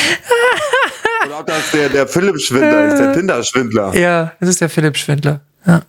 Oder 1.38 1.40
ob 1.40 1.46
das 1.46 1.70
der, 1.70 1.88
der 1.88 2.06
Philipp-Schwindler 2.06 2.88
ist, 2.88 2.98
der 2.98 3.12
Tinder-Schwindler. 3.12 3.94
Ja, 3.94 4.32
das 4.40 4.48
ist 4.48 4.60
der 4.60 4.68
Philipp 4.68 4.96
Schwindler. 4.96 5.40
Ja. 5.66 5.82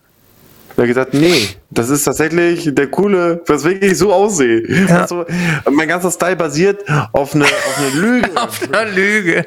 Er 0.76 0.82
hat 0.84 0.86
gesagt, 0.86 1.14
nee, 1.14 1.48
das 1.70 1.90
ist 1.90 2.04
tatsächlich 2.04 2.72
der 2.72 2.86
coole, 2.86 3.42
weswegen 3.46 3.90
ich 3.90 3.98
so 3.98 4.12
aussehe. 4.12 4.62
Ja. 4.88 5.02
Also, 5.02 5.26
mein 5.70 5.88
ganzer 5.88 6.10
Style 6.10 6.36
basiert 6.36 6.84
auf 7.12 7.34
eine, 7.34 7.44
auf 7.44 7.78
eine 7.78 8.00
Lüge. 8.00 8.30
Auf 8.36 8.62
einer 8.62 8.90
Lüge. 8.90 9.46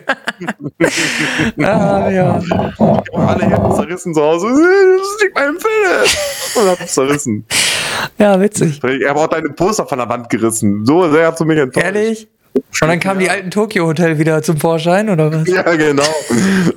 ah, 1.60 2.10
ja. 2.10 2.39
Ich 2.39 3.18
alle 3.18 3.43
Hemden 3.45 3.76
zerrissen 3.76 4.14
zu 4.14 4.22
Hause. 4.22 4.47
Das 4.93 5.08
ist 5.08 5.24
nicht 5.24 5.36
mein 5.36 5.56
Philipp. 5.58 6.64
Und 6.64 6.70
hab 6.70 6.82
es 6.82 6.93
zerrissen. 6.93 7.45
Ja, 8.18 8.39
witzig. 8.39 8.82
Ich 8.84 9.08
habe 9.08 9.20
auch 9.20 9.28
deine 9.28 9.49
Poster 9.49 9.86
von 9.86 9.97
der 9.97 10.10
Wand 10.10 10.30
gerissen. 10.30 10.86
So 10.86 11.10
sehr 11.12 11.32
hast 11.32 11.39
du 11.39 11.45
mich 11.45 11.58
enttäuscht. 11.58 11.86
Ehrlich? 11.86 12.28
Und 12.54 12.88
dann 12.88 12.99
kam 12.99 13.20
die 13.20 13.30
alten 13.30 13.49
Tokyo 13.49 13.86
Hotel 13.86 14.20
wieder 14.20 14.43
zum 14.43 14.58
Vorschein, 14.58 15.10
oder 15.10 15.32
was? 15.32 15.47
Ja, 15.47 15.64
genau. 15.76 16.04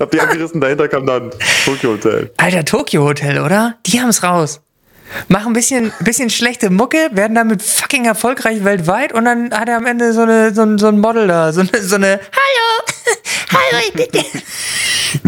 Hab 0.01 0.11
die 0.11 0.21
angerissen, 0.21 0.61
dahinter 0.61 0.89
kam 0.89 1.07
dann 1.07 1.31
Tokyo 1.65 1.91
Hotel. 1.93 2.31
Alter, 2.37 2.65
Tokyo 2.65 3.05
Hotel, 3.05 3.41
oder? 3.41 3.77
Die 3.87 4.01
haben's 4.01 4.23
raus. 4.23 4.61
Machen 5.29 5.49
ein 5.49 5.53
bisschen, 5.53 5.93
bisschen 6.01 6.31
schlechte 6.31 6.71
Mucke, 6.71 7.11
werden 7.13 7.35
damit 7.35 7.63
fucking 7.63 8.07
erfolgreich 8.07 8.65
weltweit 8.65 9.13
und 9.13 9.25
dann 9.25 9.53
hat 9.53 9.69
er 9.69 9.77
am 9.77 9.87
Ende 9.87 10.13
so, 10.13 10.23
eine, 10.23 10.53
so, 10.53 10.63
ein, 10.63 10.79
so 10.79 10.89
ein 10.89 10.99
Model 10.99 11.29
da, 11.29 11.53
so 11.53 11.61
eine, 11.61 11.71
so 11.83 11.97
eine 11.97 12.19
Hallo! 12.33 12.83
Hallo, 13.53 13.83
ich 13.87 13.93
bin 13.93 14.07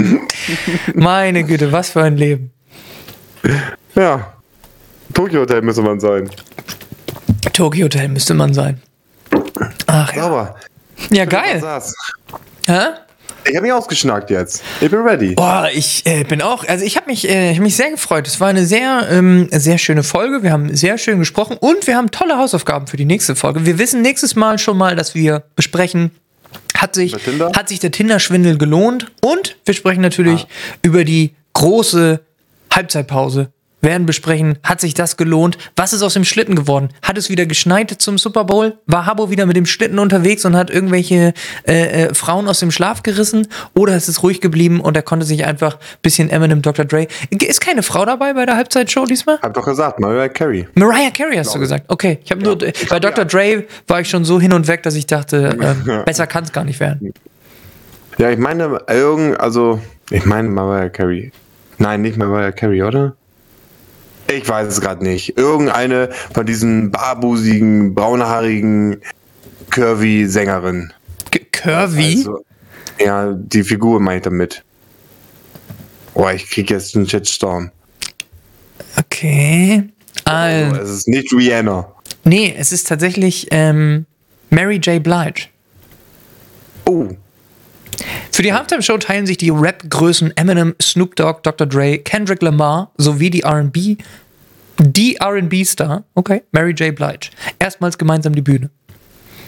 der. 0.04 0.94
Meine 0.94 1.44
Güte, 1.44 1.70
was 1.70 1.90
für 1.90 2.02
ein 2.02 2.16
Leben. 2.16 2.50
Ja. 3.94 4.34
Tokyo 5.14 5.40
Hotel 5.42 5.62
müsste 5.62 5.82
man 5.82 6.00
sein. 6.00 6.28
Tokyo 7.52 7.84
Hotel 7.84 8.08
müsste 8.08 8.34
man 8.34 8.52
sein. 8.52 8.82
Ach 9.86 10.14
ja. 10.14 10.22
Sauber. 10.22 10.56
Ja, 11.10 11.24
geil. 11.24 11.62
Hä? 12.66 12.80
Ich 13.44 13.56
habe 13.56 13.62
mich 13.62 13.72
ausgeschnackt 13.72 14.30
jetzt. 14.30 14.62
Ich 14.80 14.90
bin 14.90 15.00
ready. 15.00 15.34
Boah, 15.34 15.68
ich 15.72 16.04
äh, 16.04 16.24
bin 16.24 16.42
auch, 16.42 16.66
also 16.66 16.84
ich 16.84 16.96
habe 16.96 17.06
mich, 17.06 17.28
äh, 17.28 17.52
ich 17.52 17.58
hab 17.58 17.62
mich 17.62 17.76
sehr 17.76 17.90
gefreut. 17.90 18.26
Es 18.26 18.40
war 18.40 18.48
eine 18.48 18.66
sehr, 18.66 19.08
ähm, 19.10 19.48
sehr 19.50 19.78
schöne 19.78 20.02
Folge. 20.02 20.42
Wir 20.42 20.52
haben 20.52 20.74
sehr 20.76 20.98
schön 20.98 21.18
gesprochen 21.18 21.56
und 21.58 21.86
wir 21.86 21.96
haben 21.96 22.10
tolle 22.10 22.36
Hausaufgaben 22.36 22.86
für 22.86 22.96
die 22.96 23.06
nächste 23.06 23.36
Folge. 23.36 23.64
Wir 23.64 23.78
wissen 23.78 24.02
nächstes 24.02 24.36
Mal 24.36 24.58
schon 24.58 24.76
mal, 24.76 24.96
dass 24.96 25.14
wir 25.14 25.44
besprechen, 25.56 26.10
hat 26.76 26.94
sich, 26.94 27.14
hat 27.14 27.68
sich 27.68 27.78
der 27.78 27.90
Tinder-Schwindel 27.90 28.58
gelohnt 28.58 29.10
und 29.22 29.56
wir 29.64 29.74
sprechen 29.74 30.02
natürlich 30.02 30.46
über 30.82 31.04
die 31.04 31.34
große 31.54 32.20
Halbzeitpause 32.72 33.50
werden 33.80 34.06
besprechen, 34.06 34.58
hat 34.62 34.80
sich 34.80 34.94
das 34.94 35.16
gelohnt? 35.16 35.58
Was 35.76 35.92
ist 35.92 36.02
aus 36.02 36.14
dem 36.14 36.24
Schlitten 36.24 36.56
geworden? 36.56 36.88
Hat 37.02 37.16
es 37.16 37.30
wieder 37.30 37.46
geschneit 37.46 37.90
zum 37.90 38.18
Super 38.18 38.44
Bowl? 38.44 38.78
War 38.86 39.06
Habo 39.06 39.30
wieder 39.30 39.46
mit 39.46 39.56
dem 39.56 39.66
Schlitten 39.66 39.98
unterwegs 39.98 40.44
und 40.44 40.56
hat 40.56 40.70
irgendwelche 40.70 41.32
äh, 41.66 42.06
äh, 42.06 42.14
Frauen 42.14 42.48
aus 42.48 42.60
dem 42.60 42.70
Schlaf 42.70 43.02
gerissen? 43.02 43.46
Oder 43.74 43.96
ist 43.96 44.08
es 44.08 44.22
ruhig 44.22 44.40
geblieben 44.40 44.80
und 44.80 44.96
er 44.96 45.02
konnte 45.02 45.24
sich 45.24 45.44
einfach 45.44 45.74
ein 45.74 45.98
bisschen 46.02 46.30
Eminem, 46.30 46.62
Dr. 46.62 46.84
Dre. 46.84 47.06
Ist 47.30 47.60
keine 47.60 47.82
Frau 47.82 48.04
dabei 48.04 48.32
bei 48.32 48.46
der 48.46 48.56
Halbzeitshow 48.56 49.04
diesmal? 49.04 49.38
Hab 49.40 49.54
doch 49.54 49.64
gesagt, 49.64 50.00
Mariah 50.00 50.28
Carey. 50.28 50.66
Mariah 50.74 51.10
Carey 51.10 51.36
hast 51.36 51.54
du 51.54 51.58
gesagt. 51.58 51.84
Okay, 51.88 52.18
ich 52.24 52.30
habe 52.30 52.42
nur 52.42 52.60
äh, 52.62 52.72
bei 52.88 52.98
Dr. 52.98 53.24
Dre 53.24 53.64
war 53.86 54.00
ich 54.00 54.10
schon 54.10 54.24
so 54.24 54.40
hin 54.40 54.52
und 54.52 54.66
weg, 54.66 54.82
dass 54.82 54.94
ich 54.94 55.06
dachte, 55.06 55.56
ähm, 55.60 56.02
besser 56.04 56.26
kann 56.26 56.44
es 56.44 56.52
gar 56.52 56.64
nicht 56.64 56.80
werden. 56.80 57.12
Ja, 58.18 58.30
ich 58.30 58.38
meine, 58.38 58.80
irgend, 58.88 59.38
also, 59.38 59.80
ich 60.10 60.24
meine 60.24 60.48
Mariah 60.48 60.88
Carey. 60.88 61.30
Nein, 61.78 62.02
nicht 62.02 62.16
Mariah 62.16 62.50
Carey, 62.50 62.82
oder? 62.82 63.14
Ich 64.30 64.46
weiß 64.48 64.68
es 64.68 64.80
gerade 64.80 65.02
nicht. 65.02 65.36
Irgendeine 65.38 66.10
von 66.34 66.44
diesen 66.46 66.90
barbusigen, 66.90 67.94
braunhaarigen 67.94 69.00
Curvy-Sängerinnen. 69.70 70.92
K 71.30 71.40
Curvy? 71.52 72.16
Also, 72.18 72.44
ja, 73.00 73.32
die 73.32 73.62
Figur 73.64 74.00
meine 74.00 74.18
ich 74.18 74.22
damit. 74.24 74.64
Oh, 76.14 76.28
ich 76.28 76.48
krieg 76.50 76.70
jetzt 76.70 76.94
einen 76.96 77.08
Shitstorm. 77.08 77.70
Okay. 78.98 79.84
Also, 80.24 80.74
Also, 80.74 80.82
es 80.82 80.90
ist 80.90 81.08
nicht 81.08 81.32
Rihanna. 81.32 81.90
nee, 82.24 82.54
es 82.58 82.72
ist 82.72 82.88
tatsächlich 82.88 83.46
ähm, 83.50 84.04
Mary 84.50 84.76
J. 84.76 85.02
Blige. 85.02 85.46
Oh, 86.86 87.08
Für 88.32 88.42
die 88.42 88.52
Halftime-Show 88.52 88.98
teilen 88.98 89.26
sich 89.26 89.36
die 89.38 89.50
Rap-Größen 89.50 90.36
Eminem, 90.36 90.74
Snoop 90.80 91.16
Dogg, 91.16 91.40
Dr. 91.42 91.66
Dre, 91.66 91.98
Kendrick 91.98 92.42
Lamar 92.42 92.92
sowie 92.96 93.30
die 93.30 93.40
R&B, 93.42 93.96
die 94.78 95.16
R&B-Star, 95.16 96.04
okay, 96.14 96.42
Mary 96.52 96.72
J. 96.72 96.94
Blige, 96.94 97.30
erstmals 97.58 97.98
gemeinsam 97.98 98.34
die 98.34 98.42
Bühne. 98.42 98.70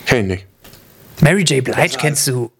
kenn 0.07 0.22
ich 0.22 0.26
nicht. 0.26 0.46
Mary 1.20 1.42
J. 1.42 1.62
Blige 1.62 1.96
kennst 1.98 2.26
du. 2.26 2.51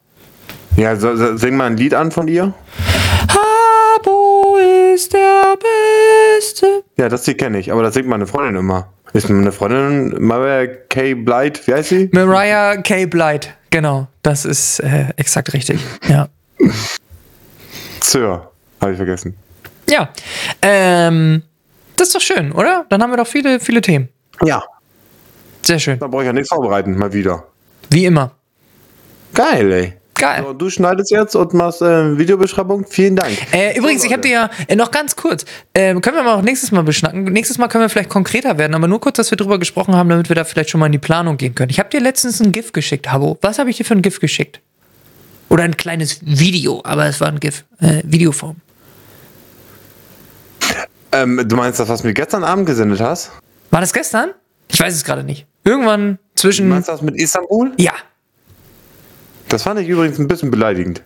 Ja, 0.77 0.95
so, 0.95 1.17
so, 1.17 1.37
sing 1.37 1.57
mal 1.57 1.67
ein 1.67 1.77
Lied 1.77 1.95
an 1.95 2.13
von 2.13 2.29
ihr. 2.29 2.55
Habo 3.29 4.57
ist 4.95 5.13
der 5.13 5.57
Beste. 6.37 6.85
Ja, 6.97 7.09
das 7.09 7.27
Lied 7.27 7.39
kenne 7.39 7.59
ich, 7.59 7.73
aber 7.73 7.83
das 7.83 7.95
singt 7.95 8.07
meine 8.07 8.27
Freundin 8.27 8.57
immer. 8.57 8.93
Ist 9.13 9.29
meine 9.29 9.53
Freundin 9.53 10.15
Mariah 10.23 10.67
K. 10.89 11.15
Blight, 11.15 11.67
wie 11.67 11.75
heißt 11.75 11.89
sie? 11.89 12.11
Mariah 12.13 12.77
K. 12.77 13.07
Blige, 13.07 13.49
genau, 13.71 14.07
das 14.23 14.45
ist 14.45 14.81
äh, 14.81 15.07
exakt 15.17 15.53
richtig, 15.53 15.81
ja. 16.09 16.29
Sir, 18.01 18.51
habe 18.81 18.93
ich 18.93 18.97
vergessen. 18.97 19.37
Ja, 19.89 20.11
ähm, 20.63 21.43
das 21.97 22.09
ist 22.09 22.15
doch 22.15 22.21
schön, 22.21 22.53
oder? 22.53 22.87
Dann 22.89 23.03
haben 23.03 23.11
wir 23.11 23.17
doch 23.17 23.27
viele, 23.27 23.59
viele 23.61 23.81
Themen. 23.81 24.09
Ja. 24.45 24.63
Sehr 25.63 25.79
schön. 25.79 25.99
Da 25.99 26.07
brauche 26.07 26.23
ich 26.23 26.27
ja 26.27 26.33
nichts 26.33 26.49
vorbereiten, 26.49 26.97
mal 26.97 27.13
wieder. 27.13 27.45
Wie 27.91 28.07
immer. 28.07 28.33
Geil, 29.35 29.73
ey. 29.73 30.00
Geil. 30.21 30.43
So, 30.47 30.53
du 30.53 30.69
schneidest 30.71 31.11
jetzt 31.11 31.35
und 31.35 31.55
machst 31.55 31.81
äh, 31.83 32.17
Videobeschreibung. 32.19 32.85
Vielen 32.89 33.17
Dank. 33.17 33.33
Äh, 33.53 33.77
übrigens, 33.79 34.05
ich 34.05 34.13
habe 34.13 34.23
dir 34.23 34.31
ja 34.31 34.51
äh, 34.69 34.77
noch 34.77 34.91
ganz 34.91 35.17
kurz, 35.17 35.45
ähm, 35.75 36.01
können 36.03 36.17
wir 36.17 36.23
mal 36.23 36.35
auch 36.35 36.43
nächstes 36.43 36.71
Mal 36.73 36.83
beschnacken. 36.83 37.25
Nächstes 37.25 37.57
Mal 37.59 37.69
können 37.69 37.83
wir 37.85 37.89
vielleicht 37.89 38.11
konkreter 38.11 38.59
werden, 38.59 38.75
aber 38.75 38.87
nur 38.87 39.01
kurz, 39.01 39.17
dass 39.17 39.31
wir 39.33 39.37
drüber 39.37 39.59
gesprochen 39.59 39.97
haben, 39.97 40.09
damit 40.11 40.29
wir 40.29 40.37
da 40.37 40.45
vielleicht 40.45 40.71
schon 40.71 40.79
mal 40.79 40.87
in 40.87 40.93
die 40.93 40.99
Planung 40.99 41.37
gehen 41.39 41.55
können. 41.55 41.71
Ich 41.71 41.79
habe 41.79 41.89
dir 41.89 42.01
letztens 42.01 42.41
ein 42.41 42.53
GIF 42.53 42.73
geschickt, 42.73 43.11
Habo. 43.11 43.39
Was 43.41 43.59
habe 43.59 43.71
ich 43.71 43.79
dir 43.79 43.85
für 43.85 43.95
ein 43.95 44.03
GIF 44.03 44.21
geschickt? 44.21 44.61
Oder 45.49 45.65
ein 45.65 45.77
kleines 45.77 46.21
Video, 46.23 46.81
aber 46.85 47.07
es 47.07 47.21
war 47.21 47.29
ein 47.29 47.41
GIF, 47.41 47.65
äh, 47.81 48.03
Videoform. 48.05 48.57
Ähm, 51.13 51.43
du 51.49 51.57
meinst 51.57 51.81
das, 51.81 51.89
was 51.89 52.03
du 52.03 52.07
mir 52.09 52.15
gestern 52.15 52.45
Abend 52.45 52.67
gesendet 52.67 53.01
hast? 53.01 53.33
War 53.71 53.81
das 53.81 53.93
gestern? 53.93 54.31
Ich 54.69 54.79
weiß 54.79 54.95
es 54.95 55.03
gerade 55.05 55.25
nicht. 55.25 55.47
Irgendwann 55.65 56.19
Du 56.37 56.43
zwischen. 56.43 56.69
meinst 56.69 56.89
das 56.89 57.03
mit 57.03 57.17
Istanbul? 57.17 57.73
Ja. 57.79 57.93
Das 59.51 59.65
fand 59.65 59.81
ich 59.81 59.89
übrigens 59.89 60.19
ein 60.19 60.29
bisschen 60.29 60.51
beleidigend. 60.51 61.03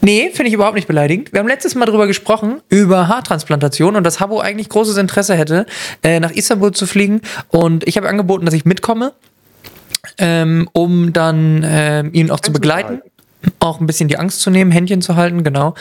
Nee, 0.00 0.30
finde 0.32 0.48
ich 0.48 0.54
überhaupt 0.54 0.74
nicht 0.74 0.88
beleidigend. 0.88 1.32
Wir 1.32 1.40
haben 1.40 1.48
letztes 1.48 1.74
Mal 1.74 1.84
drüber 1.84 2.06
gesprochen, 2.06 2.60
über 2.68 3.08
Haartransplantation 3.08 3.94
und 3.94 4.04
dass 4.04 4.20
Habo 4.20 4.40
eigentlich 4.40 4.68
großes 4.68 4.96
Interesse 4.96 5.34
hätte, 5.34 5.66
äh, 6.02 6.18
nach 6.18 6.30
Istanbul 6.30 6.72
zu 6.72 6.86
fliegen. 6.86 7.20
Und 7.48 7.86
ich 7.86 7.96
habe 7.96 8.08
angeboten, 8.08 8.44
dass 8.46 8.54
ich 8.54 8.64
mitkomme, 8.64 9.12
ähm, 10.16 10.68
um 10.72 11.12
dann 11.12 11.62
ähm, 11.66 12.10
ihn 12.14 12.30
auch 12.30 12.40
zu 12.40 12.52
begleiten. 12.52 13.02
Auch 13.60 13.80
ein 13.80 13.86
bisschen 13.86 14.08
die 14.08 14.18
Angst 14.18 14.40
zu 14.40 14.50
nehmen, 14.50 14.70
Händchen 14.70 15.00
zu 15.00 15.16
halten, 15.16 15.44
genau. 15.44 15.74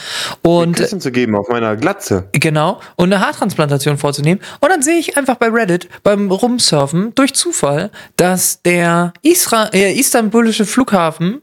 Und 0.43 0.77
Küssen 0.77 1.01
zu 1.01 1.11
geben 1.11 1.35
auf 1.35 1.49
meiner 1.49 1.75
Glatze. 1.75 2.27
Genau. 2.33 2.79
Und 2.95 3.11
eine 3.11 3.25
Haartransplantation 3.25 3.97
vorzunehmen. 3.97 4.41
Und 4.59 4.69
dann 4.69 4.81
sehe 4.81 4.97
ich 4.97 5.17
einfach 5.17 5.35
bei 5.35 5.47
Reddit 5.47 5.89
beim 6.03 6.29
Rumsurfen 6.31 7.15
durch 7.15 7.33
Zufall, 7.33 7.91
dass 8.15 8.61
der 8.61 9.13
Isra 9.21 9.69
äh, 9.73 9.97
istanbulische 9.97 10.65
Flughafen 10.65 11.41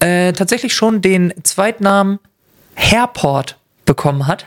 äh, 0.00 0.32
tatsächlich 0.32 0.74
schon 0.74 1.02
den 1.02 1.34
Zweitnamen 1.42 2.20
Hairport 2.76 3.56
bekommen 3.86 4.26
hat. 4.26 4.46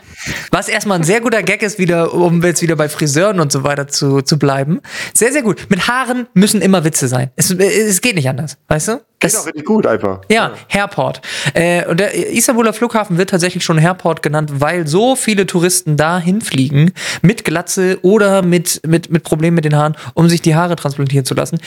Was 0.52 0.68
erstmal 0.68 0.98
ein 0.98 1.04
sehr 1.04 1.20
guter 1.20 1.42
Gag 1.42 1.62
ist, 1.62 1.78
wieder, 1.78 2.14
um 2.14 2.42
jetzt 2.42 2.62
wieder 2.62 2.76
bei 2.76 2.88
Friseuren 2.88 3.40
und 3.40 3.50
so 3.50 3.64
weiter 3.64 3.88
zu, 3.88 4.22
zu 4.22 4.38
bleiben. 4.38 4.80
Sehr, 5.14 5.32
sehr 5.32 5.42
gut. 5.42 5.66
Mit 5.68 5.88
Haaren 5.88 6.28
müssen 6.34 6.62
immer 6.62 6.84
Witze 6.84 7.08
sein. 7.08 7.30
Es, 7.36 7.50
es 7.50 8.00
geht 8.00 8.14
nicht 8.14 8.28
anders, 8.28 8.56
weißt 8.68 8.88
du? 8.88 9.00
Das- 9.18 9.36
auch 9.36 9.46
richtig 9.46 9.66
gut 9.66 9.86
einfach. 9.86 10.20
ja, 10.30 10.52
Hairport. 10.72 11.20
Äh, 11.52 11.84
und 11.86 12.00
der 12.00 12.14
Istanbuler 12.14 12.72
Flughafen 12.72 13.18
wird 13.18 13.28
tatsächlich 13.30 13.62
schon 13.64 13.78
Hairport 13.78 14.22
genannt, 14.22 14.50
weil 14.60 14.86
so 14.86 15.14
viele 15.16 15.44
Touristen 15.46 15.96
da 15.98 16.18
hinfliegen 16.18 16.92
mit 17.20 17.44
Glatze 17.44 17.98
oder 18.02 18.40
mit, 18.42 18.80
mit, 18.86 19.10
mit 19.10 19.22
Problemen 19.24 19.56
mit 19.56 19.64
den 19.66 19.76
Haaren, 19.76 19.94
um 20.14 20.28
sich 20.30 20.40
die 20.40 20.54
Haare 20.54 20.74
transplantieren 20.76 21.26
zu 21.26 21.34
lassen. 21.34 21.58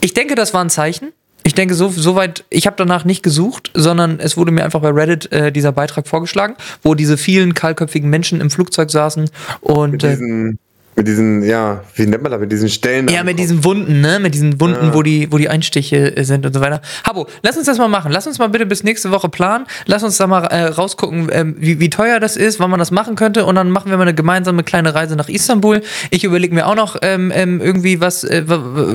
Ich 0.00 0.12
denke, 0.14 0.34
das 0.34 0.52
war 0.52 0.62
ein 0.62 0.68
Zeichen. 0.70 1.12
Ich 1.44 1.54
denke, 1.54 1.74
so, 1.74 1.88
so 1.88 2.14
weit, 2.14 2.44
ich 2.50 2.66
habe 2.66 2.76
danach 2.76 3.04
nicht 3.04 3.22
gesucht, 3.22 3.70
sondern 3.74 4.20
es 4.20 4.36
wurde 4.36 4.52
mir 4.52 4.64
einfach 4.64 4.80
bei 4.80 4.90
Reddit 4.90 5.32
äh, 5.32 5.50
dieser 5.50 5.72
Beitrag 5.72 6.06
vorgeschlagen, 6.06 6.54
wo 6.82 6.94
diese 6.94 7.16
vielen 7.16 7.54
kahlköpfigen 7.54 8.08
Menschen 8.08 8.40
im 8.40 8.50
Flugzeug 8.50 8.90
saßen 8.90 9.30
und 9.60 9.92
Mit 9.92 10.04
äh, 10.04 10.10
diesen, 10.10 10.58
mit 10.94 11.08
diesen, 11.08 11.42
ja, 11.42 11.82
wie 11.94 12.06
nennt 12.06 12.22
man 12.22 12.30
das, 12.32 12.40
mit 12.40 12.52
diesen 12.52 12.68
Stellen. 12.68 13.08
ja, 13.08 13.24
mit 13.24 13.38
diesen 13.38 13.64
Wunden, 13.64 14.02
ne? 14.02 14.20
Mit 14.20 14.34
diesen 14.34 14.60
Wunden, 14.60 14.92
wo, 14.92 15.02
die, 15.02 15.32
wo 15.32 15.38
die 15.38 15.48
Einstiche 15.48 16.14
äh, 16.14 16.24
sind 16.24 16.44
und 16.44 16.52
so 16.52 16.60
weiter. 16.60 16.82
Habo, 17.04 17.26
lass 17.42 17.56
uns 17.56 17.66
das 17.66 17.78
mal 17.78 17.88
machen. 17.88 18.12
Lass 18.12 18.26
uns 18.26 18.38
mal 18.38 18.48
bitte 18.48 18.66
bis 18.66 18.84
nächste 18.84 19.10
Woche 19.10 19.30
planen. 19.30 19.64
Lass 19.86 20.02
uns 20.02 20.18
da 20.18 20.26
mal 20.26 20.44
äh, 20.44 20.66
rausgucken, 20.66 21.30
ähm, 21.32 21.56
wie, 21.58 21.80
wie 21.80 21.88
teuer 21.88 22.20
das 22.20 22.36
ist, 22.36 22.60
wann 22.60 22.70
man 22.70 22.78
das 22.78 22.90
machen 22.90 23.16
könnte. 23.16 23.46
Und 23.46 23.54
dann 23.54 23.70
machen 23.70 23.90
wir 23.90 23.96
mal 23.96 24.02
eine 24.02 24.14
gemeinsame 24.14 24.64
kleine 24.64 24.94
Reise 24.94 25.16
nach 25.16 25.30
Istanbul. 25.30 25.80
Ich 26.10 26.24
überlege 26.24 26.54
mir 26.54 26.66
auch 26.66 26.76
noch 26.76 26.96
ähm, 27.00 27.32
ähm, 27.34 27.62
irgendwie 27.62 28.02
was 28.02 28.24
äh, 28.24 28.44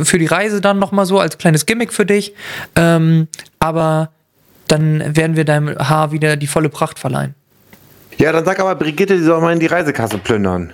für 0.04 0.20
die 0.20 0.28
Reise 0.28 0.62
dann 0.62 0.78
nochmal 0.78 1.08
so 1.08 1.20
als 1.20 1.40
kleines 1.40 1.66
Gimmick 1.66 1.92
für 1.92 2.06
dich. 2.06 2.36
Ähm, 2.76 3.28
aber 3.58 4.12
dann 4.68 5.16
werden 5.16 5.36
wir 5.36 5.46
deinem 5.46 5.76
Haar 5.78 6.12
wieder 6.12 6.36
die 6.36 6.48
volle 6.48 6.70
Pracht 6.70 7.00
verleihen. 7.00 7.34
Ja, 8.18 8.32
dann 8.32 8.46
sag 8.46 8.60
aber 8.60 8.76
Brigitte, 8.76 9.16
die 9.16 9.24
soll 9.24 9.42
mal 9.42 9.54
in 9.54 9.60
die 9.60 9.68
Reisekasse 9.68 10.18
plündern. 10.20 10.74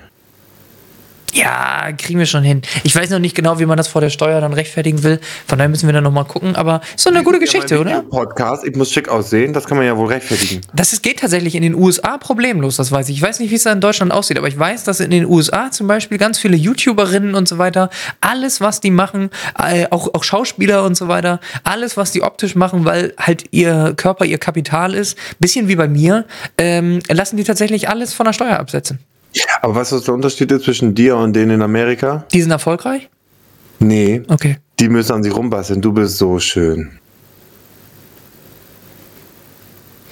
Ja, 1.34 1.92
kriegen 1.98 2.20
wir 2.20 2.28
schon 2.28 2.44
hin. 2.44 2.62
Ich 2.84 2.96
weiß 2.96 3.10
noch 3.10 3.20
nicht 3.20 3.36
genau, 3.36 3.60
wie 3.60 3.66
man 3.66 3.76
das 3.76 3.88
vor 3.88 4.02
der 4.02 4.12
Steuer 4.12 4.40
dann 4.40 4.54
rechtfertigen 4.54 5.02
will. 5.04 5.20
Von 5.48 5.58
daher 5.58 5.70
müssen 5.70 5.88
wir 5.88 5.94
dann 5.94 6.04
nochmal 6.04 6.26
gucken. 6.26 6.56
Aber 6.56 6.82
ist 6.96 7.06
doch 7.06 7.12
eine 7.12 7.24
gute 7.24 7.40
Geschichte, 7.40 7.80
oder? 7.80 8.04
Podcast, 8.04 8.64
ich 8.66 8.76
muss 8.76 8.92
schick 8.92 9.10
aussehen, 9.10 9.52
das 9.52 9.66
kann 9.66 9.78
man 9.78 9.88
ja 9.88 9.98
wohl 9.98 10.08
rechtfertigen. 10.08 10.62
Das 10.74 10.94
ist, 10.94 11.02
geht 11.02 11.20
tatsächlich 11.20 11.56
in 11.56 11.64
den 11.64 11.74
USA 11.74 12.20
problemlos, 12.20 12.76
das 12.76 12.92
weiß 12.92 13.10
ich. 13.10 13.18
Ich 13.18 13.22
weiß 13.22 13.40
nicht, 13.40 13.50
wie 13.50 13.56
es 13.56 13.64
da 13.64 13.72
in 13.72 13.82
Deutschland 13.82 14.12
aussieht, 14.12 14.38
aber 14.38 14.48
ich 14.48 14.58
weiß, 14.58 14.84
dass 14.84 15.00
in 15.00 15.10
den 15.10 15.26
USA 15.26 15.72
zum 15.72 15.88
Beispiel 15.88 16.20
ganz 16.20 16.38
viele 16.38 16.56
YouTuberinnen 16.56 17.34
und 17.34 17.48
so 17.48 17.58
weiter, 17.58 17.90
alles, 18.22 18.62
was 18.62 18.80
die 18.80 18.92
machen, 18.92 19.32
äh, 19.58 19.88
auch, 19.90 20.14
auch 20.14 20.24
Schauspieler 20.24 20.84
und 20.84 20.96
so 20.96 21.08
weiter, 21.08 21.40
alles, 21.64 21.98
was 21.98 22.12
die 22.12 22.22
optisch 22.22 22.56
machen, 22.56 22.86
weil 22.86 23.14
halt 23.18 23.46
ihr 23.50 23.94
Körper 23.98 24.26
ihr 24.26 24.38
Kapital 24.38 24.94
ist, 24.94 25.18
bisschen 25.40 25.68
wie 25.68 25.76
bei 25.76 25.88
mir, 25.88 26.26
ähm, 26.60 27.00
lassen 27.10 27.38
die 27.38 27.44
tatsächlich 27.44 27.90
alles 27.90 28.14
von 28.14 28.26
der 28.26 28.34
Steuer 28.34 28.60
absetzen. 28.60 29.00
Aber 29.62 29.76
weißt 29.76 29.92
du, 29.92 29.96
was 29.98 30.04
der 30.04 30.14
Unterschied 30.14 30.52
ist 30.52 30.66
zwischen 30.66 30.94
dir 30.96 31.16
und 31.18 31.34
denen 31.34 31.52
in 31.52 31.62
Amerika? 31.62 32.26
Die 32.34 32.42
sind 32.42 32.52
erfolgreich? 32.52 33.10
Nee, 33.80 34.22
Okay. 34.28 34.58
die 34.80 34.90
müssen 34.90 35.12
an 35.14 35.24
sich 35.24 35.36
rumbasteln. 35.36 35.82
Du 35.82 35.92
bist 35.94 36.18
so 36.18 36.40
schön. 36.40 37.00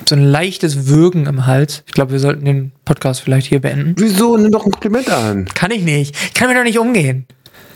So 0.07 0.15
ein 0.15 0.23
leichtes 0.23 0.87
Würgen 0.87 1.25
im 1.27 1.45
Hals. 1.45 1.83
Ich 1.85 1.93
glaube, 1.93 2.11
wir 2.11 2.19
sollten 2.19 2.43
den 2.43 2.71
Podcast 2.85 3.21
vielleicht 3.21 3.47
hier 3.47 3.61
beenden. 3.61 3.93
Wieso? 3.97 4.35
Nimm 4.35 4.51
doch 4.51 4.65
ein 4.65 4.71
Kompliment 4.71 5.09
an. 5.09 5.45
Kann 5.53 5.71
ich 5.71 5.83
nicht. 5.83 6.15
Ich 6.25 6.33
kann 6.33 6.49
mir 6.49 6.55
doch 6.55 6.63
nicht 6.63 6.79
umgehen. 6.79 7.27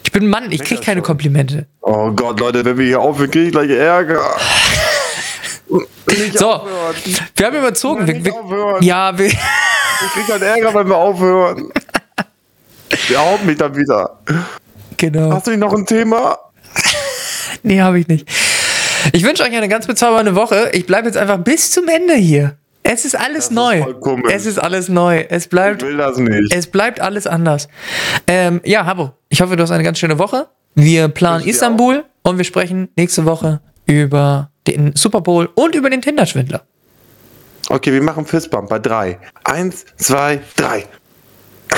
Ich 0.04 0.12
bin 0.12 0.24
ein 0.24 0.30
Mann, 0.30 0.52
ich 0.52 0.62
krieg 0.64 0.82
keine 0.82 1.02
Komplimente. 1.02 1.68
Oh 1.82 2.12
Gott, 2.12 2.40
Leute, 2.40 2.66
wenn 2.66 2.78
wir 2.78 2.86
hier 2.86 3.00
aufhören, 3.00 3.32
kriege 3.32 3.46
ich 3.48 3.52
gleich 3.52 3.70
Ärger. 3.70 4.20
Nicht 6.10 6.38
So, 6.38 6.52
aufhören. 6.54 6.96
wir 7.36 7.46
haben 7.46 7.58
überzogen. 7.58 8.08
Wir, 8.08 8.24
wir, 8.26 8.34
aufhören. 8.36 8.84
ja, 8.84 9.18
wir, 9.18 9.28
Ich 9.28 9.38
krieg 10.14 10.24
dann 10.28 10.42
Ärger, 10.42 10.74
wenn 10.76 10.88
wir 10.88 10.98
aufhören. 10.98 11.72
Der 13.10 13.20
haut 13.20 13.44
mich 13.44 13.58
dann 13.58 13.76
wieder. 13.76 14.20
genau. 14.98 15.32
Hast 15.32 15.48
du 15.48 15.52
nicht 15.52 15.60
noch 15.60 15.74
ein 15.74 15.86
Thema? 15.86 16.38
Nee, 17.64 17.82
habe 17.82 18.00
ich 18.00 18.08
nicht. 18.08 18.28
Ich 19.12 19.24
wünsche 19.24 19.42
euch 19.42 19.52
eine 19.56 19.68
ganz 19.68 19.88
bezaubernde 19.88 20.36
Woche. 20.36 20.70
Ich 20.74 20.86
bleibe 20.86 21.08
jetzt 21.08 21.18
einfach 21.18 21.38
bis 21.40 21.72
zum 21.72 21.88
Ende 21.88 22.14
hier. 22.14 22.58
Es 22.84 23.06
ist 23.06 23.16
alles 23.16 23.46
ist 23.46 23.52
neu. 23.54 23.82
komisch. 23.96 24.32
Es 24.32 24.46
ist 24.46 24.60
alles 24.60 24.88
neu. 24.90 25.26
Es 25.30 25.46
Ich 25.46 25.50
bleibt, 25.50 25.82
will 25.82 25.98
das 25.98 26.18
nicht. 26.18 26.54
es 26.54 26.68
bleibt 26.68 27.00
alles 27.00 27.26
anders. 27.26 27.68
Ähm, 28.28 28.62
ja, 28.64 28.86
Habo, 28.86 29.14
ich 29.30 29.42
hoffe, 29.42 29.56
du 29.56 29.64
hast 29.64 29.72
eine 29.72 29.84
ganz 29.84 29.98
schöne 29.98 30.20
Woche. 30.20 30.48
Wir 30.76 31.08
planen 31.08 31.42
Ich 31.42 31.48
Istanbul 31.52 32.04
und 32.22 32.38
wir 32.38 32.46
sprechen 32.46 32.90
nächste 32.96 33.26
Woche 33.26 33.62
über 33.86 34.50
den 34.68 34.96
Super 34.96 35.22
Bowl 35.22 35.50
und 35.56 35.76
über 35.76 35.90
den 35.90 36.02
Tinder-Schwindler. 36.02 36.62
Okay, 37.70 37.92
wir 37.94 38.02
machen 38.02 38.26
Fistbump 38.26 38.70
bei 38.70 38.80
drei. 38.80 39.20
Eins, 39.44 39.86
zwei, 39.98 40.40
drei. 40.56 40.86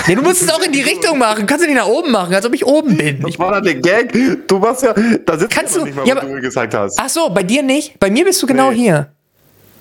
Nee, 0.07 0.15
du 0.15 0.21
musst 0.21 0.41
es 0.43 0.49
auch 0.49 0.61
in 0.61 0.71
die 0.71 0.81
Richtung 0.81 1.17
machen. 1.17 1.45
Kannst 1.47 1.63
du 1.63 1.67
nicht 1.69 1.77
nach 1.77 1.87
oben 1.87 2.11
machen, 2.11 2.33
als 2.35 2.45
ob 2.45 2.53
ich 2.53 2.65
oben 2.65 2.95
bin. 2.97 3.25
Ich, 3.27 3.39
war 3.39 3.51
dann 3.53 3.63
der 3.63 3.75
Gag. 3.75 4.13
Du 4.47 4.61
warst 4.61 4.83
ja, 4.83 4.93
da 5.25 5.37
sitzt 5.37 5.53
Kannst 5.55 5.75
du 5.75 5.83
nicht 5.85 5.95
mal, 5.95 6.05
ja, 6.07 6.15
was 6.15 6.23
aber- 6.23 6.35
du 6.35 6.41
gesagt 6.41 6.73
hast. 6.73 6.99
ach 6.99 7.09
so, 7.09 7.29
bei 7.29 7.43
dir 7.43 7.63
nicht? 7.63 7.99
Bei 7.99 8.09
mir 8.09 8.23
bist 8.25 8.41
du 8.41 8.47
genau 8.47 8.69
Nee. 8.71 8.77
hier. 8.77 9.11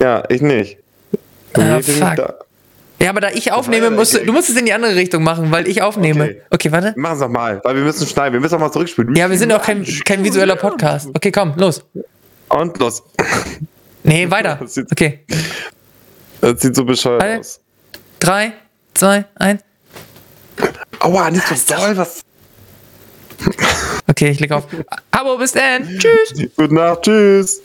Ja, 0.01 0.23
ich 0.29 0.41
nicht. 0.43 0.79
Ah, 1.55 1.81
fuck. 1.81 2.17
da. 2.17 2.35
Ja, 3.01 3.11
aber 3.11 3.21
da 3.21 3.31
ich 3.31 3.53
aufnehme, 3.53 3.91
musst 3.91 4.15
du, 4.15 4.25
du 4.25 4.33
musst 4.33 4.49
es 4.49 4.57
in 4.57 4.65
die 4.65 4.73
andere 4.73 4.95
Richtung 4.95 5.23
machen, 5.23 5.51
weil 5.51 5.69
ich 5.69 5.83
aufnehme. 5.83 6.25
Okay, 6.25 6.41
Okay. 6.51 6.73
warte. 6.73 6.95
Mach 6.97 7.13
es 7.13 7.19
nochmal, 7.21 7.61
weil 7.63 7.75
wir 7.77 7.83
müssen 7.83 8.07
schneiden. 8.07 8.33
Wir 8.33 8.41
müssen 8.41 8.55
auch 8.55 8.61
mal 8.61 8.73
zurückspielen. 8.73 9.15
Ja, 9.17 9.29
wir 9.31 9.37
sind 9.37 9.53
auch 9.53 9.63
kein, 9.63 9.85
kein 10.05 10.25
visueller 10.25 10.57
Podcast. 10.57 11.09
Okay, 11.15 11.31
komm, 11.31 11.55
los. 11.57 11.85
Und 12.49 12.79
los. 12.79 13.03
Nee, 14.03 14.31
weiter. 14.31 14.57
Das 14.61 14.75
sieht- 14.75 14.91
Okay. 14.93 15.25
Das 16.41 16.61
sieht 16.61 16.77
so 16.77 16.85
bescheuert 16.85 17.23
Warte. 17.23 17.41
aus. 17.41 17.61
Drei, 18.21 18.53
zwei, 18.95 19.25
eins. 19.37 19.63
Aua, 21.01 21.31
nicht 21.31 21.47
so 21.47 21.75
doll. 21.75 21.97
Was? 21.97 22.23
Okay, 24.09 24.31
ich 24.31 24.39
klicke 24.39 24.57
auf. 24.57 24.67
Abo, 25.11 25.37
bis 25.39 25.53
dann. 25.53 25.87
Tschüss. 25.99 26.49
Gute 26.57 26.75
Nacht. 26.75 27.03
Tschüss. 27.03 27.61